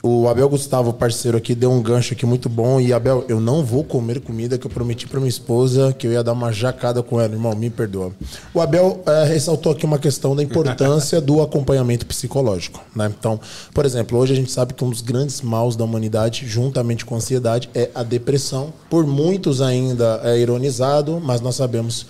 o, 0.08 0.28
Abel 0.28 0.48
Gustavo, 0.48 0.92
parceiro 0.92 1.36
aqui, 1.36 1.54
deu 1.54 1.70
um 1.70 1.82
gancho 1.82 2.14
aqui 2.14 2.24
muito 2.24 2.48
bom. 2.48 2.80
E, 2.80 2.92
Abel, 2.92 3.24
eu 3.28 3.38
não 3.40 3.64
vou 3.64 3.84
comer 3.84 4.20
comida 4.20 4.56
que 4.56 4.66
eu 4.66 4.70
prometi 4.70 5.06
pra 5.06 5.20
minha 5.20 5.28
esposa 5.28 5.92
que 5.92 6.06
eu 6.06 6.12
ia 6.12 6.22
dar 6.22 6.32
uma 6.32 6.50
jacada 6.52 7.02
com 7.02 7.20
ela. 7.20 7.32
Irmão, 7.32 7.54
me 7.54 7.68
perdoa. 7.68 8.12
O 8.54 8.60
Abel 8.60 9.02
eh, 9.06 9.24
ressaltou 9.24 9.72
aqui 9.72 9.84
uma 9.84 9.98
questão 9.98 10.34
da 10.34 10.42
importância 10.42 11.20
do 11.20 11.42
acompanhamento 11.42 12.06
psicológico. 12.06 12.82
Né? 12.94 13.12
Então, 13.18 13.38
por 13.74 13.84
exemplo, 13.84 14.18
hoje 14.18 14.32
a 14.32 14.36
gente 14.36 14.50
sabe 14.50 14.72
que 14.74 14.82
um 14.82 14.90
dos 14.90 15.00
grandes 15.00 15.42
maus 15.42 15.76
da 15.76 15.84
humanidade, 15.84 16.46
juntamente 16.46 17.04
com 17.04 17.14
a 17.14 17.18
ansiedade, 17.18 17.68
é 17.74 17.90
a 17.94 18.02
depressão. 18.02 18.72
Por 18.88 19.06
muitos 19.06 19.60
ainda 19.60 20.20
é 20.24 20.38
ironizado, 20.38 21.20
mas 21.22 21.40
nós 21.40 21.56
sabemos 21.56 22.06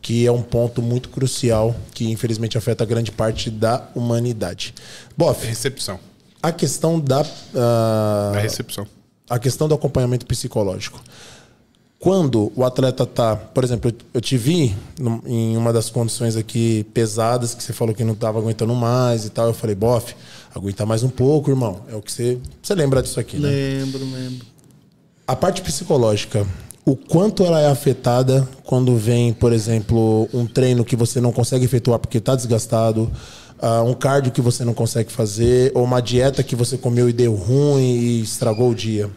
que 0.00 0.26
é 0.26 0.32
um 0.32 0.42
ponto 0.42 0.82
muito 0.82 1.08
crucial 1.08 1.74
que 1.94 2.10
infelizmente 2.10 2.58
afeta 2.58 2.84
grande 2.84 3.12
parte 3.12 3.50
da 3.50 3.88
humanidade. 3.94 4.74
Boff, 5.16 5.46
Recepção. 5.46 6.11
A 6.42 6.50
questão 6.52 6.98
da. 7.00 7.20
ah, 7.54 8.30
Da 8.34 8.40
recepção. 8.40 8.86
a 9.30 9.38
questão 9.38 9.68
do 9.68 9.74
acompanhamento 9.74 10.26
psicológico. 10.26 11.00
Quando 11.98 12.50
o 12.56 12.64
atleta 12.64 13.06
tá, 13.06 13.36
por 13.36 13.62
exemplo, 13.62 13.92
eu- 14.12 14.20
te 14.20 14.36
vi 14.36 14.74
em 15.24 15.56
uma 15.56 15.72
das 15.72 15.88
condições 15.88 16.34
aqui 16.36 16.84
pesadas, 16.92 17.54
que 17.54 17.62
você 17.62 17.72
falou 17.72 17.94
que 17.94 18.02
não 18.02 18.14
estava 18.14 18.40
aguentando 18.40 18.74
mais 18.74 19.24
e 19.24 19.30
tal, 19.30 19.46
eu 19.46 19.54
falei, 19.54 19.76
bof, 19.76 20.12
aguenta 20.52 20.84
mais 20.84 21.04
um 21.04 21.08
pouco, 21.08 21.48
irmão. 21.50 21.80
É 21.88 21.94
o 21.94 22.02
que 22.02 22.10
você. 22.10 22.38
Você 22.60 22.74
lembra 22.74 23.00
disso 23.02 23.20
aqui, 23.20 23.36
né? 23.38 23.48
Lembro, 23.48 24.00
lembro. 24.04 24.44
A 25.28 25.36
parte 25.36 25.62
psicológica, 25.62 26.44
o 26.84 26.96
quanto 26.96 27.44
ela 27.44 27.60
é 27.60 27.68
afetada 27.68 28.48
quando 28.64 28.96
vem, 28.96 29.32
por 29.32 29.52
exemplo, 29.52 30.28
um 30.34 30.44
treino 30.44 30.84
que 30.84 30.96
você 30.96 31.20
não 31.20 31.30
consegue 31.30 31.64
efetuar 31.64 32.00
porque 32.00 32.18
está 32.18 32.34
desgastado, 32.34 33.08
ah, 33.62 33.84
um 33.84 33.94
cardio 33.94 34.32
que 34.32 34.40
você 34.40 34.64
não 34.64 34.74
consegue 34.74 35.12
fazer, 35.12 35.70
ou 35.72 35.84
uma 35.84 36.00
dieta 36.00 36.42
que 36.42 36.56
você 36.56 36.76
comeu 36.76 37.08
e 37.08 37.12
deu 37.12 37.32
ruim 37.32 37.94
e 37.94 38.20
estragou 38.20 38.70
o 38.70 38.74
dia. 38.74 39.08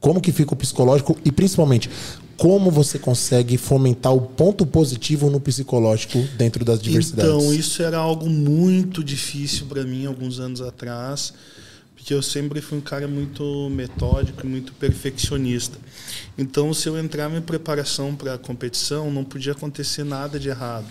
Como 0.00 0.22
que 0.22 0.32
fica 0.32 0.54
o 0.54 0.56
psicológico 0.56 1.14
e 1.22 1.30
principalmente 1.30 1.90
como 2.38 2.70
você 2.70 2.98
consegue 2.98 3.58
fomentar 3.58 4.14
o 4.14 4.22
ponto 4.22 4.64
positivo 4.64 5.28
no 5.28 5.38
psicológico 5.38 6.18
dentro 6.38 6.64
das 6.64 6.80
diversidades? 6.80 7.30
Então, 7.30 7.52
isso 7.52 7.82
era 7.82 7.98
algo 7.98 8.30
muito 8.30 9.04
difícil 9.04 9.66
para 9.66 9.84
mim 9.84 10.06
alguns 10.06 10.40
anos 10.40 10.62
atrás, 10.62 11.34
porque 11.94 12.14
eu 12.14 12.22
sempre 12.22 12.62
fui 12.62 12.78
um 12.78 12.80
cara 12.80 13.06
muito 13.06 13.68
metódico 13.68 14.46
muito 14.46 14.72
perfeccionista. 14.72 15.76
Então, 16.38 16.72
se 16.72 16.88
eu 16.88 16.98
entrava 16.98 17.36
em 17.36 17.42
preparação 17.42 18.14
para 18.14 18.32
a 18.32 18.38
competição, 18.38 19.10
não 19.10 19.22
podia 19.22 19.52
acontecer 19.52 20.02
nada 20.02 20.40
de 20.40 20.48
errado. 20.48 20.86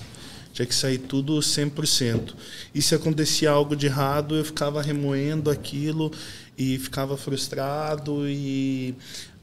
Tinha 0.54 0.66
que 0.66 0.76
sair 0.76 0.98
tudo 0.98 1.40
100%. 1.40 2.34
E 2.74 2.82
se 2.82 2.96
acontecia 2.96 3.52
algo 3.52 3.76
de 3.76 3.86
errado, 3.86 4.36
eu 4.36 4.44
ficava 4.44 4.82
remoendo 4.82 5.50
aquilo 5.50 6.12
e 6.58 6.78
ficava 6.78 7.16
frustrado 7.16 8.28
e 8.28 8.94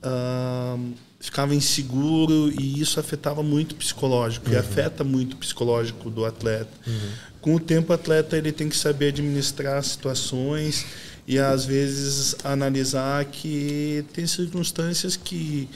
ah, 0.03 0.77
ficava 1.19 1.55
inseguro 1.55 2.53
e 2.61 2.81
isso 2.81 3.01
afetava 3.01 3.43
muito 3.43 3.73
o 3.73 3.75
psicológico 3.77 4.51
e 4.51 4.57
afeta 4.57 5.03
muito 5.03 5.35
o 5.35 5.37
psicológico 5.37 6.11
do 6.11 6.25
atleta. 6.25 6.71
Com 7.41 7.55
o 7.55 7.61
tempo, 7.61 7.93
o 7.93 7.95
atleta 7.95 8.37
ele 8.37 8.53
tem 8.53 8.69
que 8.69 8.77
saber 8.77 9.09
administrar 9.09 9.83
situações 9.83 10.85
e 11.27 11.39
às 11.39 11.65
vezes 11.65 12.37
analisar 12.45 13.25
que 13.25 14.05
tem 14.13 14.27
circunstâncias 14.27 15.17
que 15.17 15.69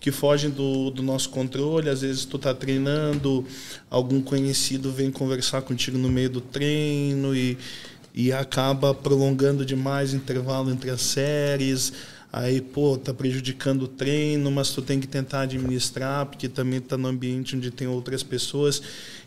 que 0.00 0.10
fogem 0.12 0.50
do, 0.50 0.90
do 0.90 1.02
nosso 1.02 1.30
controle. 1.30 1.88
Às 1.88 2.02
vezes 2.02 2.24
tu 2.24 2.38
tá 2.38 2.54
treinando, 2.54 3.44
algum 3.90 4.20
conhecido 4.20 4.92
vem 4.92 5.10
conversar 5.10 5.62
contigo 5.62 5.98
no 5.98 6.08
meio 6.08 6.30
do 6.30 6.40
treino 6.40 7.34
e, 7.34 7.58
e 8.14 8.32
acaba 8.32 8.94
prolongando 8.94 9.64
demais 9.64 10.12
o 10.12 10.16
intervalo 10.16 10.70
entre 10.70 10.90
as 10.90 11.00
séries. 11.00 11.92
Aí, 12.30 12.60
pô, 12.60 12.98
tá 12.98 13.14
prejudicando 13.14 13.84
o 13.84 13.88
treino, 13.88 14.50
mas 14.50 14.70
tu 14.70 14.82
tem 14.82 15.00
que 15.00 15.06
tentar 15.06 15.42
administrar, 15.42 16.26
porque 16.26 16.46
também 16.46 16.78
tá 16.78 16.98
no 16.98 17.08
ambiente 17.08 17.56
onde 17.56 17.70
tem 17.70 17.88
outras 17.88 18.22
pessoas. 18.22 18.82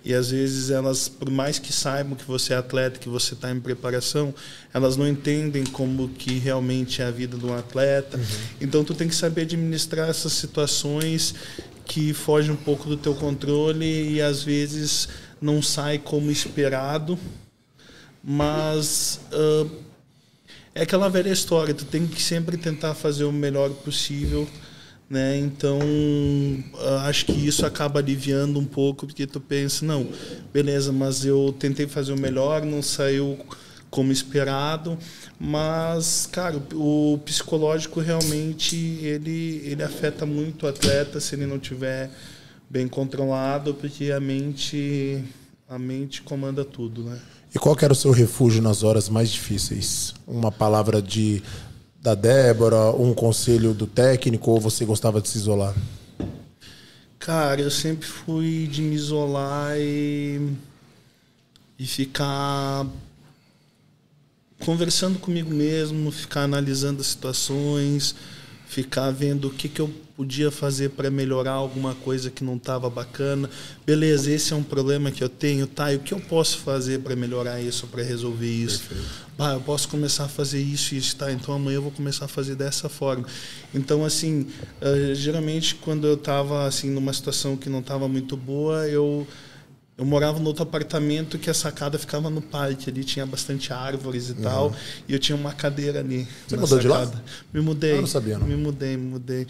E 0.06 0.14
às 0.14 0.30
vezes 0.30 0.69
elas, 0.69 1.10
por 1.10 1.30
mais 1.32 1.57
que 1.57 1.73
saibam 1.73 2.15
que 2.15 2.23
você 2.26 2.53
é 2.53 2.57
atleta, 2.57 2.99
que 2.99 3.10
você 3.10 3.34
está 3.34 3.49
em 3.49 3.60
preparação, 3.60 4.34
elas 4.72 4.98
não 4.98 5.07
entendem 5.07 5.64
como 5.64 6.10
que 6.10 6.38
realmente 6.38 7.02
é 7.02 7.06
a 7.06 7.11
vida 7.11 7.38
de 7.38 7.45
um 7.45 7.56
atleta. 7.56 8.19
Então 8.60 8.84
tu 8.84 8.94
tem 8.94 9.07
que 9.07 9.15
saber 9.15 9.41
administrar 9.41 10.07
essas 10.07 10.34
situações 10.34 11.34
que 11.86 12.14
fogem 12.14 12.52
um 12.52 12.56
pouco 12.56 12.88
do 12.88 12.98
teu 12.98 13.15
controle 13.15 14.11
e 14.11 14.22
às 14.22 14.44
vezes 14.44 15.10
não 15.41 15.60
sai 15.60 15.98
como 15.98 16.30
esperado, 16.30 17.18
mas 18.23 19.19
ah, 19.34 19.65
é 20.73 20.84
aquela 20.84 21.10
velha 21.10 21.30
história, 21.30 21.73
tu 21.73 21.85
tem 21.85 22.07
que 22.07 22.22
sempre 22.22 22.57
tentar 22.57 22.93
fazer 22.93 23.26
o 23.26 23.31
melhor 23.31 23.69
possível, 23.69 24.48
né? 25.10 25.38
Então, 25.38 25.80
ah, 26.80 27.07
acho 27.07 27.26
que 27.26 27.34
isso 27.34 27.65
acaba 27.65 27.99
aliviando 27.99 28.60
um 28.60 28.65
pouco, 28.65 29.06
porque 29.06 29.27
tu 29.27 29.41
pensa, 29.41 29.85
não, 29.85 30.07
beleza, 30.53 30.91
mas 30.91 31.26
eu 31.26 31.53
tentei 31.60 31.88
fazer 31.88 32.14
o 32.14 32.18
melhor, 32.18 32.64
não 32.64 32.81
saiu 32.81 33.38
como 33.89 34.10
esperado, 34.14 34.98
mas, 35.38 36.26
cara, 36.31 36.57
o 36.73 37.19
psicológico 37.26 37.99
realmente, 37.99 38.77
ele, 39.02 39.61
ele 39.65 39.84
afeta 39.84 40.26
muito 40.26 40.65
o 40.65 40.69
atleta 40.69 41.19
se 41.19 41.35
ele 41.35 41.45
não 41.45 41.60
tiver 41.60 42.10
bem 42.69 42.88
controlado, 42.88 43.73
porque 43.73 44.11
a 44.14 44.19
mente, 44.22 45.22
a 45.68 45.77
mente 45.77 46.22
comanda 46.22 46.64
tudo, 46.64 47.03
né? 47.03 47.19
E 47.53 47.60
qual 47.60 47.76
era 47.82 47.91
o 47.91 47.95
seu 47.95 48.11
refúgio 48.11 48.61
nas 48.61 48.82
horas 48.82 49.10
mais 49.10 49.30
difíceis? 49.30 50.14
Uma 50.26 50.52
palavra 50.52 51.02
de 51.02 51.44
da 52.02 52.15
Débora, 52.15 52.91
um 52.91 53.14
conselho 53.14 53.73
do 53.73 53.86
técnico, 53.86 54.49
ou 54.49 54.60
você 54.60 54.86
gostava 54.86 55.22
de 55.22 55.30
se 55.30 55.38
isolar? 55.38 55.76
Cara, 57.19 57.61
eu 57.61 57.69
sempre 57.69 58.07
fui 58.07 58.68
de 58.68 58.82
me 58.82 58.95
isolar 58.95 59.78
e, 59.78 60.56
e 61.78 61.86
ficar 61.86 62.88
conversando 64.65 65.19
comigo 65.19 65.53
mesmo, 65.53 66.11
ficar 66.11 66.44
analisando 66.44 67.02
as 67.02 67.07
situações, 67.07 68.15
ficar 68.65 69.11
vendo 69.11 69.49
o 69.49 69.52
que, 69.52 69.69
que 69.69 69.82
eu 69.82 69.94
podia 70.22 70.52
fazer 70.52 70.89
para 70.89 71.10
melhorar 71.10 71.53
alguma 71.53 71.95
coisa 71.95 72.30
que 72.30 72.43
não 72.43 72.56
estava 72.56 72.88
bacana. 72.91 73.49
Beleza, 73.84 74.30
esse 74.30 74.53
é 74.53 74.56
um 74.56 74.61
problema 74.61 75.10
que 75.10 75.23
eu 75.23 75.27
tenho, 75.27 75.65
tá? 75.65 75.91
E 75.91 75.95
o 75.95 75.99
que 75.99 76.14
eu 76.14 76.19
posso 76.19 76.60
fazer 76.60 76.99
para 76.99 77.15
melhorar 77.15 77.60
isso, 77.60 77.88
para 77.88 78.03
resolver 78.03 78.45
isso? 78.45 78.84
Ah, 79.39 79.53
eu 79.53 79.61
posso 79.61 79.89
começar 79.89 80.26
a 80.26 80.27
fazer 80.27 80.61
isso 80.61 80.93
e 80.93 80.99
isso, 80.99 81.15
tá? 81.15 81.31
Então 81.31 81.56
amanhã 81.56 81.77
eu 81.77 81.81
vou 81.81 81.91
começar 81.91 82.26
a 82.26 82.27
fazer 82.27 82.53
dessa 82.53 82.88
forma. 82.88 83.26
Então, 83.73 84.06
assim, 84.06 84.45
eh, 84.80 85.14
geralmente 85.15 85.73
quando 85.73 86.06
eu 86.06 86.14
estava 86.14 86.68
assim, 86.68 86.91
numa 86.91 87.11
situação 87.14 87.57
que 87.57 87.68
não 87.68 87.80
estava 87.80 88.07
muito 88.07 88.38
boa, 88.38 88.88
eu 88.88 89.26
eu 90.02 90.06
morava 90.07 90.40
no 90.40 90.48
outro 90.48 90.64
apartamento 90.64 91.38
que 91.38 91.48
a 91.48 91.53
sacada 91.53 91.99
ficava 91.99 92.28
no 92.28 92.41
parque, 92.41 92.90
ali 92.90 93.03
tinha 93.03 93.23
bastante 93.23 93.72
árvores 93.72 94.30
e 94.30 94.34
tal, 94.34 94.73
e 95.07 95.14
eu 95.14 95.19
tinha 95.19 95.36
uma 95.36 95.53
cadeira 95.53 95.99
ali. 95.99 96.28
Você 96.48 96.56
na 96.56 96.61
mudou 96.64 96.80
de 96.80 96.88
lá? 96.88 97.06
sacada. 97.06 97.23
Me 97.53 97.61
mudei. 97.61 97.98
Ah, 97.98 98.02
não 98.02 98.07
sabia, 98.07 98.40
não. 98.40 98.48
Me 98.48 98.56
mudei, 98.56 98.98
me 98.98 99.06
mudei. 99.11 99.45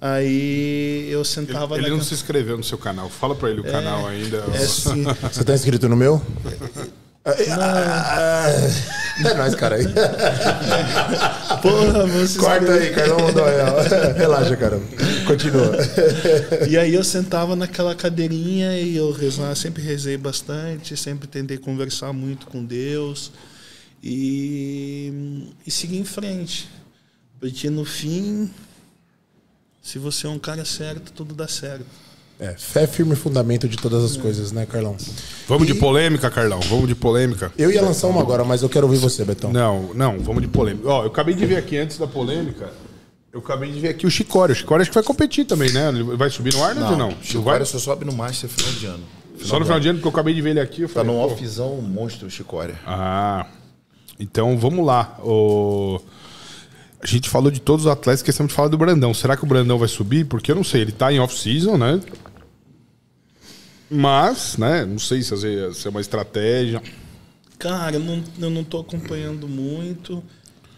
Aí 0.00 1.08
eu 1.10 1.18
Ele, 1.20 1.24
sentava 1.28 1.74
ele 1.74 1.82
naquela- 1.82 1.96
não 1.98 2.04
se 2.04 2.14
inscreveu 2.14 2.56
no 2.56 2.62
seu 2.62 2.78
canal. 2.78 3.10
Fala 3.10 3.34
pra 3.34 3.50
ele 3.50 3.60
o 3.60 3.64
canal 3.64 4.06
ainda. 4.06 4.44
É 4.54 4.58
sim. 4.64 5.02
Você 5.22 5.42
tá 5.42 5.52
inscrito 5.54 5.88
no 5.88 5.96
meu? 5.96 6.22
É 9.24 9.34
nóis, 9.34 9.54
cara. 9.56 9.76
Porra, 11.60 12.06
você 12.06 12.38
Corta 12.38 12.72
aí, 12.72 12.94
Carlão 12.94 13.18
mandou. 13.18 13.44
Relaxa, 14.16 14.56
cara. 14.56 14.80
Continua. 15.26 15.72
E 16.68 16.78
aí 16.78 16.94
eu 16.94 17.02
sentava 17.02 17.56
naquela 17.56 17.96
cadeirinha 17.96 18.78
e 18.78 18.96
eu 18.96 19.10
rezava, 19.10 19.56
sempre 19.56 19.82
rezei 19.82 20.16
bastante, 20.16 20.96
sempre 20.96 21.26
tentei 21.26 21.58
conversar 21.58 22.12
muito 22.12 22.46
com 22.46 22.64
Deus 22.64 23.32
e, 24.02 25.48
e 25.66 25.70
seguir 25.70 25.98
em 25.98 26.04
frente. 26.04 26.68
Porque 27.40 27.68
no 27.68 27.84
fim, 27.84 28.48
se 29.82 29.98
você 29.98 30.26
é 30.26 30.30
um 30.30 30.38
cara 30.38 30.64
certo, 30.64 31.12
tudo 31.12 31.34
dá 31.34 31.48
certo. 31.48 32.05
É, 32.38 32.54
fé 32.58 32.82
é 32.82 32.86
firme 32.86 33.16
fundamento 33.16 33.66
de 33.66 33.76
todas 33.78 34.04
as 34.04 34.16
coisas, 34.16 34.52
né, 34.52 34.66
Carlão? 34.66 34.94
Vamos 35.48 35.66
de 35.66 35.74
polêmica, 35.74 36.30
Carlão. 36.30 36.60
Vamos 36.68 36.86
de 36.86 36.94
polêmica. 36.94 37.50
Eu 37.56 37.70
ia 37.70 37.80
lançar 37.80 38.08
uma 38.08 38.20
agora, 38.20 38.44
mas 38.44 38.62
eu 38.62 38.68
quero 38.68 38.86
ouvir 38.86 38.98
você, 38.98 39.24
Betão. 39.24 39.50
Não, 39.52 39.94
não, 39.94 40.18
vamos 40.18 40.42
de 40.42 40.48
polêmica. 40.48 40.86
Ó, 40.88 41.02
eu 41.04 41.06
acabei 41.08 41.34
de 41.34 41.46
ver 41.46 41.56
aqui 41.56 41.78
antes 41.78 41.96
da 41.98 42.06
polêmica. 42.06 42.70
Eu 43.32 43.40
acabei 43.40 43.70
de 43.70 43.80
ver 43.80 43.88
aqui 43.88 44.06
o 44.06 44.10
Chicória. 44.10 44.52
O 44.52 44.56
Chicória 44.56 44.82
acho 44.82 44.90
que 44.90 44.94
vai 44.94 45.04
competir 45.04 45.46
também, 45.46 45.70
né? 45.72 45.88
Ele 45.88 46.02
vai 46.16 46.28
subir 46.28 46.52
no 46.54 46.62
ar, 46.62 46.74
né, 46.74 46.86
ou 46.88 46.96
não? 46.96 47.10
Chicória 47.22 47.60
vai? 47.60 47.66
só 47.66 47.78
sobe 47.78 48.04
no 48.04 48.12
Master 48.12 48.48
final 48.50 48.72
de 48.72 48.86
ano. 48.86 49.04
Só 49.42 49.58
no 49.58 49.64
final 49.64 49.80
de 49.80 49.88
ano, 49.88 49.98
porque 49.98 50.08
eu 50.08 50.12
acabei 50.12 50.34
de 50.34 50.42
ver 50.42 50.50
ele 50.50 50.60
aqui. 50.60 50.82
Eu 50.82 50.88
Tá 50.88 50.94
falei, 50.94 51.12
num 51.12 51.18
pô. 51.20 51.26
offzão 51.32 51.76
monstro, 51.80 52.30
Chicória. 52.30 52.74
Ah, 52.86 53.46
então 54.18 54.56
vamos 54.58 54.84
lá. 54.84 55.18
O... 55.22 56.00
A 57.00 57.06
gente 57.06 57.28
falou 57.28 57.50
de 57.50 57.60
todos 57.60 57.84
os 57.86 57.90
atletas, 57.90 58.20
esquecemos 58.20 58.50
de 58.50 58.56
falar 58.56 58.68
do 58.68 58.78
Brandão. 58.78 59.12
Será 59.14 59.36
que 59.36 59.44
o 59.44 59.46
Brandão 59.46 59.78
vai 59.78 59.88
subir? 59.88 60.24
Porque 60.26 60.50
eu 60.50 60.56
não 60.56 60.64
sei, 60.64 60.80
ele 60.82 60.92
tá 60.92 61.12
em 61.12 61.18
off-season, 61.20 61.76
né? 61.76 62.00
Mas, 63.90 64.56
né, 64.56 64.84
não 64.84 64.98
sei 64.98 65.22
se 65.22 65.34
é, 65.46 65.70
é 65.84 65.88
uma 65.88 66.00
estratégia. 66.00 66.82
Cara, 67.58 67.96
eu 67.96 68.00
não, 68.00 68.22
eu 68.40 68.50
não 68.50 68.64
tô 68.64 68.80
acompanhando 68.80 69.46
muito. 69.46 70.22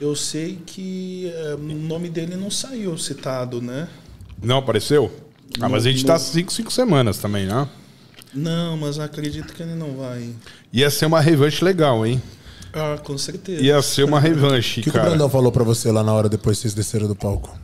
Eu 0.01 0.15
sei 0.15 0.59
que 0.65 1.33
eh, 1.35 1.55
o 1.55 1.59
nome 1.75 2.09
dele 2.09 2.37
não 2.37 2.51
saiu 2.51 2.97
citado, 2.99 3.61
né? 3.61 3.89
Não 4.41 4.59
apareceu? 4.59 5.11
Ah, 5.61 5.69
mas 5.69 5.87
a 5.87 5.91
gente 5.91 6.03
No- 6.03 6.07
tá 6.07 6.15
no- 6.15 6.21
cinco, 6.21 6.53
cinco 6.53 6.71
semanas 6.71 7.19
também, 7.19 7.47
né? 7.47 7.69
Não, 8.33 8.77
mas 8.77 8.99
acredito 8.99 9.53
que 9.55 9.63
ele 9.63 9.75
não 9.75 9.97
vai. 9.97 10.31
Ia 10.73 10.91
ser 10.91 11.07
uma 11.07 11.21
revanche 11.21 11.65
legal, 11.65 12.05
hein? 12.07 12.23
Ah, 12.73 12.99
com 13.03 13.17
certeza. 13.19 13.63
Ia 13.63 13.81
ser 13.83 14.05
uma 14.05 14.21
revanche, 14.21 14.81
O 14.81 14.85
que, 14.85 14.91
que 14.91 14.91
o 14.91 14.93
cara. 14.93 15.09
Brandão 15.11 15.29
falou 15.31 15.51
pra 15.51 15.65
você 15.65 15.91
lá 15.91 16.03
na 16.03 16.13
hora 16.13 16.29
depois 16.29 16.59
que 16.59 16.63
vocês 16.63 16.75
desceram 16.75 17.07
do 17.09 17.17
palco? 17.17 17.59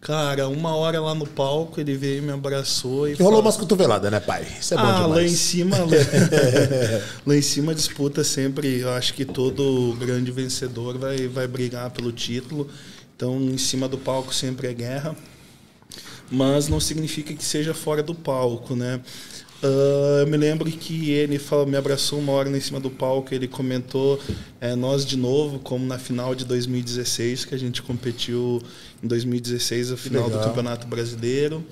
Cara, 0.00 0.48
uma 0.48 0.74
hora 0.74 0.98
lá 1.00 1.14
no 1.14 1.26
palco, 1.26 1.78
ele 1.78 1.94
veio 1.94 2.18
e 2.18 2.20
me 2.22 2.32
abraçou 2.32 3.06
e 3.06 3.14
Que 3.14 3.22
rolou 3.22 3.38
falou- 3.38 3.44
umas 3.46 3.56
cotoveladas, 3.58 4.10
né, 4.10 4.18
pai? 4.18 4.46
Isso 4.58 4.72
é 4.72 4.76
bom 4.78 4.82
ah, 4.82 5.06
lá 5.06 5.20
em 5.22 5.26
demais. 5.26 5.38
cima, 5.38 5.76
lá, 5.76 5.84
lá 7.26 7.36
em 7.36 7.42
cima 7.42 7.72
a 7.72 7.74
disputa 7.74 8.24
sempre, 8.24 8.80
eu 8.80 8.90
acho 8.94 9.12
que 9.12 9.26
todo 9.26 9.94
grande 10.00 10.30
vencedor 10.32 10.96
vai, 10.96 11.28
vai 11.28 11.46
brigar 11.46 11.90
pelo 11.90 12.10
título. 12.12 12.66
Então, 13.14 13.38
em 13.42 13.58
cima 13.58 13.86
do 13.86 13.98
palco 13.98 14.34
sempre 14.34 14.68
é 14.68 14.72
guerra. 14.72 15.14
Mas 16.30 16.68
não 16.68 16.80
significa 16.80 17.34
que 17.34 17.44
seja 17.44 17.74
fora 17.74 18.02
do 18.02 18.14
palco, 18.14 18.74
né? 18.74 19.00
Ah, 19.62 20.20
eu 20.20 20.26
me 20.26 20.36
lembro 20.36 20.70
que 20.70 21.10
ele 21.10 21.38
falou, 21.38 21.66
me 21.66 21.76
abraçou 21.76 22.18
uma 22.18 22.32
hora 22.32 22.48
lá 22.50 22.56
em 22.56 22.60
cima 22.60 22.80
do 22.80 22.90
palco, 22.90 23.34
ele 23.34 23.46
comentou 23.46 24.18
é, 24.60 24.74
nós 24.74 25.04
de 25.04 25.16
novo, 25.16 25.58
como 25.58 25.84
na 25.84 25.98
final 25.98 26.34
de 26.34 26.44
2016, 26.44 27.44
que 27.44 27.54
a 27.54 27.58
gente 27.58 27.82
competiu 27.82 28.62
em 29.02 29.06
2016, 29.06 29.92
a 29.92 29.96
final 29.96 30.30
do. 30.30 30.38
Campeonato 30.38 30.86
Brasileiro. 30.86 31.64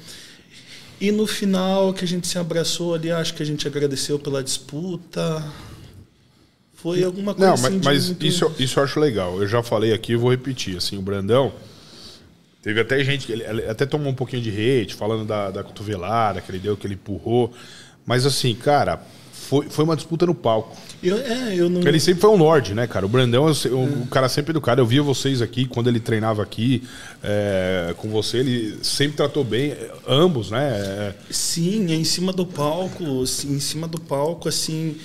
E 1.01 1.13
no 1.13 1.27
final 1.27 1.95
que 1.95 2.05
a 2.05 2.09
gente 2.09 2.27
se 2.27 2.39
abraçou 2.39 2.95
ali, 2.95 3.11
acho 3.11 3.33
que 3.35 3.43
a 3.43 3.47
gente 3.47 3.67
agradeceu 3.67 4.19
pela 4.19 4.43
disputa. 4.43 5.45
Foi 6.75 7.03
alguma 7.03 7.35
coisa 7.35 7.47
Não, 7.47 7.55
assim 7.55 7.77
mas, 7.77 7.85
mas 7.85 8.07
muito- 8.07 8.27
isso, 8.27 8.53
isso 8.59 8.79
eu 8.79 8.85
acho 8.85 9.01
legal. 9.01 9.41
Eu 9.41 9.49
já 9.49 9.63
falei 9.63 9.93
aqui 9.93 10.13
e 10.13 10.17
vou 10.17 10.31
repetir. 10.31 10.77
Assim, 10.77 10.97
o 10.97 11.03
Brandão. 11.03 11.53
Teve 12.63 12.81
até 12.81 13.03
gente 13.05 13.27
que 13.27 13.33
ele, 13.33 13.45
até 13.69 13.87
tomou 13.87 14.11
um 14.11 14.15
pouquinho 14.15 14.43
de 14.43 14.51
hate, 14.51 14.95
falando 14.95 15.25
da, 15.25 15.51
da 15.51 15.63
cotovelada 15.63 16.41
que 16.41 16.51
ele 16.51 16.59
deu, 16.59 16.77
que 16.77 16.87
ele 16.87 16.95
empurrou. 16.95 17.53
Mas 18.05 18.27
assim, 18.27 18.55
cara, 18.55 19.01
foi, 19.49 19.69
foi 19.71 19.85
uma 19.85 19.97
disputa 19.97 20.27
no 20.27 20.35
palco. 20.35 20.77
Eu, 21.03 21.17
é, 21.17 21.55
eu 21.55 21.71
não. 21.71 21.81
Ele 21.87 21.99
sempre 21.99 22.21
foi 22.21 22.31
um 22.31 22.37
lorde, 22.37 22.75
né, 22.75 22.87
cara? 22.87 23.07
O 23.07 23.09
Brandão 23.09 23.49
é 23.49 23.69
um, 23.69 24.03
um 24.03 24.07
cara 24.07 24.29
sempre 24.29 24.51
educado. 24.51 24.81
Eu 24.83 24.87
via 24.87 25.03
vocês 25.03 25.41
aqui, 25.41 25.65
quando 25.65 25.89
ele 25.89 26.01
treinava 26.01 26.43
aqui 26.43 26.83
é, 27.23 27.95
com 27.97 28.11
você, 28.11 28.39
ele 28.39 28.79
sempre 28.83 29.17
tratou 29.17 29.45
bem, 29.45 29.71
é, 29.71 29.91
ambos, 30.07 30.51
né? 30.51 30.69
É, 30.69 31.15
Sim, 31.31 31.93
é 31.93 31.95
em 31.95 32.05
cima 32.05 32.33
do 32.33 32.45
palco, 32.45 33.05
em 33.05 33.61
cima 33.61 33.89
do 33.89 34.01
palco, 34.01 34.49
assim, 34.49 34.97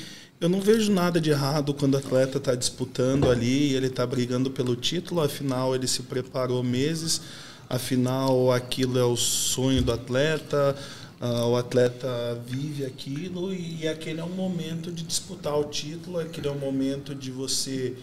eu 0.43 0.49
não 0.49 0.59
vejo 0.59 0.91
nada 0.91 1.21
de 1.21 1.29
errado 1.29 1.73
quando 1.73 1.93
o 1.93 1.97
atleta 1.97 2.37
está 2.37 2.53
disputando 2.53 3.31
ali, 3.31 3.71
e 3.71 3.75
ele 3.75 3.87
está 3.87 4.05
brigando 4.05 4.51
pelo 4.51 4.75
título, 4.75 5.21
afinal 5.21 5.73
ele 5.73 5.87
se 5.87 6.03
preparou 6.03 6.61
meses, 6.61 7.21
afinal 7.69 8.51
aquilo 8.51 8.99
é 8.99 9.05
o 9.05 9.15
sonho 9.15 9.81
do 9.81 9.93
atleta, 9.93 10.75
ah, 11.21 11.45
o 11.45 11.55
atleta 11.55 12.37
vive 12.45 12.83
aquilo 12.83 13.53
e 13.53 13.87
aquele 13.87 14.19
é 14.19 14.23
um 14.23 14.35
momento 14.35 14.91
de 14.91 15.03
disputar 15.03 15.57
o 15.57 15.63
título, 15.63 16.19
aquele 16.19 16.49
é 16.49 16.51
um 16.51 16.59
momento 16.59 17.15
de 17.15 17.31
você 17.31 17.93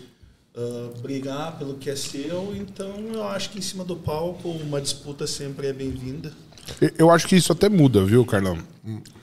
ah, 0.56 0.88
brigar 1.02 1.58
pelo 1.58 1.74
que 1.74 1.90
é 1.90 1.94
seu, 1.96 2.56
então 2.56 2.96
eu 3.12 3.22
acho 3.28 3.50
que 3.50 3.58
em 3.58 3.62
cima 3.62 3.84
do 3.84 3.96
palco 3.96 4.48
uma 4.48 4.80
disputa 4.80 5.26
sempre 5.26 5.66
é 5.66 5.74
bem-vinda. 5.74 6.32
Eu- 6.96 7.10
acho 7.10 7.28
que 7.28 7.36
isso 7.36 7.52
até 7.52 7.68
muda, 7.68 8.02
viu, 8.02 8.24
Carlão? 8.24 8.56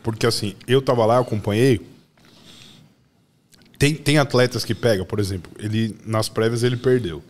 Porque 0.03 0.27
assim, 0.27 0.53
eu 0.67 0.83
tava 0.83 1.03
lá, 1.03 1.17
acompanhei. 1.17 1.96
Tem, 3.77 3.93
tem 3.93 4.17
atletas 4.17 4.65
que 4.65 4.73
pega, 4.73 5.05
por 5.05 5.19
exemplo, 5.19 5.51
ele 5.59 5.95
nas 6.05 6.27
prévias 6.29 6.63
ele 6.63 6.77
perdeu. 6.77 7.23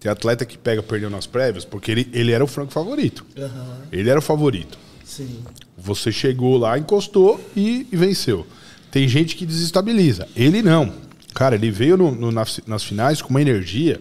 Tem 0.00 0.10
atleta 0.10 0.44
que 0.44 0.58
pega, 0.58 0.82
perdeu 0.82 1.08
nas 1.08 1.26
prévias, 1.26 1.64
porque 1.64 1.90
ele, 1.90 2.08
ele 2.12 2.32
era 2.32 2.42
o 2.44 2.46
franco 2.46 2.72
favorito. 2.72 3.24
Aham, 3.38 3.78
Ele 3.92 4.10
era 4.10 4.18
o 4.18 4.22
favorito. 4.22 4.78
sim. 5.04 5.40
Você 5.78 6.10
chegou 6.10 6.56
lá, 6.56 6.78
encostou 6.78 7.38
e, 7.56 7.86
e 7.92 7.96
venceu. 7.96 8.46
Tem 8.90 9.06
gente 9.06 9.36
que 9.36 9.44
desestabiliza. 9.46 10.26
Ele 10.34 10.62
não. 10.62 10.92
Cara, 11.34 11.54
ele 11.54 11.70
veio 11.70 11.96
no- 11.98 12.12
no- 12.14 12.32
nas, 12.32 12.60
nas 12.66 12.82
finais 12.82 13.20
com 13.22 13.28
uma 13.30 13.40
energia. 13.42 14.00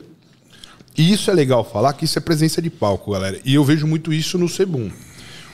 E 0.97 1.11
isso 1.11 1.29
é 1.29 1.33
legal 1.33 1.63
falar, 1.69 1.91
que 1.93 2.05
isso 2.05 2.17
é 2.17 2.21
presença 2.21 2.61
de 2.61 2.69
palco, 2.69 3.11
galera. 3.11 3.39
E 3.43 3.53
eu 3.53 3.63
vejo 3.63 3.85
muito 3.85 4.13
isso 4.13 4.37
no 4.37 4.47
Sebum. 4.47 4.89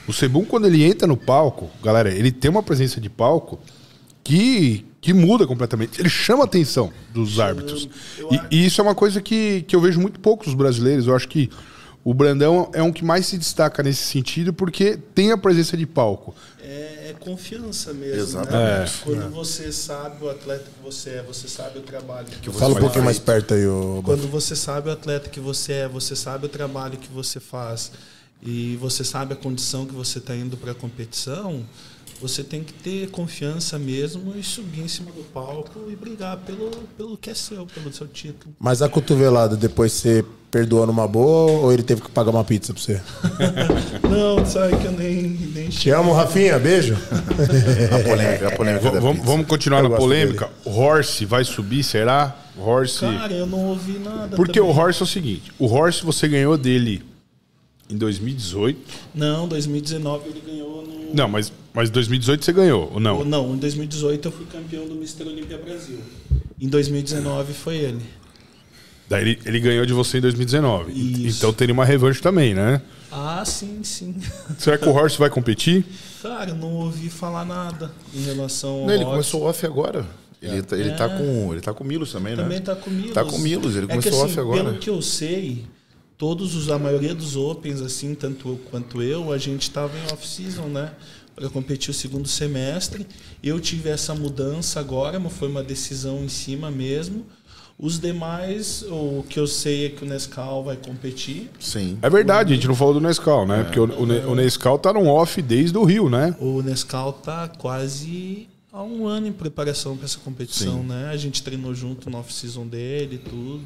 O 0.06 0.12
Sebum, 0.12 0.44
quando 0.44 0.66
ele 0.66 0.84
entra 0.84 1.06
no 1.08 1.16
palco, 1.16 1.68
galera, 1.82 2.12
ele 2.14 2.30
tem 2.30 2.50
uma 2.50 2.62
presença 2.62 3.00
de 3.00 3.10
palco 3.10 3.58
que, 4.22 4.84
que 5.02 5.12
muda 5.12 5.46
completamente. 5.48 6.00
Ele 6.00 6.08
chama 6.08 6.44
a 6.44 6.46
atenção 6.46 6.92
dos 7.12 7.40
árbitros. 7.40 7.88
E, 8.30 8.56
e 8.56 8.66
isso 8.66 8.80
é 8.80 8.84
uma 8.84 8.94
coisa 8.94 9.20
que, 9.20 9.62
que 9.62 9.74
eu 9.74 9.80
vejo 9.80 10.00
muito 10.00 10.20
pouco 10.20 10.44
dos 10.44 10.54
brasileiros. 10.54 11.08
Eu 11.08 11.16
acho 11.16 11.28
que 11.28 11.50
o 12.04 12.14
Brandão 12.14 12.70
é 12.72 12.80
um 12.80 12.92
que 12.92 13.04
mais 13.04 13.26
se 13.26 13.36
destaca 13.36 13.82
nesse 13.82 14.04
sentido 14.04 14.52
porque 14.52 14.96
tem 15.12 15.32
a 15.32 15.36
presença 15.36 15.76
de 15.76 15.86
palco. 15.86 16.32
É, 16.62 17.10
é 17.10 17.16
confiança 17.18 17.92
mesmo. 17.92 18.20
Exatamente. 18.20 18.92
Né? 18.92 19.00
Quando 19.04 19.30
você 19.30 19.72
sabe 19.72 20.24
o 20.24 20.30
atleta 20.30 20.64
que 20.64 20.84
você 20.84 21.10
é, 21.10 21.22
você 21.22 21.48
sabe 21.48 21.80
o 21.80 21.82
trabalho 21.82 22.28
que 22.28 22.48
você 22.48 22.58
Fala 22.60 22.74
um 22.74 22.78
pouquinho 22.80 23.04
mais 23.04 23.18
perto 23.18 23.54
aí, 23.54 23.66
ô. 23.66 24.02
Quando 24.04 24.30
você 24.30 24.54
sabe 24.54 24.88
o 24.88 24.92
atleta 24.92 25.28
que 25.28 25.40
você 25.40 25.72
é, 25.72 25.88
você 25.88 26.14
sabe 26.14 26.46
o 26.46 26.48
trabalho 26.48 26.96
que 26.96 27.12
você 27.12 27.40
faz 27.40 27.90
e 28.40 28.76
você 28.76 29.02
sabe 29.02 29.32
a 29.32 29.36
condição 29.36 29.84
que 29.84 29.94
você 29.94 30.18
está 30.18 30.34
indo 30.34 30.56
para 30.56 30.70
a 30.70 30.74
competição, 30.74 31.64
você 32.22 32.44
tem 32.44 32.62
que 32.62 32.72
ter 32.72 33.10
confiança 33.10 33.76
mesmo 33.80 34.32
e 34.38 34.42
subir 34.44 34.82
em 34.82 34.88
cima 34.88 35.10
do 35.10 35.24
palco 35.24 35.90
e 35.90 35.96
brigar 35.96 36.36
pelo, 36.38 36.70
pelo 36.96 37.16
que 37.16 37.28
é 37.30 37.34
seu, 37.34 37.66
pelo 37.66 37.92
seu 37.92 38.06
título. 38.06 38.54
Mas 38.60 38.80
a 38.80 38.88
cotovelada, 38.88 39.56
depois 39.56 39.90
você 39.92 40.24
perdoou 40.48 40.86
numa 40.86 41.08
boa 41.08 41.50
ou 41.62 41.72
ele 41.72 41.82
teve 41.82 42.00
que 42.00 42.10
pagar 42.10 42.30
uma 42.30 42.44
pizza 42.44 42.72
pra 42.72 42.80
você? 42.82 43.00
Não, 44.08 44.46
sabe 44.46 44.76
que 44.76 44.84
eu 44.84 44.92
nem, 44.92 45.22
nem 45.54 45.68
Te 45.68 45.90
amo, 45.90 46.12
Rafinha. 46.12 46.58
Beijo. 46.60 46.94
A 46.94 47.98
polêmica, 48.08 48.48
a 48.48 48.50
polêmica 48.56 48.90
V- 48.90 49.00
vamos, 49.00 49.24
vamos 49.26 49.46
continuar 49.46 49.82
Eu 49.82 49.88
na 49.88 49.96
polêmica. 49.96 50.48
Horse 50.64 51.24
vai 51.24 51.42
subir, 51.44 51.82
será? 51.82 52.36
Horse. 52.56 53.00
Cara, 53.00 53.32
eu 53.32 53.46
não 53.46 53.66
ouvi 53.66 53.98
nada. 53.98 54.36
Porque 54.36 54.60
também. 54.60 54.74
o 54.74 54.78
Horse 54.78 55.00
é 55.00 55.04
o 55.04 55.06
seguinte: 55.06 55.52
o 55.58 55.66
Horse 55.66 56.04
você 56.04 56.28
ganhou 56.28 56.56
dele 56.58 57.02
em 57.92 57.96
2018. 57.96 58.78
Não, 59.14 59.46
2019 59.46 60.28
ele 60.28 60.42
ganhou 60.44 60.82
no. 60.82 61.14
Não, 61.14 61.28
mas, 61.28 61.52
mas 61.74 61.90
2018 61.90 62.44
você 62.44 62.52
ganhou, 62.52 62.90
ou 62.94 63.00
não? 63.00 63.24
Não, 63.24 63.54
em 63.54 63.58
2018 63.58 64.28
eu 64.28 64.32
fui 64.32 64.46
campeão 64.46 64.86
do 64.86 64.94
Mr. 64.94 65.24
Olímpia 65.24 65.58
Brasil. 65.58 65.98
Em 66.60 66.68
2019 66.68 67.52
foi 67.52 67.76
ele. 67.76 68.02
Daí 69.08 69.22
ele, 69.22 69.38
ele 69.44 69.60
ganhou 69.60 69.84
de 69.84 69.92
você 69.92 70.18
em 70.18 70.20
2019. 70.22 70.92
Isso. 70.92 71.38
Então 71.38 71.52
teria 71.52 71.74
uma 71.74 71.84
revanche 71.84 72.22
também, 72.22 72.54
né? 72.54 72.80
Ah, 73.10 73.44
sim, 73.44 73.80
sim. 73.82 74.14
Será 74.58 74.78
que 74.78 74.88
o 74.88 74.92
Horse 74.92 75.18
vai 75.18 75.28
competir? 75.28 75.84
Cara, 76.22 76.50
eu 76.50 76.56
não 76.56 76.72
ouvi 76.76 77.10
falar 77.10 77.44
nada 77.44 77.90
em 78.14 78.22
relação 78.22 78.70
ao 78.70 78.86
Não, 78.86 78.94
ele 78.94 79.04
começou 79.04 79.42
off 79.42 79.66
agora. 79.66 80.06
Ele, 80.40 80.62
tá, 80.62 80.76
ele, 80.76 80.90
tá 80.92 81.08
com, 81.08 81.52
ele 81.52 81.60
tá 81.60 81.74
com 81.74 81.84
o 81.84 81.86
Milos 81.86 82.10
também, 82.10 82.34
né? 82.34 82.42
Também 82.42 82.60
tá 82.60 82.74
com 82.74 82.90
o 82.90 82.92
Milos. 82.92 83.12
Tá 83.12 83.24
com 83.24 83.36
o 83.36 83.38
Milos, 83.38 83.76
ele 83.76 83.84
É 83.84 83.88
começou 83.88 84.10
que, 84.10 84.16
assim, 84.16 84.24
off 84.24 84.40
agora. 84.40 84.64
Pelo 84.64 84.78
que 84.78 84.90
eu 84.90 85.02
sei, 85.02 85.64
todos 86.16 86.54
os, 86.54 86.70
a 86.70 86.78
maioria 86.78 87.14
dos 87.14 87.36
Opens, 87.36 87.80
assim, 87.80 88.14
tanto 88.14 88.48
eu 88.50 88.60
quanto 88.70 89.02
eu, 89.02 89.32
a 89.32 89.38
gente 89.38 89.62
estava 89.62 89.92
em 89.98 90.12
off-season, 90.12 90.66
né? 90.66 90.92
Para 91.34 91.48
competir 91.48 91.90
o 91.90 91.94
segundo 91.94 92.28
semestre. 92.28 93.06
Eu 93.42 93.58
tive 93.58 93.88
essa 93.88 94.14
mudança 94.14 94.78
agora, 94.78 95.18
mas 95.18 95.32
foi 95.32 95.48
uma 95.48 95.62
decisão 95.62 96.22
em 96.22 96.28
cima 96.28 96.70
mesmo. 96.70 97.24
Os 97.78 97.98
demais, 97.98 98.84
o 98.88 99.24
que 99.28 99.40
eu 99.40 99.46
sei 99.46 99.86
é 99.86 99.88
que 99.88 100.04
o 100.04 100.06
Nescau 100.06 100.62
vai 100.62 100.76
competir. 100.76 101.50
Sim. 101.58 101.98
É 102.00 102.08
verdade, 102.08 102.52
a 102.52 102.54
gente 102.54 102.68
não 102.68 102.76
falou 102.76 102.94
do 102.94 103.00
Nescau, 103.00 103.46
né? 103.46 103.64
Porque 103.64 103.80
o, 103.80 103.84
o, 103.84 104.30
o 104.30 104.34
Nescau 104.34 104.78
tá 104.78 104.92
num 104.92 105.08
off 105.08 105.40
desde 105.42 105.76
o 105.76 105.82
Rio, 105.82 106.08
né? 106.08 106.36
O 106.38 106.62
Nescau 106.62 107.12
tá 107.12 107.48
quase 107.48 108.46
há 108.72 108.82
um 108.82 109.06
ano 109.06 109.26
em 109.26 109.32
preparação 109.32 109.96
para 109.96 110.06
essa 110.06 110.18
competição, 110.18 110.80
Sim. 110.80 110.88
né? 110.88 111.10
A 111.10 111.16
gente 111.16 111.42
treinou 111.42 111.74
junto 111.74 112.08
no 112.08 112.18
off-season 112.18 112.66
dele 112.66 113.16
e 113.16 113.18
tudo. 113.18 113.64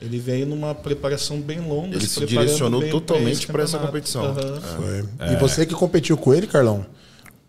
Ele 0.00 0.18
veio 0.18 0.46
numa 0.46 0.74
preparação 0.74 1.40
bem 1.40 1.60
longa. 1.60 1.96
Ele 1.96 2.06
se 2.06 2.16
preparando 2.20 2.46
direcionou 2.46 2.88
totalmente 2.88 3.46
pra 3.46 3.62
essa 3.64 3.78
competição. 3.78 4.24
Aham. 4.24 4.60
Foi. 4.60 5.28
E 5.32 5.36
você 5.36 5.66
que 5.66 5.74
competiu 5.74 6.16
com 6.16 6.32
ele, 6.32 6.46
Carlão, 6.46 6.86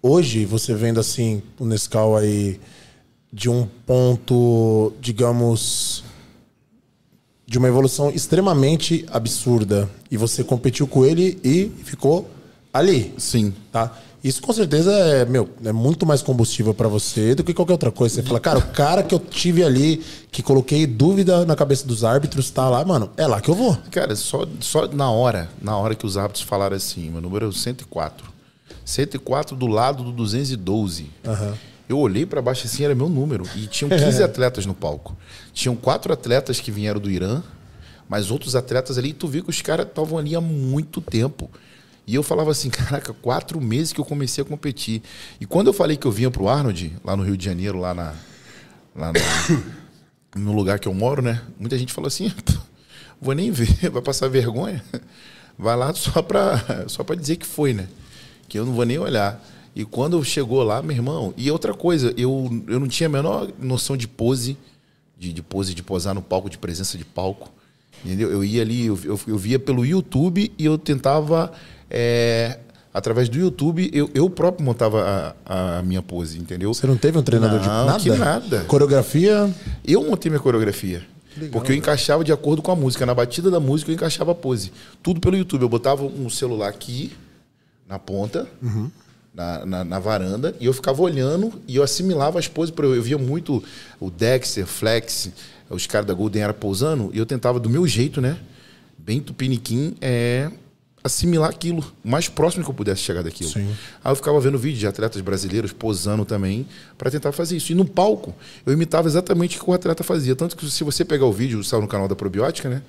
hoje 0.01 0.45
você 0.45 0.73
vendo 0.73 0.99
assim 0.99 1.41
o 1.57 1.65
Nescau 1.65 2.17
aí 2.17 2.59
de 3.31 3.49
um 3.49 3.65
ponto, 3.85 4.91
digamos, 4.99 6.03
de 7.47 7.57
uma 7.57 7.67
evolução 7.69 8.09
extremamente 8.09 9.05
absurda 9.09 9.89
e 10.09 10.17
você 10.17 10.43
competiu 10.43 10.85
com 10.85 11.05
ele 11.05 11.39
e 11.43 11.71
ficou 11.83 12.29
ali, 12.73 13.13
Sim. 13.17 13.53
tá? 13.71 13.97
Isso 14.23 14.41
com 14.41 14.53
certeza 14.53 14.91
é, 14.91 15.25
meu, 15.25 15.49
é 15.65 15.71
muito 15.71 16.05
mais 16.05 16.21
combustível 16.21 16.73
pra 16.75 16.87
você 16.87 17.33
do 17.33 17.43
que 17.43 17.53
qualquer 17.55 17.73
outra 17.73 17.91
coisa. 17.91 18.15
Você 18.15 18.23
fala, 18.23 18.39
cara, 18.39 18.59
o 18.59 18.67
cara 18.67 19.01
que 19.01 19.15
eu 19.15 19.19
tive 19.19 19.63
ali, 19.63 20.03
que 20.31 20.43
coloquei 20.43 20.85
dúvida 20.85 21.43
na 21.45 21.55
cabeça 21.55 21.87
dos 21.87 22.03
árbitros, 22.03 22.51
tá 22.51 22.69
lá, 22.69 22.85
mano, 22.85 23.09
é 23.17 23.25
lá 23.25 23.41
que 23.41 23.49
eu 23.49 23.55
vou. 23.55 23.75
Cara, 23.89 24.15
só, 24.15 24.47
só 24.59 24.87
na 24.87 25.09
hora, 25.09 25.49
na 25.59 25.75
hora 25.75 25.95
que 25.95 26.05
os 26.05 26.17
árbitros 26.17 26.43
falaram 26.43 26.75
assim, 26.75 27.09
meu 27.09 27.19
número 27.21 27.49
é 27.49 27.51
104. 27.51 28.29
104 28.85 29.55
do 29.55 29.65
lado 29.67 30.03
do 30.03 30.11
212. 30.11 31.09
Eu 31.89 31.97
olhei 31.97 32.25
pra 32.25 32.41
baixo 32.41 32.67
assim, 32.67 32.83
era 32.83 32.93
meu 32.93 33.09
número. 33.09 33.43
E 33.55 33.65
tinham 33.67 33.89
15 33.89 34.21
atletas 34.23 34.65
no 34.65 34.73
palco. 34.73 35.17
Tinham 35.51 35.75
quatro 35.75 36.13
atletas 36.13 36.59
que 36.59 36.71
vieram 36.71 36.99
do 37.01 37.09
Irã 37.09 37.41
Mas 38.07 38.29
outros 38.31 38.55
atletas 38.55 38.97
ali, 38.97 39.13
tu 39.13 39.27
vê 39.27 39.41
que 39.41 39.49
os 39.49 39.61
caras 39.61 39.87
estavam 39.87 40.17
ali 40.17 40.35
há 40.35 40.41
muito 40.41 41.01
tempo. 41.01 41.49
E 42.05 42.15
eu 42.15 42.23
falava 42.23 42.51
assim, 42.51 42.69
caraca, 42.71 43.13
quatro 43.13 43.59
meses 43.61 43.93
que 43.93 43.99
eu 43.99 44.05
comecei 44.05 44.41
a 44.43 44.45
competir. 44.45 45.01
E 45.39 45.45
quando 45.45 45.67
eu 45.67 45.73
falei 45.73 45.97
que 45.97 46.05
eu 46.05 46.11
vinha 46.11 46.31
pro 46.31 46.47
Arnold, 46.47 46.95
lá 47.03 47.15
no 47.15 47.23
Rio 47.23 47.37
de 47.37 47.45
Janeiro, 47.45 47.79
lá, 47.79 47.93
na, 47.93 48.13
lá 48.95 49.11
no, 49.13 49.63
no 50.41 50.53
lugar 50.53 50.79
que 50.79 50.87
eu 50.87 50.93
moro, 50.93 51.21
né? 51.21 51.41
Muita 51.59 51.77
gente 51.77 51.93
falou 51.93 52.07
assim, 52.07 52.31
vou 53.21 53.33
nem 53.33 53.51
ver, 53.51 53.67
vai 53.91 54.01
passar 54.01 54.27
vergonha. 54.27 54.83
Vai 55.57 55.75
lá 55.75 55.93
só 55.93 56.21
pra, 56.21 56.85
só 56.89 57.03
pra 57.03 57.15
dizer 57.15 57.35
que 57.35 57.45
foi, 57.45 57.73
né? 57.73 57.87
Que 58.49 58.57
eu 58.57 58.65
não 58.65 58.73
vou 58.73 58.85
nem 58.85 58.97
olhar. 58.97 59.41
E 59.75 59.85
quando 59.85 60.21
chegou 60.23 60.63
lá, 60.63 60.81
meu 60.81 60.95
irmão. 60.95 61.33
E 61.37 61.49
outra 61.49 61.73
coisa, 61.73 62.13
eu, 62.17 62.49
eu 62.67 62.79
não 62.79 62.87
tinha 62.87 63.07
a 63.07 63.11
menor 63.11 63.47
noção 63.59 63.95
de 63.95 64.07
pose, 64.07 64.57
de, 65.17 65.31
de 65.31 65.41
pose, 65.41 65.73
de 65.73 65.81
posar 65.81 66.13
no 66.13 66.21
palco, 66.21 66.49
de 66.49 66.57
presença 66.57 66.97
de 66.97 67.05
palco. 67.05 67.49
Entendeu? 68.03 68.31
Eu 68.31 68.43
ia 68.43 68.61
ali, 68.61 68.87
eu, 68.87 68.99
eu, 69.03 69.19
eu 69.27 69.37
via 69.37 69.59
pelo 69.59 69.85
YouTube 69.85 70.51
e 70.57 70.65
eu 70.65 70.77
tentava. 70.77 71.53
É, 71.91 72.57
através 72.93 73.27
do 73.29 73.37
YouTube, 73.37 73.89
eu, 73.93 74.09
eu 74.13 74.29
próprio 74.29 74.65
montava 74.65 75.35
a, 75.45 75.79
a 75.79 75.83
minha 75.83 76.01
pose, 76.01 76.39
entendeu? 76.39 76.73
Você 76.73 76.87
não 76.87 76.95
teve 76.97 77.17
um 77.17 77.23
treinador 77.23 77.59
de 77.59 77.67
Não, 77.67 77.85
nada? 77.85 77.99
que 77.99 78.09
nada. 78.09 78.59
Coreografia? 78.65 79.53
Eu 79.85 80.03
montei 80.03 80.29
minha 80.29 80.39
coreografia. 80.41 81.05
porque 81.51 81.71
eu 81.73 81.75
encaixava 81.75 82.23
de 82.23 82.31
acordo 82.31 82.61
com 82.61 82.71
a 82.71 82.75
música. 82.75 83.05
Na 83.05 83.13
batida 83.13 83.51
da 83.51 83.59
música, 83.59 83.91
eu 83.91 83.95
encaixava 83.95 84.31
a 84.31 84.35
pose. 84.35 84.71
Tudo 85.03 85.19
pelo 85.19 85.35
YouTube. 85.37 85.61
Eu 85.61 85.69
botava 85.69 86.03
um 86.03 86.29
celular 86.29 86.69
aqui, 86.69 87.11
na 87.87 87.99
ponta, 87.99 88.47
na, 89.33 89.65
na, 89.65 89.83
na 89.83 89.99
varanda, 89.99 90.55
e 90.59 90.65
eu 90.65 90.73
ficava 90.73 91.01
olhando 91.01 91.51
e 91.67 91.75
eu 91.75 91.83
assimilava 91.83 92.39
as 92.39 92.47
poses. 92.47 92.73
Eu, 92.77 92.95
eu 92.95 93.01
via 93.03 93.17
muito 93.17 93.61
o 93.99 94.09
Dexter, 94.09 94.65
Flex, 94.65 95.29
os 95.69 95.85
caras 95.87 96.07
da 96.07 96.13
Golden 96.13 96.43
era 96.43 96.53
pousando, 96.53 97.11
e 97.13 97.17
eu 97.17 97.25
tentava, 97.25 97.59
do 97.59 97.69
meu 97.69 97.85
jeito, 97.87 98.19
né? 98.21 98.37
Bem 98.97 99.19
tupiniquim, 99.19 99.95
é, 100.01 100.49
assimilar 101.03 101.49
aquilo, 101.49 101.83
o 102.03 102.09
mais 102.09 102.27
próximo 102.27 102.63
que 102.63 102.69
eu 102.69 102.73
pudesse 102.73 103.01
chegar 103.01 103.23
daquilo. 103.23 103.49
Sim. 103.49 103.67
Aí 104.03 104.11
eu 104.11 104.15
ficava 104.15 104.39
vendo 104.39 104.57
vídeos 104.57 104.79
de 104.79 104.87
atletas 104.87 105.21
brasileiros 105.21 105.71
posando 105.73 106.25
também 106.25 106.67
para 106.97 107.09
tentar 107.09 107.31
fazer 107.31 107.57
isso. 107.57 107.71
E 107.71 107.75
no 107.75 107.85
palco, 107.85 108.35
eu 108.65 108.73
imitava 108.73 109.07
exatamente 109.07 109.57
o 109.57 109.63
que 109.63 109.69
o 109.69 109.73
atleta 109.73 110.03
fazia. 110.03 110.35
Tanto 110.35 110.55
que 110.55 110.69
se 110.69 110.83
você 110.83 111.03
pegar 111.03 111.25
o 111.25 111.31
vídeo, 111.31 111.63
saiu 111.63 111.81
no 111.81 111.87
canal 111.87 112.07
da 112.07 112.15
Probiótica, 112.15 112.69
né? 112.69 112.81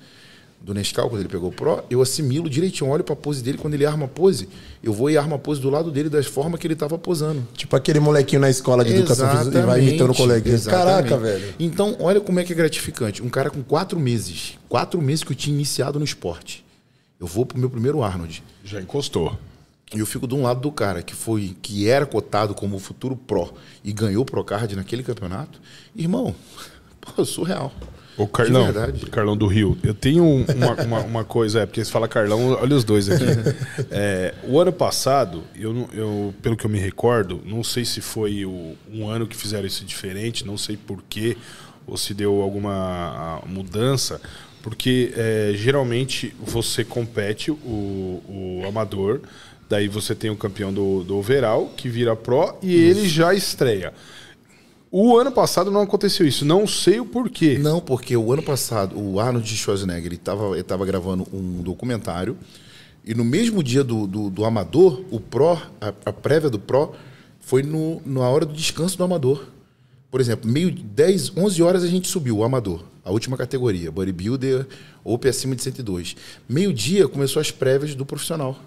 Do 0.61 0.73
Nescau, 0.73 1.09
quando 1.09 1.19
ele 1.19 1.27
pegou 1.27 1.49
o 1.49 1.51
Pro, 1.51 1.83
eu 1.89 2.01
assimilo 2.01 2.49
direitinho, 2.49 2.89
olho 2.89 3.03
pra 3.03 3.17
pose 3.17 3.43
dele, 3.43 3.57
quando 3.57 3.73
ele 3.73 3.85
arma 3.85 4.05
a 4.05 4.07
pose, 4.07 4.47
eu 4.81 4.93
vou 4.93 5.09
e 5.09 5.17
armo 5.17 5.35
a 5.35 5.37
pose 5.37 5.59
do 5.59 5.69
lado 5.69 5.91
dele 5.91 6.07
das 6.07 6.25
formas 6.25 6.57
que 6.57 6.65
ele 6.65 6.75
tava 6.75 6.97
posando. 6.97 7.45
Tipo 7.53 7.75
aquele 7.75 7.99
molequinho 7.99 8.39
na 8.39 8.49
escola 8.49 8.85
de 8.85 8.93
educação 8.93 9.29
física 9.39 9.59
e 9.59 9.61
vai 9.63 9.81
imitando 9.81 10.11
o 10.11 10.15
coleguinha. 10.15 10.55
exatamente. 10.55 10.85
Caraca, 10.85 11.17
velho. 11.17 11.53
Então, 11.59 11.97
olha 11.99 12.21
como 12.21 12.39
é 12.39 12.45
que 12.45 12.53
é 12.53 12.55
gratificante. 12.55 13.21
Um 13.21 13.27
cara 13.27 13.49
com 13.49 13.61
quatro 13.61 13.99
meses, 13.99 14.57
quatro 14.69 15.01
meses 15.01 15.25
que 15.25 15.33
eu 15.33 15.35
tinha 15.35 15.53
iniciado 15.53 15.99
no 15.99 16.05
esporte. 16.05 16.62
Eu 17.23 17.27
vou 17.27 17.45
pro 17.45 17.57
meu 17.57 17.69
primeiro 17.69 18.03
Arnold. 18.03 18.43
Já 18.65 18.81
encostou. 18.81 19.37
E 19.95 19.99
eu 19.99 20.05
fico 20.05 20.27
de 20.27 20.35
um 20.35 20.41
lado 20.41 20.59
do 20.59 20.69
cara 20.73 21.01
que 21.01 21.15
foi 21.15 21.55
que 21.61 21.87
era 21.87 22.05
cotado 22.05 22.53
como 22.53 22.77
futuro 22.79 23.15
pro 23.15 23.53
e 23.81 23.93
ganhou 23.93 24.23
o 24.23 24.25
Procard 24.25 24.75
naquele 24.75 25.03
campeonato. 25.03 25.61
Irmão, 25.95 26.35
pô, 26.99 27.23
surreal. 27.23 27.71
Ô, 28.17 28.27
Carlão. 28.27 28.65
Carlão 29.09 29.37
do 29.37 29.47
Rio, 29.47 29.77
eu 29.81 29.93
tenho 29.93 30.23
um- 30.23 30.43
uma, 30.53 30.73
uma, 30.83 30.99
uma 30.99 31.23
coisa, 31.23 31.61
é, 31.61 31.65
porque 31.65 31.83
você 31.83 31.89
fala 31.89 32.09
Carlão, 32.09 32.49
olha 32.61 32.75
os 32.75 32.83
dois 32.83 33.09
aqui. 33.09 33.23
É, 33.89 34.33
o 34.43 34.59
ano 34.59 34.73
passado, 34.73 35.43
eu, 35.55 35.87
eu, 35.93 36.33
pelo 36.41 36.57
que 36.57 36.65
eu 36.65 36.69
me 36.69 36.77
recordo, 36.77 37.41
não 37.45 37.63
sei 37.63 37.85
se 37.85 38.01
foi 38.01 38.43
o- 38.45 38.75
um 38.91 39.07
ano 39.07 39.25
que 39.25 39.35
fizeram 39.37 39.65
isso 39.65 39.85
diferente, 39.85 40.45
não 40.45 40.57
sei 40.57 40.75
porquê, 40.75 41.37
ou 41.87 41.95
se 41.97 42.13
deu 42.13 42.41
alguma 42.41 43.41
mudança, 43.47 44.19
porque 44.63 45.13
é, 45.15 45.51
geralmente 45.53 46.33
você 46.39 46.85
compete 46.85 47.51
o, 47.51 48.23
o 48.27 48.63
amador, 48.65 49.19
daí 49.69 49.89
você 49.89 50.15
tem 50.15 50.31
o 50.31 50.37
campeão 50.37 50.73
do, 50.73 51.03
do 51.03 51.17
overall, 51.17 51.71
que 51.75 51.89
vira 51.89 52.15
pro, 52.15 52.55
e 52.63 52.73
ele 52.73 53.07
já 53.07 53.33
estreia. 53.33 53.93
O 54.89 55.17
ano 55.17 55.31
passado 55.31 55.69
não 55.69 55.81
aconteceu 55.81 56.25
isso, 56.25 56.45
não 56.45 56.65
sei 56.65 56.99
o 56.99 57.05
porquê. 57.05 57.57
Não, 57.57 57.81
porque 57.81 58.15
o 58.15 58.31
ano 58.31 58.41
passado, 58.41 58.97
o 58.97 59.19
Arnold 59.19 59.47
Schwarzenegger, 59.53 60.05
ele 60.05 60.15
estava 60.15 60.53
ele 60.53 60.63
tava 60.63 60.85
gravando 60.85 61.27
um 61.33 61.61
documentário 61.61 62.37
e 63.03 63.13
no 63.13 63.25
mesmo 63.25 63.61
dia 63.61 63.83
do, 63.83 64.07
do, 64.07 64.29
do 64.29 64.45
Amador, 64.45 65.03
o 65.11 65.19
Pro, 65.19 65.61
a, 65.81 65.93
a 66.05 66.13
prévia 66.13 66.49
do 66.49 66.57
Pro, 66.57 66.93
foi 67.41 67.63
no, 67.63 68.01
na 68.05 68.21
hora 68.21 68.45
do 68.45 68.53
descanso 68.53 68.97
do 68.97 69.03
Amador. 69.03 69.45
Por 70.09 70.21
exemplo, 70.21 70.49
meio 70.49 70.71
10, 70.71 71.35
11 71.35 71.61
horas 71.61 71.83
a 71.83 71.87
gente 71.87 72.07
subiu 72.07 72.37
o 72.37 72.43
Amador, 72.45 72.81
a 73.03 73.11
última 73.11 73.35
categoria, 73.37 73.91
Bodybuilder, 73.91 74.65
Open 75.03 75.29
acima 75.29 75.55
de 75.55 75.61
102. 75.63 76.15
Meio-dia 76.47 77.07
começou 77.07 77.39
as 77.39 77.51
prévias 77.51 77.95
do 77.95 78.05
profissional. 78.05 78.57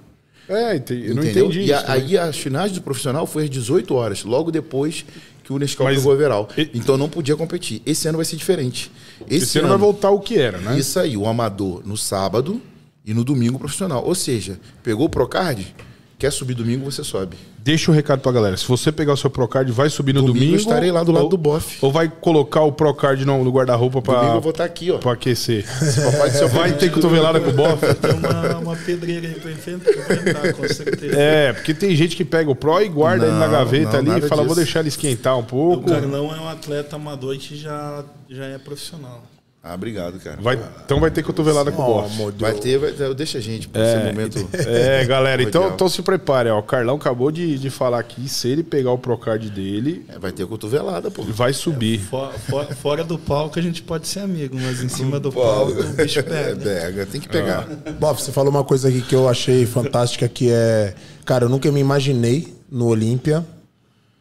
É, 0.49 0.77
eu 0.77 1.15
não 1.15 1.23
Entendeu? 1.25 1.47
entendi 1.47 1.61
e 1.61 1.65
isso. 1.65 1.75
a- 1.75 1.93
aí 1.93 2.17
as 2.17 2.37
finais 2.39 2.71
do 2.71 2.81
profissional 2.81 3.27
foi 3.27 3.45
às 3.45 3.51
18 3.51 3.95
horas, 3.95 4.23
logo 4.23 4.53
depois 4.53 5.05
que 5.43 5.53
o 5.53 5.59
Nescau 5.59 5.87
Mas- 5.87 5.97
pegou 5.97 6.13
o 6.13 6.15
overall. 6.15 6.49
e- 6.57 6.71
Então 6.75 6.97
não 6.97 7.09
podia 7.09 7.35
competir. 7.37 7.83
Esse 7.85 8.07
ano 8.09 8.17
vai 8.19 8.25
ser 8.25 8.37
diferente. 8.37 8.91
Esse, 9.29 9.45
Esse 9.45 9.59
ano 9.59 9.69
vai 9.69 9.79
voltar 9.79 10.11
o 10.11 10.21
que 10.21 10.39
era, 10.39 10.59
né? 10.59 10.79
Isso 10.79 11.01
aí, 11.01 11.17
o 11.17 11.27
amador 11.27 11.83
no 11.85 11.97
sábado 11.97 12.61
e 13.05 13.13
no 13.13 13.25
domingo 13.25 13.57
o 13.57 13.59
profissional. 13.59 14.05
Ou 14.05 14.15
seja, 14.15 14.61
pegou 14.85 15.07
o 15.07 15.09
Procard, 15.09 15.75
quer 16.19 16.31
subir 16.33 16.55
domingo, 16.55 16.85
você 16.91 17.05
sobe. 17.05 17.37
Deixa 17.59 17.91
o 17.91 17.95
recado 17.95 18.21
pra 18.21 18.31
galera. 18.31 18.57
Se 18.57 18.67
você 18.67 18.93
pegar 18.93 19.13
o 19.15 19.17
seu 19.17 19.29
Procard, 19.29 19.71
vai 19.73 19.91
subir 19.91 20.13
no 20.13 20.21
Domingo 20.21 20.35
domingo. 20.39 20.55
eu 20.55 20.61
estarei 20.61 20.93
lá 20.93 21.03
do 21.03 21.11
lado 21.11 21.25
ou- 21.25 21.29
do 21.31 21.37
bofe. 21.37 21.79
Ou 21.83 21.91
vai 21.91 22.09
colocar 22.09 22.61
o 22.63 22.71
Procard 22.71 23.25
no, 23.25 23.43
no 23.43 23.51
guarda-roupa 23.51 24.01
pra, 24.01 24.15
Domingo 24.21 24.37
eu 24.37 24.41
vou 24.41 24.51
estar 24.53 24.65
aqui, 24.65 24.91
ó. 24.93 24.99
pra 24.99 25.13
aquecer. 25.13 25.65
Papai 26.13 26.31
do 26.31 26.37
céu 26.39 26.49
Vai 26.49 26.73
ter 26.73 26.93
cotovelada 26.93 27.41
com 27.41 27.51
o 27.51 27.53
bofe? 27.53 27.93
Tem 27.95 28.13
uma, 28.13 28.59
uma 28.59 28.77
pedreira 28.77 29.27
aí 29.27 29.35
pra 29.35 29.51
enfrentar, 29.51 30.53
com 30.55 30.69
certeza. 30.69 31.17
É, 31.19 31.53
porque 31.53 31.75
tem 31.75 31.95
gente 31.97 32.15
que 32.17 32.25
pega 32.25 32.49
o 32.51 32.55
Pro 32.55 32.81
e 32.81 32.89
guarda 32.89 33.27
ele 33.27 33.35
na 33.35 33.47
Não, 33.47 33.51
gaveta 33.53 34.01
não, 34.01 34.13
ali 34.15 34.25
e 34.25 34.29
fala, 34.29 34.43
vou 34.43 34.51
disso. 34.55 34.61
deixar 34.65 34.81
ele 34.81 34.89
esquentar 34.89 35.37
um 35.37 35.41
O 35.41 35.45
pouco. 35.45 35.91
Carlão 35.91 36.33
é 36.35 36.41
um 36.41 36.49
atleta 36.49 36.95
amador 36.97 37.37
que 37.37 37.57
já, 37.57 38.05
já 38.31 38.45
é 38.45 38.59
profissional. 38.59 39.23
Ah, 39.69 39.75
obrigado, 39.75 40.21
cara. 40.21 40.39
Vai, 40.41 40.57
então 40.85 41.01
vai 41.01 41.11
ter 41.11 41.25
cotovelada 41.25 41.73
com 41.73 41.83
o 41.83 42.31
de 42.31 42.41
Vai 42.41 42.55
ter, 42.55 42.79
vai 42.79 42.93
ter. 42.93 43.13
Deixa 43.15 43.39
a 43.39 43.41
gente, 43.41 43.67
por 43.67 43.81
esse 43.81 43.97
momento. 43.97 44.37
É, 44.67 45.05
galera, 45.05 45.43
então, 45.43 45.71
então 45.75 45.89
se 45.89 46.01
prepare. 46.03 46.49
Ó, 46.51 46.61
o 46.61 46.63
Carlão 46.63 46.95
acabou 46.95 47.33
de, 47.33 47.59
de 47.59 47.69
falar 47.69 47.99
aqui, 47.99 48.29
se 48.29 48.47
ele 48.47 48.63
pegar 48.63 48.93
o 48.93 48.99
Procard 48.99 49.51
dele, 49.51 50.05
É, 50.09 50.21
vai 50.21 50.31
ter 50.31 50.47
cotovelada, 50.47 51.11
pô. 51.11 51.23
vai 51.25 51.53
subir. 51.53 51.99
Fora, 51.99 52.39
fora, 52.39 52.75
fora 52.77 53.05
do 53.05 53.19
palco 53.19 53.59
a 53.59 53.63
gente 53.63 53.83
pode 53.83 54.07
ser 54.07 54.21
amigo, 54.21 54.57
mas 54.57 54.83
em 54.83 54.89
cima 54.89 55.19
do 55.19 55.33
palco 55.33 55.73
o 55.81 55.83
bicho 55.95 56.21
É, 56.21 56.23
pega. 56.23 56.57
pega, 56.57 57.07
tem 57.07 57.21
que 57.21 57.29
pegar. 57.29 57.67
Bof, 57.99 58.23
você 58.23 58.31
falou 58.31 58.51
uma 58.51 58.63
coisa 58.65 58.89
aqui 58.89 59.03
que 59.03 59.15
eu 59.17 59.29
achei 59.29 59.67
fantástica, 59.67 60.29
que 60.29 60.49
é... 60.51 60.95
Cara, 61.25 61.47
eu 61.47 61.49
nunca 61.49 61.71
me 61.73 61.81
imaginei 61.81 62.55
no 62.71 62.87
Olímpia, 62.87 63.45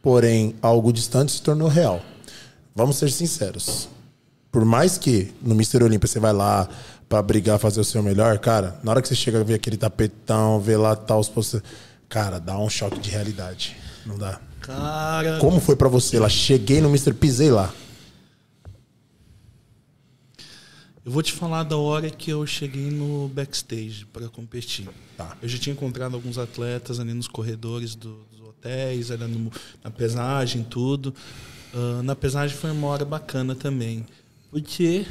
porém, 0.01 0.55
algo 0.59 0.91
distante 0.91 1.31
se 1.34 1.41
tornou 1.41 1.67
real. 1.67 2.01
Vamos 2.76 2.95
ser 2.97 3.11
sinceros. 3.11 3.88
Por 4.56 4.64
mais 4.64 4.98
que 4.98 5.34
no 5.41 5.53
Mister 5.53 5.84
Olímpia 5.84 6.07
você 6.07 6.18
vai 6.18 6.32
lá 6.32 6.69
pra 7.10 7.22
brigar, 7.22 7.60
fazer 7.60 7.82
o 7.82 7.84
seu 7.84 8.02
melhor, 8.02 8.40
cara, 8.40 8.80
na 8.86 8.91
hora 8.91 9.02
que 9.02 9.07
você 9.10 9.14
chega 9.14 9.41
a 9.41 9.44
ver 9.44 9.56
aquele 9.56 9.76
tapetão, 9.76 10.61
ver 10.61 10.77
lá 10.77 10.95
tal, 10.95 11.19
os 11.19 11.27
postos... 11.27 11.61
Cara, 12.07 12.40
dá 12.40 12.57
um 12.57 12.69
choque 12.69 12.98
de 12.98 13.10
realidade. 13.10 13.76
Não 14.06 14.18
dá. 14.18 14.40
Cara, 14.61 15.40
Como 15.40 15.60
foi 15.60 15.76
pra 15.76 15.90
você 15.90 16.18
lá? 16.19 16.30
Cheguei 16.30 16.80
no 16.80 16.90
Mister, 16.90 17.14
pisei 17.14 17.52
lá. 17.52 17.69
eu 21.03 21.11
vou 21.11 21.22
te 21.22 21.34
falar 21.34 21.64
da 21.64 21.76
hora 21.76 22.10
que 22.10 22.32
eu 22.32 22.48
cheguei 22.48 22.90
no 22.91 23.27
backstage 23.27 24.06
para 24.06 24.30
competir. 24.30 24.88
Tá. 25.18 25.36
Eu 25.41 25.49
já 25.49 25.57
tinha 25.57 25.73
encontrado 25.73 26.15
alguns 26.15 26.38
atletas 26.38 26.98
ali 26.98 27.14
nos 27.14 27.27
corredores 27.27 27.94
do- 27.94 28.26
dos 28.32 28.40
hotéis, 28.48 29.11
ali 29.11 29.26
no- 29.27 29.52
na 29.84 29.91
pesagem, 29.91 30.64
tudo. 30.64 31.14
Ah, 31.73 32.02
na 32.02 32.15
pesagem 32.15 32.56
foi 32.56 32.72
uma 32.72 32.88
hora 32.88 33.03
bacana 33.03 33.53
também, 33.53 34.06
porque 34.56 35.06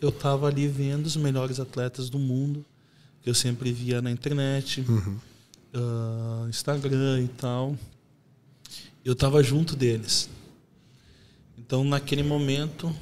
eu 0.00 0.12
tava 0.12 0.46
ali 0.46 0.68
vendo 0.68 1.06
os 1.06 1.16
melhores 1.16 1.58
atletas 1.58 2.08
do 2.08 2.16
mundo, 2.16 2.64
que 3.20 3.28
eu 3.28 3.34
sempre 3.34 3.72
via 3.72 4.00
na 4.00 4.08
internet, 4.08 4.84
ah, 5.74 6.46
Instagram 6.48 7.22
e 7.22 7.26
tal. 7.26 7.76
Eu 9.04 9.16
tava 9.16 9.42
junto 9.42 9.74
deles. 9.74 10.30
Então, 11.58 11.82
naquele 11.82 12.22
momento, 12.22 12.94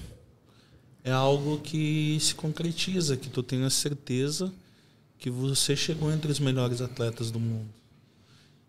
é 1.04 1.12
algo 1.12 1.60
que 1.60 2.16
se 2.22 2.34
concretiza, 2.36 3.14
que 3.14 3.28
tu 3.28 3.42
tem 3.42 3.62
a 3.62 3.68
certeza 3.68 4.50
que 5.18 5.28
você 5.28 5.76
chegou 5.76 6.10
entre 6.10 6.32
os 6.32 6.40
melhores 6.40 6.80
atletas 6.80 7.30
do 7.30 7.38
mundo. 7.38 7.68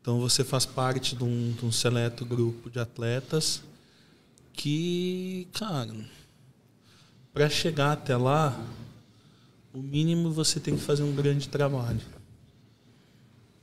Então 0.02 0.20
você 0.20 0.44
faz 0.44 0.66
parte 0.66 1.16
de 1.16 1.24
um, 1.24 1.54
de 1.54 1.66
um 1.66 1.72
seleto 1.72 2.26
grupo 2.26 2.70
de 2.70 2.80
atletas 2.80 3.64
que, 4.52 5.48
cara, 5.54 5.95
para 7.34 7.50
chegar 7.50 7.94
até 7.94 8.16
lá, 8.16 8.58
o 9.74 9.80
mínimo 9.80 10.32
você 10.32 10.60
tem 10.60 10.76
que 10.76 10.82
fazer 10.82 11.04
um 11.04 11.14
grande 11.14 11.50
trabalho. 11.50 12.00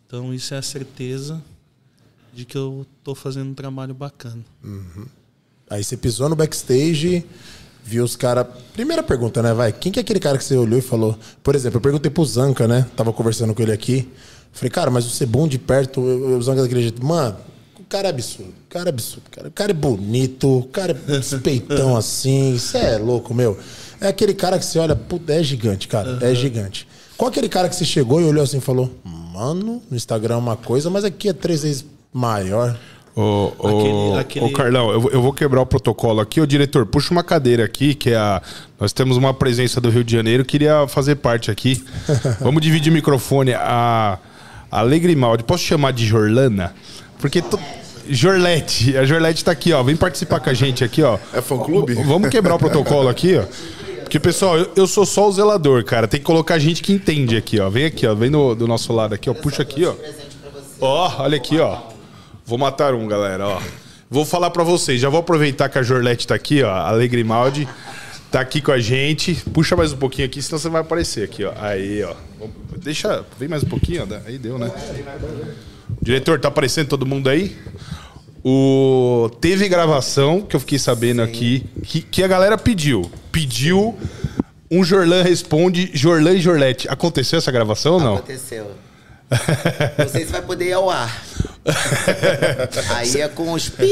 Então 0.07 0.35
isso 0.35 0.53
é 0.55 0.59
a 0.59 0.63
certeza 0.63 1.41
de 2.35 2.45
que 2.45 2.59
eu 2.59 2.85
estou 2.99 3.15
fazendo 3.15 3.51
um 3.51 3.55
trabalho 3.55 3.95
bacana. 3.95 4.45
Aí 5.69 5.85
você 5.85 5.97
pisou 5.97 6.29
no 6.29 6.35
backstage, 6.35 7.25
vi 7.85 8.01
os 8.01 8.17
caras. 8.17 8.47
Primeira 8.73 9.05
pergunta, 9.05 9.41
né, 9.41 9.55
vai? 9.55 9.73
Quem 9.73 9.93
que 9.93 10.01
é 10.01 10.03
aquele 10.03 10.19
cara 10.19 10.37
que 10.37 10.43
você 10.43 10.57
olhou 10.57 10.79
e 10.79 10.83
falou? 10.83 11.17
Por 11.43 11.55
exemplo, 11.55 11.77
eu 11.77 11.81
perguntei 11.81 12.11
pro 12.11 12.25
Zanca, 12.25 12.67
né? 12.67 12.89
Tava 12.97 13.13
conversando 13.13 13.55
com 13.55 13.63
ele 13.63 13.73
aqui. 13.73 14.09
Falei, 14.53 14.71
cara, 14.71 14.91
mas 14.91 15.05
você 15.05 15.25
bom 15.25 15.47
de 15.47 15.61
perto, 15.61 16.01
o 16.01 16.43
Zanca 16.43 16.63
daquele 16.63 16.83
jeito. 16.83 17.05
Mano, 17.05 17.37
o 17.37 17.50
cara 17.91 18.09
é 18.09 18.11
absurdo. 18.11 18.51
O 18.51 18.71
cara 18.73 18.89
é 18.89 18.91
absurdo. 18.91 19.25
Cara. 19.31 19.49
O 19.49 19.51
cara 19.51 19.71
é 19.71 19.75
bonito, 19.75 20.59
o 20.59 20.63
cara 20.65 20.93
é 20.93 20.95
despeitão 21.19 21.97
assim. 21.99 22.57
Você 22.59 22.79
é 22.79 22.97
louco, 22.99 23.35
meu. 23.35 23.59
É 24.01 24.09
aquele 24.09 24.33
cara 24.35 24.59
que 24.59 24.65
você 24.65 24.79
olha, 24.79 24.97
puta, 24.97 25.33
é 25.35 25.43
gigante, 25.43 25.87
cara. 25.89 26.19
É 26.23 26.35
gigante. 26.35 26.87
Qual 27.17 27.29
aquele 27.29 27.49
cara 27.49 27.69
que 27.69 27.75
você 27.77 27.85
chegou 27.85 28.21
e 28.21 28.25
olhou 28.25 28.43
assim 28.43 28.59
e 28.59 28.61
falou, 28.63 28.91
mano, 29.05 29.83
no 29.91 29.97
Instagram 29.97 30.35
é 30.37 30.39
uma 30.39 30.57
coisa, 30.57 30.89
mas 30.89 31.05
aqui 31.05 31.29
é 31.29 31.33
três 31.35 31.63
vezes 31.63 31.85
maior. 32.13 32.79
Ô, 33.15 33.53
ô, 33.59 33.67
Aquele- 33.69 34.19
aquele- 34.21 34.45
ô, 34.47 34.53
Carlão, 34.53 34.91
eu, 34.91 35.01
vou- 35.01 35.11
eu 35.11 35.21
vou 35.21 35.33
quebrar 35.33 35.61
o 35.61 35.67
protocolo 35.67 36.21
aqui. 36.21 36.41
Ô, 36.41 36.47
diretor, 36.47 36.87
puxa 36.87 37.13
uma 37.13 37.23
cadeira 37.25 37.65
aqui, 37.65 37.95
que 37.95 38.11
é 38.11 38.17
a. 38.17 38.41
Nós 38.79 38.93
temos 38.93 39.17
uma 39.17 39.35
presença 39.35 39.81
do 39.81 39.91
Rio 39.91 40.05
de 40.05 40.13
Janeiro, 40.15 40.45
queria 40.45 40.87
fazer 40.89 41.17
parte 41.17 41.51
aqui. 41.51 41.85
Vamos 42.41 42.63
dividir 42.63 42.89
o 42.91 42.95
microfone. 42.95 43.53
A, 43.53 44.19
a 44.71 44.79
Alegrimaldi, 44.81 45.43
posso 45.45 45.65
chamar 45.65 45.93
de 45.93 46.07
Jorlana? 46.07 46.73
Porque. 47.19 47.43
to- 47.43 47.59
Jorlete, 48.15 48.97
a 48.97 49.05
Jorlete 49.05 49.45
tá 49.45 49.53
aqui, 49.53 49.73
ó. 49.73 49.83
Vem 49.83 49.97
participar 49.97 50.41
com 50.41 50.51
a 50.51 50.55
gente 50.55 50.83
aqui, 50.85 51.03
ó. 51.03 51.19
É 51.33 51.41
fã-clube? 51.41 51.95
V- 51.95 52.03
Vamos 52.05 52.29
quebrar 52.29 52.55
o 52.55 52.59
protocolo 52.59 53.09
aqui, 53.09 53.37
ó. 53.37 53.45
Porque, 54.03 54.19
pessoal, 54.19 54.59
eu, 54.59 54.71
eu 54.75 54.87
sou 54.87 55.07
só 55.07 55.29
o 55.29 55.33
zelador, 55.33 55.85
cara. 55.85 56.09
Tem 56.09 56.19
que 56.19 56.27
colocar 56.27 56.59
gente 56.59 56.83
que 56.83 56.93
entende 56.93 57.37
aqui, 57.37 57.61
ó. 57.61 57.71
Vem 57.71 57.85
aqui, 57.85 58.07
ó. 58.07 58.15
Vem 58.15 58.31
do, 58.31 58.55
do 58.57 58.67
nosso 58.67 58.93
lado 58.93 59.15
aqui, 59.15 59.31
ó. 59.31 59.35
Puxa 59.35 59.63
aqui, 59.63 59.85
ó. 59.85 59.95
Ó, 60.81 61.23
olha 61.23 61.37
aqui, 61.37 61.59
ó. 61.61 61.79
Vou 62.45 62.59
matar 62.59 62.95
um, 62.95 63.07
galera, 63.07 63.47
ó. 63.47 63.61
Vou 64.11 64.25
falar 64.25 64.51
pra 64.51 64.65
vocês, 64.65 65.01
já 65.01 65.09
vou 65.09 65.21
aproveitar 65.21 65.69
que 65.69 65.79
a 65.79 65.83
Jorlete 65.85 66.27
tá 66.27 66.35
aqui, 66.35 66.63
ó. 66.65 66.69
A 66.71 66.89
Alegrimaldi 66.89 67.69
tá 68.33 68.41
aqui 68.41 68.61
com 68.61 68.73
a 68.73 68.81
gente. 68.81 69.35
Puxa 69.55 69.77
mais 69.77 69.93
um 69.93 69.97
pouquinho 69.97 70.27
aqui, 70.27 70.43
senão 70.43 70.59
você 70.59 70.69
vai 70.69 70.81
aparecer 70.81 71.23
aqui, 71.23 71.45
ó. 71.45 71.53
Aí, 71.61 72.03
ó. 72.03 72.15
Deixa. 72.83 73.25
Vem 73.39 73.49
mais 73.49 73.63
um 73.63 73.69
pouquinho, 73.69 74.03
ó. 74.11 74.27
Aí 74.27 74.37
deu, 74.39 74.59
né? 74.59 74.69
Diretor, 76.03 76.41
tá 76.41 76.49
aparecendo 76.49 76.89
todo 76.89 77.07
mundo 77.07 77.29
aí? 77.29 77.57
O... 78.45 79.31
Teve 79.41 79.69
gravação 79.69 80.41
que 80.41 80.57
eu 80.57 80.61
fiquei 80.61 80.79
sabendo 80.79 81.23
aqui 81.23 81.65
que, 81.83 82.01
que 82.01 82.23
a 82.23 82.29
galera 82.29 82.57
pediu. 82.57 83.11
Pediu 83.31 83.97
um 84.71 84.85
Jorlan 84.85 85.23
responde 85.23 85.91
Jorlan 85.93 86.35
e 86.35 86.41
Jorlete. 86.41 86.89
Aconteceu 86.89 87.39
essa 87.39 87.51
gravação 87.51 87.95
ou 87.95 88.01
não? 88.01 88.15
Aconteceu. 88.17 88.71
Não 89.99 90.09
sei 90.09 90.25
se 90.25 90.33
vai 90.33 90.43
poder 90.43 90.67
ir 90.67 90.73
ao 90.73 90.89
ar. 90.89 91.23
Aí 92.97 93.21
é 93.21 93.29
com 93.29 93.53
os 93.53 93.69
pi. 93.69 93.87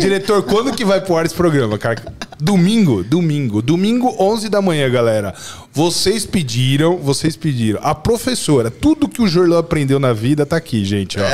Diretor, 0.00 0.42
quando 0.42 0.74
que 0.74 0.84
vai 0.84 1.00
pro 1.00 1.16
ar 1.16 1.24
esse 1.24 1.34
programa, 1.34 1.78
cara? 1.78 2.02
Domingo, 2.40 3.02
domingo, 3.02 3.60
domingo 3.60 4.14
11 4.16 4.48
da 4.48 4.62
manhã, 4.62 4.88
galera. 4.88 5.34
Vocês 5.72 6.24
pediram, 6.24 6.96
vocês 6.96 7.36
pediram. 7.36 7.80
A 7.82 7.96
professora, 7.96 8.70
tudo 8.70 9.08
que 9.08 9.20
o 9.20 9.26
Jorlan 9.26 9.58
aprendeu 9.58 9.98
na 9.98 10.12
vida 10.12 10.46
tá 10.46 10.56
aqui, 10.56 10.84
gente, 10.84 11.18
ó. 11.18 11.24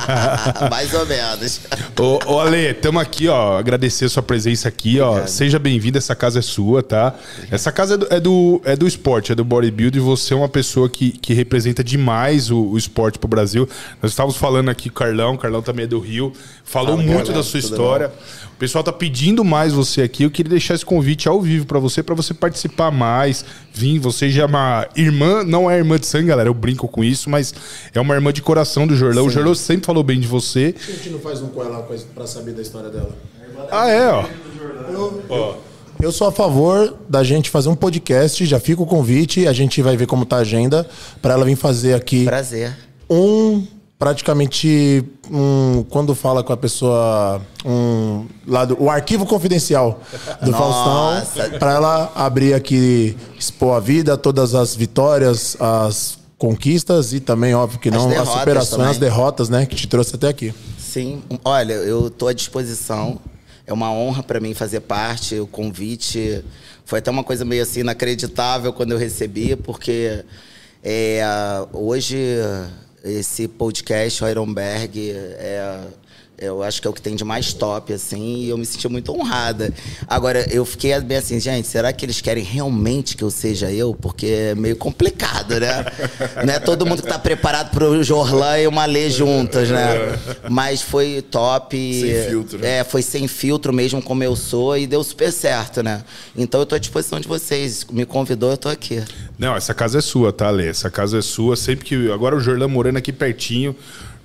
Mais 0.70 0.94
ou 0.94 1.04
menos. 1.04 1.60
Ô, 1.98 2.32
ô 2.32 2.40
Ale, 2.40 2.70
estamos 2.70 3.02
aqui, 3.02 3.28
ó. 3.28 3.58
Agradecer 3.58 4.06
a 4.06 4.08
sua 4.08 4.22
presença 4.22 4.66
aqui, 4.68 4.98
ó. 4.98 5.26
Seja 5.26 5.58
bem-vindo, 5.58 5.98
essa 5.98 6.14
casa 6.14 6.38
é 6.38 6.42
sua, 6.42 6.82
tá? 6.82 7.14
Essa 7.50 7.70
casa 7.70 7.94
é 7.94 7.98
do, 7.98 8.06
é 8.10 8.20
do, 8.20 8.62
é 8.64 8.76
do 8.76 8.86
esporte, 8.86 9.32
é 9.32 9.34
do 9.34 9.44
bodybuilding. 9.44 10.00
Você 10.00 10.32
é 10.32 10.36
uma 10.36 10.48
pessoa 10.48 10.88
que, 10.88 11.12
que 11.12 11.34
representa 11.34 11.84
demais 11.84 12.50
o, 12.50 12.62
o 12.62 12.78
esporte 12.78 13.18
pro 13.18 13.28
Brasil. 13.28 13.68
Nós 14.02 14.12
estávamos 14.12 14.38
falando 14.38 14.70
aqui 14.70 14.88
com 14.88 14.96
o 14.96 15.06
Carlão, 15.06 15.34
o 15.34 15.38
Carlão 15.38 15.60
também 15.60 15.84
é 15.84 15.88
do 15.88 16.00
Rio. 16.00 16.32
Falou 16.64 16.96
Fala, 16.96 17.02
muito 17.02 17.26
Carlão, 17.26 17.34
da 17.34 17.42
sua 17.42 17.60
história. 17.60 18.10
O 18.49 18.49
pessoal 18.60 18.84
tá 18.84 18.92
pedindo 18.92 19.42
mais 19.42 19.72
você 19.72 20.02
aqui. 20.02 20.22
Eu 20.22 20.30
queria 20.30 20.50
deixar 20.50 20.74
esse 20.74 20.84
convite 20.84 21.26
ao 21.26 21.40
vivo 21.40 21.64
pra 21.64 21.78
você, 21.78 22.02
pra 22.02 22.14
você 22.14 22.34
participar 22.34 22.90
mais, 22.90 23.42
vir. 23.72 23.98
Você 23.98 24.28
já 24.28 24.42
é 24.42 24.46
uma 24.46 24.86
irmã, 24.94 25.42
não 25.42 25.70
é 25.70 25.78
irmã 25.78 25.98
de 25.98 26.06
sangue, 26.06 26.26
galera. 26.26 26.50
Eu 26.50 26.52
brinco 26.52 26.86
com 26.86 27.02
isso, 27.02 27.30
mas 27.30 27.54
é 27.94 27.98
uma 27.98 28.14
irmã 28.14 28.30
de 28.30 28.42
coração 28.42 28.86
do 28.86 28.94
Jorlão. 28.94 29.24
O 29.24 29.30
Jorlão 29.30 29.54
sempre 29.54 29.86
falou 29.86 30.04
bem 30.04 30.20
de 30.20 30.28
você. 30.28 30.74
A 30.76 30.92
gente 30.92 31.08
não 31.08 31.18
faz 31.18 31.40
um 31.40 31.48
com 31.48 31.64
ela 31.64 31.88
pra 32.14 32.26
saber 32.26 32.52
da 32.52 32.60
história 32.60 32.90
dela. 32.90 33.16
Ah, 33.72 33.88
é, 33.88 34.10
ó. 34.10 35.56
Eu 35.98 36.12
sou 36.12 36.26
a 36.26 36.32
favor 36.32 36.94
da 37.08 37.22
gente 37.24 37.48
fazer 37.48 37.70
um 37.70 37.74
podcast, 37.74 38.44
já 38.44 38.60
fica 38.60 38.82
o 38.82 38.86
convite, 38.86 39.46
a 39.46 39.54
gente 39.54 39.80
vai 39.80 39.96
ver 39.96 40.06
como 40.06 40.26
tá 40.26 40.36
a 40.36 40.40
agenda, 40.40 40.86
pra 41.22 41.32
ela 41.32 41.44
vir 41.46 41.56
fazer 41.56 41.94
aqui 41.94 42.24
Prazer. 42.24 42.76
um 43.08 43.66
praticamente 44.00 45.04
um 45.30 45.84
quando 45.88 46.12
fala 46.14 46.42
com 46.42 46.52
a 46.52 46.56
pessoa 46.56 47.40
um 47.64 48.26
lado 48.48 48.76
o 48.80 48.90
arquivo 48.90 49.24
confidencial 49.24 50.00
do 50.42 50.50
Nossa. 50.50 51.26
Faustão 51.26 51.58
para 51.58 51.74
ela 51.74 52.10
abrir 52.16 52.54
aqui 52.54 53.16
expor 53.38 53.76
a 53.76 53.80
vida 53.80 54.16
todas 54.16 54.54
as 54.54 54.74
vitórias 54.74 55.56
as 55.60 56.18
conquistas 56.36 57.12
e 57.12 57.20
também 57.20 57.54
óbvio 57.54 57.78
que 57.78 57.90
não 57.90 58.06
as, 58.06 58.08
derrotas 58.08 58.38
superações 58.38 58.70
também. 58.70 58.90
as 58.90 58.98
derrotas 58.98 59.48
né 59.48 59.66
que 59.66 59.76
te 59.76 59.86
trouxe 59.86 60.16
até 60.16 60.28
aqui 60.28 60.52
Sim. 60.90 61.22
Olha, 61.44 61.74
eu 61.74 62.10
tô 62.10 62.26
à 62.26 62.32
disposição. 62.32 63.20
É 63.64 63.72
uma 63.72 63.92
honra 63.92 64.24
para 64.24 64.40
mim 64.40 64.54
fazer 64.54 64.80
parte. 64.80 65.38
O 65.38 65.46
convite 65.46 66.44
foi 66.84 66.98
até 66.98 67.08
uma 67.12 67.22
coisa 67.22 67.44
meio 67.44 67.62
assim 67.62 67.80
inacreditável 67.80 68.72
quando 68.72 68.90
eu 68.90 68.98
recebi, 68.98 69.54
porque 69.54 70.24
é, 70.82 71.22
hoje 71.72 72.16
esse 73.04 73.48
podcast, 73.48 74.22
o 74.24 74.28
Ironberg, 74.28 75.10
é, 75.12 75.86
eu 76.40 76.62
acho 76.62 76.80
que 76.80 76.88
é 76.88 76.90
o 76.90 76.92
que 76.94 77.02
tem 77.02 77.14
de 77.14 77.22
mais 77.22 77.52
top, 77.52 77.92
assim, 77.92 78.38
e 78.38 78.48
eu 78.48 78.56
me 78.56 78.64
senti 78.64 78.88
muito 78.88 79.12
honrada. 79.12 79.72
Agora, 80.08 80.46
eu 80.50 80.64
fiquei 80.64 80.98
bem 81.00 81.18
assim, 81.18 81.38
gente, 81.38 81.68
será 81.68 81.92
que 81.92 82.04
eles 82.04 82.20
querem 82.22 82.42
realmente 82.42 83.14
que 83.14 83.22
eu 83.22 83.30
seja 83.30 83.70
eu? 83.70 83.94
Porque 83.94 84.26
é 84.26 84.54
meio 84.54 84.74
complicado, 84.74 85.60
né? 85.60 85.84
Não 86.44 86.54
é 86.54 86.58
todo 86.58 86.86
mundo 86.86 87.02
que 87.02 87.08
tá 87.08 87.18
preparado 87.18 87.70
pro 87.70 88.02
Jorlan 88.02 88.58
e 88.58 88.66
uma 88.66 88.86
Lê 88.86 89.10
juntas, 89.10 89.68
né? 89.68 90.18
Mas 90.48 90.80
foi 90.80 91.20
top. 91.20 91.76
Sem 91.76 92.30
filtro, 92.30 92.58
né? 92.58 92.78
É, 92.78 92.84
foi 92.84 93.02
sem 93.02 93.28
filtro 93.28 93.70
mesmo, 93.70 94.00
como 94.00 94.24
eu 94.24 94.34
sou, 94.34 94.78
e 94.78 94.86
deu 94.86 95.04
super 95.04 95.30
certo, 95.30 95.82
né? 95.82 96.02
Então 96.34 96.60
eu 96.60 96.66
tô 96.66 96.74
à 96.74 96.78
disposição 96.78 97.20
de 97.20 97.28
vocês. 97.28 97.86
Me 97.90 98.06
convidou, 98.06 98.52
eu 98.52 98.56
tô 98.56 98.70
aqui. 98.70 99.04
Não, 99.38 99.54
essa 99.54 99.74
casa 99.74 99.98
é 99.98 100.00
sua, 100.00 100.32
tá, 100.32 100.48
Lê? 100.48 100.68
Essa 100.68 100.90
casa 100.90 101.18
é 101.18 101.22
sua. 101.22 101.54
Sempre 101.54 101.84
que. 101.84 102.10
Agora 102.10 102.34
o 102.34 102.40
Jorlan 102.40 102.68
morando 102.68 102.96
aqui 102.96 103.12
pertinho. 103.12 103.76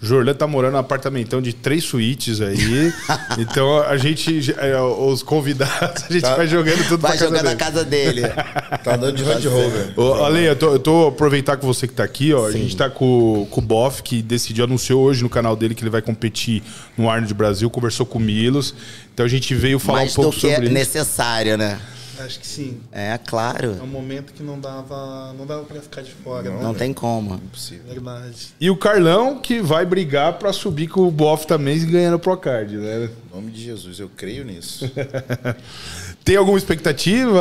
Jorlan 0.02 0.34
tá 0.34 0.46
morando 0.46 0.74
num 0.74 0.80
apartamentão 0.80 1.42
de 1.42 1.54
três 1.54 1.84
suítes 1.84 2.42
aí. 2.42 2.94
então 3.40 3.82
a 3.82 3.98
gente. 3.98 4.54
é, 4.58 4.80
os 4.80 5.24
convidados, 5.24 6.04
a 6.08 6.14
gente 6.14 6.22
vai 6.22 6.48
jogando 6.48 6.88
tudo 6.88 7.02
Vai 7.02 7.18
pra 7.18 7.28
casa 7.28 7.32
na 7.36 7.42
dele. 7.44 7.56
casa 7.56 7.84
dele. 7.84 8.22
Tá 8.84 8.96
andando 8.96 9.16
de 9.16 9.24
Land 9.24 9.48
Rover. 9.48 9.94
Ô, 10.00 10.24
Ale, 10.26 10.44
eu 10.46 10.56
tô, 10.56 10.74
eu 10.74 10.80
tô 10.80 11.08
aproveitar 11.08 11.58
com 11.58 11.66
você 11.66 11.88
que 11.88 11.94
tá 11.94 12.04
aqui, 12.04 12.34
ó. 12.34 12.46
A 12.46 12.52
gente 12.52 12.76
tá 12.78 12.88
com, 12.90 13.48
com 13.50 13.60
o 13.62 13.64
Boff, 13.64 14.04
que 14.04 14.22
decidiu, 14.22 14.66
anunciou 14.66 15.02
hoje 15.04 15.24
no 15.24 15.30
canal 15.30 15.56
dele 15.56 15.74
que 15.74 15.82
ele 15.82 15.90
vai 15.90 16.02
competir 16.04 16.62
no 16.96 17.10
Arnold 17.10 17.34
Brasil, 17.34 17.68
conversou 17.70 18.06
com 18.06 18.20
o 18.20 18.22
Milos. 18.22 18.76
Então 19.14 19.26
a 19.26 19.30
gente 19.30 19.56
veio 19.56 19.80
falar 19.80 20.00
Mais 20.00 20.12
um 20.12 20.16
pouco 20.16 20.32
do 20.36 20.40
que 20.42 20.48
é 20.48 20.52
sobre 20.56 20.66
isso. 20.66 20.74
necessário, 20.74 21.58
né? 21.58 21.80
Acho 22.20 22.40
que 22.40 22.48
sim. 22.48 22.80
É, 22.92 23.18
claro. 23.18 23.76
É 23.80 23.84
um 23.84 23.88
momento 23.88 24.34
que 24.34 24.44
não 24.44 24.60
dava, 24.60 25.34
não 25.38 25.46
dava 25.46 25.64
para 25.64 25.82
ficar 25.82 26.02
de 26.02 26.12
fora. 26.12 26.50
Não 26.50 26.74
tem 26.74 26.94
como. 26.94 27.40
Verdade. 27.88 28.48
E 28.60 28.70
o 28.70 28.78
Carlão, 28.78 29.40
que 29.40 29.62
vai 29.62 29.86
brigar 29.86 30.34
pra 30.34 30.54
subir 30.54 30.88
com 30.88 31.02
o 31.02 31.12
Boff 31.12 31.46
também 31.46 31.78
e 31.78 31.86
ganhar 31.86 32.12
no 32.12 32.20
Procard, 32.20 32.76
né? 32.78 33.10
Em 33.32 33.36
nome 33.36 33.52
de 33.52 33.64
Jesus, 33.64 34.00
eu 34.00 34.10
creio 34.16 34.46
nisso. 34.46 34.90
Tem 36.26 36.38
alguma 36.38 36.58
expectativa, 36.58 37.40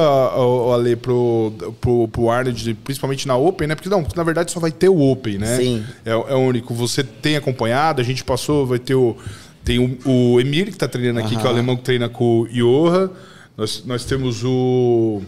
Ale, 0.75 0.95
pro, 0.95 1.55
pro, 1.81 2.07
pro 2.09 2.29
Arnold, 2.29 2.75
principalmente 2.85 3.27
na 3.27 3.35
Open, 3.35 3.67
né? 3.67 3.75
Porque 3.75 3.89
não, 3.89 4.07
na 4.15 4.23
verdade 4.23 4.53
só 4.53 4.61
vai 4.61 4.71
ter 4.71 4.91
o 4.91 5.01
Open, 5.01 5.39
né? 5.39 5.57
Sim. 5.57 5.83
É, 6.05 6.11
é 6.11 6.15
o 6.15 6.39
único. 6.39 6.75
Você 6.75 7.03
tem 7.03 7.35
acompanhado, 7.35 8.03
a 8.03 8.05
gente 8.05 8.23
passou, 8.23 8.67
vai 8.67 8.79
ter 8.79 8.95
o. 8.95 9.17
Tem 9.65 9.79
o, 9.79 9.99
o 10.35 10.39
Emir, 10.39 10.67
que 10.67 10.77
tá 10.77 10.87
treinando 10.87 11.21
aqui, 11.21 11.35
que 11.35 11.43
é 11.43 11.47
o 11.47 11.49
alemão 11.49 11.77
que 11.77 11.83
treina 11.83 12.11
com 12.11 12.41
o 12.41 12.49
Johan. 12.49 13.11
Nós, 13.57 13.83
nós 13.85 14.05
temos 14.05 14.43
o. 14.45 15.23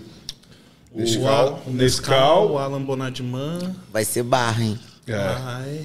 O, 0.92 0.98
Nescau. 1.00 1.62
o 1.66 1.70
Nescau. 1.70 2.52
o 2.52 2.58
Alan 2.58 2.82
Bonadman. 2.82 3.74
Vai 3.92 4.04
ser 4.04 4.22
barra, 4.22 4.64
hein? 4.64 4.78
É. 5.06 5.14
Ai. 5.14 5.84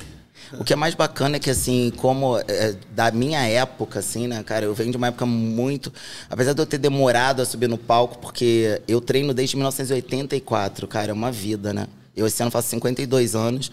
O 0.59 0.63
que 0.65 0.73
é 0.73 0.76
mais 0.76 0.95
bacana 0.95 1.38
é 1.38 1.39
que, 1.39 1.49
assim, 1.49 1.93
como 1.97 2.38
é, 2.39 2.76
da 2.93 3.09
minha 3.11 3.41
época, 3.47 3.99
assim, 3.99 4.27
né, 4.27 4.43
cara, 4.43 4.65
eu 4.65 4.73
venho 4.73 4.91
de 4.91 4.97
uma 4.97 5.07
época 5.07 5.26
muito. 5.26 5.93
Apesar 6.30 6.51
de 6.53 6.61
eu 6.61 6.65
ter 6.65 6.77
demorado 6.77 7.41
a 7.41 7.45
subir 7.45 7.68
no 7.69 7.77
palco, 7.77 8.18
porque 8.18 8.81
eu 8.88 8.99
treino 8.99 9.34
desde 9.34 9.55
1984, 9.55 10.88
cara, 10.88 11.11
é 11.11 11.13
uma 11.13 11.31
vida, 11.31 11.73
né? 11.73 11.88
Eu 12.15 12.26
esse 12.27 12.41
ano 12.41 12.51
faço 12.51 12.68
52 12.69 13.35
anos. 13.35 13.72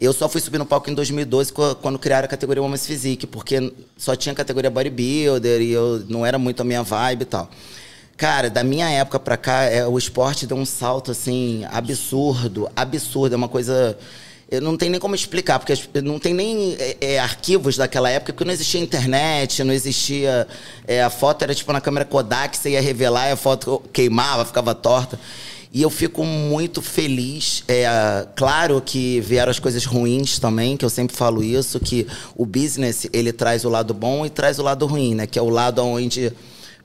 Eu 0.00 0.12
só 0.12 0.28
fui 0.28 0.40
subir 0.40 0.58
no 0.58 0.64
palco 0.66 0.88
em 0.90 0.94
2012 0.94 1.52
co- 1.52 1.74
quando 1.76 1.98
criaram 1.98 2.26
a 2.26 2.28
categoria 2.28 2.62
Women's 2.62 2.86
Physique, 2.86 3.26
porque 3.26 3.72
só 3.96 4.14
tinha 4.14 4.34
categoria 4.34 4.70
bodybuilder 4.70 5.60
e 5.60 5.70
eu 5.72 6.04
não 6.08 6.24
era 6.24 6.38
muito 6.38 6.60
a 6.60 6.64
minha 6.64 6.82
vibe 6.82 7.22
e 7.22 7.26
tal. 7.26 7.50
Cara, 8.16 8.48
da 8.48 8.64
minha 8.64 8.88
época 8.88 9.20
pra 9.20 9.36
cá, 9.36 9.64
é, 9.64 9.86
o 9.86 9.98
esporte 9.98 10.46
deu 10.46 10.56
um 10.56 10.64
salto, 10.64 11.10
assim, 11.10 11.64
absurdo, 11.70 12.68
absurdo. 12.74 13.34
É 13.34 13.36
uma 13.36 13.48
coisa... 13.48 13.96
Eu 14.48 14.60
não 14.60 14.76
tem 14.76 14.88
nem 14.88 15.00
como 15.00 15.14
explicar, 15.14 15.58
porque 15.58 15.74
não 16.00 16.20
tem 16.20 16.32
nem 16.32 16.76
é, 16.78 16.96
é, 17.00 17.18
arquivos 17.18 17.76
daquela 17.76 18.08
época, 18.08 18.32
porque 18.32 18.44
não 18.44 18.52
existia 18.54 18.80
internet, 18.80 19.64
não 19.64 19.74
existia. 19.74 20.46
é, 20.86 21.02
a 21.02 21.10
foto 21.10 21.42
era 21.42 21.52
tipo 21.52 21.72
na 21.72 21.80
câmera 21.80 22.04
Kodak, 22.04 22.56
você 22.56 22.70
ia 22.70 22.80
revelar 22.80 23.28
e 23.28 23.32
a 23.32 23.36
foto 23.36 23.82
queimava, 23.92 24.44
ficava 24.44 24.72
torta. 24.72 25.18
E 25.72 25.82
eu 25.82 25.90
fico 25.90 26.24
muito 26.24 26.80
feliz. 26.80 27.64
É, 27.66 27.86
claro 28.36 28.80
que 28.80 29.20
vieram 29.20 29.50
as 29.50 29.58
coisas 29.58 29.84
ruins 29.84 30.38
também, 30.38 30.76
que 30.76 30.84
eu 30.84 30.90
sempre 30.90 31.14
falo 31.14 31.42
isso, 31.42 31.80
que 31.80 32.06
o 32.36 32.46
business 32.46 33.08
ele 33.12 33.32
traz 33.32 33.64
o 33.64 33.68
lado 33.68 33.92
bom 33.92 34.24
e 34.24 34.30
traz 34.30 34.60
o 34.60 34.62
lado 34.62 34.86
ruim, 34.86 35.16
né? 35.16 35.26
Que 35.26 35.40
é 35.40 35.42
o 35.42 35.50
lado 35.50 35.84
onde 35.84 36.32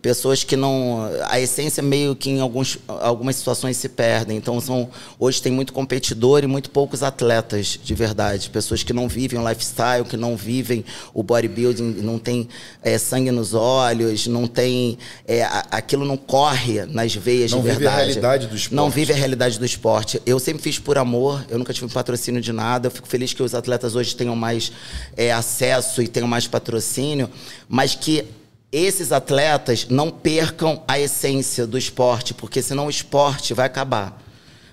pessoas 0.01 0.43
que 0.43 0.55
não 0.55 1.07
a 1.29 1.39
essência 1.39 1.83
meio 1.83 2.15
que 2.15 2.29
em 2.29 2.39
alguns, 2.39 2.77
algumas 2.87 3.35
situações 3.35 3.77
se 3.77 3.87
perdem. 3.87 4.37
Então 4.37 4.59
são 4.59 4.89
hoje 5.19 5.41
tem 5.41 5.51
muito 5.51 5.71
competidor 5.71 6.43
e 6.43 6.47
muito 6.47 6.69
poucos 6.69 7.03
atletas 7.03 7.79
de 7.81 7.93
verdade. 7.93 8.49
Pessoas 8.49 8.83
que 8.83 8.93
não 8.93 9.07
vivem 9.07 9.39
o 9.39 9.47
lifestyle 9.47 10.03
que 10.05 10.17
não 10.17 10.35
vivem 10.35 10.83
o 11.13 11.21
bodybuilding 11.21 12.01
não 12.01 12.17
tem 12.17 12.47
é, 12.81 12.97
sangue 12.97 13.31
nos 13.31 13.53
olhos 13.53 14.27
não 14.27 14.47
tem 14.47 14.97
é, 15.27 15.43
aquilo 15.69 16.05
não 16.05 16.17
corre 16.17 16.85
nas 16.85 17.13
veias 17.13 17.51
Não 17.51 17.61
de 17.61 17.69
vive 17.69 17.75
a 17.75 17.79
verdade. 17.79 18.05
realidade 18.05 18.47
do 18.47 18.55
esporte. 18.55 18.75
não 18.75 18.89
vive 18.89 19.13
a 19.13 19.15
realidade 19.15 19.59
do 19.59 19.65
esporte. 19.65 20.21
Eu 20.25 20.39
sempre 20.39 20.63
fiz 20.63 20.79
por 20.79 20.97
amor 20.97 21.45
eu 21.49 21.57
nunca 21.57 21.73
tive 21.73 21.87
patrocínio 21.89 22.41
de 22.41 22.51
nada. 22.51 22.87
Eu 22.87 22.91
fico 22.91 23.07
feliz 23.07 23.33
que 23.33 23.43
os 23.43 23.53
atletas 23.53 23.95
hoje 23.95 24.15
tenham 24.15 24.35
mais 24.35 24.71
é, 25.15 25.31
acesso 25.31 26.01
e 26.01 26.07
tenham 26.07 26.27
mais 26.27 26.47
patrocínio 26.47 27.29
mas 27.69 27.95
que 27.95 28.25
esses 28.71 29.11
atletas 29.11 29.87
não 29.89 30.09
percam 30.09 30.81
a 30.87 30.99
essência 30.99 31.67
do 31.67 31.77
esporte, 31.77 32.33
porque 32.33 32.61
senão 32.61 32.87
o 32.87 32.89
esporte 32.89 33.53
vai 33.53 33.65
acabar. 33.65 34.21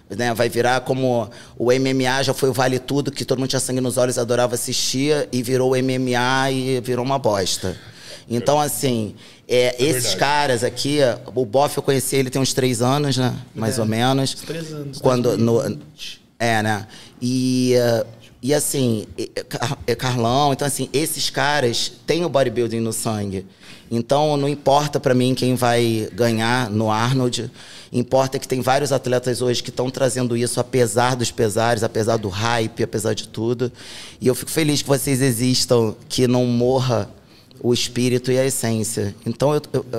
Né? 0.08 0.32
Vai 0.32 0.48
virar 0.48 0.80
como 0.82 1.28
o 1.58 1.66
MMA 1.66 2.22
já 2.22 2.32
foi 2.32 2.48
o 2.48 2.52
Vale 2.52 2.78
Tudo, 2.78 3.10
que 3.10 3.24
todo 3.24 3.38
mundo 3.38 3.50
tinha 3.50 3.60
sangue 3.60 3.80
nos 3.80 3.96
olhos, 3.96 4.16
adorava 4.16 4.54
assistir, 4.54 5.28
e 5.32 5.42
virou 5.42 5.72
o 5.72 5.76
MMA 5.76 6.50
e 6.52 6.80
virou 6.80 7.04
uma 7.04 7.18
bosta. 7.18 7.76
Então, 8.30 8.60
assim, 8.60 9.14
é, 9.46 9.74
esses 9.82 10.14
caras 10.14 10.62
aqui, 10.62 10.98
o 11.34 11.46
Boff 11.46 11.76
eu 11.76 11.82
conheci 11.82 12.16
ele 12.16 12.28
tem 12.28 12.40
uns 12.40 12.52
três 12.52 12.82
anos, 12.82 13.16
né? 13.16 13.34
Mais 13.54 13.78
ou 13.78 13.86
menos. 13.86 14.34
três 14.34 14.72
anos, 14.72 14.98
Quando, 14.98 15.36
no, 15.38 15.54
2020. 15.54 16.20
é, 16.38 16.62
né? 16.62 16.86
E, 17.20 17.72
eh, 17.74 18.06
e 18.40 18.54
assim, 18.54 19.06
é 19.86 19.94
Carlão, 19.94 20.52
então 20.52 20.66
assim, 20.66 20.88
esses 20.92 21.28
caras 21.28 21.92
têm 22.06 22.24
o 22.24 22.28
bodybuilding 22.28 22.80
no 22.80 22.92
sangue. 22.92 23.44
Então 23.90 24.36
não 24.36 24.48
importa 24.48 25.00
pra 25.00 25.14
mim 25.14 25.34
quem 25.34 25.54
vai 25.54 26.08
ganhar 26.12 26.70
no 26.70 26.90
Arnold, 26.90 27.50
importa 27.92 28.38
que 28.38 28.46
tem 28.46 28.60
vários 28.60 28.92
atletas 28.92 29.42
hoje 29.42 29.62
que 29.62 29.70
estão 29.70 29.90
trazendo 29.90 30.36
isso 30.36 30.60
apesar 30.60 31.16
dos 31.16 31.30
pesares, 31.30 31.82
apesar 31.82 32.16
do 32.16 32.28
hype, 32.28 32.82
apesar 32.82 33.14
de 33.14 33.26
tudo. 33.26 33.72
E 34.20 34.26
eu 34.26 34.34
fico 34.34 34.50
feliz 34.50 34.82
que 34.82 34.88
vocês 34.88 35.20
existam, 35.20 35.94
que 36.08 36.28
não 36.28 36.44
morra 36.46 37.10
o 37.60 37.72
espírito 37.72 38.30
e 38.30 38.38
a 38.38 38.44
essência. 38.44 39.14
Então, 39.26 39.50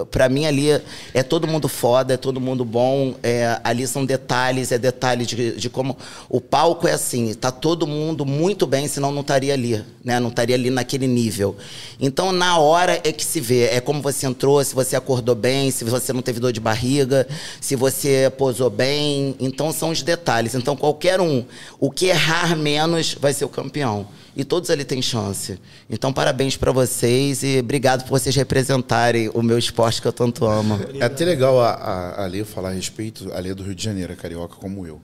pra 0.09 0.29
mim 0.29 0.45
ali 0.45 0.71
é, 0.71 0.81
é 1.13 1.23
todo 1.23 1.47
mundo 1.47 1.67
foda, 1.67 2.13
é 2.13 2.17
todo 2.17 2.39
mundo 2.39 2.63
bom, 2.63 3.15
é, 3.21 3.59
ali 3.63 3.85
são 3.85 4.05
detalhes, 4.05 4.71
é 4.71 4.77
detalhe 4.77 5.25
de, 5.25 5.55
de 5.57 5.69
como 5.69 5.97
o 6.29 6.39
palco 6.39 6.87
é 6.87 6.93
assim, 6.93 7.33
tá 7.33 7.51
todo 7.51 7.85
mundo 7.85 8.25
muito 8.25 8.65
bem, 8.65 8.87
senão 8.87 9.11
não 9.11 9.21
estaria 9.21 9.53
ali, 9.53 9.83
né? 10.03 10.19
Não 10.19 10.29
estaria 10.29 10.55
ali 10.55 10.69
naquele 10.69 11.07
nível. 11.07 11.55
Então, 11.99 12.31
na 12.31 12.57
hora 12.57 12.99
é 13.03 13.11
que 13.11 13.25
se 13.25 13.39
vê, 13.39 13.65
é 13.65 13.81
como 13.81 14.01
você 14.01 14.25
entrou, 14.25 14.63
se 14.63 14.73
você 14.73 14.95
acordou 14.95 15.35
bem, 15.35 15.71
se 15.71 15.83
você 15.83 16.13
não 16.13 16.21
teve 16.21 16.39
dor 16.39 16.51
de 16.51 16.59
barriga, 16.59 17.27
se 17.59 17.75
você 17.75 18.31
posou 18.37 18.69
bem. 18.69 19.35
Então, 19.39 19.71
são 19.71 19.89
os 19.89 20.01
detalhes. 20.01 20.55
Então, 20.55 20.75
qualquer 20.75 21.19
um, 21.19 21.43
o 21.79 21.91
que 21.91 22.07
errar 22.07 22.55
menos 22.55 23.15
vai 23.19 23.33
ser 23.33 23.45
o 23.45 23.49
campeão. 23.49 24.07
E 24.35 24.43
todos 24.43 24.69
ali 24.69 24.85
têm 24.85 25.01
chance. 25.01 25.59
Então, 25.89 26.13
parabéns 26.13 26.55
pra 26.55 26.71
vocês 26.71 27.43
e 27.43 27.59
obrigado 27.59 28.03
por 28.03 28.11
vocês 28.19 28.35
representarem 28.35 29.29
o 29.33 29.41
meu 29.41 29.57
esporte 29.57 30.01
que 30.01 30.07
eu 30.07 30.13
tanto 30.13 30.45
amo. 30.45 30.79
É 30.99 31.03
até 31.05 31.25
legal 31.25 31.59
a, 31.59 31.71
a, 31.71 32.23
a 32.23 32.27
Lê 32.27 32.43
falar 32.43 32.69
a 32.69 32.73
respeito, 32.73 33.31
a 33.33 33.39
Lê 33.39 33.49
é 33.49 33.55
do 33.55 33.63
Rio 33.63 33.75
de 33.75 33.83
Janeiro, 33.83 34.13
a 34.13 34.15
carioca 34.15 34.55
como 34.55 34.85
eu. 34.85 35.01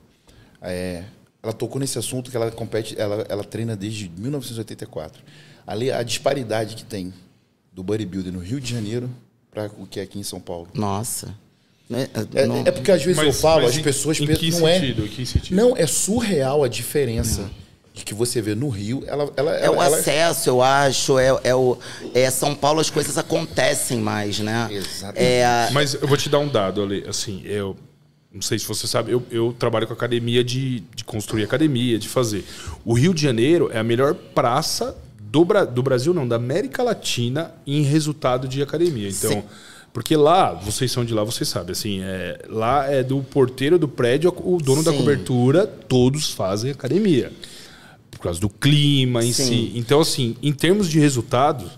É, 0.61 1.03
ela 1.43 1.53
tocou 1.53 1.79
nesse 1.79 1.97
assunto 1.97 2.31
que 2.31 2.37
ela 2.37 2.49
compete, 2.51 2.95
ela, 2.99 3.25
ela 3.29 3.43
treina 3.43 3.75
desde 3.75 4.09
1984. 4.17 5.21
A 5.67 5.73
Lê, 5.73 5.91
a 5.91 6.01
disparidade 6.03 6.75
que 6.75 6.83
tem 6.85 7.13
do 7.73 7.83
bodybuilder 7.83 8.31
no 8.31 8.39
Rio 8.39 8.61
de 8.61 8.71
Janeiro 8.71 9.09
para 9.51 9.69
o 9.77 9.85
que 9.85 9.99
é 9.99 10.03
aqui 10.03 10.19
em 10.19 10.23
São 10.23 10.39
Paulo. 10.39 10.67
Nossa. 10.73 11.35
Né? 11.89 12.07
É, 12.33 12.45
Não- 12.47 12.63
é 12.65 12.71
porque 12.71 12.91
às 12.91 13.03
vezes 13.03 13.17
Mas- 13.17 13.27
eu 13.27 13.33
falo, 13.33 13.65
as 13.67 13.77
pessoas 13.77 14.19
em 14.19 14.25
pensam 14.25 14.39
que 14.39 14.51
não 14.51 14.67
sentido? 14.67 15.01
é. 15.03 15.05
Em 15.05 15.09
que 15.09 15.25
sentido? 15.25 15.55
Não, 15.55 15.77
é 15.77 15.85
surreal 15.85 16.63
a 16.63 16.67
diferença 16.67 17.49
de 17.95 18.03
que 18.03 18.13
você 18.13 18.41
vê 18.41 18.53
no 18.53 18.67
Rio. 18.69 19.03
Ela, 19.07 19.31
ela, 19.37 19.51
É 19.55 19.69
o 19.69 19.73
ela, 19.75 19.85
ela- 19.85 19.97
acesso, 19.97 20.49
eu 20.49 20.61
acho. 20.61 21.17
É, 21.17 21.27
é 21.45 21.55
o, 21.55 21.77
é 22.13 22.29
São 22.29 22.53
Paulo 22.53 22.79
as 22.81 22.89
coisas 22.89 23.17
acontecem 23.17 23.99
mais, 23.99 24.39
né? 24.39 24.67
Exatamente. 24.69 25.23
É, 25.23 25.69
Mas 25.71 25.93
eu 25.93 26.07
vou 26.07 26.17
te 26.17 26.27
dar 26.29 26.39
um 26.39 26.47
dado, 26.49 26.83
Ale. 26.83 27.05
Assim, 27.07 27.41
eu 27.45 27.75
não 28.33 28.41
sei 28.41 28.59
se 28.59 28.67
você 28.67 28.85
sabe, 28.85 29.13
eu, 29.13 29.23
eu 29.31 29.55
trabalho 29.57 29.87
com 29.87 29.93
academia 29.93 30.43
de, 30.43 30.81
de 30.93 31.05
construir 31.05 31.43
academia, 31.45 31.97
de 31.97 32.09
fazer. 32.09 32.43
O 32.83 32.93
Rio 32.93 33.13
de 33.13 33.21
Janeiro 33.21 33.69
é 33.73 33.79
a 33.79 33.83
melhor 33.83 34.13
praça 34.13 34.93
do, 35.21 35.45
Bra- 35.45 35.63
do 35.63 35.81
Brasil, 35.81 36.13
não, 36.13 36.27
da 36.27 36.35
América 36.35 36.83
Latina 36.83 37.53
em 37.65 37.81
resultado 37.81 38.45
de 38.45 38.61
academia. 38.61 39.07
Então. 39.07 39.31
Sim. 39.31 39.43
Porque 39.93 40.17
lá, 40.17 40.51
vocês 40.51 40.91
são 40.91 41.05
de 41.05 41.13
lá, 41.13 41.23
vocês 41.23 41.47
sabem, 41.47 41.71
assim, 41.71 42.01
é, 42.03 42.37
lá 42.49 42.91
é 42.91 43.01
do 43.01 43.23
porteiro 43.23 43.79
do 43.79 43.87
prédio, 43.87 44.29
o 44.43 44.57
dono 44.57 44.83
da 44.83 44.91
Sim. 44.91 44.97
cobertura, 44.97 45.65
todos 45.65 46.31
fazem 46.31 46.71
academia. 46.71 47.31
Por 48.15 48.21
causa 48.21 48.39
do 48.39 48.49
clima 48.49 49.23
em 49.23 49.31
Sim. 49.31 49.43
si. 49.45 49.71
Então, 49.75 49.99
assim, 49.99 50.35
em 50.41 50.51
termos 50.51 50.89
de 50.89 50.99
resultados, 50.99 51.69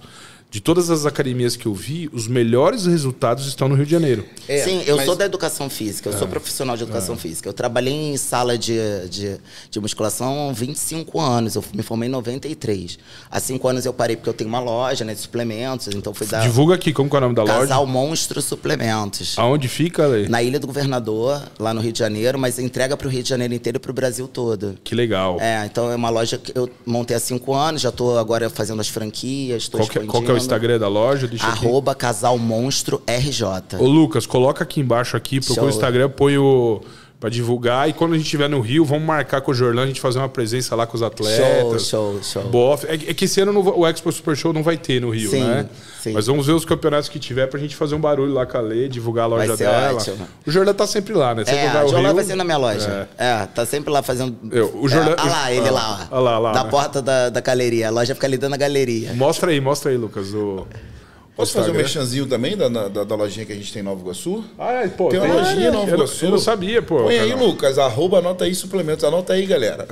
de 0.50 0.61
todas 0.61 0.90
as 0.90 1.06
academias 1.06 1.58
que 1.58 1.66
eu 1.66 1.74
vi, 1.74 2.09
os 2.14 2.26
melhores 2.26 2.85
resultados 2.85 3.48
estão 3.48 3.67
no 3.67 3.76
Rio 3.76 3.85
de 3.85 3.92
Janeiro. 3.92 4.26
É, 4.48 4.64
Sim, 4.64 4.82
eu 4.85 4.95
mas- 4.95 5.06
sou 5.06 5.16
da 5.16 5.26
educação 5.26 5.69
física, 5.69 6.09
eu 6.09 6.17
sou 6.17 6.26
profissional 6.27 6.77
de 6.77 6.84
educação 6.84 7.17
física. 7.17 7.50
Eu 7.50 7.53
trabalhei 7.53 7.93
em 7.93 8.17
sala 8.17 8.58
de, 8.58 8.77
de, 9.09 9.38
de 9.69 9.80
musculação 9.80 10.50
há 10.50 10.53
25 10.53 11.19
anos, 11.19 11.56
eu 11.56 11.64
me 11.74 11.84
formei 11.84 12.08
em 12.08 12.11
93. 12.11 12.98
Há 13.30 13.40
5 13.42 13.67
anos 13.67 13.85
eu 13.85 13.92
parei 13.93 14.16
porque 14.16 14.30
eu 14.30 14.34
tenho 14.34 14.50
uma 14.50 14.61
loja 14.61 15.03
né, 15.03 15.14
de 15.14 15.19
suplementos, 15.19 15.90
então 15.90 16.14
fui 16.14 16.26
dar 16.26 16.42
Divulga 16.42 16.76
aqui, 16.76 16.93
como 16.93 17.09
que 17.09 17.16
é 17.16 17.19
o 17.19 17.22
nome 17.22 17.35
da 17.35 17.43
Casal 17.43 17.82
loja? 17.82 17.92
Monstro 17.92 18.42
Suplementos. 18.42 19.38
Aonde 19.38 19.67
fica, 19.67 20.06
Ale? 20.06 20.30
Na 20.30 20.42
Ilha 20.42 20.59
do 20.61 20.67
Governador, 20.67 21.43
lá 21.59 21.74
no 21.74 21.82
Rio 21.82 21.92
de 21.92 22.00
Janeiro, 22.00 22.40
mas 22.40 22.58
entrega 22.58 22.95
para 22.95 23.08
o 23.08 23.11
Rio 23.11 23.22
de 23.22 23.30
Janeiro 23.30 23.53
inteiro 23.53 23.76
e 23.76 23.80
para 23.80 23.92
o 23.92 23.93
Brasil 23.93 24.27
todo. 24.30 24.77
Que 24.82 24.95
legal. 24.95 25.38
É, 25.42 25.66
então 25.66 25.92
é 25.92 25.95
uma 25.95 26.09
loja 26.09 26.38
que 26.38 26.58
eu 26.58 26.69
montei 26.85 27.17
há 27.17 27.19
cinco 27.19 27.53
anos, 27.53 27.82
já 27.82 27.90
estou 27.90 28.17
agora 28.17 28.50
fazendo 28.50 28.80
as 28.80 28.88
franquias, 28.88 29.64
estou 29.64 29.85
que, 29.85 30.00
qual 30.01 30.24
que 30.24 30.32
é 30.32 30.36
o 30.38 30.41
Instagram 30.43 30.80
da 30.80 30.88
loja? 30.88 31.27
Deixa 31.27 31.48
aqui. 31.48 31.66
Arroba 31.66 31.93
Casal 31.95 32.38
Monstro 32.38 33.01
RJ. 33.07 33.77
Ô, 33.80 33.88
Lucas, 33.88 34.25
coloca 34.25 34.64
aqui 34.64 34.80
embaixo 34.82 35.17
aqui, 35.17 35.40
procura 35.40 35.67
o 35.67 35.69
Show. 35.69 35.77
Instagram, 35.77 36.09
põe 36.09 36.38
o. 36.38 36.82
Pra 37.19 37.31
divulgar. 37.31 37.89
E 37.89 37.93
quando 37.93 38.13
a 38.13 38.15
gente 38.15 38.25
estiver 38.25 38.47
no 38.47 38.59
Rio, 38.61 38.85
vamos 38.85 39.03
marcar 39.03 39.41
com 39.41 39.49
o 39.49 39.53
Jorlan, 39.53 39.83
a 39.83 39.87
gente 39.87 39.99
fazer 39.99 40.19
uma 40.19 40.29
presença 40.29 40.75
lá 40.75 40.85
com 40.85 40.95
os 40.95 41.01
atletas. 41.01 41.87
Show, 41.87 42.19
show, 42.19 42.23
show. 42.23 42.43
Bof. 42.43 42.85
É, 42.85 42.93
é 42.93 42.97
que 43.13 43.25
esse 43.25 43.41
ano 43.41 43.51
não 43.51 43.61
o 43.79 43.87
Expo 43.87 44.11
Super 44.11 44.37
Show 44.37 44.53
não 44.53 44.61
vai 44.61 44.77
ter 44.77 45.01
no 45.01 45.09
Rio, 45.09 45.31
Sim, 45.31 45.43
né? 45.43 45.65
sim. 45.99 46.13
Mas 46.13 46.27
vamos 46.27 46.45
ver 46.45 46.53
os 46.53 46.63
campeonatos 46.63 47.09
que 47.09 47.17
tiver 47.17 47.47
pra 47.47 47.59
gente 47.59 47.75
fazer 47.75 47.95
um 47.95 47.99
barulho 47.99 48.31
lá 48.33 48.45
com 48.45 48.55
a 48.59 48.61
Lê, 48.61 48.87
divulgar 48.87 49.23
a 49.25 49.27
loja 49.29 49.57
dela. 49.57 49.95
ótimo. 49.95 50.27
O 50.45 50.51
Jordan 50.51 50.75
tá 50.75 50.85
sempre 50.85 51.15
lá, 51.15 51.33
né? 51.33 51.43
Sempre 51.43 51.61
É, 51.61 51.69
vai 51.71 51.85
o 51.85 51.87
Jorlan 51.89 52.07
Rio. 52.09 52.15
vai 52.17 52.23
ser 52.25 52.35
na 52.35 52.43
minha 52.43 52.57
loja. 52.57 53.09
É, 53.17 53.47
tá 53.47 53.65
sempre 53.65 53.89
lá 53.91 54.03
fazendo. 54.03 54.37
Eu- 54.51 54.79
o 54.79 54.87
Jorlan- 54.87 55.15
É, 55.17 55.21
olha 55.21 55.31
lá, 55.31 55.51
ele 55.51 55.67
Ah, 55.69 55.71
lá, 55.71 56.07
ó. 56.11 56.15
olha 56.17 56.21
lá, 56.23 56.37
lá, 56.39 56.53
Na 56.53 56.63
né? 56.65 56.69
porta 56.69 57.01
da, 57.01 57.29
da 57.29 57.41
galeria. 57.41 57.87
A 57.87 57.89
loja 57.91 58.13
fica 58.13 58.27
ali 58.27 58.37
dentro 58.37 58.51
da 58.51 58.57
galeria. 58.57 59.11
Mostra 59.13 59.49
aí, 59.49 59.59
mostra 59.59 59.89
aí, 59.89 59.97
Lucas. 59.97 60.35
O... 60.35 60.67
Posso 61.38 61.53
fazer 61.53 61.67
um 61.67 61.74
Instagram. 61.74 61.83
merchanzinho 61.83 62.25
também 62.25 62.57
da, 62.57 62.67
da, 62.67 63.03
da 63.03 63.16
lojinha 63.16 63.45
que 63.45 63.53
a 63.53 63.56
gente 63.56 63.72
tem 63.72 63.82
em 63.82 63.85
Nova 63.85 64.01
Iguaçu? 64.01 64.43
Ah, 64.57 64.74
é, 64.83 64.88
pô, 64.88 65.07
Tem 65.09 65.19
uma 65.19 65.35
lojinha 65.35 65.67
em 65.69 65.72
Nova 65.72 65.90
eu, 65.91 65.95
Iguaçu. 65.95 66.25
eu 66.25 66.32
não 66.32 66.38
sabia, 66.40 66.82
pô. 66.82 67.03
Põe 67.03 67.19
aí. 67.19 67.33
Lucas. 67.35 67.77
Arroba, 67.77 68.17
anota 68.17 68.43
aí 68.45 68.56
suplementos. 68.56 69.03
Anota 69.06 69.33
aí, 69.33 69.45
galera. 69.45 69.88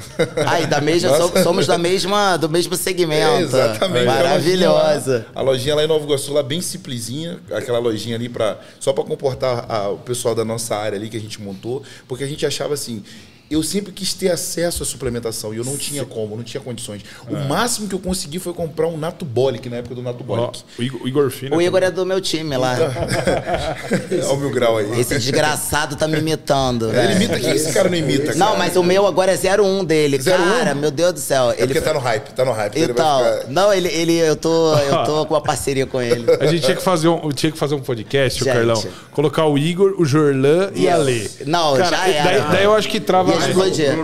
Aí, 0.47 0.65
da 0.65 0.81
mesma, 0.81 1.11
somos 1.43 1.67
da 1.67 1.77
mesma, 1.77 2.35
do 2.37 2.49
mesmo 2.49 2.75
segmento. 2.75 3.21
É, 3.37 3.41
exatamente. 3.41 4.05
Maravilhosa. 4.05 5.27
A 5.35 5.35
lojinha, 5.35 5.35
lá, 5.35 5.41
a 5.41 5.41
lojinha 5.43 5.75
lá 5.75 5.83
em 5.83 5.87
Nova 5.87 6.03
Iguaçu, 6.03 6.33
lá 6.33 6.41
bem 6.41 6.61
simplesinha. 6.61 7.39
Aquela 7.51 7.77
lojinha 7.79 8.15
ali 8.15 8.27
pra, 8.27 8.57
só 8.79 8.91
para 8.91 9.03
comportar 9.03 9.65
a- 9.69 9.89
o 9.89 9.97
pessoal 9.97 10.33
da 10.33 10.43
nossa 10.43 10.75
área 10.75 10.97
ali 10.97 11.09
que 11.09 11.17
a 11.17 11.21
gente 11.21 11.39
montou. 11.41 11.83
Porque 12.07 12.23
a 12.23 12.27
gente 12.27 12.45
achava 12.45 12.73
assim... 12.73 13.03
Eu 13.49 13.61
sempre 13.61 13.91
quis 13.91 14.13
ter 14.13 14.31
acesso 14.31 14.81
à 14.81 14.85
suplementação 14.85 15.53
e 15.53 15.57
eu 15.57 15.63
não 15.63 15.77
tinha 15.77 16.03
como, 16.03 16.35
não 16.35 16.43
tinha 16.43 16.61
condições. 16.61 17.03
O 17.29 17.35
máximo 17.47 17.87
que 17.87 17.93
eu 17.93 17.99
consegui 17.99 18.39
foi 18.39 18.53
comprar 18.53 18.87
um 18.87 18.97
Natubolic, 18.97 19.69
na 19.69 19.77
época 19.77 19.93
do 19.93 20.01
Ó, 20.01 20.03
Natubolic. 20.03 20.63
o 20.79 20.83
Igor, 20.83 21.01
o 21.03 21.07
Igor 21.07 21.29
Fina. 21.29 21.55
O 21.55 21.61
Igor 21.61 21.83
é 21.83 21.91
do 21.91 22.05
meu 22.05 22.19
time 22.19 22.57
lá. 22.57 22.75
Olha 24.11 24.31
o 24.33 24.37
meu 24.37 24.49
grau 24.49 24.77
aí. 24.77 24.99
Esse 24.99 25.15
desgraçado 25.19 25.95
tá 25.95 26.07
me 26.07 26.17
imitando. 26.17 26.89
Ele 26.89 26.95
né? 26.97 27.15
imita 27.15 27.39
quem 27.39 27.51
esse 27.51 27.71
cara 27.71 27.87
não 27.87 27.97
imita, 27.97 28.33
cara? 28.33 28.37
Não, 28.37 28.57
mas 28.57 28.75
o 28.75 28.83
meu 28.83 29.05
agora 29.05 29.31
é 29.31 29.61
01 29.61 29.85
dele. 29.85 30.17
01? 30.17 30.23
Cara, 30.23 30.73
meu 30.73 30.89
Deus 30.89 31.13
do 31.13 31.19
céu. 31.19 31.51
É 31.51 31.65
porque 31.65 31.81
tá 31.81 31.93
no 31.93 31.99
hype, 31.99 32.29
tá 32.33 32.43
no 32.43 32.51
hype. 32.51 32.75
ele 32.75 32.91
Então, 32.91 33.19
vai 33.19 33.37
ficar... 33.39 33.51
não, 33.51 33.73
ele, 33.73 33.89
ele, 33.89 34.13
eu 34.17 34.35
tô, 34.35 34.75
eu 34.75 35.03
tô 35.05 35.25
com 35.27 35.33
uma 35.35 35.41
parceria 35.41 35.85
com 35.85 36.01
ele. 36.01 36.25
A 36.39 36.47
gente 36.47 36.63
tinha 36.63 36.75
que 36.75 36.83
fazer 36.83 37.07
um, 37.07 37.29
tinha 37.29 37.51
que 37.51 37.57
fazer 37.57 37.75
um 37.75 37.81
podcast, 37.81 38.41
o 38.41 38.45
Gente. 38.45 38.55
Carlão. 38.55 38.83
Colocar 39.11 39.45
o 39.45 39.57
Igor, 39.57 39.95
o 39.99 40.05
Jorlan 40.05 40.71
e 40.73 40.89
a 40.89 40.97
Lê. 40.97 41.29
Não, 41.45 41.77
já 41.77 42.07
era. 42.07 42.23
Daí, 42.23 42.51
daí 42.51 42.63
eu 42.63 42.73
acho 42.73 42.89
que 42.89 42.99
trava 42.99 43.34
Ia 43.35 43.47
explodir. 43.47 43.95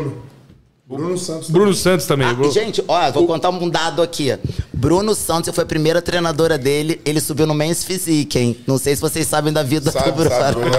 Bruno, 0.91 1.05
Bruno 1.05 1.17
Santos. 1.17 1.49
Bruno 1.49 1.73
Santos 1.73 2.05
também. 2.05 2.27
Ah, 2.27 2.33
Bru- 2.33 2.51
gente, 2.51 2.83
ó, 2.87 3.11
vou 3.11 3.25
contar 3.25 3.49
um 3.49 3.69
dado 3.69 4.01
aqui. 4.01 4.37
Bruno 4.73 5.15
Santos, 5.15 5.47
eu 5.47 5.53
fui 5.53 5.63
a 5.63 5.65
primeira 5.65 6.01
treinadora 6.01 6.57
dele. 6.57 6.99
Ele 7.05 7.21
subiu 7.21 7.47
no 7.47 7.53
Men's 7.53 7.83
Physique, 7.83 8.37
hein? 8.37 8.57
Não 8.67 8.77
sei 8.77 8.95
se 8.95 9.01
vocês 9.01 9.25
sabem 9.25 9.53
da 9.53 9.63
vida 9.63 9.89
do 9.89 9.93
Sabe, 9.93 10.11
Bruno. 10.11 10.29
sabe, 10.29 10.55
Bruno? 10.59 10.71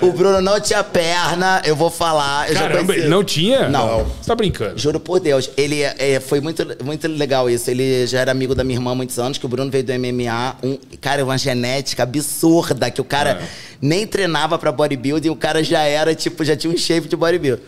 O 0.00 0.12
Bruno 0.12 0.40
não 0.40 0.60
tinha 0.60 0.82
perna, 0.84 1.60
eu 1.64 1.74
vou 1.76 1.90
falar. 1.90 2.48
Eu 2.48 2.54
Caramba, 2.54 2.94
ele 2.94 3.08
não 3.08 3.22
tinha? 3.24 3.68
Não. 3.68 4.04
Você 4.04 4.26
tá 4.28 4.34
brincando. 4.34 4.78
Juro 4.78 4.98
por 5.00 5.18
Deus, 5.20 5.50
ele 5.56 5.82
é, 5.82 6.20
foi 6.20 6.40
muito, 6.40 6.64
muito 6.84 7.06
legal 7.08 7.50
isso. 7.50 7.70
Ele 7.70 8.06
já 8.06 8.20
era 8.20 8.30
amigo 8.32 8.54
da 8.54 8.62
minha 8.64 8.78
irmã 8.78 8.92
há 8.92 8.94
muitos 8.94 9.18
anos, 9.18 9.36
que 9.38 9.44
o 9.44 9.48
Bruno 9.48 9.70
veio 9.70 9.84
do 9.84 9.92
MMA. 9.92 10.56
Um, 10.62 10.78
cara, 11.00 11.24
uma 11.24 11.36
genética 11.36 12.02
absurda, 12.04 12.90
que 12.90 13.00
o 13.00 13.04
cara 13.04 13.40
nem 13.80 14.06
treinava 14.06 14.58
pra 14.58 14.70
bodybuilding, 14.72 15.28
o 15.30 15.36
cara 15.36 15.62
já 15.62 15.80
era, 15.82 16.14
tipo, 16.14 16.44
já 16.44 16.56
tinha 16.56 16.72
um 16.72 16.76
shape 16.76 17.08
de 17.08 17.16
bodybuilding. 17.16 17.62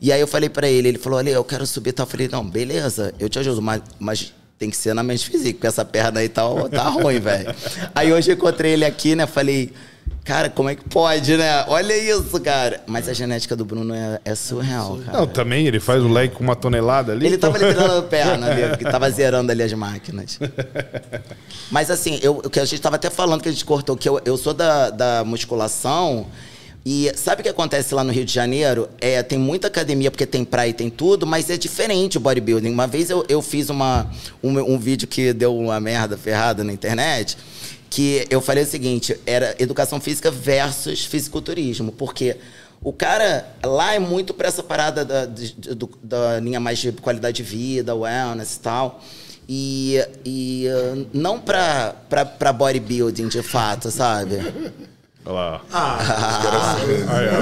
E 0.00 0.12
aí 0.12 0.20
eu 0.20 0.26
falei 0.26 0.48
pra 0.48 0.68
ele, 0.68 0.88
ele 0.88 0.98
falou, 0.98 1.18
olha, 1.18 1.30
eu 1.30 1.44
quero 1.44 1.66
subir 1.66 1.90
e 1.90 1.92
tal. 1.92 2.04
Eu 2.04 2.10
falei, 2.10 2.28
não, 2.28 2.44
beleza, 2.44 3.14
eu 3.18 3.28
te 3.28 3.38
ajudo, 3.38 3.60
mas, 3.62 3.82
mas 3.98 4.34
tem 4.58 4.70
que 4.70 4.76
ser 4.76 4.94
na 4.94 5.02
mente 5.02 5.28
física, 5.28 5.54
porque 5.54 5.66
essa 5.66 5.84
perna 5.84 6.20
aí 6.20 6.28
tá, 6.28 6.42
tá 6.70 6.84
ruim, 6.88 7.20
velho. 7.20 7.54
Aí 7.94 8.12
hoje 8.12 8.30
eu 8.30 8.34
encontrei 8.34 8.72
ele 8.72 8.84
aqui, 8.84 9.14
né, 9.14 9.26
falei... 9.26 9.72
Cara, 10.24 10.48
como 10.48 10.70
é 10.70 10.74
que 10.74 10.88
pode, 10.88 11.36
né? 11.36 11.66
Olha 11.68 11.94
isso, 11.96 12.40
cara. 12.40 12.82
Mas 12.86 13.10
a 13.10 13.12
genética 13.12 13.54
do 13.54 13.62
Bruno 13.62 13.94
é, 13.94 14.18
é 14.24 14.34
surreal, 14.34 14.98
cara. 15.04 15.18
Não, 15.18 15.26
também 15.26 15.66
ele 15.66 15.78
faz 15.78 16.02
o 16.02 16.08
leg 16.08 16.32
com 16.32 16.42
uma 16.42 16.56
tonelada 16.56 17.12
ali. 17.12 17.26
Ele 17.26 17.36
tava 17.36 17.58
ali 17.58 17.66
treinando 17.66 17.98
a 17.98 18.02
perna 18.02 18.46
ali, 18.50 18.68
porque 18.70 18.84
tava 18.84 19.08
zerando 19.12 19.52
ali 19.52 19.62
as 19.62 19.72
máquinas. 19.74 20.38
Mas 21.70 21.90
assim, 21.90 22.18
eu, 22.22 22.38
o 22.38 22.48
que 22.48 22.58
a 22.58 22.64
gente 22.64 22.80
tava 22.80 22.96
até 22.96 23.10
falando 23.10 23.42
que 23.42 23.50
a 23.50 23.52
gente 23.52 23.66
cortou, 23.66 23.98
que 23.98 24.08
eu, 24.08 24.18
eu 24.24 24.38
sou 24.38 24.54
da, 24.54 24.88
da 24.88 25.24
musculação. 25.24 26.26
E 26.86 27.10
sabe 27.16 27.40
o 27.40 27.42
que 27.42 27.48
acontece 27.48 27.94
lá 27.94 28.04
no 28.04 28.12
Rio 28.12 28.26
de 28.26 28.32
Janeiro? 28.32 28.90
É, 29.00 29.22
tem 29.22 29.38
muita 29.38 29.68
academia, 29.68 30.10
porque 30.10 30.26
tem 30.26 30.44
praia 30.44 30.68
e 30.68 30.74
tem 30.74 30.90
tudo, 30.90 31.26
mas 31.26 31.48
é 31.48 31.56
diferente 31.56 32.18
o 32.18 32.20
bodybuilding. 32.20 32.70
Uma 32.70 32.86
vez 32.86 33.08
eu, 33.08 33.24
eu 33.26 33.40
fiz 33.40 33.70
uma, 33.70 34.10
um, 34.42 34.58
um 34.74 34.78
vídeo 34.78 35.08
que 35.08 35.32
deu 35.32 35.56
uma 35.56 35.80
merda 35.80 36.18
ferrada 36.18 36.62
na 36.62 36.72
internet, 36.72 37.38
que 37.88 38.26
eu 38.28 38.40
falei 38.42 38.64
o 38.64 38.66
seguinte, 38.66 39.18
era 39.24 39.54
educação 39.58 39.98
física 39.98 40.30
versus 40.30 41.06
fisiculturismo, 41.06 41.90
porque 41.90 42.36
o 42.82 42.92
cara 42.92 43.48
lá 43.64 43.94
é 43.94 43.98
muito 43.98 44.34
pra 44.34 44.48
essa 44.48 44.62
parada 44.62 45.06
da, 45.06 45.26
da 46.02 46.38
linha 46.38 46.60
mais 46.60 46.78
de 46.78 46.92
qualidade 46.92 47.38
de 47.38 47.42
vida, 47.42 47.94
wellness 47.94 48.56
e 48.56 48.60
tal. 48.60 49.02
E, 49.48 50.06
e 50.22 50.66
uh, 50.68 51.06
não 51.14 51.40
pra, 51.40 51.94
pra 52.10 52.52
bodybuilding, 52.52 53.28
de 53.28 53.42
fato, 53.42 53.90
sabe? 53.90 54.36
Olha 55.26 55.34
lá. 55.34 55.60
Aí, 57.08 57.28
ó. 57.30 57.40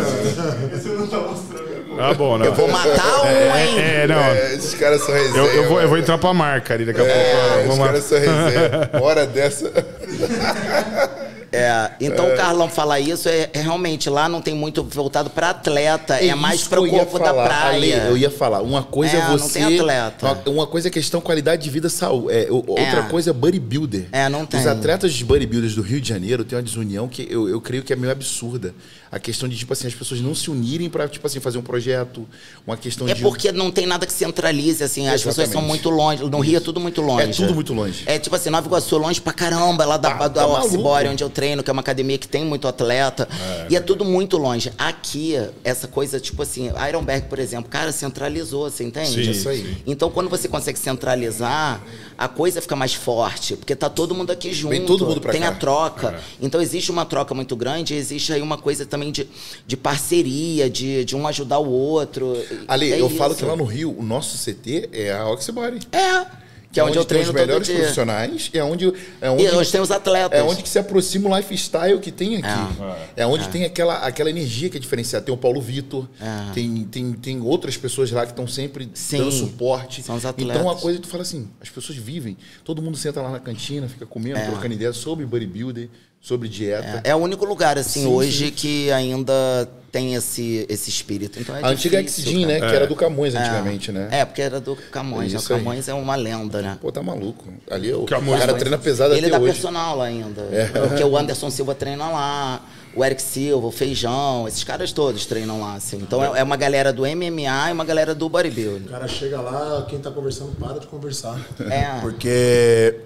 Ah, 1.99 2.15
bom, 2.15 2.39
não. 2.39 2.47
Eu 2.47 2.55
vou 2.55 2.69
matar 2.69 3.23
um, 3.23 3.27
hein? 3.27 3.78
É, 3.78 4.07
não. 4.07 4.17
É, 4.19 4.55
esses 4.55 4.75
caras 4.75 5.02
são 5.02 5.15
resenha. 5.15 5.36
Eu, 5.36 5.47
eu 5.47 5.69
vou, 5.69 5.81
eu 5.83 5.89
vou 5.89 5.99
entrar 5.99 6.17
pra 6.17 6.33
marca 6.33 6.75
ali 6.75 6.85
daqui 6.85 7.01
a 7.01 7.05
pouco. 7.05 7.19
É, 7.19 7.57
Vamos 7.62 7.73
os 7.75 7.78
lá. 7.78 7.86
caras 7.86 8.05
são 8.05 8.19
resenha. 8.19 8.91
Hora 9.02 9.27
dessa. 9.27 9.70
É, 11.52 11.90
então 12.00 12.32
o 12.32 12.36
Carlão 12.36 12.68
falar 12.68 12.98
isso 12.98 13.28
é, 13.28 13.50
é 13.52 13.60
realmente 13.60 14.08
lá 14.08 14.28
não 14.28 14.40
tem 14.40 14.55
muito 14.55 14.82
voltado 14.82 15.28
pra 15.28 15.50
atleta, 15.50 16.14
é, 16.14 16.34
mais 16.34 16.60
isso 16.60 16.70
para 16.70 16.81
o 16.81 16.89
corpo 16.89 17.18
da 17.18 17.32
praia. 17.32 17.76
Ale, 17.76 17.90
eu 18.10 18.16
ia 18.16 18.31
falar, 18.31 18.62
uma 18.62 18.82
coisa 18.82 19.16
É, 19.16 19.20
é, 19.20 19.28
não 19.28 19.39
você. 19.39 19.60
tem 19.60 19.78
atleta. 19.78 20.50
Uma, 20.50 20.66
coisa 20.66 20.89
é 20.89 20.90
questão 20.90 21.20
qualidade 21.20 21.62
de 21.62 21.70
vida 21.70 21.89
saúde. 21.89 22.32
É, 22.34 22.48
Outra 22.50 23.02
coisa 23.10 23.31
é 23.31 23.32
bodybuilder. 23.32 24.06
É, 24.12 24.28
não 24.28 24.47
tem. 24.47 24.60
Os 24.60 24.66
atletas 24.66 25.12
de 25.12 25.24
bodybuilders 25.24 25.74
do 25.74 25.82
Rio 25.82 26.00
de 26.00 26.08
Janeiro 26.08 26.44
têm 26.44 26.56
uma 26.56 26.62
desunião 26.62 27.06
que 27.06 27.26
eu, 27.31 27.48
eu 27.48 27.60
creio 27.60 27.82
que 27.82 27.92
é 27.92 27.97
meio 27.97 28.12
absurda. 28.12 28.74
A 29.12 29.18
questão 29.18 29.47
de, 29.47 29.58
tipo 29.58 29.70
assim, 29.74 29.86
as 29.86 29.94
pessoas 29.94 30.23
não 30.23 30.34
se 30.34 30.50
unirem 30.50 30.89
pra, 30.89 31.07
tipo 31.07 31.26
assim, 31.26 31.39
fazer 31.39 31.58
um 31.58 31.62
projeto, 31.62 32.26
uma 32.66 32.78
questão 32.78 33.07
É 33.07 33.12
de. 33.12 33.20
porque 33.20 33.52
não 33.52 33.70
tem 33.70 33.84
nada 33.84 34.07
que 34.07 34.12
centralize, 34.12 34.82
assim, 34.82 35.07
as 35.07 35.16
pessoas 35.23 35.34
são 35.50 35.60
Exatamente. 35.60 35.68
muito 35.68 35.91
longe. 35.91 36.24
No 36.24 36.41
Rio 36.41 36.57
é 36.57 36.60
tudo 36.60 36.81
muito 36.81 37.02
longe. 37.02 37.24
É 37.24 37.26
tudo 37.28 37.55
muito 37.55 37.74
longe. 37.74 38.05
É 38.07 38.18
tipo 38.18 38.34
assim, 38.34 38.49
Nova 38.49 38.66
Iguaçu, 38.66 38.97
longe 38.97 39.20
pra 39.20 39.34
caramba, 39.34 39.84
lá 39.84 39.99
da, 39.99 40.10
Tá- 40.15 40.28
da 40.28 40.47
tá 40.47 40.62
onde 41.10 41.23
eu 41.23 41.28
treino, 41.28 41.62
que 41.62 41.68
é 41.68 41.73
uma 41.74 41.81
academia 41.82 42.16
que 42.16 42.26
tem 42.26 42.42
muito 42.42 42.66
atleta. 42.66 43.28
E 43.68 43.76
é 43.76 43.81
tudo 43.81 44.02
muito 44.02 44.39
longe. 44.39 44.73
Aqui, 44.78 45.34
essa 45.62 45.86
coisa, 45.86 46.18
tipo 46.18 46.41
assim, 46.42 46.70
Ironberg, 46.89 47.26
por 47.28 47.39
exemplo, 47.39 47.68
cara, 47.70 47.92
centralizou, 47.92 48.70
você 48.70 48.82
entende? 48.82 49.10
Sim, 49.24 49.31
Isso 49.31 49.47
aí. 49.49 49.76
Então, 49.86 50.10
quando 50.10 50.31
você 50.31 50.49
consegue 50.49 50.78
centralizar, 50.78 51.82
a 52.16 52.28
coisa 52.28 52.62
fica 52.62 52.74
mais 52.76 52.94
forte, 52.94 53.57
porque 53.57 53.76
tá 53.76 53.91
todo 53.91 54.15
mundo 54.15 54.31
aqui 54.31 54.55
junto. 54.55 54.86
todo 54.86 55.07
mundo 55.07 55.20
pra 55.20 55.32
Tem 55.32 55.42
cá. 55.42 55.49
a 55.49 55.52
troca. 55.52 56.18
Então, 56.41 56.62
existe 56.62 56.91
uma 56.91 57.05
troca 57.05 57.34
muito 57.34 57.55
grande, 57.55 57.94
existe 57.94 58.32
aí 58.32 58.41
uma 58.41 58.57
coisa 58.57 58.86
também 58.86 59.01
de, 59.10 59.26
de 59.66 59.76
parceria, 59.76 60.68
de, 60.70 61.05
de 61.05 61.16
um 61.16 61.26
ajudar 61.26 61.58
o 61.58 61.68
outro. 61.70 62.36
Ali, 62.68 62.92
É 62.92 63.00
eu 63.00 63.10
falo 63.10 63.32
isso. 63.32 63.40
que 63.40 63.44
lá 63.48 63.56
no 63.56 63.64
Rio, 63.64 63.97
o 63.98 64.02
nosso 64.02 64.36
CT 64.39 64.90
é 64.92 65.12
a 65.12 65.26
Oxybody. 65.28 65.81
É. 65.90 66.42
Que 66.72 66.81
é 66.81 66.84
onde, 66.84 66.97
eu 66.97 67.05
tem 67.05 67.18
treino 67.18 67.28
os 67.28 67.34
melhores 67.34 67.66
todo 67.66 67.74
dia. 67.74 67.82
profissionais, 67.82 68.48
é 68.55 68.64
onde, 68.64 68.90
é 69.20 69.28
onde 69.28 69.44
E 69.44 69.66
tem 69.70 69.78
os 69.82 69.90
atletas. 69.90 70.40
É 70.40 70.42
onde 70.42 70.62
que 70.62 70.68
se 70.70 70.78
aproxima 70.78 71.28
o 71.28 71.36
lifestyle 71.36 71.98
que 71.98 72.10
tem 72.10 72.36
aqui. 72.39 72.82
É, 73.14 73.26
onde 73.26 73.47
tem 73.50 73.64
aquela, 73.66 73.97
aquela 73.98 74.31
energia 74.31 74.70
que 74.70 74.78
é 74.78 74.81
diferenciada. 74.81 75.22
Tem 75.26 75.34
o 75.34 75.36
Paulo 75.36 75.60
Vitor, 75.60 76.08
É. 76.18 76.50
tem, 76.55 76.84
tem, 76.90 77.12
tem 77.12 77.40
outras 77.42 77.76
pessoas 77.76 78.10
lá 78.10 78.24
que 78.24 78.32
estão 78.32 78.47
sempre 78.47 78.89
Sim, 78.94 79.18
dando 79.18 79.32
suporte. 79.32 80.02
são 80.02 80.16
os 80.16 80.24
atletas. 80.24 80.56
Então, 80.56 80.66
uma 80.66 80.74
coisa 80.81 80.98
que 80.98 81.05
tu 81.06 81.10
fala 81.10 81.22
assim, 81.24 81.47
as 81.60 81.68
pessoas 81.68 81.98
vivem, 81.98 82.39
todo 82.64 82.81
mundo 82.81 82.97
senta 82.97 83.20
lá 83.20 83.31
na 83.31 83.39
cantina, 83.40 83.86
fica 83.86 84.06
comendo, 84.06 84.40
trocando 84.40 84.72
ideia 84.72 84.94
sobre 84.94 85.26
bodybuilder, 85.26 85.90
sobre 86.23 86.49
dieta. 86.49 87.01
É, 87.05 87.10
é 87.10 87.15
o 87.15 87.18
único 87.18 87.44
lugar, 87.44 87.76
assim, 87.76 88.02
Sim, 88.02 88.07
hoje 88.07 88.47
sim. 88.47 88.52
que 88.52 88.91
ainda 88.92 89.68
tem 89.91 90.15
esse, 90.15 90.65
esse 90.70 90.89
espírito. 90.89 91.39
Então 91.39 91.55
é 91.55 91.62
a 91.62 91.67
antiga 91.68 92.01
Exidin, 92.01 92.47
né? 92.47 92.59
cara. 92.60 92.70
Que 92.70 92.76
era 92.76 92.86
do 92.86 92.97
Camões 92.97 93.34
antigamente, 93.34 93.92
né? 93.92 94.09
É, 94.10 94.25
porque 94.25 94.41
era 94.41 94.59
do 94.60 94.75
Camões. 94.75 95.33
né? 95.33 95.39
O 95.39 95.42
Isso 95.42 95.52
aí. 95.52 95.59
Camões 95.59 95.89
é 95.89 95.92
uma 95.92 96.15
lenda, 96.17 96.62
né? 96.62 96.78
Pô, 96.81 96.91
tá 96.91 97.02
maluco. 97.02 97.44
Ali 97.70 97.92
o 97.92 98.05
Camões- 98.05 98.41
cara 98.41 98.55
treina 98.55 98.78
pesado 98.78 99.12
Ele 99.15 99.26
até 99.26 99.31
dá 99.36 99.39
hoje. 99.39 99.52
personal 99.52 99.99
lá 99.99 100.07
ainda. 100.07 100.41
É. 100.51 100.65
Porque 100.89 101.05
o 101.05 101.15
Anderson 101.17 101.51
Silva 101.51 101.75
treina 101.75 102.09
lá, 102.09 102.62
o 102.94 103.04
Eric 103.04 103.22
Silva, 103.22 103.66
o 103.66 103.70
Feijão, 103.70 104.46
esses 104.46 104.62
caras 104.64 104.92
todos 104.92 105.24
treinam 105.26 105.60
lá, 105.60 105.74
assim. 105.74 105.96
Então 105.96 106.22
é, 106.22 106.40
é 106.40 106.42
uma 106.42 106.56
galera 106.56 106.92
do 106.92 107.02
MMA 107.02 107.70
e 107.70 107.72
uma 107.72 107.84
galera 107.84 108.14
do 108.14 108.28
bodybuilding. 108.28 108.86
O 108.86 108.90
cara 108.90 109.08
chega 109.08 109.40
lá, 109.40 109.86
quem 109.88 109.98
tá 109.98 110.10
conversando 110.10 110.52
para 110.56 110.78
de 110.78 110.86
conversar. 110.86 111.40
É. 111.70 111.98
Porque 112.02 112.96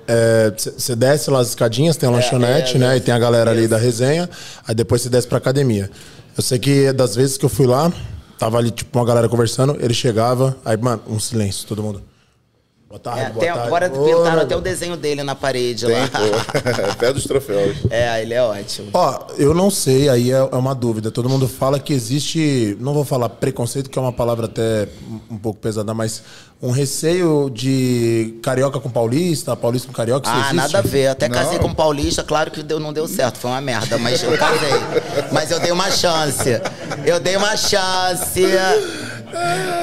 você 0.56 0.97
desce 0.97 1.31
lá 1.31 1.40
as 1.40 1.48
escadinhas, 1.48 1.97
tem 1.97 2.08
a 2.08 2.12
lanchonete, 2.12 2.76
é, 2.76 2.78
né? 2.78 2.94
é. 2.94 2.97
E 2.97 3.00
tem 3.00 3.15
a 3.15 3.18
galera 3.18 3.50
ali 3.50 3.68
da 3.68 3.78
resenha. 3.78 4.28
Aí 4.66 4.74
depois 4.74 5.02
você 5.02 5.08
desce 5.08 5.26
pra 5.26 5.39
academia. 5.39 5.90
Eu 6.36 6.42
sei 6.42 6.58
que 6.58 6.92
das 6.92 7.15
vezes 7.15 7.39
que 7.39 7.44
eu 7.44 7.48
fui 7.48 7.66
lá, 7.66 7.90
tava 8.39 8.58
ali, 8.58 8.70
tipo, 8.70 8.98
uma 8.98 9.06
galera 9.06 9.28
conversando, 9.28 9.76
ele 9.81 9.94
chegava, 9.94 10.56
aí, 10.65 10.76
mano, 10.76 11.02
um 11.08 11.18
silêncio, 11.18 11.66
todo 11.66 11.82
mundo. 11.82 12.02
Boa 12.97 13.00
tarde, 13.00 13.20
É, 13.20 13.25
boa 13.28 13.41
tem- 13.41 13.49
tarde. 13.52 13.66
agora 13.66 13.91
pintaram 13.91 14.42
até 14.42 14.57
o 14.57 14.60
desenho 14.60 14.97
dele 14.97 15.23
na 15.23 15.34
parede 15.34 15.84
Tem, 15.86 15.94
lá. 15.94 16.08
Pé 16.99 17.12
dos 17.12 17.25
troféus. 17.25 17.76
É, 17.91 18.23
ele 18.23 18.33
é 18.33 18.42
ótimo. 18.42 18.89
Ó, 18.94 19.18
eu 19.36 19.52
não 19.52 19.70
sei, 19.70 20.08
aí 20.08 20.31
é, 20.33 20.36
é 20.36 20.57
uma 20.57 20.75
dúvida. 20.75 21.10
Todo 21.10 21.28
mundo 21.28 21.47
fala 21.47 21.78
que 21.78 21.92
existe, 21.92 22.75
não 22.81 22.94
vou 22.94 23.05
falar 23.05 23.28
preconceito, 23.28 23.91
que 23.91 23.99
é 23.99 24.02
uma 24.02 24.12
palavra 24.12 24.47
até 24.47 24.89
um- 25.31 25.36
pouco 25.36 25.60
pesada, 25.60 25.92
mas 25.92 26.23
um 26.62 26.70
receio 26.70 27.50
de 27.52 28.34
carioca 28.42 28.81
com 28.81 28.89
paulista, 28.89 29.55
paulista 29.55 29.89
com 29.89 29.92
carioca, 29.92 30.26
isso 30.26 30.34
Ah, 30.34 30.41
existe? 30.41 30.57
nada 30.57 30.78
a 30.78 30.83
ver. 30.83 31.08
Até 31.08 31.28
casei 31.28 31.57
Não. 31.58 31.65
com 31.65 31.68
um 31.68 31.75
paulista, 31.75 32.25
claro 32.25 32.50
que 32.50 32.62
deu, 32.62 32.81
não 32.81 32.94
deu 32.94 33.07
certo, 33.07 33.36
foi 33.39 33.50
uma 33.50 33.60
merda, 33.60 33.99
mas 33.99 34.23
eu 34.23 34.36
casei. 34.39 34.70
Mas 35.31 35.50
eu 35.50 35.60
dei 35.60 35.70
uma 35.70 35.91
chance. 35.91 36.49
Eu 37.05 37.20
dei 37.20 37.36
uma 37.36 37.57
chance. 37.58 38.41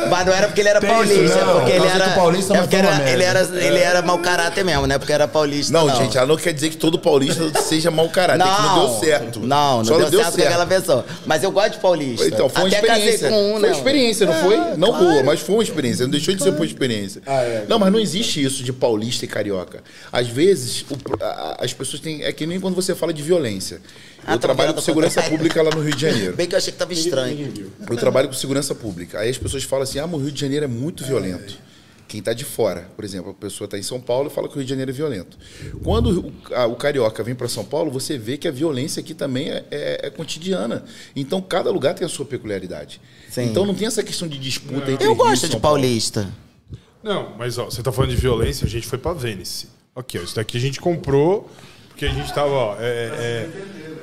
Mas 0.09 0.25
não 0.25 0.33
era 0.33 0.47
porque 0.47 0.61
ele 0.61 0.69
era 0.69 0.79
Tem 0.79 0.89
isso, 0.89 0.97
paulista, 0.99 1.39
é 1.39 1.45
não. 1.45 1.53
porque 1.55 1.71
ele 1.71 1.87
era. 1.87 2.05
com 2.09 2.15
paulista, 2.15 2.53
é 2.53 2.57
mas 2.57 2.65
porque 2.67 2.77
foi 2.77 2.85
uma 2.87 3.01
era, 3.01 3.09
ele, 3.11 3.23
era, 3.23 3.39
ele 3.65 3.79
era 3.79 4.01
mau 4.01 4.19
caráter 4.19 4.63
mesmo, 4.63 4.85
não 4.85 4.95
é 4.95 4.99
porque 4.99 5.13
era 5.13 5.27
paulista. 5.27 5.73
Não, 5.73 5.87
Não, 5.87 5.95
gente, 5.95 6.17
ela 6.17 6.27
não 6.27 6.35
quer 6.37 6.53
dizer 6.53 6.69
que 6.69 6.77
todo 6.77 6.99
paulista 6.99 7.49
seja 7.63 7.89
mau 7.89 8.07
caráter, 8.09 8.43
que 8.43 8.61
não 8.61 8.79
deu 8.89 8.99
certo. 8.99 9.39
Não, 9.39 9.77
não 9.77 9.85
Só 9.85 9.97
deu, 9.97 10.19
certo, 10.21 10.35
com 10.35 10.41
aquela 10.43 10.65
pessoa. 10.65 11.05
Mas 11.25 11.43
eu 11.43 11.51
gosto 11.51 11.71
de 11.73 11.77
paulista. 11.79 12.27
Então, 12.27 12.47
foi 12.49 12.61
uma 12.63 12.67
Até 12.67 12.81
casei 12.85 13.09
experiência. 13.15 13.29
com 13.29 13.35
um, 13.49 13.51
foi 13.53 13.61
né? 13.61 13.67
uma 13.69 13.75
experiência, 13.77 14.25
não 14.25 14.33
foi? 14.33 14.57
Não 14.77 14.89
claro. 14.89 15.05
boa, 15.05 15.23
mas 15.23 15.39
foi 15.39 15.55
uma 15.55 15.63
experiência. 15.63 16.03
Não 16.03 16.11
deixou 16.11 16.35
de 16.35 16.43
ser 16.43 16.49
uma 16.49 16.65
experiência. 16.65 17.21
Ah, 17.25 17.41
é. 17.41 17.65
Não, 17.67 17.79
mas 17.79 17.91
não 17.91 17.99
existe 17.99 18.43
isso 18.43 18.63
de 18.63 18.71
paulista 18.73 19.25
e 19.25 19.27
carioca. 19.27 19.79
Às 20.11 20.27
vezes, 20.27 20.85
o- 20.89 21.23
a- 21.23 21.57
as 21.59 21.73
pessoas 21.73 22.01
têm. 22.01 22.23
É 22.23 22.31
que 22.31 22.45
nem 22.45 22.59
quando 22.59 22.75
você 22.75 22.93
fala 22.93 23.13
de 23.13 23.23
violência. 23.23 23.81
Ah, 24.25 24.31
Eu 24.35 24.37
tá 24.37 24.43
trabalho 24.47 24.69
vendo? 24.69 24.75
com 24.77 24.81
segurança 24.81 25.21
pública 25.23 25.61
lá 25.61 25.69
no 25.75 25.81
Rio 25.81 25.93
de 25.95 26.01
Janeiro. 26.01 26.33
Bem 26.33 26.47
que 26.47 26.55
eu 26.55 26.57
achei 26.57 26.71
que 26.71 26.79
tava 26.79 26.93
estranho. 26.93 27.51
Eu 27.89 27.97
trabalho 27.97 28.29
com 28.29 28.33
segurança 28.33 28.73
pública. 28.73 29.19
Aí 29.19 29.29
as 29.29 29.37
pessoas 29.43 29.63
falam 29.63 29.83
assim: 29.83 29.99
ah, 29.99 30.07
mas 30.07 30.19
o 30.19 30.23
Rio 30.23 30.31
de 30.31 30.39
Janeiro 30.41 30.65
é 30.65 30.67
muito 30.67 31.03
violento. 31.05 31.57
Quem 32.07 32.19
está 32.19 32.31
de 32.33 32.43
fora, 32.45 32.89
por 32.95 33.03
exemplo, 33.03 33.31
a 33.31 33.33
pessoa 33.33 33.65
está 33.65 33.75
em 33.77 33.81
São 33.81 33.99
Paulo 33.99 34.27
e 34.29 34.31
fala 34.31 34.47
que 34.47 34.53
o 34.53 34.57
Rio 34.57 34.65
de 34.65 34.69
Janeiro 34.69 34.91
é 34.91 34.93
violento. 34.93 35.35
Quando 35.83 36.19
o, 36.27 36.33
a- 36.53 36.67
o 36.67 36.75
carioca 36.75 37.23
vem 37.23 37.33
para 37.33 37.47
São 37.47 37.65
Paulo, 37.65 37.89
você 37.89 38.17
vê 38.19 38.37
que 38.37 38.47
a 38.47 38.51
violência 38.51 38.99
aqui 38.99 39.13
também 39.15 39.49
é, 39.49 39.65
é- 39.71 40.07
é 40.07 40.09
cotidiana. 40.11 40.83
Então, 41.15 41.41
cada 41.41 41.71
lugar 41.71 41.95
tem 41.95 42.05
a 42.05 42.09
sua 42.09 42.25
peculiaridade. 42.25 43.01
Sim. 43.29 43.45
Então, 43.45 43.65
não 43.65 43.73
tem 43.73 43.87
essa 43.87 44.03
questão 44.03 44.27
de 44.27 44.37
disputa 44.37 44.91
entre 44.91 45.05
Eu 45.07 45.13
Rio 45.13 45.25
e 45.25 45.27
gosto 45.29 45.41
São 45.47 45.49
de 45.49 45.59
Paulo. 45.59 45.79
paulista. 45.79 46.29
Não, 47.01 47.35
mas 47.37 47.57
ó, 47.57 47.65
você 47.65 47.81
tá 47.81 47.91
falando 47.91 48.11
de 48.11 48.17
violência, 48.17 48.65
a 48.65 48.69
gente 48.69 48.85
foi 48.85 48.97
pra 48.99 49.13
Vênice. 49.13 49.67
Aqui, 49.95 50.19
ó, 50.19 50.21
isso 50.21 50.35
daqui 50.35 50.57
a 50.57 50.59
gente 50.59 50.79
comprou 50.79 51.49
Porque 51.93 52.05
a 52.05 52.09
gente 52.11 52.33
tava, 52.33 52.49
ó, 52.49 52.75
é, 52.79 52.83
é, 52.83 53.49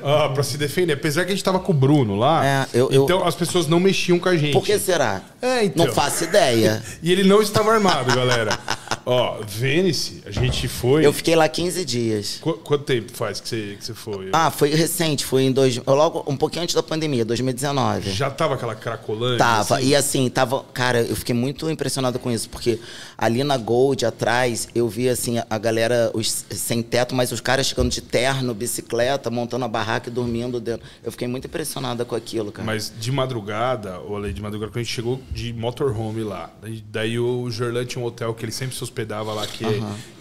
ah, 0.03 0.29
pra 0.31 0.43
se 0.45 0.57
defender. 0.57 0.93
Apesar 0.93 1.25
que 1.25 1.33
a 1.33 1.35
gente 1.35 1.45
tava 1.45 1.59
com 1.59 1.73
o 1.73 1.75
Bruno 1.75 2.17
lá, 2.17 2.47
É, 2.47 2.67
eu- 2.73 2.89
eu- 2.91 3.05
então 3.05 3.27
as 3.27 3.35
pessoas 3.35 3.67
não 3.67 3.81
mexiam 3.81 4.19
com 4.19 4.29
a 4.29 4.37
gente. 4.37 4.53
Por 4.53 4.65
que 4.65 4.79
será? 4.79 5.23
É, 5.43 5.65
então. 5.65 5.87
Não 5.87 5.93
faço 5.93 6.25
ideia. 6.25 6.83
E 7.03 7.11
ele 7.11 7.25
não 7.25 7.43
estava 7.43 7.73
armado, 7.73 8.15
galera. 8.15 8.57
Ó, 9.05 9.39
Vênice, 9.47 10.23
a 10.27 10.31
gente 10.31 10.69
foi. 10.69 11.05
Eu 11.05 11.13
fiquei 11.13 11.35
lá 11.35 11.49
15 11.49 11.85
dias. 11.85 12.39
Qu- 12.41 12.59
quanto 12.63 12.85
tempo 12.85 13.11
faz 13.13 13.41
que 13.41 13.49
você, 13.49 13.77
que 13.79 13.85
você 13.85 13.95
foi? 13.95 14.29
Ah, 14.33 14.51
foi 14.51 14.71
recente, 14.75 15.25
foi 15.25 15.43
em 15.45 15.53
dois, 15.53 15.79
logo 15.85 16.23
um 16.29 16.37
pouquinho 16.37 16.63
antes 16.63 16.75
da 16.75 16.83
pandemia, 16.83 17.25
2019. 17.25 18.13
Já 18.13 18.31
tava 18.31 18.55
aquela 18.55 18.75
cracolândia? 18.75 19.39
Tava, 19.39 19.77
assim? 19.79 19.87
e 19.89 19.97
assim, 19.97 20.29
tava. 20.29 20.63
Cara, 20.75 21.01
eu 21.01 21.17
fiquei 21.17 21.35
muito 21.35 21.69
impressionado 21.71 22.19
com 22.19 22.31
isso, 22.31 22.49
porque 22.51 22.79
ali 23.21 23.45
na 23.45 23.59
Gold, 23.59 24.07
atrás, 24.07 24.67
eu 24.75 24.89
vi 24.89 25.07
assim, 25.07 25.37
a 25.51 25.59
galera, 25.59 26.11
os 26.15 26.47
sem 26.51 26.83
teto, 26.83 27.15
mas 27.15 27.31
os 27.31 27.41
caras 27.41 27.67
chegando 27.67 27.91
de 27.91 28.01
terno, 28.01 28.55
bicicleta, 28.55 29.29
montando 29.29 29.67
a 29.67 29.69
barraca 29.69 30.09
e 30.09 30.13
dormindo 30.13 30.59
dentro. 30.59 30.87
Eu 31.05 31.13
fiquei 31.13 31.29
muito 31.29 31.47
impressionada 31.47 32.03
com 32.07 32.17
aquilo, 32.17 32.51
cara. 32.51 32.65
Mas 32.65 32.91
de 32.99 33.13
madrugada, 33.13 33.99
ou 33.99 34.17
ali 34.17 34.33
de 34.33 34.41
madrugada, 34.41 34.73
quando 34.73 34.79
a 34.79 34.83
gente 34.83 34.95
chegou 34.95 35.21
de 35.31 35.53
motorhome 35.53 36.23
lá, 36.23 36.51
daí, 36.91 37.19
o 37.19 37.51
Jorlan 37.51 37.85
tinha 37.85 38.03
um 38.03 38.07
hotel 38.07 38.33
que 38.33 38.43
ele 38.43 38.53
sempre 38.53 38.75
se 38.75 38.83
hospedava 38.83 39.35
lá, 39.35 39.47
que, 39.47 39.65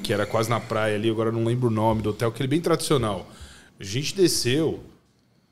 que 0.04 0.12
era 0.12 0.26
quase 0.26 0.50
na 0.50 0.60
praia 0.60 0.96
ali, 0.96 1.10
agora 1.10 1.32
não 1.32 1.46
lembro 1.46 1.70
o 1.70 1.72
nome 1.72 2.02
do 2.02 2.10
hotel, 2.10 2.34
que 2.34 2.42
ele 2.42 2.48
é 2.48 2.52
bem 2.52 2.62
tradicional. 2.62 3.32
A 3.80 3.84
gente 3.84 4.14
desceu, 4.14 4.82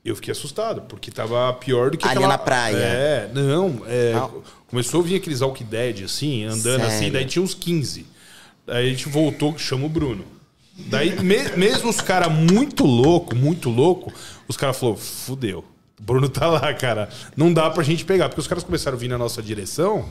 eu 0.04 0.14
fiquei 0.16 0.32
assustado, 0.32 0.82
porque 0.82 1.10
tava 1.10 1.52
pior 1.54 1.90
do 1.90 1.98
que 1.98 2.04
Ali 2.06 2.16
aquela... 2.18 2.28
na 2.28 2.38
praia? 2.38 2.76
É, 2.76 3.30
não, 3.34 3.82
é, 3.86 4.12
Não. 4.14 4.42
começou 4.68 5.00
a 5.00 5.04
vir 5.04 5.16
aqueles 5.16 5.40
Walking 5.40 5.64
Dead, 5.64 6.04
assim, 6.04 6.44
andando 6.44 6.82
assim, 6.82 6.96
Sério? 6.98 7.12
daí 7.12 7.24
tinha 7.26 7.42
uns 7.42 7.54
15. 7.54 8.06
Daí 8.66 8.86
a 8.86 8.90
gente 8.90 9.08
voltou, 9.08 9.56
chama 9.58 9.86
o 9.86 9.88
Bruno. 9.88 10.24
Daí, 10.86 11.20
me- 11.22 11.48
mesmo 11.56 11.90
os 11.90 12.00
caras 12.00 12.32
muito 12.32 12.84
louco, 12.84 13.34
muito 13.34 13.68
louco, 13.68 14.12
os 14.46 14.56
caras 14.56 14.78
falaram, 14.78 14.98
fudeu. 14.98 15.64
O 15.98 16.02
Bruno 16.02 16.28
tá 16.28 16.46
lá, 16.46 16.72
cara. 16.72 17.08
Não 17.36 17.52
dá 17.52 17.68
pra 17.68 17.82
gente 17.82 18.04
pegar, 18.04 18.28
porque 18.28 18.40
os 18.40 18.46
caras 18.46 18.62
começaram 18.62 18.96
a 18.96 19.00
vir 19.00 19.08
na 19.08 19.18
nossa 19.18 19.42
direção 19.42 20.08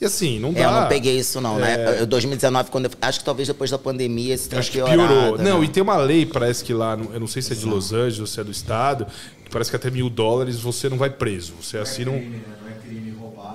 e 0.00 0.04
assim, 0.06 0.38
não 0.38 0.52
dá. 0.52 0.60
É, 0.60 0.64
eu 0.64 0.70
não 0.72 0.88
peguei 0.88 1.18
isso, 1.18 1.40
não, 1.40 1.58
né? 1.58 2.00
Eu, 2.00 2.06
2019, 2.06 2.70
quando 2.70 2.86
eu- 2.86 2.90
acho 3.02 3.18
que 3.18 3.24
talvez 3.24 3.46
depois 3.48 3.70
da 3.70 3.78
pandemia 3.78 4.34
esse 4.34 4.54
Acho 4.54 4.70
que 4.70 4.78
piorado, 4.78 4.96
piorou. 4.98 5.38
né? 5.38 5.44
Não, 5.44 5.62
e 5.62 5.68
tem 5.68 5.82
uma 5.82 5.96
lei, 5.98 6.24
parece 6.24 6.64
que 6.64 6.72
lá, 6.72 6.98
eu 7.12 7.20
não 7.20 7.26
sei 7.26 7.42
se 7.42 7.52
é 7.52 7.56
de 7.56 7.66
Los 7.66 7.92
Angeles 7.92 8.18
ou 8.20 8.26
se 8.26 8.40
é 8.40 8.44
do 8.44 8.50
estado, 8.50 9.06
que 9.44 9.50
parece 9.50 9.68
que 9.70 9.76
até 9.76 9.90
mil 9.90 10.08
dólares 10.08 10.58
você 10.58 10.88
não 10.88 10.96
vai 10.96 11.10
preso. 11.10 11.52
Você 11.60 11.76
assina 11.76 12.10
um. 12.10 12.32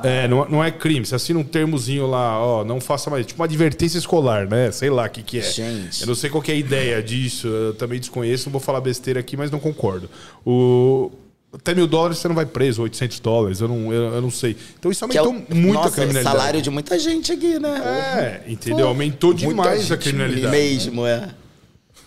É, 0.03 0.27
não, 0.27 0.47
não 0.47 0.63
é 0.63 0.69
crime. 0.69 1.05
Você 1.05 1.15
assina 1.15 1.39
um 1.39 1.43
termozinho 1.43 2.05
lá, 2.05 2.39
ó, 2.39 2.63
não 2.63 2.79
faça 2.79 3.09
mais. 3.09 3.25
Tipo 3.25 3.39
uma 3.41 3.45
advertência 3.45 3.97
escolar, 3.97 4.47
né? 4.47 4.71
Sei 4.71 4.89
lá 4.89 5.05
o 5.05 5.09
que, 5.09 5.23
que 5.23 5.39
é. 5.39 5.41
Gente. 5.41 6.01
Eu 6.01 6.07
não 6.07 6.13
sei 6.15 6.29
qual 6.29 6.43
que 6.43 6.51
é 6.51 6.53
a 6.53 6.57
ideia 6.57 7.01
disso, 7.01 7.47
eu 7.47 7.73
também 7.73 7.99
desconheço, 7.99 8.45
não 8.47 8.51
vou 8.51 8.61
falar 8.61 8.81
besteira 8.81 9.19
aqui, 9.19 9.35
mas 9.35 9.49
não 9.49 9.59
concordo. 9.59 10.09
O. 10.45 11.09
Até 11.55 11.73
mil 11.73 11.87
dólares 11.87 12.17
você 12.19 12.27
não 12.27 12.35
vai 12.35 12.45
preso, 12.45 12.81
800 12.83 13.19
dólares, 13.19 13.59
eu 13.61 13.67
não, 13.67 13.91
eu, 13.93 14.13
eu 14.15 14.21
não 14.21 14.31
sei. 14.31 14.55
Então 14.77 14.91
isso 14.91 15.07
Que 15.07 15.17
é 15.17 15.19
aumentou 15.21 15.45
o, 15.49 15.55
muito 15.55 15.79
a 15.79 15.83
nossa, 15.83 15.95
criminalidade. 15.95 16.37
salário 16.37 16.61
de 16.61 16.69
muita 16.69 16.99
gente 16.99 17.31
aqui, 17.31 17.59
né? 17.59 18.41
É, 18.47 18.51
entendeu? 18.51 18.87
Aumentou 18.87 19.33
demais 19.33 19.79
a 19.79 19.95
gente 19.95 19.97
criminalidade. 19.97 20.55
Mesmo, 20.55 21.05
é. 21.05 21.29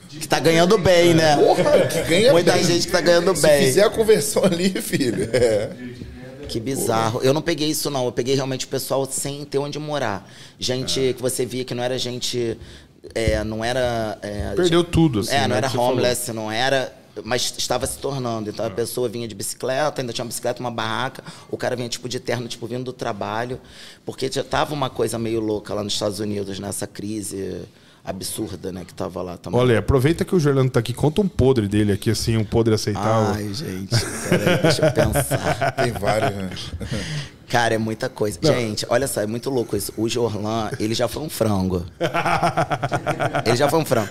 Que 0.08 0.26
tá 0.26 0.38
ganhando 0.40 0.78
bem, 0.78 1.14
né? 1.14 1.36
Porra, 1.36 1.86
que 1.86 2.02
ganha 2.02 2.32
Muita 2.32 2.52
bem. 2.52 2.64
gente 2.64 2.86
que 2.86 2.92
tá 2.92 3.00
ganhando 3.00 3.34
Se 3.36 3.42
bem. 3.42 3.66
fizer 3.66 3.84
a 3.84 3.90
conversão 3.90 4.42
ali, 4.44 4.70
filho. 4.80 5.28
É. 5.32 5.70
Que 6.48 6.58
bizarro. 6.58 7.20
Eu 7.22 7.34
não 7.34 7.42
peguei 7.42 7.68
isso, 7.68 7.90
não. 7.90 8.06
Eu 8.06 8.12
peguei 8.12 8.34
realmente 8.34 8.64
o 8.64 8.68
pessoal 8.68 9.06
sem 9.10 9.44
ter 9.44 9.58
onde 9.58 9.78
morar. 9.78 10.26
Gente 10.58 11.12
que 11.14 11.20
você 11.22 11.44
via 11.44 11.62
que 11.62 11.74
não 11.74 11.82
era 11.84 11.98
gente. 11.98 12.56
é, 13.14 13.44
não 13.44 13.62
era. 13.62 14.18
é, 14.22 14.54
Perdeu 14.56 14.82
tudo, 14.82 15.20
assim, 15.20 15.34
É, 15.34 15.40
né, 15.42 15.48
não 15.48 15.56
era 15.56 15.68
que 15.68 15.76
você 15.76 15.82
homeless, 15.82 16.32
não 16.32 16.50
era. 16.50 16.90
Mas 17.24 17.54
estava 17.56 17.86
se 17.86 17.98
tornando. 17.98 18.50
Então 18.50 18.66
a 18.66 18.70
pessoa 18.70 19.08
vinha 19.08 19.26
de 19.26 19.34
bicicleta, 19.34 20.00
ainda 20.00 20.12
tinha 20.12 20.24
uma 20.24 20.28
bicicleta, 20.28 20.60
uma 20.60 20.70
barraca. 20.70 21.22
O 21.50 21.56
cara 21.56 21.76
vinha 21.76 21.88
tipo 21.88 22.08
de 22.08 22.20
terno, 22.20 22.48
tipo 22.48 22.66
vindo 22.66 22.84
do 22.84 22.92
trabalho. 22.92 23.60
Porque 24.04 24.30
já 24.30 24.44
tava 24.44 24.74
uma 24.74 24.90
coisa 24.90 25.18
meio 25.18 25.40
louca 25.40 25.74
lá 25.74 25.82
nos 25.82 25.94
Estados 25.94 26.20
Unidos, 26.20 26.58
nessa 26.58 26.86
crise 26.86 27.62
absurda, 28.08 28.72
né, 28.72 28.84
que 28.86 28.94
tava 28.94 29.20
lá 29.20 29.36
também. 29.36 29.60
Olha, 29.60 29.78
aproveita 29.78 30.24
que 30.24 30.34
o 30.34 30.40
Jorlando 30.40 30.70
tá 30.70 30.80
aqui, 30.80 30.94
conta 30.94 31.20
um 31.20 31.28
podre 31.28 31.68
dele 31.68 31.92
aqui, 31.92 32.10
assim, 32.10 32.38
um 32.38 32.44
podre 32.44 32.74
aceitável. 32.74 33.34
Ai, 33.34 33.52
gente, 33.52 33.94
peraí, 34.28 34.62
deixa 34.62 34.86
eu 34.86 34.92
pensar. 34.92 35.72
Tem 35.76 35.92
vários, 35.92 36.34
né? 36.34 36.50
Cara, 37.48 37.74
é 37.74 37.78
muita 37.78 38.08
coisa. 38.08 38.38
Gente, 38.42 38.86
olha 38.88 39.06
só, 39.06 39.20
é 39.20 39.26
muito 39.26 39.50
louco 39.50 39.76
isso. 39.76 39.92
O 39.96 40.08
Jorlan, 40.08 40.70
ele 40.78 40.94
já 40.94 41.06
foi 41.08 41.22
um 41.22 41.28
frango. 41.28 41.84
ele 43.44 43.56
já 43.56 43.68
foi 43.68 43.78
um 43.78 43.84
frango. 43.84 44.08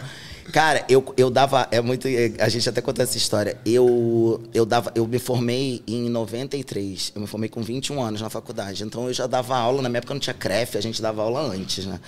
Cara, 0.51 0.85
eu, 0.87 1.13
eu 1.17 1.29
dava. 1.29 1.67
É 1.71 1.81
muito. 1.81 2.07
A 2.39 2.49
gente 2.49 2.67
até 2.69 2.81
conta 2.81 3.03
essa 3.03 3.17
história. 3.17 3.57
Eu, 3.65 4.41
eu, 4.53 4.65
dava, 4.65 4.91
eu 4.95 5.05
me 5.07 5.19
formei 5.19 5.83
em 5.87 6.09
93. 6.09 7.11
Eu 7.15 7.21
me 7.21 7.27
formei 7.27 7.49
com 7.49 7.61
21 7.61 8.01
anos 8.01 8.21
na 8.21 8.29
faculdade. 8.29 8.83
Então 8.83 9.07
eu 9.07 9.13
já 9.13 9.27
dava 9.27 9.57
aula. 9.57 9.81
Na 9.81 9.89
minha 9.89 9.99
época 9.99 10.13
não 10.13 10.21
tinha 10.21 10.33
CREF, 10.33 10.77
a 10.77 10.81
gente 10.81 11.01
dava 11.01 11.21
aula 11.21 11.41
antes, 11.41 11.85
né? 11.85 11.99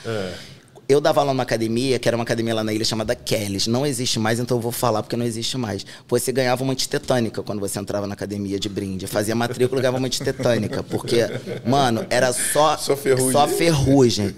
Eu 0.88 1.00
dava 1.00 1.20
aula 1.20 1.34
numa 1.34 1.44
academia, 1.44 2.00
que 2.00 2.08
era 2.08 2.18
uma 2.18 2.24
academia 2.24 2.56
lá 2.56 2.64
na 2.64 2.74
ilha 2.74 2.84
chamada 2.84 3.14
Kellys. 3.14 3.68
Não 3.68 3.86
existe 3.86 4.18
mais, 4.18 4.40
então 4.40 4.58
eu 4.58 4.62
vou 4.62 4.72
falar 4.72 5.04
porque 5.04 5.16
não 5.16 5.24
existe 5.24 5.56
mais. 5.56 5.86
Você 6.08 6.32
ganhava 6.32 6.64
uma 6.64 6.74
antitetânica 6.74 7.44
quando 7.44 7.60
você 7.60 7.78
entrava 7.78 8.08
na 8.08 8.14
academia 8.14 8.60
de 8.60 8.68
brinde. 8.68 9.06
Fazia 9.06 9.36
matrícula 9.36 9.80
e 9.80 9.84
ganhava 9.84 9.98
uma 10.00 10.08
antitetânica. 10.08 10.82
Porque, 10.82 11.28
mano, 11.64 12.08
era 12.10 12.34
só, 12.34 12.76
Só 12.76 12.96
ferrugem. 12.96 13.32
Só 13.32 13.48
ferrugem. 13.48 14.36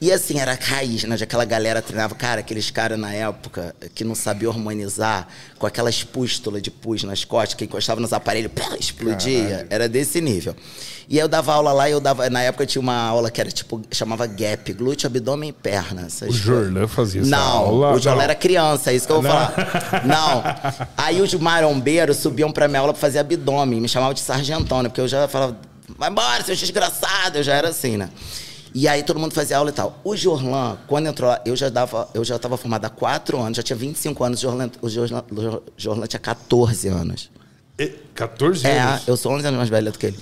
E 0.00 0.10
assim, 0.10 0.38
era 0.38 0.58
raiz, 0.60 1.04
né? 1.04 1.14
De 1.14 1.24
aquela 1.24 1.44
galera 1.44 1.82
treinava. 1.82 2.14
Cara, 2.14 2.40
aqueles 2.40 2.70
caras 2.70 2.98
na 2.98 3.12
época 3.12 3.74
que 3.94 4.02
não 4.02 4.14
sabiam 4.14 4.50
harmonizar, 4.50 5.28
com 5.58 5.66
aquelas 5.66 6.02
pústulas 6.02 6.62
de 6.62 6.70
pus 6.70 7.04
nas 7.04 7.22
costas, 7.24 7.54
que 7.54 7.64
encostava 7.64 8.00
nos 8.00 8.12
aparelhos, 8.12 8.50
pá, 8.52 8.76
explodia. 8.78 9.66
Era 9.68 9.88
desse 9.88 10.20
nível. 10.22 10.56
E 11.06 11.18
eu 11.18 11.28
dava 11.28 11.52
aula 11.52 11.72
lá 11.72 11.88
e 11.88 11.92
eu 11.92 12.00
dava. 12.00 12.30
Na 12.30 12.40
época 12.40 12.64
tinha 12.64 12.80
uma 12.80 12.94
aula 12.96 13.30
que 13.30 13.40
era 13.40 13.50
tipo, 13.50 13.82
chamava 13.90 14.26
GAP, 14.26 14.72
glúteo, 14.72 15.06
abdômen 15.06 15.50
e 15.50 15.52
perna. 15.52 16.06
O 16.22 16.32
Jorlan 16.32 16.86
fazia 16.86 17.20
essa 17.20 17.28
não, 17.30 17.38
aula. 17.38 17.92
o 17.92 17.98
Jorlan 17.98 18.18
Não. 18.18 18.22
era 18.24 18.34
criança, 18.34 18.92
é 18.92 18.94
isso 18.94 19.06
que 19.06 19.12
eu 19.12 19.20
vou 19.20 19.30
falar. 19.30 19.52
Não. 20.06 20.86
Aí 20.96 21.20
os 21.20 21.34
marombeiros 21.34 22.16
subiam 22.16 22.50
pra 22.50 22.68
minha 22.68 22.80
aula 22.80 22.92
pra 22.94 23.00
fazer 23.00 23.18
abdômen, 23.18 23.80
me 23.80 23.88
chamavam 23.88 24.14
de 24.14 24.20
sargentão, 24.20 24.82
né? 24.82 24.88
Porque 24.88 25.00
eu 25.00 25.08
já 25.08 25.28
falava, 25.28 25.58
vai 25.98 26.08
embora, 26.08 26.42
seu 26.42 26.54
desgraçado, 26.56 27.38
eu 27.38 27.42
já 27.42 27.54
era 27.54 27.68
assim, 27.68 27.96
né? 27.98 28.08
E 28.74 28.86
aí 28.86 29.02
todo 29.02 29.18
mundo 29.18 29.34
fazia 29.34 29.58
aula 29.58 29.70
e 29.70 29.72
tal. 29.72 29.98
O 30.04 30.16
Jorlan, 30.16 30.76
quando 30.86 31.06
entrou 31.08 31.28
lá, 31.30 31.40
eu 31.44 31.56
já 31.56 31.68
dava, 31.68 32.08
eu 32.14 32.24
já 32.24 32.36
estava 32.36 32.56
formado 32.56 32.84
há 32.84 32.90
quatro 32.90 33.40
anos, 33.40 33.56
já 33.56 33.62
tinha 33.62 33.76
25 33.76 34.22
anos, 34.24 34.38
o 34.38 34.42
Jorlan, 34.42 34.70
o 34.80 34.88
Jorlan, 34.88 35.22
o 35.28 35.62
Jorlan 35.76 36.06
tinha 36.06 36.20
14 36.20 36.88
anos. 36.88 37.30
E- 37.78 37.88
14 38.14 38.66
É, 38.66 38.78
anos. 38.80 39.08
eu 39.08 39.16
sou 39.16 39.32
11 39.32 39.46
anos 39.46 39.58
mais 39.58 39.68
velho 39.70 39.90
do 39.90 39.98
que 39.98 40.06
ele. 40.06 40.18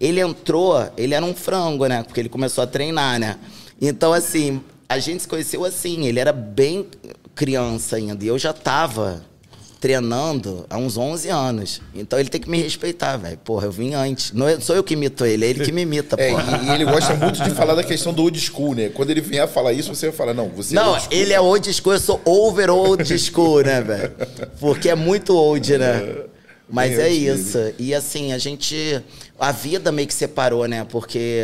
Ele 0.00 0.20
entrou, 0.20 0.82
ele 0.96 1.12
era 1.12 1.24
um 1.24 1.34
frango, 1.34 1.86
né? 1.86 2.02
Porque 2.02 2.20
ele 2.20 2.28
começou 2.30 2.64
a 2.64 2.66
treinar, 2.66 3.18
né? 3.20 3.36
Então, 3.80 4.12
assim, 4.14 4.62
a 4.88 4.98
gente 4.98 5.22
se 5.22 5.28
conheceu 5.28 5.62
assim. 5.64 6.06
Ele 6.06 6.18
era 6.18 6.32
bem 6.32 6.86
criança 7.34 7.96
ainda. 7.96 8.24
E 8.24 8.28
eu 8.28 8.38
já 8.38 8.52
tava 8.52 9.22
treinando 9.80 10.66
há 10.68 10.76
uns 10.76 10.96
11 10.98 11.28
anos. 11.30 11.80
Então 11.94 12.18
ele 12.18 12.28
tem 12.28 12.40
que 12.40 12.48
me 12.50 12.60
respeitar, 12.62 13.16
velho. 13.16 13.38
Porra, 13.38 13.66
eu 13.66 13.72
vim 13.72 13.94
antes. 13.94 14.32
Não 14.32 14.46
é- 14.46 14.60
sou 14.60 14.76
eu 14.76 14.84
que 14.84 14.92
imito 14.94 15.24
ele, 15.24 15.44
é 15.46 15.48
ele 15.48 15.64
que 15.64 15.72
me 15.72 15.82
imita, 15.82 16.16
É, 16.20 16.30
porra. 16.30 16.60
e, 16.62 16.66
e 16.66 16.70
ele 16.74 16.84
gosta 16.84 17.14
muito 17.14 17.42
de 17.42 17.50
falar 17.50 17.74
da 17.74 17.82
questão 17.82 18.12
do 18.12 18.22
old 18.22 18.38
school, 18.38 18.74
né? 18.74 18.90
Quando 18.90 19.10
ele 19.10 19.20
vier 19.22 19.48
falar 19.48 19.72
isso, 19.72 19.92
você 19.94 20.08
vai 20.08 20.16
falar, 20.16 20.34
não, 20.34 20.48
você 20.50 20.76
é 20.76 20.80
Não, 20.80 20.98
school. 21.00 21.08
ele 21.10 21.32
é 21.32 21.40
old 21.40 21.72
school, 21.72 21.94
eu 21.94 22.00
sou 22.00 22.20
over 22.24 22.70
old 22.70 23.18
school, 23.18 23.62
né, 23.62 23.80
velho? 23.80 24.12
Porque 24.60 24.90
é 24.90 24.94
muito 24.94 25.34
old, 25.34 25.78
né? 25.78 26.16
Mas 26.72 26.96
é 26.98 27.08
isso. 27.08 27.58
E 27.78 27.92
assim, 27.94 28.32
a 28.32 28.38
gente. 28.38 29.02
A 29.40 29.52
vida 29.52 29.90
meio 29.90 30.06
que 30.06 30.12
separou, 30.12 30.66
né? 30.66 30.84
Porque 30.84 31.42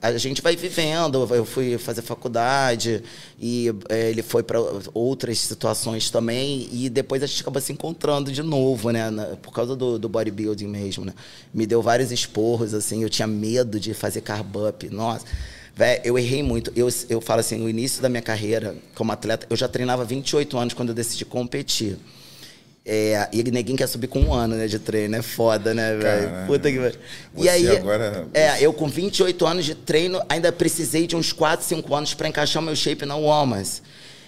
a 0.00 0.16
gente 0.16 0.40
vai 0.40 0.56
vivendo. 0.56 1.28
Eu 1.34 1.44
fui 1.44 1.76
fazer 1.76 2.00
faculdade 2.00 3.02
e 3.38 3.70
eh, 3.90 4.08
ele 4.10 4.22
foi 4.22 4.42
para 4.42 4.58
outras 4.94 5.40
situações 5.40 6.08
também. 6.08 6.66
E 6.72 6.88
depois 6.88 7.22
a 7.22 7.26
gente 7.26 7.42
acaba 7.42 7.60
se 7.60 7.70
encontrando 7.70 8.32
de 8.32 8.42
novo, 8.42 8.90
né? 8.90 9.10
Na- 9.10 9.36
por 9.36 9.52
causa 9.52 9.76
do, 9.76 9.98
do 9.98 10.08
bodybuilding 10.08 10.66
mesmo, 10.66 11.04
né? 11.04 11.12
Me 11.52 11.66
deu 11.66 11.82
vários 11.82 12.10
esporros, 12.10 12.72
assim. 12.72 13.02
Eu 13.02 13.10
tinha 13.10 13.28
medo 13.28 13.78
de 13.78 13.92
fazer 13.92 14.22
carb 14.22 14.56
up. 14.56 14.88
Nossa. 14.88 15.26
Véi, 15.76 16.00
eu 16.02 16.18
errei 16.18 16.42
muito. 16.42 16.72
Eu, 16.74 16.88
eu 17.10 17.20
falo 17.20 17.40
assim, 17.40 17.58
no 17.58 17.68
início 17.68 18.00
da 18.00 18.08
minha 18.08 18.22
carreira 18.22 18.74
como 18.94 19.12
atleta, 19.12 19.46
eu 19.50 19.56
já 19.56 19.68
treinava 19.68 20.02
28 20.02 20.56
anos 20.56 20.72
quando 20.72 20.88
eu 20.90 20.94
decidi 20.94 21.26
competir. 21.26 21.98
É, 22.86 23.28
e 23.32 23.42
ninguém 23.44 23.76
quer 23.76 23.86
subir 23.86 24.08
com 24.08 24.20
um 24.20 24.34
ano 24.34 24.56
né, 24.56 24.66
de 24.66 24.78
treino, 24.78 25.16
é 25.16 25.22
foda, 25.22 25.72
né, 25.72 25.96
velho? 25.96 26.46
Puta 26.46 26.70
que 26.70 26.78
pariu. 26.78 26.98
E 27.34 27.48
aí, 27.48 27.66
agora- 27.78 28.26
é, 28.34 28.60
eu 28.60 28.74
com 28.74 28.86
28 28.88 29.46
anos 29.46 29.64
de 29.64 29.74
treino, 29.74 30.20
ainda 30.28 30.52
precisei 30.52 31.06
de 31.06 31.16
uns 31.16 31.32
4, 31.32 31.64
5 31.64 31.94
anos 31.94 32.12
para 32.12 32.28
encaixar 32.28 32.62
o 32.62 32.64
meu 32.66 32.76
shape 32.76 33.06
na 33.06 33.16
Womas. 33.16 33.80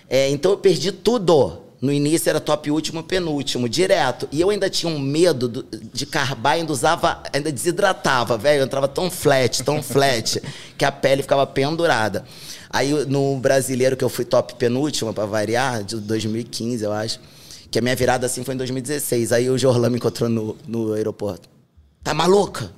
É, 0.08 0.30
então 0.30 0.52
eu 0.52 0.56
perdi 0.56 0.90
tudo. 0.90 1.62
No 1.82 1.92
início 1.92 2.30
era 2.30 2.40
top 2.40 2.70
último, 2.70 3.02
penúltimo, 3.02 3.68
direto. 3.68 4.26
E 4.32 4.40
eu 4.40 4.48
ainda 4.48 4.70
tinha 4.70 4.90
um 4.90 4.98
medo 4.98 5.46
do- 5.46 5.66
de 5.92 6.06
carbar, 6.06 6.54
ainda 6.54 6.72
usava, 6.72 7.22
ainda 7.34 7.52
desidratava, 7.52 8.38
velho. 8.38 8.60
Eu 8.60 8.64
entrava 8.64 8.88
tão 8.88 9.10
flat, 9.10 9.62
tão 9.62 9.82
flat, 9.82 10.40
que 10.78 10.84
a 10.86 10.90
pele 10.90 11.20
ficava 11.20 11.46
pendurada. 11.46 12.24
Aí 12.70 12.90
no 13.06 13.36
brasileiro, 13.36 13.94
que 13.98 14.02
eu 14.02 14.08
fui 14.08 14.24
top 14.24 14.54
penúltimo, 14.54 15.12
para 15.12 15.26
variar, 15.26 15.84
de 15.84 15.96
2015, 15.96 16.82
eu 16.82 16.92
acho. 16.92 17.20
Que 17.70 17.78
a 17.78 17.82
minha 17.82 17.96
virada 17.96 18.26
assim 18.26 18.44
foi 18.44 18.54
em 18.54 18.58
2016. 18.58 19.32
Aí 19.32 19.50
o 19.50 19.58
Jorlan 19.58 19.90
me 19.90 19.96
encontrou 19.96 20.28
no, 20.28 20.56
no 20.66 20.92
aeroporto. 20.92 21.48
Tá 22.02 22.14
maluca? 22.14 22.72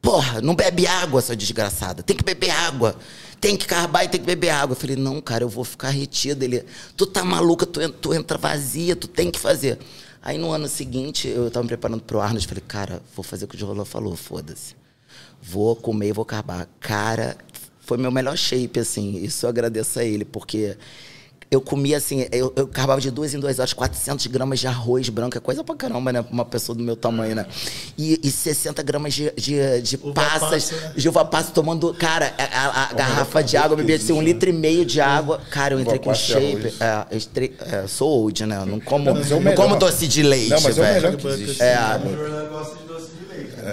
Porra, 0.00 0.40
não 0.40 0.54
bebe 0.54 0.86
água, 0.86 1.20
sua 1.20 1.36
desgraçada. 1.36 2.02
Tem 2.02 2.16
que 2.16 2.24
beber 2.24 2.50
água. 2.50 2.96
Tem 3.40 3.56
que 3.56 3.66
carbar 3.66 4.04
e 4.04 4.08
tem 4.08 4.20
que 4.20 4.26
beber 4.26 4.50
água. 4.50 4.72
Eu 4.72 4.80
falei, 4.80 4.96
não, 4.96 5.20
cara, 5.20 5.44
eu 5.44 5.48
vou 5.48 5.64
ficar 5.64 5.90
retido. 5.90 6.44
Ele, 6.44 6.64
tu 6.96 7.06
tá 7.06 7.24
maluca, 7.24 7.66
tu, 7.66 7.86
tu 7.90 8.14
entra 8.14 8.38
vazia, 8.38 8.96
tu 8.96 9.08
tem 9.08 9.30
que 9.30 9.38
fazer. 9.38 9.78
Aí 10.22 10.38
no 10.38 10.50
ano 10.50 10.68
seguinte, 10.68 11.28
eu 11.28 11.50
tava 11.50 11.64
me 11.64 11.68
preparando 11.68 12.02
pro 12.02 12.20
Arnold. 12.20 12.46
Falei, 12.46 12.64
cara, 12.66 13.02
vou 13.14 13.22
fazer 13.22 13.44
o 13.44 13.48
que 13.48 13.56
o 13.56 13.58
Jorlan 13.58 13.84
falou, 13.84 14.16
foda-se. 14.16 14.74
Vou 15.42 15.76
comer 15.76 16.08
e 16.08 16.12
vou 16.12 16.24
carbar. 16.24 16.68
Cara, 16.80 17.36
foi 17.80 17.96
meu 17.96 18.10
melhor 18.10 18.36
shape, 18.36 18.80
assim. 18.80 19.16
Isso 19.16 19.46
eu 19.46 19.50
agradeço 19.50 19.98
a 19.98 20.04
ele, 20.04 20.24
porque 20.24 20.76
eu 21.50 21.60
comia 21.62 21.96
assim, 21.96 22.26
eu, 22.30 22.52
eu 22.56 22.66
carbava 22.68 23.00
de 23.00 23.10
duas 23.10 23.32
em 23.32 23.40
duas 23.40 23.58
horas, 23.58 23.72
400 23.72 24.26
gramas 24.26 24.58
de 24.60 24.66
arroz 24.66 25.08
branco, 25.08 25.36
é 25.38 25.40
coisa 25.40 25.64
pra 25.64 25.74
caramba, 25.74 26.12
né? 26.12 26.20
Pra 26.22 26.32
uma 26.32 26.44
pessoa 26.44 26.76
do 26.76 26.82
meu 26.84 26.94
tamanho, 26.94 27.34
né? 27.34 27.46
E, 27.96 28.20
e 28.22 28.30
60 28.30 28.82
gramas 28.82 29.14
de, 29.14 29.32
de, 29.36 29.80
de 29.82 29.96
Uva 29.96 30.12
passas, 30.12 30.70
passa, 30.70 30.76
né? 30.76 30.92
de 30.96 31.08
uva 31.08 31.24
passa, 31.24 31.50
tomando, 31.52 31.94
cara, 31.94 32.34
a, 32.36 32.44
a- 32.44 32.90
a 32.90 32.92
garrafa 32.92 33.42
de 33.42 33.56
água, 33.56 33.72
eu 33.72 33.78
bebia 33.78 33.96
assim, 33.96 34.12
um 34.12 34.20
litro 34.22 34.50
e 34.50 34.52
meio 34.52 34.84
de 34.84 35.00
água. 35.00 35.40
Cara, 35.50 35.74
eu 35.74 35.80
entrei 35.80 35.96
Uva 35.96 36.04
com 36.04 36.12
e 36.12 36.16
shape. 36.16 36.74
É, 36.80 37.06
eu 37.12 37.16
entrei- 37.18 37.56
é, 37.60 37.86
sou 37.86 38.08
old, 38.10 38.44
né? 38.44 38.62
Não 38.66 38.78
como, 38.80 39.14
mas 39.14 39.30
é 39.32 39.40
não 39.40 39.54
como 39.54 39.76
doce 39.76 40.06
de 40.06 40.22
leite, 40.22 40.50
Não, 40.50 40.60
mas 40.60 40.76
é 40.76 40.80
o 40.80 40.84
velho. 40.84 40.94
melhor 41.02 41.16
que 41.16 41.26
existe. 41.28 41.62
É, 41.62 41.76
O 42.04 42.10
Jordan 42.16 42.48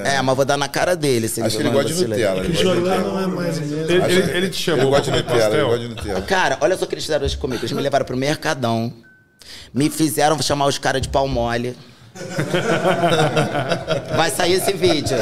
é, 0.04 0.22
mas 0.22 0.36
vou 0.36 0.46
dar 0.46 0.58
na 0.58 0.68
cara 0.68 0.96
dele. 0.96 1.28
Se 1.28 1.42
Acho 1.42 1.58
que 1.58 1.64
ele 1.64 1.70
gosta 1.70 1.94
de. 1.94 2.08
Nutella. 2.08 2.42
O 2.42 2.44
ele 2.44 2.48
gosta 2.48 2.58
de 2.58 2.64
Jorlan 2.64 2.82
Nutella. 2.98 3.12
não 3.12 3.24
é 3.24 3.28
mais. 3.28 3.58
Ele, 3.58 3.94
ele- 3.94 4.38
ele 4.38 4.50
te 4.50 4.62
chamou 4.62 4.82
Ele 4.86 4.90
gosta 4.92 5.12
de 5.12 5.18
Nutella, 5.18 5.40
ele 5.40 5.44
pastel? 5.50 5.66
gosta 5.68 5.80
de 5.80 5.88
Nutella. 5.90 6.22
Cara, 6.24 6.58
olha 6.62 6.78
só 6.78 6.86
o 6.86 6.88
que 6.88 6.96
eles 6.96 7.04
fizeram 7.06 7.26
hoje 7.26 7.38
comigo. 7.38 7.62
Eles 7.62 7.72
me 7.72 7.82
levaram 7.82 8.06
pro 8.06 8.18
Mercadão. 8.18 8.94
Me 9.74 9.90
fizeram 9.90 10.40
chamar 10.42 10.66
os 10.68 10.78
caras 10.78 11.02
de 11.02 11.10
pau 11.10 11.28
mole. 11.28 11.76
Vai 14.16 14.30
sair 14.32 14.54
esse 14.54 14.74
vídeo. 14.74 15.18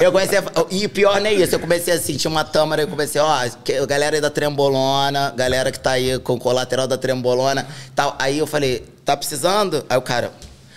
Eu 0.00 0.12
comecei 0.12 0.38
a, 0.38 0.42
E 0.70 0.88
pior 0.88 1.20
nem 1.20 1.40
isso. 1.40 1.54
Eu 1.54 1.60
comecei 1.60 1.94
a 1.94 1.98
sentir 2.00 2.28
uma 2.28 2.44
tâmara. 2.44 2.82
Eu 2.82 2.88
comecei, 2.88 3.20
ó, 3.20 3.48
que- 3.64 3.84
galera 3.86 4.16
aí 4.16 4.20
da 4.20 4.30
trembolona, 4.30 5.32
galera 5.36 5.70
que 5.70 5.78
tá 5.78 5.92
aí 5.92 6.18
com 6.18 6.34
o 6.34 6.38
colateral 6.38 6.86
da 6.86 6.96
trembolona. 6.98 7.66
Tal. 7.94 8.14
Aí 8.18 8.38
eu 8.38 8.46
falei, 8.46 8.84
tá 9.04 9.16
precisando? 9.16 9.84
Aí 9.88 9.96
o 9.96 10.02
cara. 10.02 10.32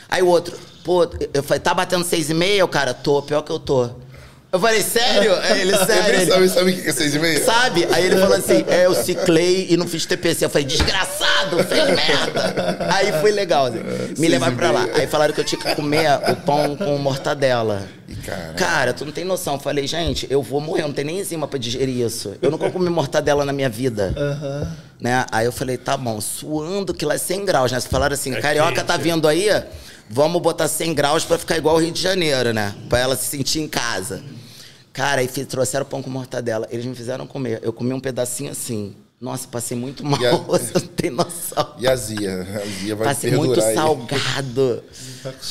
Aí 0.08 0.22
o 0.22 0.28
outro, 0.28 0.56
pô, 0.84 1.08
eu 1.34 1.44
falei, 1.44 1.60
tá 1.60 1.74
batendo 1.74 2.04
seis 2.04 2.30
e 2.30 2.34
meia? 2.34 2.64
O 2.66 2.68
cara, 2.68 2.94
tô, 2.94 3.22
pior 3.22 3.42
que 3.42 3.52
eu 3.52 3.60
tô. 3.60 3.90
Eu 4.52 4.60
falei, 4.60 4.82
sério? 4.82 5.36
Aí 5.36 5.62
ele, 5.62 5.78
sério. 5.78 6.22
Ele 6.22 6.32
sabe, 6.32 6.50
sabe 6.50 6.72
o 6.72 6.82
que 6.82 6.90
é 6.90 6.92
seis 6.92 7.14
e 7.14 7.20
meia? 7.20 7.44
Sabe? 7.44 7.88
Aí 7.92 8.06
ele 8.06 8.18
falou 8.18 8.36
assim: 8.36 8.66
é, 8.68 8.88
eu 8.88 8.96
ciclei 8.96 9.68
e 9.70 9.78
não 9.78 9.88
fiz 9.88 10.08
TPC. 10.08 10.46
Eu 10.46 10.50
falei, 10.50 10.66
desgraçado, 10.66 11.64
fez 11.64 11.86
merda. 11.86 12.78
Aí 12.92 13.12
foi 13.22 13.32
legal. 13.32 13.68
assim. 13.68 13.80
Me 14.18 14.28
levaram 14.28 14.54
e 14.54 14.56
pra 14.56 14.72
lá. 14.72 14.88
Aí 14.96 15.06
falaram 15.06 15.34
que 15.36 15.40
eu 15.40 15.46
tinha 15.46 15.62
que 15.62 15.76
comer 15.76 16.10
o 16.32 16.36
pão 16.38 16.76
com 16.76 16.98
mortadela. 16.98 17.84
Cara. 18.26 18.54
Cara, 18.54 18.94
tu 18.94 19.06
não 19.06 19.12
tem 19.12 19.24
noção. 19.24 19.54
Eu 19.54 19.60
falei, 19.60 19.86
gente, 19.86 20.26
eu 20.32 20.42
vou 20.42 20.60
morrer, 20.60 20.82
eu 20.82 20.88
não 20.88 20.96
tem 20.96 21.06
nem 21.06 21.20
enzima 21.20 21.48
pra 21.48 21.60
digerir 21.60 22.04
isso. 22.06 22.34
Eu 22.42 22.50
nunca 22.50 22.70
comi 22.72 22.90
mortadela 22.90 23.46
na 23.46 23.54
minha 23.54 23.70
vida. 23.70 24.16
Né? 25.00 25.26
Aí 25.32 25.46
eu 25.46 25.52
falei, 25.52 25.78
tá 25.78 25.96
bom, 25.96 26.20
suando 26.20 26.94
que 26.94 27.06
lá 27.06 27.14
é 27.14 27.18
100 27.18 27.46
graus, 27.46 27.72
né? 27.72 27.80
Falaram 27.82 28.16
assim, 28.16 28.34
carioca 28.34 28.84
tá 28.84 28.98
vindo 28.98 29.28
aí, 29.28 29.48
vamos 30.10 30.42
botar 30.42 30.68
100 30.68 30.94
graus 30.94 31.24
pra 31.24 31.38
ficar 31.38 31.58
igual 31.58 31.76
o 31.76 31.80
Rio 31.80 31.92
de 31.92 32.02
Janeiro, 32.02 32.54
né? 32.54 32.76
Pra 32.90 33.00
ela 33.00 33.16
se 33.16 33.26
sentir 33.26 33.60
em 33.60 33.68
casa. 33.68 34.24
Cara, 34.92 35.22
aí 35.22 35.28
fi- 35.28 35.46
trouxeram 35.46 35.86
pão 35.86 36.02
com 36.02 36.10
mortadela. 36.10 36.68
Eles 36.72 36.86
me 36.86 36.96
fizeram 36.96 37.26
comer. 37.28 37.60
Eu 37.64 37.72
comi 37.72 37.94
um 37.94 38.00
pedacinho 38.00 38.52
assim. 38.52 38.96
Nossa, 39.22 39.48
passei 39.48 39.78
muito 39.78 40.04
mal. 40.06 40.20
A- 40.26 40.38
Você 40.58 40.72
não 40.74 40.88
tem 40.88 41.10
noção. 41.10 41.76
E 41.78 41.88
a 41.88 41.96
Zia? 41.96 42.42
A 42.42 42.66
Zia 42.66 42.96
vai 42.96 43.08
Passei 43.08 43.32
muito 43.32 43.62
aí. 43.62 43.76
salgado. 43.76 44.84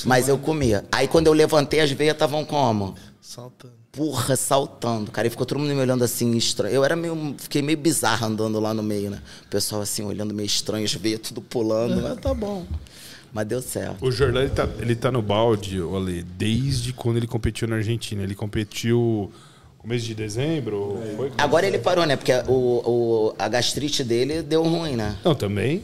Mas 0.05 0.28
eu 0.28 0.39
comia. 0.39 0.85
Aí 0.91 1.07
quando 1.09 1.27
eu 1.28 1.33
levantei, 1.33 1.81
as 1.81 1.91
veias 1.91 2.15
estavam 2.15 2.45
como? 2.45 2.95
Saltando. 3.20 3.75
Porra, 3.93 4.37
saltando. 4.37 5.11
Cara, 5.11 5.27
e 5.27 5.31
ficou 5.31 5.45
todo 5.47 5.59
mundo 5.59 5.75
me 5.75 5.81
olhando 5.81 6.05
assim, 6.05 6.37
estranho. 6.37 6.75
Eu 6.75 6.85
era 6.85 6.95
meio. 6.95 7.35
Fiquei 7.39 7.62
meio 7.62 7.78
bizarro 7.78 8.27
andando 8.27 8.61
lá 8.61 8.73
no 8.75 8.83
meio, 8.83 9.11
né? 9.11 9.20
O 9.47 9.49
pessoal 9.49 9.83
assim, 9.83 10.05
olhando 10.05 10.33
meio 10.35 10.47
estranho, 10.47 10.85
as 10.85 10.93
veias 10.95 11.20
tudo 11.20 11.41
pulando. 11.41 12.01
Mas 12.03 12.19
tá 12.20 12.33
bom. 12.35 12.65
Mas 13.32 13.47
deu 13.47 13.60
certo. 13.60 14.05
O 14.05 14.10
Jordan, 14.10 14.40
ele 14.40 14.50
tá, 14.50 14.68
ele 14.81 14.97
tá 14.97 15.12
no 15.12 15.20
balde, 15.23 15.81
olha, 15.81 16.24
desde 16.36 16.92
quando 16.92 17.18
ele 17.18 17.26
competiu 17.26 17.68
na 17.68 17.76
Argentina. 17.76 18.23
Ele 18.23 18.34
competiu 18.34 19.31
começo 19.76 20.05
de 20.07 20.15
dezembro? 20.15 20.98
Foi? 21.16 21.31
Agora 21.39 21.66
ele 21.66 21.78
parou, 21.78 22.05
né? 22.07 22.16
Porque 22.16 22.32
o, 22.48 22.52
o- 22.52 23.34
a 23.39 23.48
gastrite 23.48 24.02
dele 24.02 24.42
deu 24.42 24.62
ruim, 24.62 24.97
né? 24.97 25.16
Não, 25.24 25.34
também. 25.34 25.82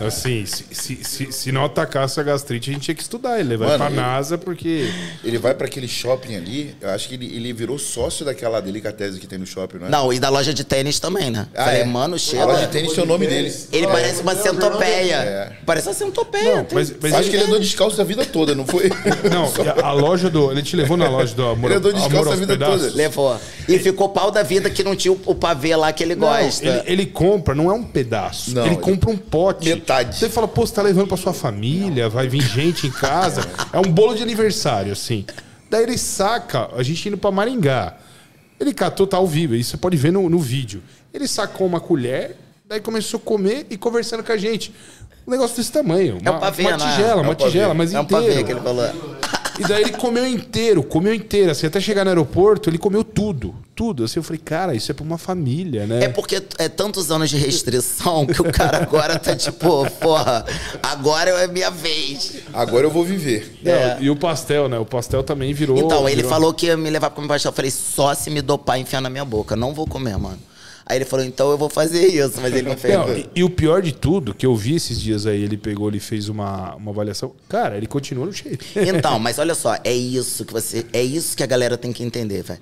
É, 0.00 0.06
assim, 0.06 0.44
se, 0.46 0.64
se, 0.70 1.04
se, 1.04 1.32
se 1.32 1.52
não 1.52 1.64
atacasse 1.64 2.18
a 2.18 2.22
gastrite, 2.22 2.70
a 2.70 2.72
gente 2.72 2.82
tinha 2.84 2.94
que 2.94 3.02
estudar. 3.02 3.38
Ele 3.38 3.50
levar 3.50 3.66
Mano, 3.66 3.78
pra 3.78 3.86
ele- 3.88 3.96
NASA, 3.96 4.38
porque. 4.38 4.90
Ele 5.22 5.38
vai 5.38 5.54
pra 5.54 5.66
aquele 5.66 5.86
shopping 5.86 6.36
ali, 6.36 6.74
eu 6.80 6.90
acho 6.90 7.08
que 7.08 7.14
ele, 7.14 7.26
ele 7.26 7.52
virou 7.52 7.78
sócio 7.78 8.24
daquela 8.24 8.60
delicatese 8.60 9.18
que 9.20 9.26
tem 9.26 9.38
no 9.38 9.46
shopping, 9.46 9.78
não 9.78 9.86
é? 9.86 9.90
Não, 9.90 10.12
e 10.12 10.18
da 10.18 10.28
loja 10.28 10.52
de 10.54 10.64
tênis 10.64 10.98
também, 10.98 11.30
né? 11.30 11.46
Ah, 11.54 11.64
Falei, 11.64 11.80
é? 11.82 11.84
mano, 11.84 12.14
A 12.14 12.18
chega. 12.18 12.44
loja 12.46 12.66
de 12.66 12.72
tênis 12.72 12.92
tem 12.92 13.04
o 13.04 13.06
nome 13.06 13.26
dele. 13.26 13.54
Ele 13.72 13.86
parece 13.86 14.22
uma 14.22 14.34
centopeia. 14.34 15.14
É. 15.16 15.52
Parece 15.66 15.88
uma 15.88 15.94
centopeia. 15.94 16.56
Não, 16.56 16.66
mas, 16.72 16.92
mas 17.00 17.14
Acho 17.14 17.30
que 17.30 17.36
ele 17.36 17.44
andou 17.44 17.60
descalço 17.60 18.00
a 18.00 18.04
vida 18.04 18.24
toda, 18.24 18.54
não 18.54 18.66
foi? 18.66 18.90
Não, 19.30 19.44
a, 19.84 19.88
a 19.88 19.92
loja 19.92 20.30
do. 20.30 20.50
Ele 20.50 20.62
te 20.62 20.76
levou 20.76 20.96
na 20.96 21.08
loja 21.08 21.34
do 21.34 21.44
Amor, 21.46 21.70
Ele 21.70 21.78
andou 21.78 21.92
descalço 21.92 22.16
Amor 22.16 22.32
a 22.32 22.36
vida 22.36 22.52
Pedaços? 22.54 22.82
toda. 22.86 22.96
Levou. 22.96 23.40
E 23.68 23.78
ficou 23.78 24.08
pau 24.08 24.30
da 24.30 24.42
vida 24.42 24.68
que 24.70 24.82
não 24.82 24.96
tinha 24.96 25.12
o, 25.12 25.20
o 25.26 25.34
pavê 25.34 25.76
lá 25.76 25.92
que 25.92 26.02
ele 26.02 26.14
Não, 26.16 26.26
gosta. 26.26 26.66
ele, 26.66 26.82
ele 26.86 27.06
compra, 27.06 27.54
não 27.54 27.70
é 27.70 27.74
um 27.74 27.82
pedaço. 27.84 28.39
Não, 28.48 28.66
ele 28.66 28.76
compra 28.76 29.10
um 29.10 29.16
pote. 29.16 29.68
Metade. 29.68 30.16
Você 30.16 30.28
fala, 30.28 30.46
pô, 30.48 30.66
você 30.66 30.74
tá 30.74 30.82
levando 30.82 31.06
pra 31.08 31.16
sua 31.16 31.32
família, 31.32 32.08
vai 32.08 32.28
vir 32.28 32.42
gente 32.42 32.86
em 32.86 32.90
casa. 32.90 33.42
É 33.72 33.78
um 33.78 33.92
bolo 33.92 34.14
de 34.14 34.22
aniversário, 34.22 34.92
assim. 34.92 35.24
Daí 35.70 35.84
ele 35.84 35.96
saca, 35.96 36.68
a 36.76 36.82
gente 36.82 37.06
indo 37.08 37.16
pra 37.16 37.30
Maringá. 37.30 37.96
Ele 38.58 38.74
catou, 38.74 39.06
tá 39.06 39.16
ao 39.16 39.26
vivo, 39.26 39.54
isso 39.54 39.70
você 39.70 39.76
pode 39.76 39.96
ver 39.96 40.12
no, 40.12 40.28
no 40.28 40.38
vídeo. 40.38 40.82
Ele 41.14 41.26
sacou 41.28 41.66
uma 41.66 41.80
colher, 41.80 42.36
daí 42.68 42.80
começou 42.80 43.18
a 43.18 43.20
comer 43.22 43.66
e 43.70 43.76
conversando 43.76 44.22
com 44.24 44.32
a 44.32 44.36
gente. 44.36 44.74
Um 45.26 45.30
negócio 45.30 45.56
desse 45.56 45.70
tamanho. 45.70 46.18
É 46.24 46.28
Uma, 46.30 46.38
um 46.38 46.40
pavê, 46.40 46.62
uma 46.64 46.70
é? 46.72 46.76
tigela, 46.76 47.10
É 47.12 47.14
um 47.14 47.20
uma 47.28 47.34
pavê. 47.36 47.50
tigela, 47.50 47.74
mas 47.74 47.94
é 47.94 48.00
um 48.00 48.02
inteiro. 48.02 48.24
pavê 48.26 48.44
que 48.44 48.52
ele 48.52 48.60
falou. 48.60 48.84
E 49.60 49.68
daí 49.68 49.82
ele 49.82 49.92
comeu 49.92 50.26
inteiro, 50.26 50.82
comeu 50.82 51.12
inteiro. 51.14 51.50
Assim, 51.50 51.66
até 51.66 51.80
chegar 51.80 52.04
no 52.04 52.10
aeroporto, 52.10 52.68
ele 52.70 52.78
comeu 52.78 53.04
tudo. 53.04 53.54
Tudo. 53.74 54.04
Assim, 54.04 54.18
eu 54.18 54.22
falei, 54.22 54.40
cara, 54.44 54.74
isso 54.74 54.90
é 54.90 54.94
pra 54.94 55.04
uma 55.04 55.18
família, 55.18 55.86
né? 55.86 56.04
É 56.04 56.08
porque 56.08 56.42
é 56.58 56.68
tantos 56.68 57.10
anos 57.10 57.30
de 57.30 57.36
restrição 57.36 58.26
que 58.26 58.40
o 58.40 58.50
cara 58.52 58.82
agora 58.82 59.18
tá 59.18 59.34
tipo, 59.36 59.88
porra, 60.00 60.44
agora 60.82 61.30
é 61.30 61.46
minha 61.46 61.70
vez. 61.70 62.36
Agora 62.52 62.86
eu 62.86 62.90
vou 62.90 63.04
viver. 63.04 63.58
Não, 63.62 63.72
É. 63.72 63.98
E 64.00 64.10
o 64.10 64.16
pastel, 64.16 64.68
né? 64.68 64.78
O 64.78 64.84
pastel 64.84 65.22
também 65.22 65.52
virou. 65.54 65.78
Então, 65.78 66.06
ele 66.08 66.16
virou- 66.16 66.30
falou 66.30 66.52
que 66.54 66.66
ia 66.66 66.76
me 66.76 66.90
levar 66.90 67.10
pra 67.10 67.16
comer 67.16 67.28
pastel. 67.28 67.50
Eu 67.50 67.54
falei, 67.54 67.70
só 67.70 68.14
se 68.14 68.30
me 68.30 68.42
dopar 68.42 68.78
e 68.78 68.82
enfiar 68.82 69.00
na 69.00 69.10
minha 69.10 69.24
boca. 69.24 69.54
Não 69.56 69.72
vou 69.74 69.86
comer, 69.86 70.16
mano. 70.18 70.38
Aí 70.90 70.96
ele 70.96 71.04
falou, 71.04 71.24
então 71.24 71.52
eu 71.52 71.56
vou 71.56 71.68
fazer 71.68 72.04
isso, 72.08 72.40
mas 72.40 72.52
ele 72.52 72.68
não 72.68 72.74
fez. 72.76 72.94
Não, 72.94 73.16
e, 73.16 73.30
e 73.36 73.44
o 73.44 73.48
pior 73.48 73.80
de 73.80 73.92
tudo, 73.92 74.34
que 74.34 74.44
eu 74.44 74.56
vi 74.56 74.74
esses 74.74 75.00
dias 75.00 75.24
aí, 75.24 75.40
ele 75.40 75.56
pegou, 75.56 75.88
ele 75.88 76.00
fez 76.00 76.28
uma, 76.28 76.74
uma 76.74 76.90
avaliação. 76.90 77.32
Cara, 77.48 77.76
ele 77.76 77.86
continua 77.86 78.26
no 78.26 78.32
shape. 78.32 78.58
Então, 78.74 79.16
mas 79.20 79.38
olha 79.38 79.54
só, 79.54 79.76
é 79.84 79.94
isso 79.94 80.44
que 80.44 80.52
você. 80.52 80.84
É 80.92 81.00
isso 81.00 81.36
que 81.36 81.44
a 81.44 81.46
galera 81.46 81.78
tem 81.78 81.92
que 81.92 82.02
entender, 82.02 82.42
velho. 82.42 82.58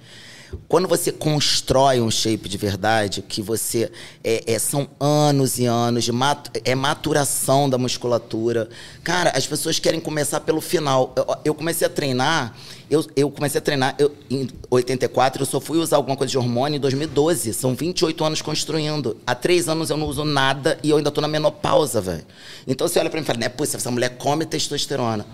Quando 0.67 0.89
você 0.89 1.13
constrói 1.13 2.01
um 2.01 2.11
shape 2.11 2.49
de 2.49 2.57
verdade, 2.57 3.23
que 3.23 3.43
você. 3.43 3.91
É, 4.25 4.55
é- 4.55 4.59
são 4.59 4.89
anos 4.99 5.59
e 5.59 5.67
anos 5.67 6.05
de 6.05 6.13
matu, 6.13 6.51
é 6.65 6.75
maturação 6.75 7.69
da 7.69 7.77
musculatura. 7.77 8.69
Cara, 9.05 9.31
as 9.35 9.47
pessoas 9.47 9.79
querem 9.79 10.01
começar 10.01 10.41
pelo 10.41 10.61
final. 10.61 11.13
Eu, 11.17 11.27
eu 11.47 11.55
comecei 11.55 11.87
a 11.87 11.91
treinar. 11.91 12.55
Eu, 12.91 13.05
eu 13.15 13.31
comecei 13.31 13.59
a 13.59 13.63
treinar 13.63 13.95
eu, 13.99 14.15
em 14.31 14.49
84, 14.71 15.43
eu 15.43 15.47
só 15.47 15.61
fui 15.61 15.79
usar 15.79 15.97
alguma 15.97 16.17
coisa 16.17 16.31
de 16.31 16.39
hormônio 16.39 16.79
em 16.79 16.81
2012. 16.81 17.53
São 17.53 17.75
28 17.75 18.25
anos 18.25 18.41
construindo. 18.41 19.17
Há 19.27 19.35
três 19.35 19.69
anos 19.69 19.91
eu 19.91 19.97
não 19.97 20.07
uso 20.07 20.25
nada 20.25 20.79
e 20.83 20.91
eu 20.91 20.97
ainda 20.97 21.11
tô 21.11 21.21
na 21.21 21.29
menopausa, 21.29 22.01
velho. 22.01 22.25
Então 22.67 22.89
você 22.89 22.99
olha 22.99 23.11
pra 23.11 23.21
mim 23.21 23.25
e 23.25 23.27
fala, 23.27 23.39
né, 23.39 23.49
pô, 23.49 23.65
essa 23.65 23.91
mulher 23.91 24.17
come 24.17 24.47
testosterona. 24.47 25.27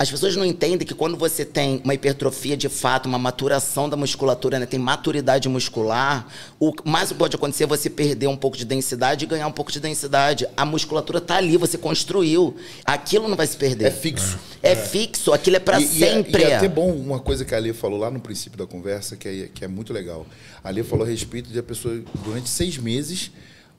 As 0.00 0.10
pessoas 0.10 0.34
não 0.34 0.46
entendem 0.46 0.86
que 0.86 0.94
quando 0.94 1.14
você 1.14 1.44
tem 1.44 1.78
uma 1.84 1.92
hipertrofia 1.92 2.56
de 2.56 2.70
fato, 2.70 3.04
uma 3.04 3.18
maturação 3.18 3.86
da 3.86 3.98
musculatura, 3.98 4.58
né, 4.58 4.64
tem 4.64 4.80
maturidade 4.80 5.46
muscular, 5.46 6.26
o 6.58 6.72
mais 6.86 7.10
que 7.10 7.16
pode 7.16 7.36
acontecer 7.36 7.64
é 7.64 7.66
você 7.66 7.90
perder 7.90 8.26
um 8.26 8.34
pouco 8.34 8.56
de 8.56 8.64
densidade 8.64 9.26
e 9.26 9.28
ganhar 9.28 9.46
um 9.46 9.52
pouco 9.52 9.70
de 9.70 9.78
densidade. 9.78 10.48
A 10.56 10.64
musculatura 10.64 11.20
tá 11.20 11.36
ali, 11.36 11.58
você 11.58 11.76
construiu. 11.76 12.56
Aquilo 12.82 13.28
não 13.28 13.36
vai 13.36 13.46
se 13.46 13.58
perder. 13.58 13.88
É 13.88 13.90
fixo. 13.90 14.38
É, 14.62 14.74
fixo, 14.74 15.34
aquilo 15.34 15.56
é 15.56 15.60
pra 15.60 15.78
E- 15.78 15.82
e 15.84 16.02
é- 16.02 16.14
sempre. 16.14 16.44
E 16.44 16.46
é 16.46 16.56
até 16.56 16.66
bom 16.68 16.90
uma 16.92 17.20
coisa 17.20 17.44
que 17.44 17.54
a 17.54 17.58
Lê 17.58 17.74
falou 17.74 17.98
lá 17.98 18.10
no 18.10 18.20
princípio 18.20 18.58
da 18.58 18.66
conversa, 18.66 19.16
que 19.16 19.28
é, 19.28 19.48
que 19.52 19.66
é 19.66 19.68
muito 19.68 19.92
legal. 19.92 20.26
A 20.64 20.70
Lê 20.70 20.82
falou 20.82 21.04
a 21.04 21.08
respeito 21.10 21.50
de 21.50 21.58
a 21.58 21.62
pessoa, 21.62 22.00
durante 22.24 22.48
seis 22.48 22.78
meses, 22.78 23.30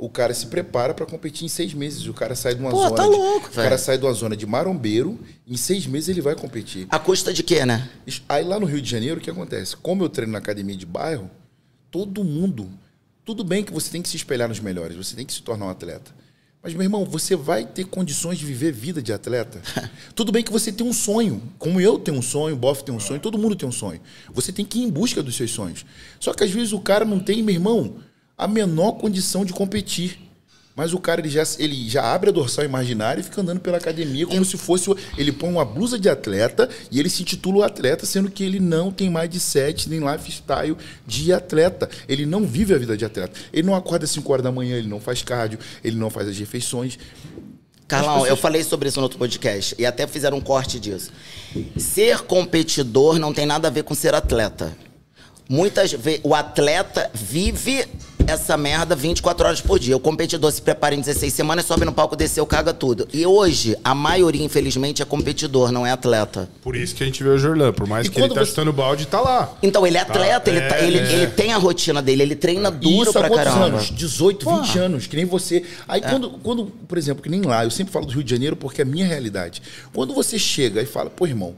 o 0.03 0.09
cara 0.09 0.33
se 0.33 0.47
prepara 0.47 0.95
para 0.95 1.05
competir 1.05 1.45
em 1.45 1.47
seis 1.47 1.75
meses. 1.75 2.07
O 2.07 2.13
cara 2.13 2.33
sai 2.35 2.55
de 2.55 2.61
uma 2.61 2.71
Pô, 2.71 2.77
zona. 2.81 2.95
tá 2.95 3.03
de- 3.03 3.09
louco, 3.09 3.47
o 3.49 3.51
cara 3.51 3.77
sai 3.77 3.99
de 3.99 4.03
uma 4.03 4.11
zona 4.13 4.35
de 4.35 4.47
marombeiro, 4.47 5.19
em 5.47 5.55
seis 5.55 5.85
meses 5.85 6.09
ele 6.09 6.21
vai 6.21 6.33
competir. 6.35 6.87
A 6.89 6.97
custa 6.97 7.31
de 7.31 7.43
quê, 7.43 7.63
né? 7.67 7.87
Aí 8.27 8.43
lá 8.43 8.59
no 8.59 8.65
Rio 8.65 8.81
de 8.81 8.89
Janeiro, 8.89 9.19
o 9.19 9.23
que 9.23 9.29
acontece? 9.29 9.77
Como 9.77 10.03
eu 10.03 10.09
treino 10.09 10.31
na 10.33 10.39
academia 10.39 10.75
de 10.75 10.87
bairro, 10.87 11.29
todo 11.91 12.23
mundo. 12.23 12.67
Tudo 13.23 13.43
bem 13.43 13.63
que 13.63 13.71
você 13.71 13.91
tem 13.91 14.01
que 14.01 14.09
se 14.09 14.15
espelhar 14.17 14.49
nos 14.49 14.59
melhores, 14.59 14.97
você 14.97 15.15
tem 15.15 15.23
que 15.23 15.31
se 15.33 15.43
tornar 15.43 15.67
um 15.67 15.69
atleta. 15.69 16.11
Mas, 16.63 16.73
meu 16.73 16.81
irmão, 16.83 17.05
você 17.05 17.35
vai 17.35 17.63
ter 17.65 17.85
condições 17.85 18.39
de 18.39 18.45
viver 18.45 18.71
vida 18.71 19.01
de 19.03 19.13
atleta? 19.13 19.61
Tudo 20.15 20.31
bem 20.31 20.43
que 20.43 20.51
você 20.51 20.71
tem 20.71 20.85
um 20.85 20.93
sonho, 20.93 21.41
como 21.59 21.79
eu 21.79 21.99
tenho 21.99 22.17
um 22.17 22.21
sonho, 22.23 22.55
o 22.55 22.57
Boff 22.57 22.83
tem 22.83 22.93
um 22.93 22.99
sonho, 22.99 23.19
todo 23.19 23.37
mundo 23.37 23.55
tem 23.55 23.67
um 23.69 23.71
sonho. 23.71 23.99
Você 24.33 24.51
tem 24.51 24.65
que 24.65 24.79
ir 24.79 24.83
em 24.83 24.89
busca 24.89 25.21
dos 25.23 25.35
seus 25.35 25.51
sonhos. 25.51 25.85
Só 26.19 26.33
que 26.33 26.43
às 26.43 26.49
vezes 26.51 26.71
o 26.73 26.79
cara 26.79 27.05
não 27.05 27.19
tem, 27.19 27.41
meu 27.43 27.53
irmão, 27.55 27.95
a 28.41 28.47
menor 28.47 28.93
condição 28.93 29.45
de 29.45 29.53
competir. 29.53 30.17
Mas 30.75 30.93
o 30.93 30.99
cara 30.99 31.21
ele 31.21 31.29
já, 31.29 31.43
ele 31.59 31.87
já 31.87 32.11
abre 32.11 32.29
a 32.29 32.33
dorsal 32.33 32.65
imaginária 32.65 33.21
e 33.21 33.23
fica 33.23 33.41
andando 33.41 33.59
pela 33.59 33.77
academia 33.77 34.25
como 34.25 34.43
se 34.43 34.57
fosse. 34.57 34.89
Ele 35.15 35.31
põe 35.31 35.49
uma 35.49 35.63
blusa 35.63 35.99
de 35.99 36.09
atleta 36.09 36.67
e 36.89 36.99
ele 36.99 37.09
se 37.09 37.21
intitula 37.21 37.59
o 37.59 37.63
atleta, 37.63 38.05
sendo 38.05 38.31
que 38.31 38.43
ele 38.43 38.59
não 38.59 38.89
tem 38.89 39.09
mais 39.09 39.29
de 39.29 39.39
sete 39.39 39.87
nem 39.87 39.99
lifestyle 39.99 40.75
de 41.05 41.31
atleta. 41.31 41.87
Ele 42.07 42.25
não 42.25 42.47
vive 42.47 42.73
a 42.73 42.79
vida 42.79 42.97
de 42.97 43.05
atleta. 43.05 43.39
Ele 43.53 43.67
não 43.67 43.75
acorda 43.75 44.05
às 44.05 44.11
5 44.11 44.31
horas 44.31 44.43
da 44.43 44.51
manhã, 44.51 44.75
ele 44.75 44.87
não 44.87 44.99
faz 44.99 45.21
cardio, 45.21 45.59
ele 45.83 45.97
não 45.97 46.09
faz 46.09 46.27
as 46.27 46.37
refeições. 46.37 46.97
Carlão, 47.87 48.25
eu 48.25 48.37
falei 48.37 48.63
sobre 48.63 48.87
isso 48.87 48.97
no 48.97 49.03
outro 49.03 49.19
podcast 49.19 49.75
e 49.77 49.85
até 49.85 50.07
fizeram 50.07 50.37
um 50.37 50.41
corte 50.41 50.79
disso. 50.79 51.11
Ser 51.77 52.21
competidor 52.21 53.19
não 53.19 53.33
tem 53.33 53.45
nada 53.45 53.67
a 53.67 53.71
ver 53.71 53.83
com 53.83 53.93
ser 53.93 54.15
atleta. 54.15 54.75
Muitas 55.55 55.91
vezes 55.91 56.21
o 56.23 56.33
atleta 56.33 57.11
vive 57.13 57.85
essa 58.25 58.55
merda 58.55 58.95
24 58.95 59.45
horas 59.45 59.59
por 59.59 59.77
dia. 59.77 59.97
O 59.97 59.99
competidor 59.99 60.49
se 60.49 60.61
prepara 60.61 60.95
em 60.95 61.01
16 61.01 61.33
semanas, 61.33 61.65
sobe 61.65 61.83
no 61.83 61.91
palco, 61.91 62.15
desceu, 62.15 62.45
caga 62.45 62.73
tudo. 62.73 63.05
E 63.11 63.25
hoje, 63.25 63.75
a 63.83 63.93
maioria, 63.93 64.45
infelizmente, 64.45 65.01
é 65.01 65.05
competidor, 65.05 65.69
não 65.73 65.85
é 65.85 65.91
atleta. 65.91 66.47
Por 66.61 66.73
isso 66.73 66.95
que 66.95 67.03
a 67.03 67.05
gente 67.05 67.21
vê 67.21 67.27
o 67.27 67.37
Jorlan. 67.37 67.73
Por 67.73 67.85
mais 67.85 68.07
E 68.07 68.09
que 68.09 68.17
ele 68.21 68.29
tá 68.33 68.35
você- 68.35 68.45
chutando 68.51 68.71
balde, 68.71 69.05
tá 69.07 69.19
lá. 69.19 69.53
Então, 69.61 69.85
ele 69.85 69.97
é 69.97 69.99
atleta, 69.99 70.49
ele, 70.49 70.61
tá- 70.61 70.77
é, 70.77 70.87
ele, 70.87 70.99
é. 70.99 71.11
ele 71.11 71.27
tem 71.27 71.51
a 71.51 71.57
rotina 71.57 72.01
dele, 72.01 72.23
ele 72.23 72.35
treina 72.37 72.69
E 72.69 72.71
duro 72.71 73.03
isso 73.09 73.11
pra 73.11 73.29
caramba. 73.29 73.65
anos? 73.65 73.91
18, 73.91 74.45
20 74.49 74.71
Porra. 74.71 74.79
anos, 74.85 75.05
que 75.07 75.17
nem 75.17 75.25
você. 75.25 75.65
Aí 75.85 75.99
quando, 75.99 76.29
quando, 76.41 76.67
por 76.87 76.97
exemplo, 76.97 77.21
que 77.21 77.27
nem 77.29 77.41
lá, 77.41 77.65
eu 77.65 77.71
sempre 77.71 77.91
falo 77.91 78.05
do 78.05 78.13
Rio 78.13 78.23
de 78.23 78.29
Janeiro 78.31 78.55
porque 78.55 78.79
é 78.81 78.85
a 78.85 78.87
minha 78.87 79.05
realidade. 79.05 79.61
Quando 79.93 80.13
você 80.13 80.39
chega 80.39 80.81
e 80.81 80.85
fala, 80.85 81.09
pô, 81.09 81.27
irmão, 81.27 81.55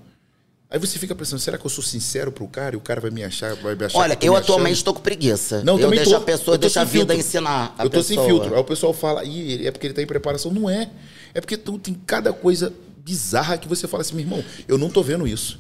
aí 0.74 0.80
você 0.80 0.98
fica 0.98 1.14
pensando, 1.14 1.40
será 1.40 1.56
que 1.56 1.66
eu 1.66 1.70
sou 1.70 1.84
sincero 1.84 2.32
pro 2.32 2.48
cara 2.48 2.74
e 2.74 2.78
o 2.78 2.82
cara 2.82 3.00
vai 3.00 3.12
me 3.12 3.24
achar, 3.24 3.56
vai 3.58 3.76
me 3.76 3.86
achar 3.86 4.00
Olha, 4.00 4.18
eu 4.20 4.36
atualmente 4.36 4.84
tô 4.84 4.92
com 4.92 5.02
preguiça. 5.02 5.64
Não, 5.64 5.76
eu 5.76 5.82
também 5.82 6.00
deixo 6.00 6.12
tô. 6.12 6.18
a 6.18 6.22
pessoa, 6.22 6.58
deixo 6.58 6.80
a 6.80 6.84
vida 6.84 7.14
filtro. 7.14 7.16
ensinar. 7.16 7.76
A 7.78 7.86
eu 7.86 7.90
tô 7.92 8.02
sem 8.02 8.18
pessoa. 8.18 8.28
filtro. 8.28 8.56
Aí 8.56 8.60
o 8.60 8.64
pessoal 8.64 8.92
fala, 8.92 9.24
Ih, 9.24 9.68
é 9.68 9.72
porque 9.72 9.86
ele 9.86 9.94
tá 9.94 10.02
em 10.02 10.08
preparação. 10.08 10.52
Não 10.52 10.68
é. 10.68 10.90
É 11.32 11.40
porque 11.40 11.58
tu, 11.58 11.78
tem 11.78 11.94
cada 11.94 12.34
coisa 12.34 12.74
bizarra 13.06 13.58
que 13.58 13.68
você 13.68 13.88
fala 13.88 14.02
assim, 14.02 14.16
meu 14.16 14.26
irmão, 14.26 14.44
eu 14.68 14.78
não 14.78 14.90
tô 14.90 15.04
vendo 15.04 15.28
isso. 15.28 15.60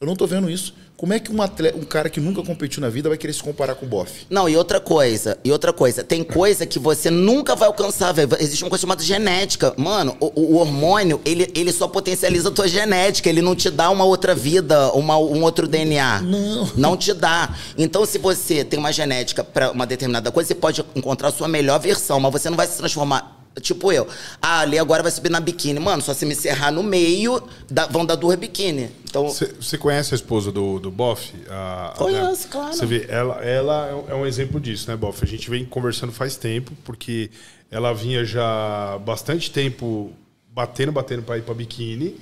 Eu 0.00 0.06
não 0.06 0.14
tô 0.14 0.28
vendo 0.28 0.48
isso. 0.48 0.74
Como 0.96 1.12
é 1.12 1.18
que 1.18 1.32
um, 1.32 1.42
atleta, 1.42 1.76
um 1.76 1.82
cara 1.82 2.08
que 2.08 2.20
nunca 2.20 2.40
competiu 2.42 2.80
na 2.80 2.88
vida 2.88 3.08
vai 3.08 3.18
querer 3.18 3.32
se 3.32 3.42
comparar 3.42 3.74
com 3.74 3.84
o 3.84 3.88
bofe? 3.88 4.26
Não, 4.30 4.48
e 4.48 4.56
outra 4.56 4.78
coisa, 4.78 5.38
e 5.44 5.50
outra 5.50 5.72
coisa, 5.72 6.04
tem 6.04 6.22
coisa 6.22 6.64
que 6.66 6.78
você 6.78 7.10
nunca 7.10 7.56
vai 7.56 7.66
alcançar, 7.66 8.12
velho. 8.12 8.28
Existe 8.38 8.62
uma 8.62 8.70
coisa 8.70 8.82
chamada 8.82 9.02
genética. 9.02 9.74
Mano, 9.76 10.16
o, 10.20 10.54
o 10.54 10.56
hormônio, 10.56 11.20
ele, 11.24 11.50
ele 11.54 11.72
só 11.72 11.88
potencializa 11.88 12.48
a 12.48 12.52
tua 12.52 12.68
genética, 12.68 13.28
ele 13.28 13.42
não 13.42 13.56
te 13.56 13.70
dá 13.70 13.90
uma 13.90 14.04
outra 14.04 14.36
vida, 14.36 14.92
uma, 14.92 15.16
um 15.18 15.42
outro 15.42 15.66
DNA. 15.66 16.20
Não. 16.22 16.70
Não 16.76 16.96
te 16.96 17.12
dá. 17.12 17.54
Então, 17.76 18.06
se 18.06 18.18
você 18.18 18.64
tem 18.64 18.78
uma 18.78 18.92
genética 18.92 19.42
pra 19.42 19.72
uma 19.72 19.86
determinada 19.86 20.30
coisa, 20.30 20.48
você 20.48 20.54
pode 20.54 20.84
encontrar 20.94 21.28
a 21.28 21.32
sua 21.32 21.48
melhor 21.48 21.78
versão, 21.80 22.20
mas 22.20 22.32
você 22.32 22.48
não 22.48 22.56
vai 22.56 22.68
se 22.68 22.76
transformar. 22.76 23.37
Tipo 23.60 23.92
eu. 23.92 24.06
Ah, 24.40 24.60
ali 24.60 24.78
agora 24.78 25.02
vai 25.02 25.12
subir 25.12 25.30
na 25.30 25.40
biquíni. 25.40 25.78
Mano, 25.80 26.02
só 26.02 26.12
se 26.14 26.24
me 26.26 26.32
encerrar 26.32 26.70
no 26.70 26.82
meio, 26.82 27.42
dá- 27.70 27.86
vão 27.86 28.04
dar 28.04 28.14
duas 28.16 28.36
biquíni. 28.38 28.90
Então, 29.08 29.28
Você 29.28 29.78
conhece 29.78 30.12
a 30.14 30.16
esposa 30.16 30.52
do, 30.52 30.78
do 30.78 30.90
Boff? 30.90 31.32
A- 31.48 31.94
Conheço, 31.96 32.48
claro. 32.48 32.74
Você 32.74 32.84
vê, 32.86 33.06
ela, 33.08 33.36
ela 33.44 33.86
é 33.88 33.94
um- 33.94 34.04
é 34.10 34.14
um 34.22 34.26
exemplo 34.26 34.60
disso, 34.60 34.90
né, 34.90 34.96
Boff? 34.96 35.22
A 35.22 35.26
gente 35.26 35.48
vem 35.48 35.64
conversando 35.64 36.12
faz 36.12 36.36
tempo, 36.36 36.72
porque 36.84 37.30
ela 37.70 37.92
vinha 37.94 38.24
já 38.24 38.98
bastante 39.04 39.50
tempo 39.50 40.12
batendo, 40.52 40.92
batendo 40.92 41.22
pra 41.22 41.38
ir 41.38 41.42
pra 41.42 41.54
biquíni. 41.54 42.16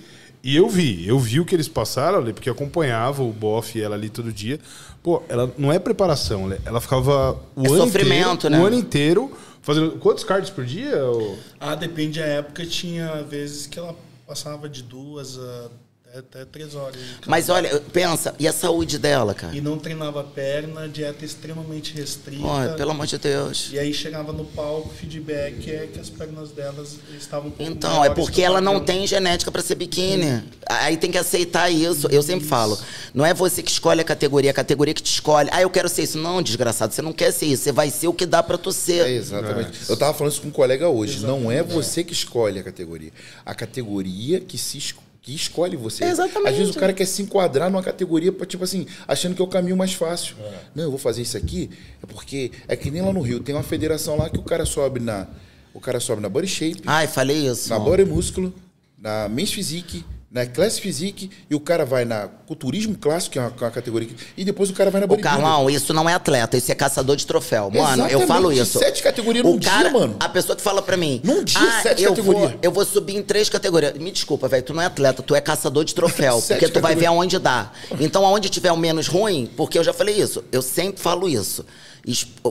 E 0.45 0.55
eu 0.55 0.69
vi, 0.69 1.07
eu 1.09 1.19
vi 1.19 1.41
o 1.41 1.45
que 1.45 1.57
eles 1.57 1.67
passaram 1.67 2.19
ali, 2.19 2.33
porque 2.33 2.49
eu 2.49 2.53
acompanhava 2.53 3.21
o 3.23 3.33
Boff 3.33 3.77
e 3.77 3.83
ela 3.83 3.97
ali 3.97 4.09
todo 4.09 4.33
dia. 4.33 4.61
Pô, 5.03 5.21
ela 5.29 5.53
não 5.59 5.73
é 5.73 5.79
preparação, 5.81 6.45
ela- 6.45 6.59
ela 6.65 6.81
ficava 6.81 7.37
o 7.57 7.65
É 7.67 7.69
ano 7.69 7.79
sofrimento, 7.79 8.47
inteiro, 8.47 8.55
né? 8.57 8.63
o 8.63 8.67
ano 8.67 8.77
inteiro 8.77 9.33
fazendo 9.67 9.99
quantos 9.99 10.23
cards 10.23 10.49
por 10.49 10.65
dia? 10.65 11.05
ô? 11.05 11.37
Ah, 11.59 11.75
depende 11.75 12.21
da 12.21 12.25
época. 12.25 12.65
Tinha 12.65 13.21
vezes 13.25 13.67
que 13.67 13.77
ela 13.77 13.97
passava 14.25 14.69
de 14.69 14.81
duas 14.81 15.37
a 15.37 15.71
até, 16.09 16.19
até 16.19 16.45
três 16.45 16.75
horas. 16.75 16.97
cada. 17.21 17.27
mas 17.31 17.49
olha, 17.49 17.81
pensa, 17.93 18.35
e 18.39 18.47
a 18.47 18.53
saúde 18.53 18.99
dela, 18.99 19.35
cara? 19.35 19.55
E 19.57 19.61
não 19.61 19.79
treinava 19.79 20.21
a 20.21 20.25
perna, 20.25 20.89
dieta 20.89 21.25
extremamente 21.25 21.93
restrita. 21.95 22.45
Olha, 22.47 22.73
pelo 22.75 22.91
amor 22.93 23.07
de 23.07 23.19
Deus. 23.19 23.71
E 23.73 23.79
aí 23.79 23.93
chegava 23.93 24.33
no 24.33 24.45
palco, 24.45 24.89
feedback 24.95 25.71
é 25.71 25.87
que 25.93 25.99
as 26.01 26.09
pernas 26.11 26.51
delas 26.51 26.97
estavam 27.19 27.49
um 27.49 27.51
pouco 27.51 27.71
Então, 27.73 28.05
é 28.05 28.11
porque 28.11 28.43
ela 28.43 28.61
não 28.61 28.81
tem 28.81 29.07
genética 29.07 29.51
pra 29.51 29.63
ser 29.63 29.75
biquíni. 29.75 30.43
Aí 30.69 30.97
tem 30.97 31.11
que 31.11 31.19
aceitar 31.19 31.71
isso. 31.71 32.09
Eu 32.11 32.23
sempre 32.23 32.47
falo, 32.47 32.79
não 33.15 33.25
é 33.25 33.33
você 33.35 33.63
que 33.63 33.71
escolhe 33.71 34.01
a 34.01 34.05
categoria, 34.05 34.51
é 34.51 34.53
a 34.53 34.55
categoria 34.55 34.95
que 34.95 35.03
te 35.03 35.13
escolhe. 35.13 35.49
Ah, 35.53 35.63
eu 35.63 35.71
quero 35.71 35.89
ser 35.89 36.03
isso. 36.03 36.19
Não, 36.19 36.43
desgraçado, 36.43 36.93
você 36.95 37.03
não 37.03 37.13
quer 37.13 37.33
ser 37.33 37.47
isso. 37.47 37.65
Você 37.65 37.73
vai 37.73 37.91
ser 37.91 38.09
o 38.09 38.13
que 38.13 38.27
dá 38.27 38.43
pra 38.43 38.57
tu 38.59 38.71
É, 38.71 38.73
ser. 38.73 39.07
exatamente. 39.11 39.79
Eu 39.89 39.97
tava 39.97 40.15
falando 40.17 40.33
isso 40.33 40.43
com 40.43 40.49
um 40.49 40.53
colega 40.53 40.89
hoje. 40.89 41.21
Não 41.25 41.51
é 41.51 41.63
você 41.63 42.03
que 42.05 42.13
escolhe 42.13 42.59
a 42.59 42.63
categoria. 42.63 43.11
A 43.45 43.55
categoria 43.55 44.41
que 44.41 44.57
se 44.59 44.79
es- 44.79 44.95
que 45.27 45.35
escolhe 45.35 45.77
você. 45.77 46.05
Exatamente. 46.05 46.51
Às 46.53 46.57
vezes 46.57 46.77
o 46.77 46.79
cara 46.79 46.93
quer 46.93 47.05
se 47.05 47.21
enquadrar 47.21 47.69
numa 47.69 47.83
categoria, 47.83 48.31
tipo 48.47 48.63
assim, 48.63 48.87
achando 49.09 49.35
que 49.35 49.43
é 49.43 49.45
o 49.45 49.49
caminho 49.49 49.77
mais 49.77 49.93
fácil. 49.93 50.37
Não, 50.73 50.85
eu 50.85 50.91
vou 50.91 51.01
fazer 51.01 51.23
isso 51.23 51.37
aqui, 51.37 51.69
é 52.01 52.07
porque 52.07 52.53
é 52.69 52.77
que 52.77 52.93
nem 52.93 53.03
lá 53.03 53.13
no 53.13 53.21
Rio, 53.21 53.41
tem 53.41 53.53
uma 53.53 53.65
federação 53.65 54.17
lá 54.17 54.31
que 54.31 54.39
o 54.39 54.43
cara 54.43 54.65
sobe 54.65 55.01
na. 55.01 55.27
O 55.75 55.81
cara 55.81 55.99
sobe 55.99 56.23
na 56.23 56.29
body 56.29 56.47
shape, 56.47 56.83
Ai, 56.87 57.09
falei 57.09 57.49
isso. 57.49 57.69
na 57.69 57.79
body 57.79 58.05
músculo, 58.05 58.55
na 58.97 59.29
men's 59.29 59.53
physique, 59.53 60.05
na 60.31 60.45
class 60.45 60.79
physique, 60.79 61.31
e 61.49 61.55
o 61.55 61.61
cara 61.61 61.85
vai 61.85 62.05
na 62.05 62.29
culturismo 62.47 62.97
clássico, 62.99 63.33
que 63.35 63.39
é 63.39 63.43
uma, 63.43 63.49
uma 63.59 63.71
categoria. 63.71 64.09
que- 64.09 64.17
E 64.37 64.45
depois 64.45 64.69
o 64.71 64.73
cara 64.75 64.91
vai 64.91 65.01
na 65.01 65.05
Ô, 65.07 65.09
bodybuilding. 65.09 65.41
Carlão, 65.41 65.71
isso 65.71 65.95
não 65.95 66.09
é 66.09 66.15
atleta, 66.15 66.57
isso 66.57 66.71
é 66.71 66.75
caçador 66.75 67.17
de 67.17 67.25
troféu. 67.27 67.71
Mano, 67.71 67.79
eu 68.03 68.07
Exatamente, 68.21 68.27
falo 68.27 68.53
isso. 68.53 68.79
sete 68.79 69.03
categorias 69.03 69.45
o 69.45 69.49
num 69.51 69.59
dia, 69.59 69.71
cara, 69.71 69.91
mano. 69.91 70.17
A 70.21 70.29
pessoa 70.29 70.55
que 70.57 70.63
fala 70.63 70.83
pra 70.83 70.97
mim. 70.97 71.21
Num 71.25 71.43
dia, 71.45 71.59
ah, 71.61 71.81
sete 71.83 72.03
eu 72.03 72.11
categorias. 72.11 72.51
Vou, 72.51 72.59
eu 72.61 72.73
vou 72.73 72.85
subir 72.85 73.17
em 73.17 73.23
três 73.23 73.49
categorias. 73.49 73.95
Me 73.95 74.11
desculpa, 74.11 74.49
velho, 74.49 74.63
tu 74.65 74.75
não 74.75 74.83
é 74.83 74.87
atleta, 74.87 75.23
tu 75.23 75.35
é 75.35 75.41
caçador 75.41 75.85
de 75.85 75.95
troféu. 75.95 76.43
Porque 76.47 76.69
tu 76.69 76.81
vai 76.81 76.95
ver 76.95 77.05
categorias. 77.05 77.09
aonde 77.13 77.39
dá. 77.39 77.71
Então, 78.01 78.27
aonde 78.27 78.49
tiver 78.49 78.73
o 78.73 78.77
menos 78.77 79.07
ruim, 79.09 79.49
porque 79.57 79.79
eu 79.79 79.85
já 79.85 79.93
falei 79.93 80.21
isso, 80.21 80.45
eu 80.53 80.61
sempre 80.61 81.01
falo 81.01 81.29
isso. 81.29 81.65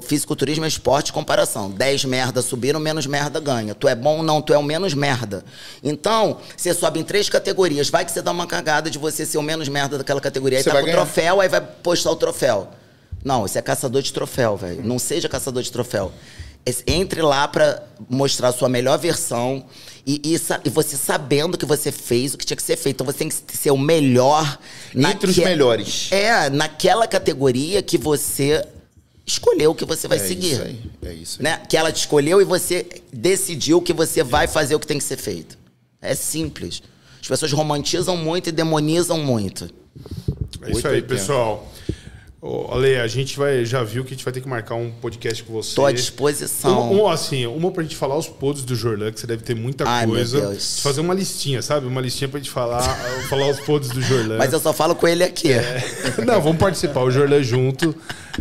Fisiculturismo 0.04 0.66
é 0.66 0.68
esporte 0.68 1.14
comparação. 1.14 1.72
10 1.72 2.06
merda 2.06 2.42
subiram, 2.42 2.80
menos 2.80 3.06
merda 3.06 3.40
ganha. 3.40 3.74
Tu 3.74 3.88
é 3.88 3.96
bom 3.96 4.18
ou 4.18 4.24
não, 4.24 4.42
tu 4.42 4.54
é 4.54 4.58
o 4.58 4.64
menos 4.64 4.94
merda. 4.94 5.44
Então, 5.84 6.38
você 6.58 6.74
sobe 6.74 7.00
em 7.00 7.04
três 7.04 7.30
categorias. 7.30 7.90
Vai 7.90 8.04
que 8.04 8.12
você 8.12 8.22
dá 8.22 8.32
uma 8.32 8.46
cagada 8.48 8.90
de 8.90 8.98
você 8.98 9.26
ser 9.26 9.38
o 9.38 9.42
menos 9.42 9.70
merda 9.70 9.98
daquela 9.98 10.20
categoria. 10.20 10.58
Aí 10.60 10.64
Você 10.64 10.70
tá 10.70 10.82
com 10.82 10.88
o 10.90 10.92
troféu, 10.92 11.40
aí 11.42 11.48
vai 11.48 11.62
postar 11.62 12.12
o 12.12 12.16
troféu. 12.16 12.70
Não, 13.24 13.46
isso 13.46 13.58
é 13.58 13.62
caçador 13.62 14.02
de 14.02 14.12
troféu, 14.12 14.56
velho. 14.58 14.84
Não 14.84 15.00
seja 15.00 15.30
caçador 15.30 15.64
de 15.64 15.72
troféu. 15.72 16.12
Entre 16.88 17.22
lá 17.22 17.48
pra 17.48 17.82
mostrar 18.10 18.48
a 18.50 18.52
sua 18.52 18.68
melhor 18.68 18.98
versão 18.98 19.66
e, 20.06 20.20
e 20.24 20.36
e 20.66 20.70
você 20.70 20.98
sabendo 20.98 21.58
que 21.60 21.66
você 21.66 21.92
fez 21.92 22.34
o 22.34 22.38
que 22.40 22.46
tinha 22.46 22.58
que 22.58 22.64
ser 22.64 22.76
feito. 22.76 22.96
Então 22.96 23.06
você 23.06 23.20
tem 23.20 23.30
que 23.30 23.56
ser 23.56 23.70
o 23.72 23.78
melhor. 23.78 24.58
Entre 24.96 25.30
os 25.30 25.38
naque- 25.38 25.48
melhores. 25.50 26.08
É, 26.12 26.50
naquela 26.50 27.08
categoria 27.08 27.84
que 27.84 27.98
você 28.00 28.66
escolheu 29.26 29.74
que 29.74 29.86
você 29.86 30.08
vai 30.08 30.18
é 30.18 30.22
seguir. 30.22 30.54
Isso 30.54 30.62
aí, 30.62 30.82
é 31.04 31.14
isso 31.14 31.38
aí. 31.40 31.44
Né? 31.44 31.62
Que 31.68 31.76
ela 31.76 31.92
te 31.92 31.98
escolheu 31.98 32.42
e 32.42 32.46
você 32.46 32.86
decidiu 33.12 33.82
que 33.82 33.94
você 33.94 34.24
vai 34.24 34.48
fazer 34.48 34.76
o 34.76 34.80
que 34.80 34.88
tem 34.88 34.98
que 34.98 35.04
ser 35.04 35.18
feito. 35.18 35.58
É 36.02 36.14
simples. 36.14 36.82
As 37.22 37.28
pessoas 37.28 37.52
romantizam 37.52 38.16
muito 38.16 38.50
e 38.50 38.52
demonizam 38.52 39.18
muito. 39.18 39.70
É 40.62 40.72
isso 40.72 40.88
aí, 40.88 41.02
pessoal. 41.02 41.72
Ô, 42.40 42.72
Ale, 42.72 42.98
a 42.98 43.08
gente 43.08 43.36
vai, 43.40 43.66
já 43.66 43.82
viu 43.82 44.04
que 44.04 44.14
a 44.14 44.16
gente 44.16 44.24
vai 44.24 44.32
ter 44.32 44.40
que 44.40 44.48
marcar 44.48 44.76
um 44.76 44.92
podcast 44.92 45.44
com 45.44 45.52
você. 45.52 45.74
Tô 45.74 45.84
à 45.84 45.92
disposição. 45.92 46.92
Uma, 46.92 47.02
uma, 47.02 47.14
assim, 47.14 47.48
uma 47.48 47.72
pra 47.72 47.82
gente 47.82 47.96
falar 47.96 48.16
os 48.16 48.28
podres 48.28 48.64
do 48.64 48.76
Jorlan, 48.76 49.12
que 49.12 49.20
você 49.20 49.26
deve 49.26 49.42
ter 49.42 49.56
muita 49.56 49.84
Ai, 49.88 50.06
meu 50.06 50.14
coisa. 50.14 50.40
Deus. 50.42 50.80
Fazer 50.82 51.02
uma 51.02 51.16
listinha, 51.16 51.64
sabe? 51.64 51.88
Uma 51.88 52.00
listinha 52.00 52.30
pra 52.30 52.40
gente 52.40 52.52
falar, 52.52 52.84
falar 53.28 53.50
os 53.50 53.60
podres 53.62 53.92
do 53.92 54.00
Jorlan. 54.00 54.38
Mas 54.38 54.54
eu 54.54 54.60
só 54.60 54.72
falo 54.72 54.94
com 54.94 55.08
ele 55.08 55.24
aqui. 55.24 55.50
Não, 56.24 56.40
vamos 56.40 56.60
participar, 56.60 57.02
o 57.02 57.10
Jorlan 57.10 57.42
junto. 57.42 57.96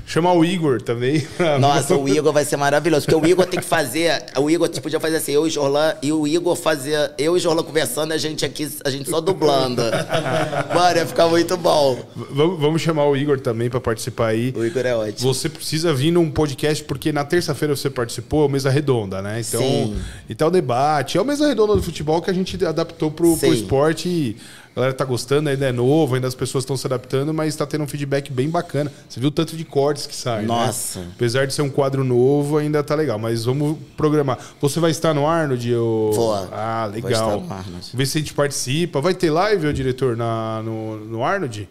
Chamar 0.07 0.35
o 0.35 0.45
Igor 0.45 0.81
também. 0.83 1.27
Nossa, 1.61 1.97
o 1.97 2.09
Igor 2.09 2.33
vai 2.33 2.45
ser 2.45 2.57
maravilhoso. 2.57 3.07
Porque 3.07 3.27
o 3.27 3.29
Igor 3.29 3.47
tem 3.47 3.61
que 3.61 3.67
fazer. 3.67 4.25
O 4.37 4.51
Igor 4.51 4.69
tipo, 4.69 4.83
podia 4.83 5.01
fazer 5.01 5.17
assim, 5.17 5.33
eu 5.33 5.47
e 5.47 5.51
Jorlan, 5.51 5.95
e 6.03 6.13
o 6.13 6.27
Igor 6.27 6.57
fazer. 6.57 7.13
Eu 7.19 7.37
e 7.37 7.41
Jorlan 7.41 7.63
conversando, 7.63 8.13
a 8.13 8.19
gente 8.19 8.45
aqui, 8.45 8.69
a 8.85 8.91
gente 8.91 9.09
só 9.09 9.21
dublando. 9.21 9.83
Mano, 10.75 10.97
ia 10.97 11.07
ficar 11.07 11.29
muito 11.29 11.57
bom. 11.57 11.99
Vamos, 12.15 12.61
vamos 12.61 12.83
chamar 12.83 13.07
o 13.07 13.17
Igor 13.17 13.41
também 13.41 13.71
pra 13.71 13.81
participar 13.81 14.29
aí. 14.29 14.53
O 14.57 14.65
Igor 14.65 14.85
é 14.85 14.95
ótimo. 14.95 15.33
Você 15.33 15.49
precisa 15.49 15.93
vir 15.93 16.11
num 16.11 16.31
podcast, 16.31 16.83
porque 16.85 17.13
na 17.13 17.25
terça-feira 17.25 17.75
você 17.75 17.91
participou, 17.91 18.47
é 18.47 18.49
mesa 18.49 18.71
redonda, 18.71 19.23
né? 19.23 19.41
Então, 19.41 19.61
Sim. 19.61 19.97
então 20.29 20.49
o 20.49 20.51
debate. 20.51 21.19
É 21.19 21.21
o 21.21 21.25
mesa 21.25 21.47
redonda 21.47 21.75
do 21.75 21.83
futebol 21.83 22.21
que 22.21 22.31
a 22.31 22.35
gente 22.35 22.63
adaptou 22.65 23.11
pro, 23.11 23.37
pro 23.37 23.49
Sim. 23.49 23.55
esporte. 23.55 24.09
E 24.09 24.37
A 24.75 24.81
galera 24.81 24.93
tá 24.93 25.05
gostando, 25.05 25.49
ainda 25.49 25.67
é 25.67 25.71
novo, 25.71 26.17
ainda 26.17 26.27
as 26.27 26.35
pessoas 26.35 26.63
estão 26.65 26.77
se 26.77 26.85
adaptando, 26.85 27.33
mas 27.33 27.55
tá 27.55 27.65
tendo 27.65 27.85
um 27.85 27.87
feedback 27.87 28.33
bem 28.33 28.51
bacana. 28.51 28.91
Você 29.09 29.21
viu 29.21 29.29
o 29.29 29.33
tanto 29.33 29.57
de 29.57 29.65
cortes 29.65 30.05
que 30.05 30.17
saem, 30.17 30.47
Nossa. 30.49 30.99
Né? 30.99 31.07
Apesar 31.15 31.47
de 31.47 31.55
ser 31.55 31.63
um 31.63 31.71
quadro 31.71 32.03
novo, 32.03 32.59
ainda 32.59 32.83
tá 32.83 32.97
legal. 32.97 33.17
Mas 33.17 33.45
vamos 33.45 33.79
programar. 33.97 34.37
Você 34.61 34.81
vai 34.81 34.91
estar 34.91 35.15
no 35.15 35.29
Arnold? 35.29 35.73
Ou... 35.77 36.13
Vou. 36.13 36.35
Ah, 36.51 36.89
Vou 36.93 36.95
legal. 36.97 37.13
estar 37.13 37.47
no 37.47 37.53
Arnold. 37.55 37.87
Se 37.87 38.19
a 38.19 38.21
gente 38.21 38.35
participa. 38.35 39.01
Vai 39.01 39.15
ter 39.15 39.31
live, 39.31 39.69
ô 39.69 39.73
diretor, 39.73 40.17
na, 40.17 40.61
no, 40.65 40.97
no 41.05 41.25
Arnold? 41.25 41.69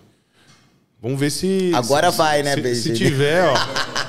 Vamos 1.01 1.19
ver 1.19 1.29
se. 1.29 1.71
Agora 1.75 2.09
se- 2.09 2.17
vai, 2.17 2.41
né, 2.41 2.55
se, 2.55 2.75
se 2.75 2.93
tiver, 2.93 3.43
ó. 3.49 3.53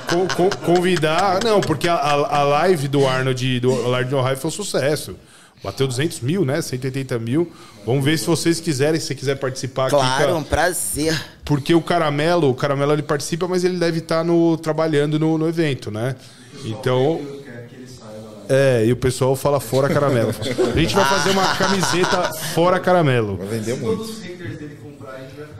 con- 0.09 0.27
con- 0.33 0.49
convidar. 0.65 1.43
Não, 1.43 1.59
porque 1.59 1.89
a, 1.89 1.95
a, 1.95 2.37
a 2.39 2.43
live 2.43 2.87
do 2.87 3.05
Arnold 3.05 3.59
do 3.59 3.75
no 4.09 4.21
High 4.21 4.37
foi 4.37 4.47
um 4.47 4.51
sucesso. 4.51 5.17
Bateu 5.65 5.87
200 5.87 6.21
mil, 6.21 6.45
né? 6.45 6.61
180 6.61 7.17
mil. 7.19 7.51
Vamos 7.85 8.05
ver 8.05 8.17
se 8.19 8.25
vocês 8.27 8.59
quiserem, 8.59 8.99
se 8.99 9.07
você 9.07 9.15
quiser 9.15 9.35
participar 9.35 9.87
aqui. 9.87 9.95
Claro, 9.95 10.25
com 10.29 10.33
a- 10.35 10.37
um 10.37 10.43
prazer. 10.43 11.19
porque 11.43 11.73
o 11.73 11.81
Caramelo, 11.81 12.49
o 12.49 12.53
Caramelo 12.53 12.93
ele 12.93 13.01
participa, 13.03 13.47
mas 13.47 13.63
ele 13.63 13.77
deve 13.77 13.99
estar 13.99 14.23
no, 14.23 14.57
trabalhando 14.57 15.17
no, 15.19 15.37
no 15.37 15.47
evento, 15.47 15.89
né? 15.89 16.15
Então. 16.63 17.19
É, 18.47 18.85
e 18.85 18.91
o 18.91 18.95
pessoal 18.95 19.35
fala 19.35 19.59
fora 19.59 19.89
caramelo. 19.89 20.29
A 20.29 20.79
gente 20.79 20.93
vai 20.93 21.03
fazer 21.03 21.31
uma 21.31 21.55
camiseta 21.55 22.31
fora 22.53 22.79
caramelo. 22.79 23.37
Vai 23.37 23.47
vender 23.47 23.75
muito. 23.75 24.03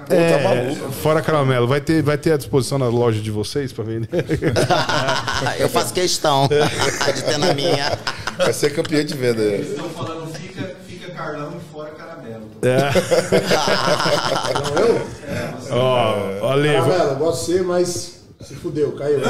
É, 0.10 0.76
fora 1.02 1.22
caramelo. 1.22 1.68
Vai 1.68 1.82
ter, 1.82 2.02
vai 2.02 2.18
ter 2.18 2.32
à 2.34 2.38
disposição 2.38 2.78
na 2.78 2.88
loja 2.88 3.22
de 3.22 3.32
vocês 3.32 3.72
para 3.74 3.84
vender? 3.84 4.08
Eu 5.60 5.70
faço 5.70 5.94
questão 5.94 6.48
de 6.48 7.24
ter 7.24 7.38
na 7.38 7.54
minha. 7.54 7.98
Vai 8.38 8.54
ser 8.54 8.74
campeão 8.74 9.04
de 9.04 9.14
venda. 9.14 9.44
Estão 9.44 9.90
falando 9.90 10.34
fica, 10.34 10.76
fica 10.88 11.12
Carlão 11.12 11.54
e 11.58 11.74
fora 11.74 11.92
caramelo. 11.92 12.46
Ó, 15.72 16.52
Ale, 16.52 16.74
Caramelo, 16.74 17.10
eu 17.12 17.16
gosto 17.16 17.46
de 17.46 17.54
ser, 17.54 17.64
mas 17.64 18.25
se 18.42 18.56
fudeu, 18.56 18.92
caiu. 18.94 19.20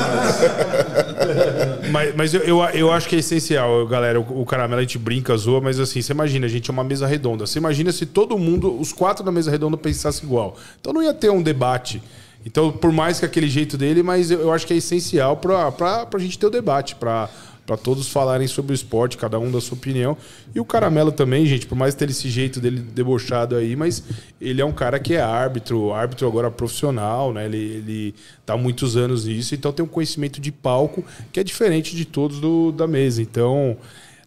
Mas, 1.92 2.16
mas 2.16 2.34
eu, 2.34 2.42
eu, 2.42 2.58
eu 2.74 2.92
acho 2.92 3.08
que 3.08 3.16
é 3.16 3.20
essencial, 3.20 3.86
galera. 3.88 4.20
O, 4.20 4.42
o 4.42 4.46
caramelo 4.46 4.80
a 4.80 4.84
gente 4.84 4.98
brinca, 4.98 5.36
zoa, 5.38 5.62
mas 5.62 5.80
assim, 5.80 6.02
você 6.02 6.12
imagina, 6.12 6.46
a 6.46 6.50
gente 6.50 6.70
é 6.70 6.74
uma 6.74 6.84
mesa 6.84 7.06
redonda. 7.06 7.46
Você 7.46 7.60
imagina 7.60 7.92
se 7.92 8.06
todo 8.06 8.38
mundo, 8.38 8.78
os 8.80 8.92
quatro 8.92 9.24
da 9.24 9.32
mesa 9.32 9.52
redonda, 9.52 9.78
pensassem 9.78 10.26
igual. 10.26 10.58
Então 10.80 10.92
não 10.92 11.02
ia 11.02 11.14
ter 11.14 11.30
um 11.30 11.42
debate. 11.42 12.02
Então, 12.46 12.72
por 12.72 12.92
mais 12.92 13.20
que 13.20 13.26
aquele 13.26 13.48
jeito 13.48 13.78
dele, 13.78 14.04
mas 14.04 14.32
eu, 14.32 14.42
eu 14.42 14.52
acho 14.52 14.68
que 14.68 14.74
é 14.74 14.78
essencial 14.78 15.38
pra, 15.38 15.72
pra 15.72 16.20
gente 16.20 16.38
ter 16.38 16.48
o 16.48 16.50
debate, 16.50 16.96
pra, 16.96 17.30
pra 17.66 17.76
todos 17.76 18.08
falarem 18.10 18.48
sobre 18.48 18.72
o 18.72 18.76
esporte, 18.76 19.18
cada 19.18 19.40
um 19.40 19.52
da 19.52 19.60
sua 19.60 19.76
opinião. 19.78 20.16
E 20.54 20.60
o 20.60 20.66
Caramelo 20.66 21.12
também, 21.12 21.46
gente, 21.46 21.66
por 21.66 21.76
mais 21.76 21.96
ter 21.96 22.10
esse 22.10 22.30
jeito 22.30 22.60
dele 22.60 22.80
debochado 22.80 23.56
aí, 23.56 23.76
mas 23.76 24.04
ele 24.40 24.62
é 24.62 24.66
um 24.66 24.72
cara 24.72 25.00
que 25.00 25.14
é 25.16 25.22
árbitro, 25.22 25.92
árbitro 25.94 26.28
agora 26.28 26.52
profissional, 26.52 27.34
né? 27.34 27.46
Ele, 27.46 27.58
ele 27.58 28.16
tá 28.46 28.54
há 28.54 28.58
muitos 28.58 28.96
anos 28.96 29.26
nisso, 29.26 29.56
então 29.56 29.72
tem 29.72 29.84
um 29.84 29.88
conhecimento 29.88 30.40
de 30.40 30.52
palco 30.52 31.04
que 31.32 31.40
é 31.40 31.44
diferente 31.44 31.96
de 31.96 32.06
todos 32.06 32.40
do, 32.40 32.72
da 32.72 32.86
mesa. 32.88 33.22
Então, 33.22 33.76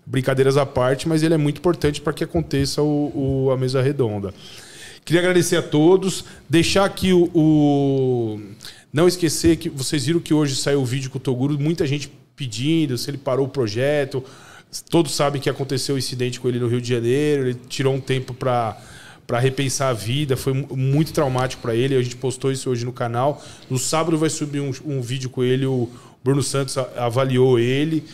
brincadeiras 0.04 0.56
à 0.56 0.66
parte, 0.66 1.08
mas 1.08 1.22
ele 1.22 1.34
é 1.34 1.38
muito 1.38 1.58
importante 1.58 2.00
para 2.00 2.12
que 2.12 2.24
aconteça 2.24 2.82
o, 2.82 3.44
o- 3.46 3.50
a 3.52 3.56
mesa 3.56 3.80
redonda. 3.82 4.32
Queria 5.04 5.20
agradecer 5.20 5.56
a 5.56 5.62
todos, 5.62 6.24
deixar 6.50 6.84
aqui 6.84 7.12
o, 7.12 7.30
o- 7.34 8.40
Não 8.92 9.06
esquecer 9.06 9.56
que 9.56 9.68
vocês 9.68 10.06
viram 10.06 10.18
que 10.20 10.34
hoje 10.34 10.56
saiu 10.56 10.80
o 10.82 10.84
vídeo 10.84 11.10
com 11.10 11.18
o 11.18 11.20
Toguro, 11.20 11.58
muita 11.58 11.86
gente 11.86 12.10
pedindo 12.38 12.96
se 12.96 13.10
ele 13.10 13.18
parou 13.18 13.46
o 13.46 13.48
projeto. 13.50 14.24
Todos 14.88 15.14
sabem 15.14 15.40
que 15.42 15.50
aconteceu 15.50 15.96
o 15.96 15.98
incidente 15.98 16.38
com 16.38 16.48
ele 16.48 16.58
no 16.60 16.68
Rio 16.68 16.80
de 16.80 16.88
Janeiro, 16.88 17.42
ele 17.48 17.58
tirou 17.68 17.92
um 17.94 18.00
tempo 18.00 18.32
para 18.32 18.78
para 19.26 19.38
repensar 19.38 19.90
a 19.90 19.92
vida, 19.92 20.38
foi 20.38 20.54
mu- 20.54 20.74
muito 20.74 21.12
traumático 21.12 21.60
para 21.60 21.74
ele. 21.74 21.94
A 21.94 22.00
gente 22.00 22.16
postou 22.16 22.50
isso 22.50 22.70
hoje 22.70 22.86
no 22.86 22.94
canal. 22.94 23.44
No 23.68 23.76
sábado 23.76 24.16
vai 24.16 24.30
subir 24.30 24.58
um, 24.60 24.72
um 24.86 25.02
vídeo 25.02 25.28
com 25.28 25.44
ele, 25.44 25.66
o 25.66 25.86
Bruno 26.24 26.42
Santos 26.42 26.78
avaliou 26.96 27.58
ele 27.58 28.04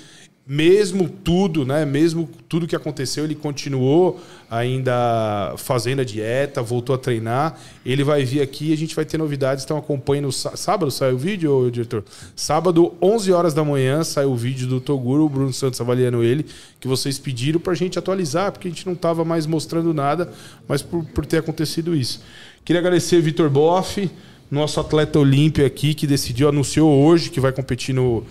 mesmo 0.47 1.09
tudo, 1.09 1.65
né? 1.65 1.85
Mesmo 1.87 2.29
tudo 2.49 2.67
que 2.67 2.77
aconteceu, 2.77 3.25
ele 3.25 3.35
continuou 3.35 4.21
ainda 4.51 5.55
fazendo 5.57 6.01
a 6.01 6.05
dieta, 6.05 6.63
voltou 6.63 6.95
a 6.95 6.99
treinar. 6.99 7.59
Ele 7.85 8.05
vai 8.05 8.25
vir 8.25 8.43
aqui 8.43 8.69
e 8.71 8.73
a 8.73 8.77
gente 8.77 8.95
vai 8.95 9.05
ter 9.05 9.17
novidades. 9.17 9.65
Então 9.65 9.77
acompanhe 9.79 10.21
no 10.21 10.31
sá- 10.31 10.55
sábado 10.57 10.91
sai 10.91 11.13
o 11.13 11.19
vídeo, 11.19 11.71
diretor. 11.71 12.05
Sábado, 12.37 12.93
11 13.01 13.33
horas 13.33 13.55
da 13.55 13.65
manhã, 13.65 14.05
sai 14.05 14.27
o 14.27 14.37
vídeo 14.37 14.67
do 14.67 14.81
Toguro, 14.81 15.25
o 15.25 15.29
Bruno 15.31 15.53
Santos 15.53 15.81
avaliando 15.81 16.23
ele, 16.23 16.45
que 16.79 16.87
vocês 16.87 17.19
pediram 17.19 17.59
pra 17.59 17.73
gente 17.75 17.99
atualizar, 17.99 18.53
porque 18.53 18.69
a 18.69 18.71
gente 18.71 18.87
não 18.87 18.95
tava 18.95 19.25
mais 19.25 19.47
mostrando 19.47 19.95
nada, 19.95 20.31
mas 20.69 20.83
por, 20.83 21.05
por 21.07 21.25
ter 21.25 21.39
acontecido 21.39 21.97
isso. 21.97 22.23
Queria 22.65 22.81
agradecer 22.81 23.21
Vitor 23.21 23.49
Boff, 23.49 24.11
nosso 24.51 24.81
atleta 24.81 25.19
olímpio 25.19 25.65
aqui, 25.65 25.95
que 25.95 26.07
decidiu, 26.07 26.49
anunciou 26.49 26.91
hoje 27.05 27.31
que 27.31 27.41
vai 27.41 27.53
competir 27.53 27.95
no, 27.95 28.25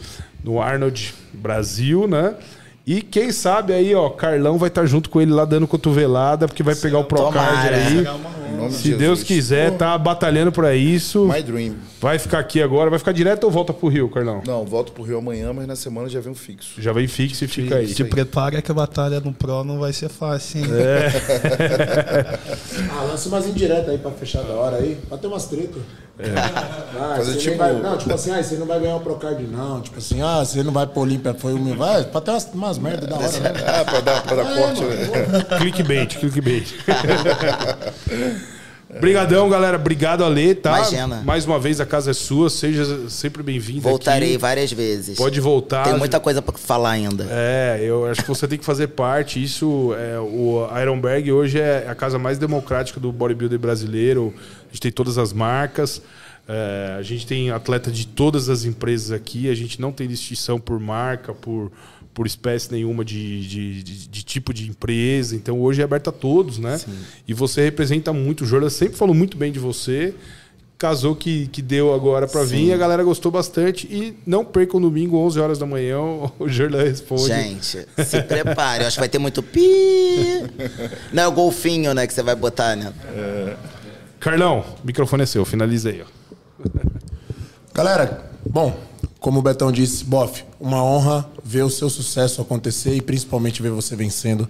no 0.43 0.61
Arnold 0.61 1.13
Brasil, 1.33 2.07
né? 2.07 2.35
E 2.85 3.01
quem 3.01 3.31
sabe 3.31 3.71
aí, 3.71 3.95
ó, 3.95 4.09
Carlão 4.09 4.57
vai 4.57 4.67
estar 4.67 4.85
junto 4.85 5.09
com 5.09 5.21
ele 5.21 5.31
lá 5.31 5.45
dando 5.45 5.65
cotovelada, 5.65 6.47
porque 6.47 6.61
vai 6.61 6.75
pegar 6.75 6.99
o 6.99 7.05
Procard 7.05 7.69
aí. 7.69 8.05
Nome 8.55 8.69
de 8.69 8.75
Se 8.75 8.83
Jesus. 8.83 8.99
Deus 8.99 9.23
quiser, 9.23 9.71
tá 9.77 9.97
batalhando 9.97 10.51
pra 10.51 10.75
isso. 10.75 11.25
My 11.25 11.41
dream. 11.41 11.75
Vai 11.99 12.19
ficar 12.19 12.39
aqui 12.39 12.61
agora. 12.61 12.89
Vai 12.89 12.99
ficar 12.99 13.11
direto 13.11 13.43
ou 13.45 13.51
volta 13.51 13.73
pro 13.73 13.87
Rio, 13.87 14.09
Carlão? 14.09 14.41
Não, 14.45 14.65
volto 14.65 14.91
pro 14.91 15.03
Rio 15.03 15.17
amanhã, 15.17 15.51
mas 15.53 15.65
na 15.67 15.75
semana 15.75 16.07
já 16.09 16.19
vem 16.19 16.31
um 16.31 16.35
fixo. 16.35 16.81
Já 16.81 16.91
vem 16.93 17.07
fixo 17.07 17.43
e 17.45 17.47
fica 17.47 17.75
aí. 17.77 17.93
Te 17.93 18.03
prepara 18.03 18.61
que 18.61 18.71
a 18.71 18.73
batalha 18.73 19.19
no 19.19 19.33
Pro 19.33 19.63
não 19.63 19.79
vai 19.79 19.91
ser 19.93 20.09
fácil, 20.09 20.59
hein? 20.59 20.65
Ah, 22.95 23.03
lança 23.03 23.27
umas 23.29 23.47
indiretas 23.47 23.89
aí 23.89 23.97
pra 23.97 24.11
fechar 24.11 24.43
da 24.43 24.53
hora 24.53 24.77
aí. 24.77 24.97
Pra 25.07 25.17
ter 25.17 25.27
umas 25.27 25.45
tretas. 25.45 25.81
Ah, 26.19 27.15
Fazer 27.17 27.37
tipo- 27.37 27.57
vai- 27.57 27.73
não, 27.73 27.97
tipo 27.97 28.13
assim, 28.13 28.31
ah, 28.31 28.43
você 28.43 28.55
não 28.55 28.67
vai 28.67 28.79
ganhar 28.79 28.95
o 28.97 28.99
Procard, 28.99 29.43
não. 29.47 29.81
Tipo 29.81 29.97
assim, 29.97 30.21
ah, 30.21 30.43
você 30.45 30.61
não 30.61 30.71
vai 30.71 30.85
pro 30.85 31.01
Olímpia, 31.01 31.33
foi 31.33 31.53
o 31.53 31.59
meu. 31.59 31.75
Vai, 31.75 32.03
pra 32.03 32.21
ter 32.21 32.31
umas, 32.31 32.45
umas 32.53 32.77
merdas 32.77 33.09
da 33.09 33.15
hora, 33.15 33.27
né? 33.39 33.53
Ah, 33.65 33.83
pra 33.83 33.99
dar, 34.01 34.21
pra 34.23 34.35
dar 34.35 34.55
corte, 34.55 34.81
né? 34.83 35.57
Clickbait, 35.59 36.17
clickbait. 36.19 36.67
Brigadão, 38.99 39.49
galera. 39.49 39.77
Obrigado, 39.77 40.23
Ale, 40.23 40.55
tá? 40.55 40.77
Imagina. 40.77 41.21
Mais 41.25 41.45
uma 41.45 41.59
vez, 41.59 41.79
a 41.81 41.85
casa 41.85 42.11
é 42.11 42.13
sua. 42.13 42.49
Seja 42.49 43.09
sempre 43.09 43.41
bem-vindo 43.43 43.81
Voltarei 43.81 44.29
aqui. 44.29 44.37
várias 44.37 44.71
vezes. 44.71 45.17
Pode 45.17 45.39
voltar. 45.39 45.83
Tem 45.83 45.97
muita 45.97 46.19
coisa 46.19 46.41
pra 46.41 46.57
falar 46.57 46.91
ainda. 46.91 47.27
É, 47.29 47.79
eu 47.81 48.05
acho 48.05 48.21
que 48.21 48.27
você 48.27 48.47
tem 48.47 48.57
que 48.57 48.65
fazer 48.65 48.87
parte. 48.89 49.41
Isso, 49.43 49.93
é, 49.97 50.19
o 50.19 50.67
Ironberg 50.81 51.31
hoje 51.31 51.59
é 51.59 51.85
a 51.87 51.95
casa 51.95 52.17
mais 52.19 52.37
democrática 52.37 52.99
do 52.99 53.11
bodybuilder 53.11 53.59
brasileiro. 53.59 54.33
A 54.37 54.67
gente 54.67 54.81
tem 54.81 54.91
todas 54.91 55.17
as 55.17 55.33
marcas. 55.33 56.01
é, 56.47 56.95
a 56.97 57.01
gente 57.01 57.25
tem 57.25 57.51
atleta 57.51 57.89
de 57.91 58.05
todas 58.05 58.49
as 58.49 58.65
empresas 58.65 59.11
aqui. 59.11 59.49
A 59.49 59.55
gente 59.55 59.79
não 59.79 59.91
tem 59.91 60.07
distinção 60.07 60.59
por 60.59 60.79
marca, 60.79 61.33
por, 61.33 61.71
por 62.13 62.27
espécie 62.27 62.71
nenhuma 62.71 63.03
de, 63.03 63.47
de, 63.47 63.83
de- 63.83 64.07
de 64.07 64.23
tipo 64.23 64.53
de 64.53 64.69
empresa. 64.69 65.35
Então 65.35 65.59
hoje 65.61 65.81
é 65.81 65.83
aberto 65.83 66.09
a 66.09 66.13
todos, 66.13 66.59
né? 66.59 66.79
E 67.27 67.33
você 67.33 67.63
representa 67.63 68.13
muito. 68.13 68.43
O 68.43 68.47
Jordan 68.47 68.69
sempre 68.69 68.95
falou 68.97 69.15
muito 69.15 69.35
bem 69.37 69.51
de 69.51 69.59
você. 69.59 70.13
Casou 70.77 71.15
que, 71.15 71.47
que 71.47 71.61
deu 71.61 71.93
agora 71.93 72.27
pra 72.27 72.43
vir, 72.43 72.73
a 72.73 72.77
galera 72.77 73.03
gostou 73.05 73.31
bastante. 73.31 73.87
E 73.89 74.17
não 74.25 74.43
percam 74.43 74.81
domingo, 74.81 75.15
11 75.17 75.39
horas 75.39 75.57
da 75.57 75.65
manhã, 75.65 75.97
o 76.37 76.47
Jordan 76.49 76.83
responde. 76.83 77.23
Gente, 77.27 77.87
se 78.05 78.21
prepare. 78.23 78.83
Eu 78.83 78.87
acho 78.87 78.97
que 78.97 78.99
vai 79.01 79.07
ter 79.09 79.19
muito 79.19 79.41
pi. 79.41 80.43
Não 81.13 81.23
é 81.23 81.27
o 81.27 81.31
golfinho, 81.31 81.93
né, 81.93 82.05
que 82.05 82.13
você 82.13 82.21
vai 82.21 82.35
botar, 82.35 82.75
né? 82.75 82.91
Carlão, 84.19 84.65
o 84.83 84.85
microfone 84.85 85.23
é 85.23 85.25
seu, 85.25 85.45
finaliza 85.45 85.89
aí. 85.89 86.01
Ó. 86.01 86.69
Galera, 87.73 88.29
bom, 88.49 88.77
como 89.23 89.39
o 89.39 89.41
Betão 89.41 89.71
disse, 89.71 90.03
Boff, 90.03 90.43
uma 90.59 90.83
honra 90.83 91.25
ver 91.45 91.63
o 91.63 91.69
seu 91.69 91.89
sucesso 91.89 92.41
acontecer 92.41 92.93
e 92.93 93.01
principalmente 93.01 93.61
ver 93.61 93.71
você 93.71 93.95
vencendo. 93.95 94.49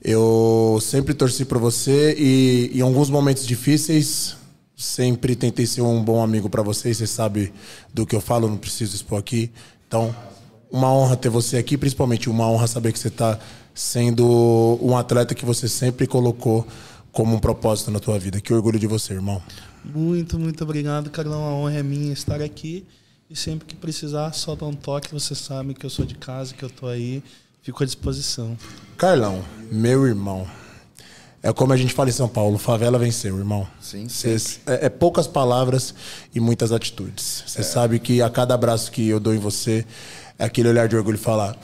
Eu 0.00 0.78
sempre 0.80 1.12
torci 1.12 1.44
por 1.44 1.58
você 1.58 2.14
e 2.16 2.70
em 2.72 2.82
alguns 2.82 3.10
momentos 3.10 3.44
difíceis 3.44 4.36
sempre 4.76 5.34
tentei 5.34 5.66
ser 5.66 5.80
um 5.80 6.00
bom 6.04 6.22
amigo 6.22 6.48
para 6.48 6.62
você. 6.62 6.94
Você 6.94 7.04
sabe 7.04 7.52
do 7.92 8.06
que 8.06 8.14
eu 8.14 8.20
falo, 8.20 8.46
não 8.46 8.56
preciso 8.56 8.94
expor 8.94 9.18
aqui. 9.18 9.50
Então, 9.88 10.14
uma 10.70 10.92
honra 10.92 11.16
ter 11.16 11.28
você 11.28 11.56
aqui, 11.56 11.76
principalmente 11.76 12.30
uma 12.30 12.48
honra 12.48 12.68
saber 12.68 12.92
que 12.92 13.00
você 13.00 13.08
está 13.08 13.36
sendo 13.74 14.78
um 14.80 14.96
atleta 14.96 15.34
que 15.34 15.44
você 15.44 15.68
sempre 15.68 16.06
colocou 16.06 16.64
como 17.10 17.34
um 17.34 17.40
propósito 17.40 17.90
na 17.90 17.98
tua 17.98 18.20
vida. 18.20 18.40
Que 18.40 18.54
orgulho 18.54 18.78
de 18.78 18.86
você, 18.86 19.14
irmão. 19.14 19.42
Muito, 19.84 20.38
muito 20.38 20.62
obrigado, 20.62 21.10
Carlão. 21.10 21.42
A 21.42 21.54
honra 21.54 21.78
é 21.78 21.82
minha 21.82 22.12
estar 22.12 22.40
aqui. 22.40 22.86
E 23.28 23.34
sempre 23.36 23.66
que 23.66 23.74
precisar, 23.74 24.32
só 24.32 24.54
dá 24.54 24.66
um 24.66 24.74
toque. 24.74 25.12
Você 25.12 25.34
sabe 25.34 25.74
que 25.74 25.84
eu 25.84 25.90
sou 25.90 26.04
de 26.04 26.14
casa, 26.14 26.54
que 26.54 26.64
eu 26.64 26.70
tô 26.70 26.86
aí. 26.86 27.22
Fico 27.62 27.82
à 27.82 27.86
disposição. 27.86 28.56
Carlão, 28.96 29.44
meu 29.70 30.06
irmão. 30.06 30.46
É 31.42 31.52
como 31.52 31.72
a 31.72 31.76
gente 31.76 31.92
fala 31.92 32.08
em 32.08 32.12
São 32.12 32.28
Paulo, 32.28 32.58
favela 32.58 32.98
venceu, 32.98 33.36
irmão. 33.38 33.66
Sim, 33.80 34.08
Cês- 34.08 34.60
é, 34.66 34.86
é 34.86 34.88
poucas 34.88 35.26
palavras 35.26 35.94
e 36.34 36.40
muitas 36.40 36.72
atitudes. 36.72 37.44
Você 37.46 37.62
sabe 37.62 37.98
que 38.00 38.20
a 38.22 38.28
cada 38.30 38.54
abraço 38.54 38.90
que 38.90 39.06
eu 39.08 39.20
dou 39.20 39.34
em 39.34 39.38
você, 39.38 39.84
é 40.38 40.44
aquele 40.44 40.68
olhar 40.68 40.88
de 40.88 40.96
orgulho 40.96 41.16
e 41.16 41.18
falar: 41.18 41.56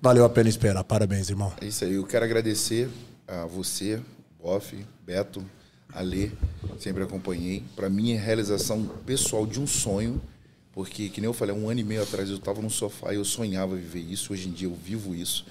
valeu 0.00 0.24
a 0.24 0.28
pena 0.30 0.48
esperar. 0.48 0.82
Parabéns, 0.84 1.28
irmão. 1.28 1.52
É 1.60 1.66
isso 1.66 1.84
aí. 1.84 1.94
Eu 1.94 2.06
quero 2.06 2.24
agradecer 2.24 2.88
a 3.28 3.44
você, 3.44 4.00
Boff, 4.42 4.74
Beto, 5.04 5.44
a 5.92 6.00
ler, 6.00 6.32
sempre 6.78 7.02
acompanhei. 7.02 7.64
Para 7.74 7.90
mim 7.90 8.12
é 8.12 8.18
realização 8.18 8.82
pessoal 9.04 9.46
de 9.46 9.60
um 9.60 9.66
sonho, 9.66 10.20
porque, 10.76 11.08
que 11.08 11.22
nem 11.22 11.26
eu 11.26 11.32
falei, 11.32 11.54
um 11.54 11.70
ano 11.70 11.80
e 11.80 11.82
meio 11.82 12.02
atrás 12.02 12.28
eu 12.28 12.36
estava 12.36 12.60
no 12.60 12.68
sofá 12.68 13.10
e 13.10 13.16
eu 13.16 13.24
sonhava 13.24 13.74
viver 13.74 14.00
isso, 14.00 14.34
hoje 14.34 14.46
em 14.46 14.52
dia 14.52 14.68
eu 14.68 14.74
vivo 14.74 15.14
isso. 15.14 15.46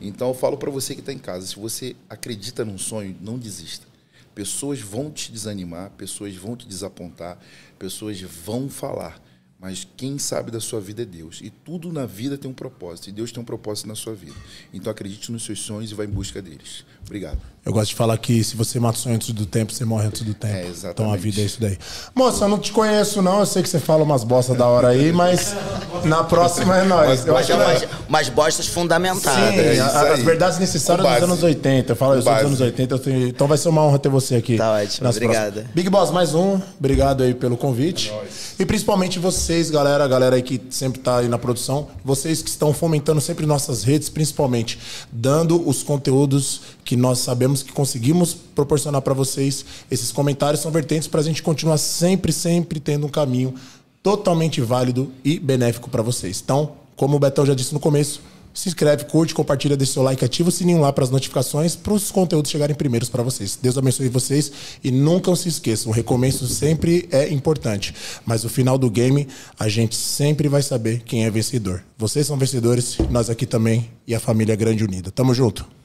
Então 0.00 0.28
eu 0.28 0.34
falo 0.34 0.56
para 0.56 0.70
você 0.70 0.94
que 0.94 1.00
está 1.00 1.12
em 1.12 1.18
casa, 1.18 1.44
se 1.48 1.56
você 1.56 1.96
acredita 2.08 2.64
num 2.64 2.78
sonho, 2.78 3.16
não 3.20 3.36
desista. 3.36 3.88
Pessoas 4.36 4.80
vão 4.80 5.10
te 5.10 5.32
desanimar, 5.32 5.90
pessoas 5.98 6.36
vão 6.36 6.56
te 6.56 6.64
desapontar, 6.68 7.40
pessoas 7.76 8.20
vão 8.20 8.68
falar. 8.68 9.20
Mas 9.58 9.84
quem 9.96 10.16
sabe 10.16 10.52
da 10.52 10.60
sua 10.60 10.80
vida 10.80 11.02
é 11.02 11.04
Deus. 11.04 11.40
E 11.42 11.50
tudo 11.50 11.92
na 11.92 12.06
vida 12.06 12.38
tem 12.38 12.48
um 12.48 12.54
propósito. 12.54 13.08
E 13.08 13.12
Deus 13.12 13.32
tem 13.32 13.42
um 13.42 13.44
propósito 13.44 13.88
na 13.88 13.96
sua 13.96 14.14
vida. 14.14 14.36
Então 14.72 14.92
acredite 14.92 15.32
nos 15.32 15.44
seus 15.44 15.58
sonhos 15.58 15.90
e 15.90 15.94
vá 15.94 16.04
em 16.04 16.08
busca 16.08 16.40
deles. 16.40 16.84
Obrigado. 17.04 17.40
Eu 17.64 17.72
gosto 17.72 17.90
de 17.90 17.96
falar 17.96 18.16
que 18.16 18.42
se 18.42 18.56
você 18.56 18.80
mata 18.80 18.96
o 18.98 19.00
sonho 19.00 19.14
antes 19.16 19.30
do 19.32 19.44
tempo, 19.44 19.72
você 19.72 19.84
morre 19.84 20.06
antes 20.06 20.22
do 20.22 20.32
tempo. 20.32 20.54
É, 20.54 20.66
exatamente. 20.66 20.92
Então 20.92 21.12
a 21.12 21.16
vida 21.16 21.40
é 21.42 21.44
isso 21.44 21.60
daí. 21.60 21.76
Moça, 22.14 22.44
eu 22.44 22.48
não 22.48 22.58
te 22.58 22.72
conheço, 22.72 23.20
não. 23.20 23.40
Eu 23.40 23.46
sei 23.46 23.62
que 23.62 23.68
você 23.68 23.78
fala 23.78 24.02
umas 24.04 24.24
bostas 24.24 24.56
da 24.56 24.66
hora 24.66 24.88
aí, 24.88 25.12
mas 25.12 25.54
na 26.04 26.24
próxima 26.24 26.78
é 26.78 26.84
nós. 26.84 27.26
Eu 27.26 27.34
Mas 27.34 27.50
acho 27.50 27.60
é 27.60 27.76
que- 27.80 27.88
umas, 28.08 28.28
bostas 28.30 28.66
fundamentadas. 28.68 29.54
Sim, 29.54 29.60
É 29.60 29.80
as 30.14 30.20
verdades 30.22 30.58
necessárias 30.58 31.06
dos 31.06 31.22
anos 31.22 31.42
80. 31.42 31.92
Eu 31.92 31.96
falo, 31.96 32.14
eu 32.14 32.22
sou 32.22 32.32
dos 32.34 32.42
anos 32.44 32.60
80, 32.60 32.94
eu 32.94 32.98
tenho- 32.98 33.28
então 33.28 33.46
vai 33.46 33.58
ser 33.58 33.68
uma 33.68 33.82
honra 33.82 33.98
ter 33.98 34.08
você 34.08 34.36
aqui. 34.36 34.56
Tá 34.56 34.72
ótimo, 34.72 35.08
obrigada. 35.10 35.50
próximas. 35.52 35.74
Big 35.74 35.90
Boss, 35.90 36.10
mais 36.10 36.34
um. 36.34 36.58
Obrigado 36.78 37.22
aí 37.22 37.34
pelo 37.34 37.56
convite. 37.56 38.12
E 38.58 38.64
principalmente 38.64 39.18
vocês, 39.18 39.70
galera, 39.70 40.04
a 40.04 40.08
galera 40.08 40.36
aí 40.36 40.42
que 40.42 40.60
sempre 40.70 41.00
tá 41.00 41.18
aí 41.18 41.28
na 41.28 41.38
produção, 41.38 41.88
vocês 42.04 42.40
que 42.42 42.48
estão 42.48 42.72
fomentando 42.72 43.20
sempre 43.20 43.44
nossas 43.46 43.84
redes, 43.84 44.08
principalmente 44.08 44.78
dando 45.12 45.68
os 45.68 45.82
conteúdos 45.82 46.60
que 46.88 46.96
nós 46.96 47.18
sabemos 47.18 47.62
que 47.62 47.70
conseguimos 47.70 48.32
proporcionar 48.32 49.02
para 49.02 49.12
vocês. 49.12 49.62
Esses 49.90 50.10
comentários 50.10 50.62
são 50.62 50.70
vertentes 50.70 51.06
para 51.06 51.20
a 51.20 51.22
gente 51.22 51.42
continuar 51.42 51.76
sempre, 51.76 52.32
sempre 52.32 52.80
tendo 52.80 53.06
um 53.06 53.10
caminho 53.10 53.54
totalmente 54.02 54.62
válido 54.62 55.12
e 55.22 55.38
benéfico 55.38 55.90
para 55.90 56.00
vocês. 56.00 56.40
Então, 56.42 56.72
como 56.96 57.18
o 57.18 57.20
Betão 57.20 57.44
já 57.44 57.52
disse 57.52 57.74
no 57.74 57.78
começo, 57.78 58.22
se 58.54 58.70
inscreve, 58.70 59.04
curte, 59.04 59.34
compartilha, 59.34 59.76
deixa 59.76 59.92
seu 59.92 60.02
like, 60.02 60.24
ativa 60.24 60.48
o 60.48 60.50
sininho 60.50 60.80
lá 60.80 60.90
para 60.90 61.04
as 61.04 61.10
notificações, 61.10 61.76
para 61.76 61.92
os 61.92 62.10
conteúdos 62.10 62.50
chegarem 62.50 62.74
primeiros 62.74 63.10
para 63.10 63.22
vocês. 63.22 63.58
Deus 63.60 63.76
abençoe 63.76 64.08
vocês 64.08 64.50
e 64.82 64.90
nunca 64.90 65.36
se 65.36 65.46
esqueçam, 65.46 65.92
o 65.92 65.94
recomeço 65.94 66.48
sempre 66.48 67.06
é 67.12 67.28
importante, 67.28 67.94
mas 68.24 68.46
o 68.46 68.48
final 68.48 68.78
do 68.78 68.88
game 68.88 69.28
a 69.58 69.68
gente 69.68 69.94
sempre 69.94 70.48
vai 70.48 70.62
saber 70.62 71.02
quem 71.04 71.26
é 71.26 71.30
vencedor. 71.30 71.84
Vocês 71.98 72.26
são 72.26 72.38
vencedores, 72.38 72.96
nós 73.10 73.28
aqui 73.28 73.44
também 73.44 73.90
e 74.06 74.14
a 74.14 74.20
família 74.20 74.56
Grande 74.56 74.82
Unida. 74.82 75.10
Tamo 75.10 75.34
junto. 75.34 75.77